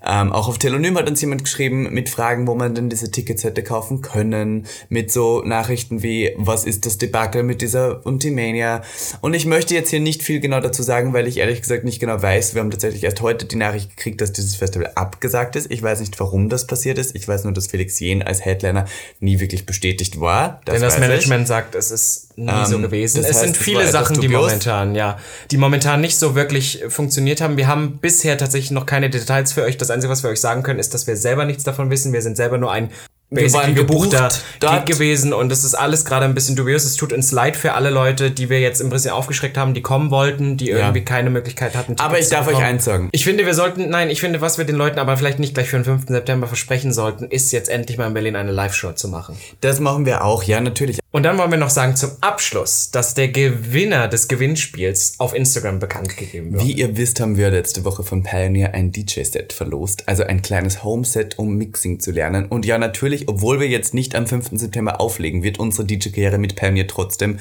Ähm, 0.05 0.31
auch 0.31 0.47
auf 0.47 0.59
Telonym 0.59 0.95
hat 0.97 1.09
uns 1.09 1.21
jemand 1.21 1.43
geschrieben 1.43 1.91
mit 1.91 2.09
Fragen, 2.09 2.45
wo 2.45 2.53
man 2.53 2.75
denn 2.75 2.89
diese 2.89 3.09
Tickets 3.09 3.43
hätte 3.43 3.63
kaufen 3.63 4.01
können. 4.01 4.67
Mit 4.89 5.11
so 5.11 5.41
Nachrichten 5.41 6.03
wie, 6.03 6.33
was 6.38 6.65
ist 6.65 6.85
das 6.85 6.99
Debakel 6.99 7.41
mit 7.41 7.61
dieser 7.61 8.05
Ultimania? 8.05 8.83
Und 9.21 9.33
ich 9.33 9.47
möchte 9.47 9.73
jetzt 9.73 9.89
hier 9.89 10.01
nicht 10.01 10.21
viel 10.21 10.39
genau 10.39 10.59
dazu 10.59 10.83
sagen, 10.83 11.13
weil 11.13 11.27
ich 11.27 11.38
ehrlich 11.38 11.61
gesagt 11.61 11.83
nicht 11.83 11.99
genau 11.99 12.21
weiß. 12.21 12.53
Wir 12.53 12.61
haben 12.61 12.69
tatsächlich 12.69 13.03
erst 13.03 13.21
heute 13.21 13.45
die 13.45 13.55
Nachricht 13.55 13.97
gekriegt, 13.97 14.21
dass 14.21 14.33
dieses 14.33 14.55
Festival 14.55 14.91
abgesagt 14.93 15.55
ist. 15.55 15.71
Ich 15.71 15.81
weiß 15.81 15.99
nicht, 15.99 16.19
warum 16.19 16.47
das 16.47 16.67
passiert 16.67 16.99
ist. 16.99 17.15
Ich 17.15 17.27
weiß 17.27 17.43
nur, 17.43 17.53
dass 17.53 17.65
Felix 17.65 17.99
Jen 17.99 18.21
als 18.21 18.45
Headliner 18.45 18.85
nie 19.19 19.39
wirklich 19.39 19.65
bestätigt 19.65 20.19
war. 20.28 20.61
Das 20.65 20.73
Denn 20.73 20.84
das 20.84 20.93
weiß 20.93 21.01
ich. 21.01 21.07
Management 21.07 21.47
sagt, 21.47 21.73
es 21.73 21.89
ist 21.89 22.38
nie 22.38 22.65
so 22.65 22.78
gewesen. 22.78 23.21
Es 23.21 23.30
heißt, 23.30 23.39
sind 23.39 23.57
viele 23.57 23.88
Sachen, 23.88 24.21
die 24.21 24.28
momentan, 24.28 24.93
ja, 24.93 25.17
die 25.49 25.57
momentan 25.57 26.01
nicht 26.01 26.19
so 26.19 26.36
wirklich 26.36 26.84
funktioniert 26.89 27.41
haben. 27.41 27.57
Wir 27.57 27.67
haben 27.67 27.97
bisher 27.97 28.38
tatsächlich 28.38 28.69
noch 28.69 28.86
keine 28.86 29.09
Details 29.09 29.53
für 29.53 29.63
euch. 29.63 29.78
Das 29.78 29.89
Einzige, 29.89 30.11
was 30.11 30.21
wir 30.21 30.30
euch 30.30 30.41
sagen 30.41 30.61
können, 30.61 30.80
ist, 30.80 30.93
dass 30.93 31.07
wir 31.07 31.17
selber 31.17 31.45
nichts 31.45 31.63
davon 31.63 31.89
wissen. 31.89 32.13
Wir 32.13 32.21
sind 32.21 32.38
selber 32.38 32.59
nur 32.59 32.71
ein 32.71 32.91
waren 33.30 33.75
gebuchter 33.75 34.30
gebucht 34.30 34.43
Gig 34.59 34.69
dort. 34.69 34.86
gewesen 34.86 35.34
und 35.34 35.51
es 35.51 35.63
ist 35.63 35.75
alles 35.75 36.05
gerade 36.05 36.25
ein 36.25 36.34
bisschen 36.34 36.55
dubios. 36.55 36.86
Es 36.86 36.95
tut 36.95 37.11
uns 37.11 37.32
leid 37.32 37.57
für 37.57 37.73
alle 37.73 37.89
Leute, 37.89 38.32
die 38.32 38.49
wir 38.49 38.59
jetzt 38.61 38.82
ein 38.82 38.89
bisschen 38.89 39.11
aufgeschreckt 39.11 39.57
haben, 39.57 39.73
die 39.73 39.82
kommen 39.82 40.11
wollten, 40.11 40.57
die 40.57 40.69
irgendwie 40.69 41.03
keine 41.03 41.30
Möglichkeit 41.30 41.75
hatten. 41.75 41.95
Aber 41.99 42.15
Tickets 42.15 42.32
ich 42.32 42.38
darf 42.38 42.47
euch 42.47 42.57
eins 42.57 42.86
sagen. 42.86 43.09
Ich 43.11 43.23
finde, 43.23 43.45
wir 43.45 43.53
sollten, 43.53 43.89
nein, 43.89 44.09
ich 44.09 44.21
finde, 44.21 44.41
was 44.41 44.57
wir 44.57 44.65
den 44.65 44.75
Leuten 44.75 44.99
aber 44.99 45.17
vielleicht 45.17 45.39
nicht 45.39 45.53
gleich 45.53 45.69
für 45.69 45.78
den 45.78 45.86
5. 45.86 46.07
September 46.07 46.47
versprechen 46.47 46.93
sollten, 46.93 47.25
ist 47.25 47.51
jetzt 47.51 47.69
endlich 47.69 47.97
mal 47.97 48.07
in 48.07 48.13
Berlin 48.13 48.36
eine 48.36 48.51
Live-Show 48.51 48.93
zu 48.93 49.09
machen. 49.09 49.38
Das 49.61 49.80
machen 49.80 50.05
wir 50.05 50.23
auch, 50.23 50.43
ja, 50.43 50.61
natürlich. 50.61 50.99
Und 51.11 51.23
dann 51.23 51.38
wollen 51.38 51.49
wir 51.49 51.57
noch 51.57 51.71
sagen 51.71 51.95
zum 51.95 52.11
Abschluss, 52.21 52.91
dass 52.91 53.15
der 53.15 53.30
Gewinner 53.30 54.07
des 54.07 54.28
Gewinnspiels 54.28 55.15
auf 55.17 55.34
Instagram 55.34 55.80
bekannt 55.80 56.15
gegeben 56.15 56.53
wird. 56.53 56.63
Wie 56.63 56.73
ihr 56.73 56.95
wisst, 56.95 57.19
haben 57.19 57.38
wir 57.38 57.49
letzte 57.49 57.86
Woche 57.86 58.03
von 58.03 58.21
Pioneer 58.21 58.75
ein 58.75 58.91
DJ-Set 58.91 59.51
verlost, 59.51 60.03
also 60.05 60.23
ein 60.23 60.43
kleines 60.43 60.84
Home-Set, 60.84 61.39
um 61.39 61.55
Mixing 61.55 61.99
zu 61.99 62.11
lernen. 62.11 62.45
Und 62.45 62.67
ja, 62.67 62.78
natürlich, 62.78 63.16
obwohl 63.28 63.59
wir 63.59 63.68
jetzt 63.68 63.93
nicht 63.93 64.15
am 64.15 64.28
5. 64.28 64.49
September 64.53 65.01
auflegen, 65.01 65.43
wird 65.43 65.59
unsere 65.59 65.86
DJ-Karriere 65.86 66.38
mit 66.38 66.55
Pioneer 66.55 66.88
trotzdem 66.88 67.39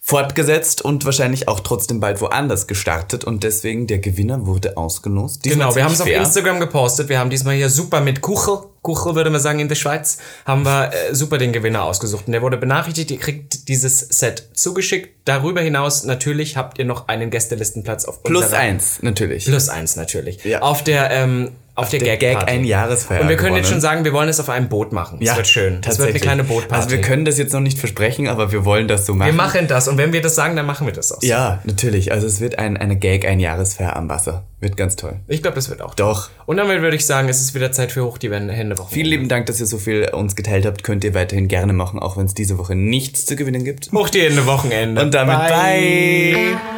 fortgesetzt 0.00 0.80
und 0.82 1.04
wahrscheinlich 1.04 1.48
auch 1.48 1.60
trotzdem 1.60 2.00
bald 2.00 2.22
woanders 2.22 2.66
gestartet. 2.66 3.24
Und 3.24 3.44
deswegen, 3.44 3.86
der 3.86 3.98
Gewinner 3.98 4.46
wurde 4.46 4.78
ausgelost. 4.78 5.44
Diesmal 5.44 5.66
Genau, 5.66 5.76
wir 5.76 5.84
haben 5.84 5.92
es 5.92 6.00
auf. 6.00 6.08
Instagram 6.08 6.60
gepostet. 6.60 7.10
Wir 7.10 7.18
haben 7.18 7.28
diesmal 7.28 7.56
hier 7.56 7.68
super 7.68 8.00
mit 8.00 8.22
Kuchel, 8.22 8.60
Kuchel 8.80 9.16
würde 9.16 9.28
man 9.28 9.40
sagen 9.40 9.58
in 9.58 9.68
der 9.68 9.74
Schweiz, 9.74 10.16
haben 10.46 10.62
wir 10.64 10.92
äh, 10.94 11.14
super 11.14 11.36
den 11.36 11.52
Gewinner 11.52 11.84
ausgesucht. 11.84 12.26
Und 12.26 12.32
der 12.32 12.40
wurde 12.40 12.56
benachrichtigt, 12.56 13.10
ihr 13.10 13.18
kriegt 13.18 13.68
dieses 13.68 13.98
Set 13.98 14.48
zugeschickt. 14.54 15.10
Darüber 15.26 15.60
hinaus 15.60 16.04
natürlich 16.04 16.56
habt 16.56 16.78
ihr 16.78 16.86
noch 16.86 17.08
einen 17.08 17.28
Gästelistenplatz 17.28 18.06
auf 18.06 18.22
Plus 18.22 18.44
unserer- 18.44 18.60
eins, 18.60 19.02
natürlich. 19.02 19.44
Plus 19.44 19.68
eins 19.68 19.96
natürlich. 19.96 20.42
Ja. 20.44 20.62
Auf 20.62 20.82
der, 20.84 21.10
ähm, 21.10 21.50
auf, 21.78 21.90
der, 21.90 22.00
der 22.00 22.16
Gag, 22.16 22.38
Gag 22.38 22.48
ein 22.48 22.64
Jahresfeier 22.64 23.20
Und 23.20 23.28
wir 23.28 23.36
können 23.36 23.56
jetzt 23.56 23.66
gewonnen. 23.66 23.80
schon 23.80 23.80
sagen, 23.80 24.04
wir 24.04 24.12
wollen 24.12 24.28
es 24.28 24.40
auf 24.40 24.48
einem 24.48 24.68
Boot 24.68 24.92
machen. 24.92 25.20
Das 25.22 25.36
wird 25.36 25.46
schön. 25.46 25.80
Das 25.80 25.98
wird 25.98 26.10
eine 26.10 26.18
kleine 26.18 26.44
Bootparty. 26.44 26.74
Also 26.74 26.90
wir 26.90 27.00
können 27.00 27.24
das 27.24 27.38
jetzt 27.38 27.52
noch 27.52 27.60
nicht 27.60 27.78
versprechen, 27.78 28.28
aber 28.28 28.52
wir 28.52 28.64
wollen 28.64 28.88
das 28.88 29.06
so 29.06 29.14
machen. 29.14 29.28
wir 29.28 29.34
machen 29.34 29.68
das 29.68 29.88
und 29.88 29.96
wenn 29.96 30.12
wir 30.12 30.20
das 30.20 30.34
sagen, 30.34 30.56
dann 30.56 30.66
machen 30.66 30.86
wir 30.86 30.92
das 30.92 31.12
auch. 31.12 31.20
so. 31.20 31.26
ja, 31.26 31.60
natürlich. 31.64 32.12
Also 32.12 32.26
es 32.26 32.40
wird 32.40 32.58
ein, 32.58 32.76
eine 32.76 32.96
Gag 32.96 33.26
ein 33.26 33.40
Jahresfeier 33.40 33.96
am 33.96 34.08
Wasser. 34.08 34.44
Wird 34.60 34.76
ganz 34.76 34.96
toll. 34.96 35.20
Ich 35.28 35.40
glaube, 35.40 35.54
das 35.54 35.70
wird 35.70 35.80
auch. 35.82 35.94
Doch. 35.94 36.30
Und 36.46 36.56
damit 36.56 36.82
würde 36.82 36.96
ich 36.96 37.06
sagen, 37.06 37.28
es 37.28 37.40
ist 37.40 37.54
wieder 37.54 37.70
Zeit 37.70 37.92
für 37.92 38.04
hoch 38.04 38.18
die 38.18 38.28
Hände. 38.30 38.74
Vielen 38.90 39.06
lieben 39.06 39.28
Dank, 39.28 39.46
dass 39.46 39.60
ihr 39.60 39.66
so 39.66 39.78
viel 39.78 40.08
uns 40.12 40.34
geteilt 40.34 40.66
habt. 40.66 40.82
Könnt 40.82 41.04
ihr 41.04 41.14
weiterhin 41.14 41.46
gerne 41.46 41.72
machen, 41.72 42.00
auch 42.00 42.16
wenn 42.16 42.26
es 42.26 42.34
diese 42.34 42.58
Woche 42.58 42.74
nichts 42.74 43.24
zu 43.24 43.36
gewinnen 43.36 43.64
gibt. 43.64 43.92
Hoch 43.92 44.08
die 44.08 44.22
Hände 44.22 44.46
Wochenende. 44.46 45.00
Und 45.00 45.14
damit 45.14 45.38
bye. 45.38 46.32
Gag. 46.32 46.77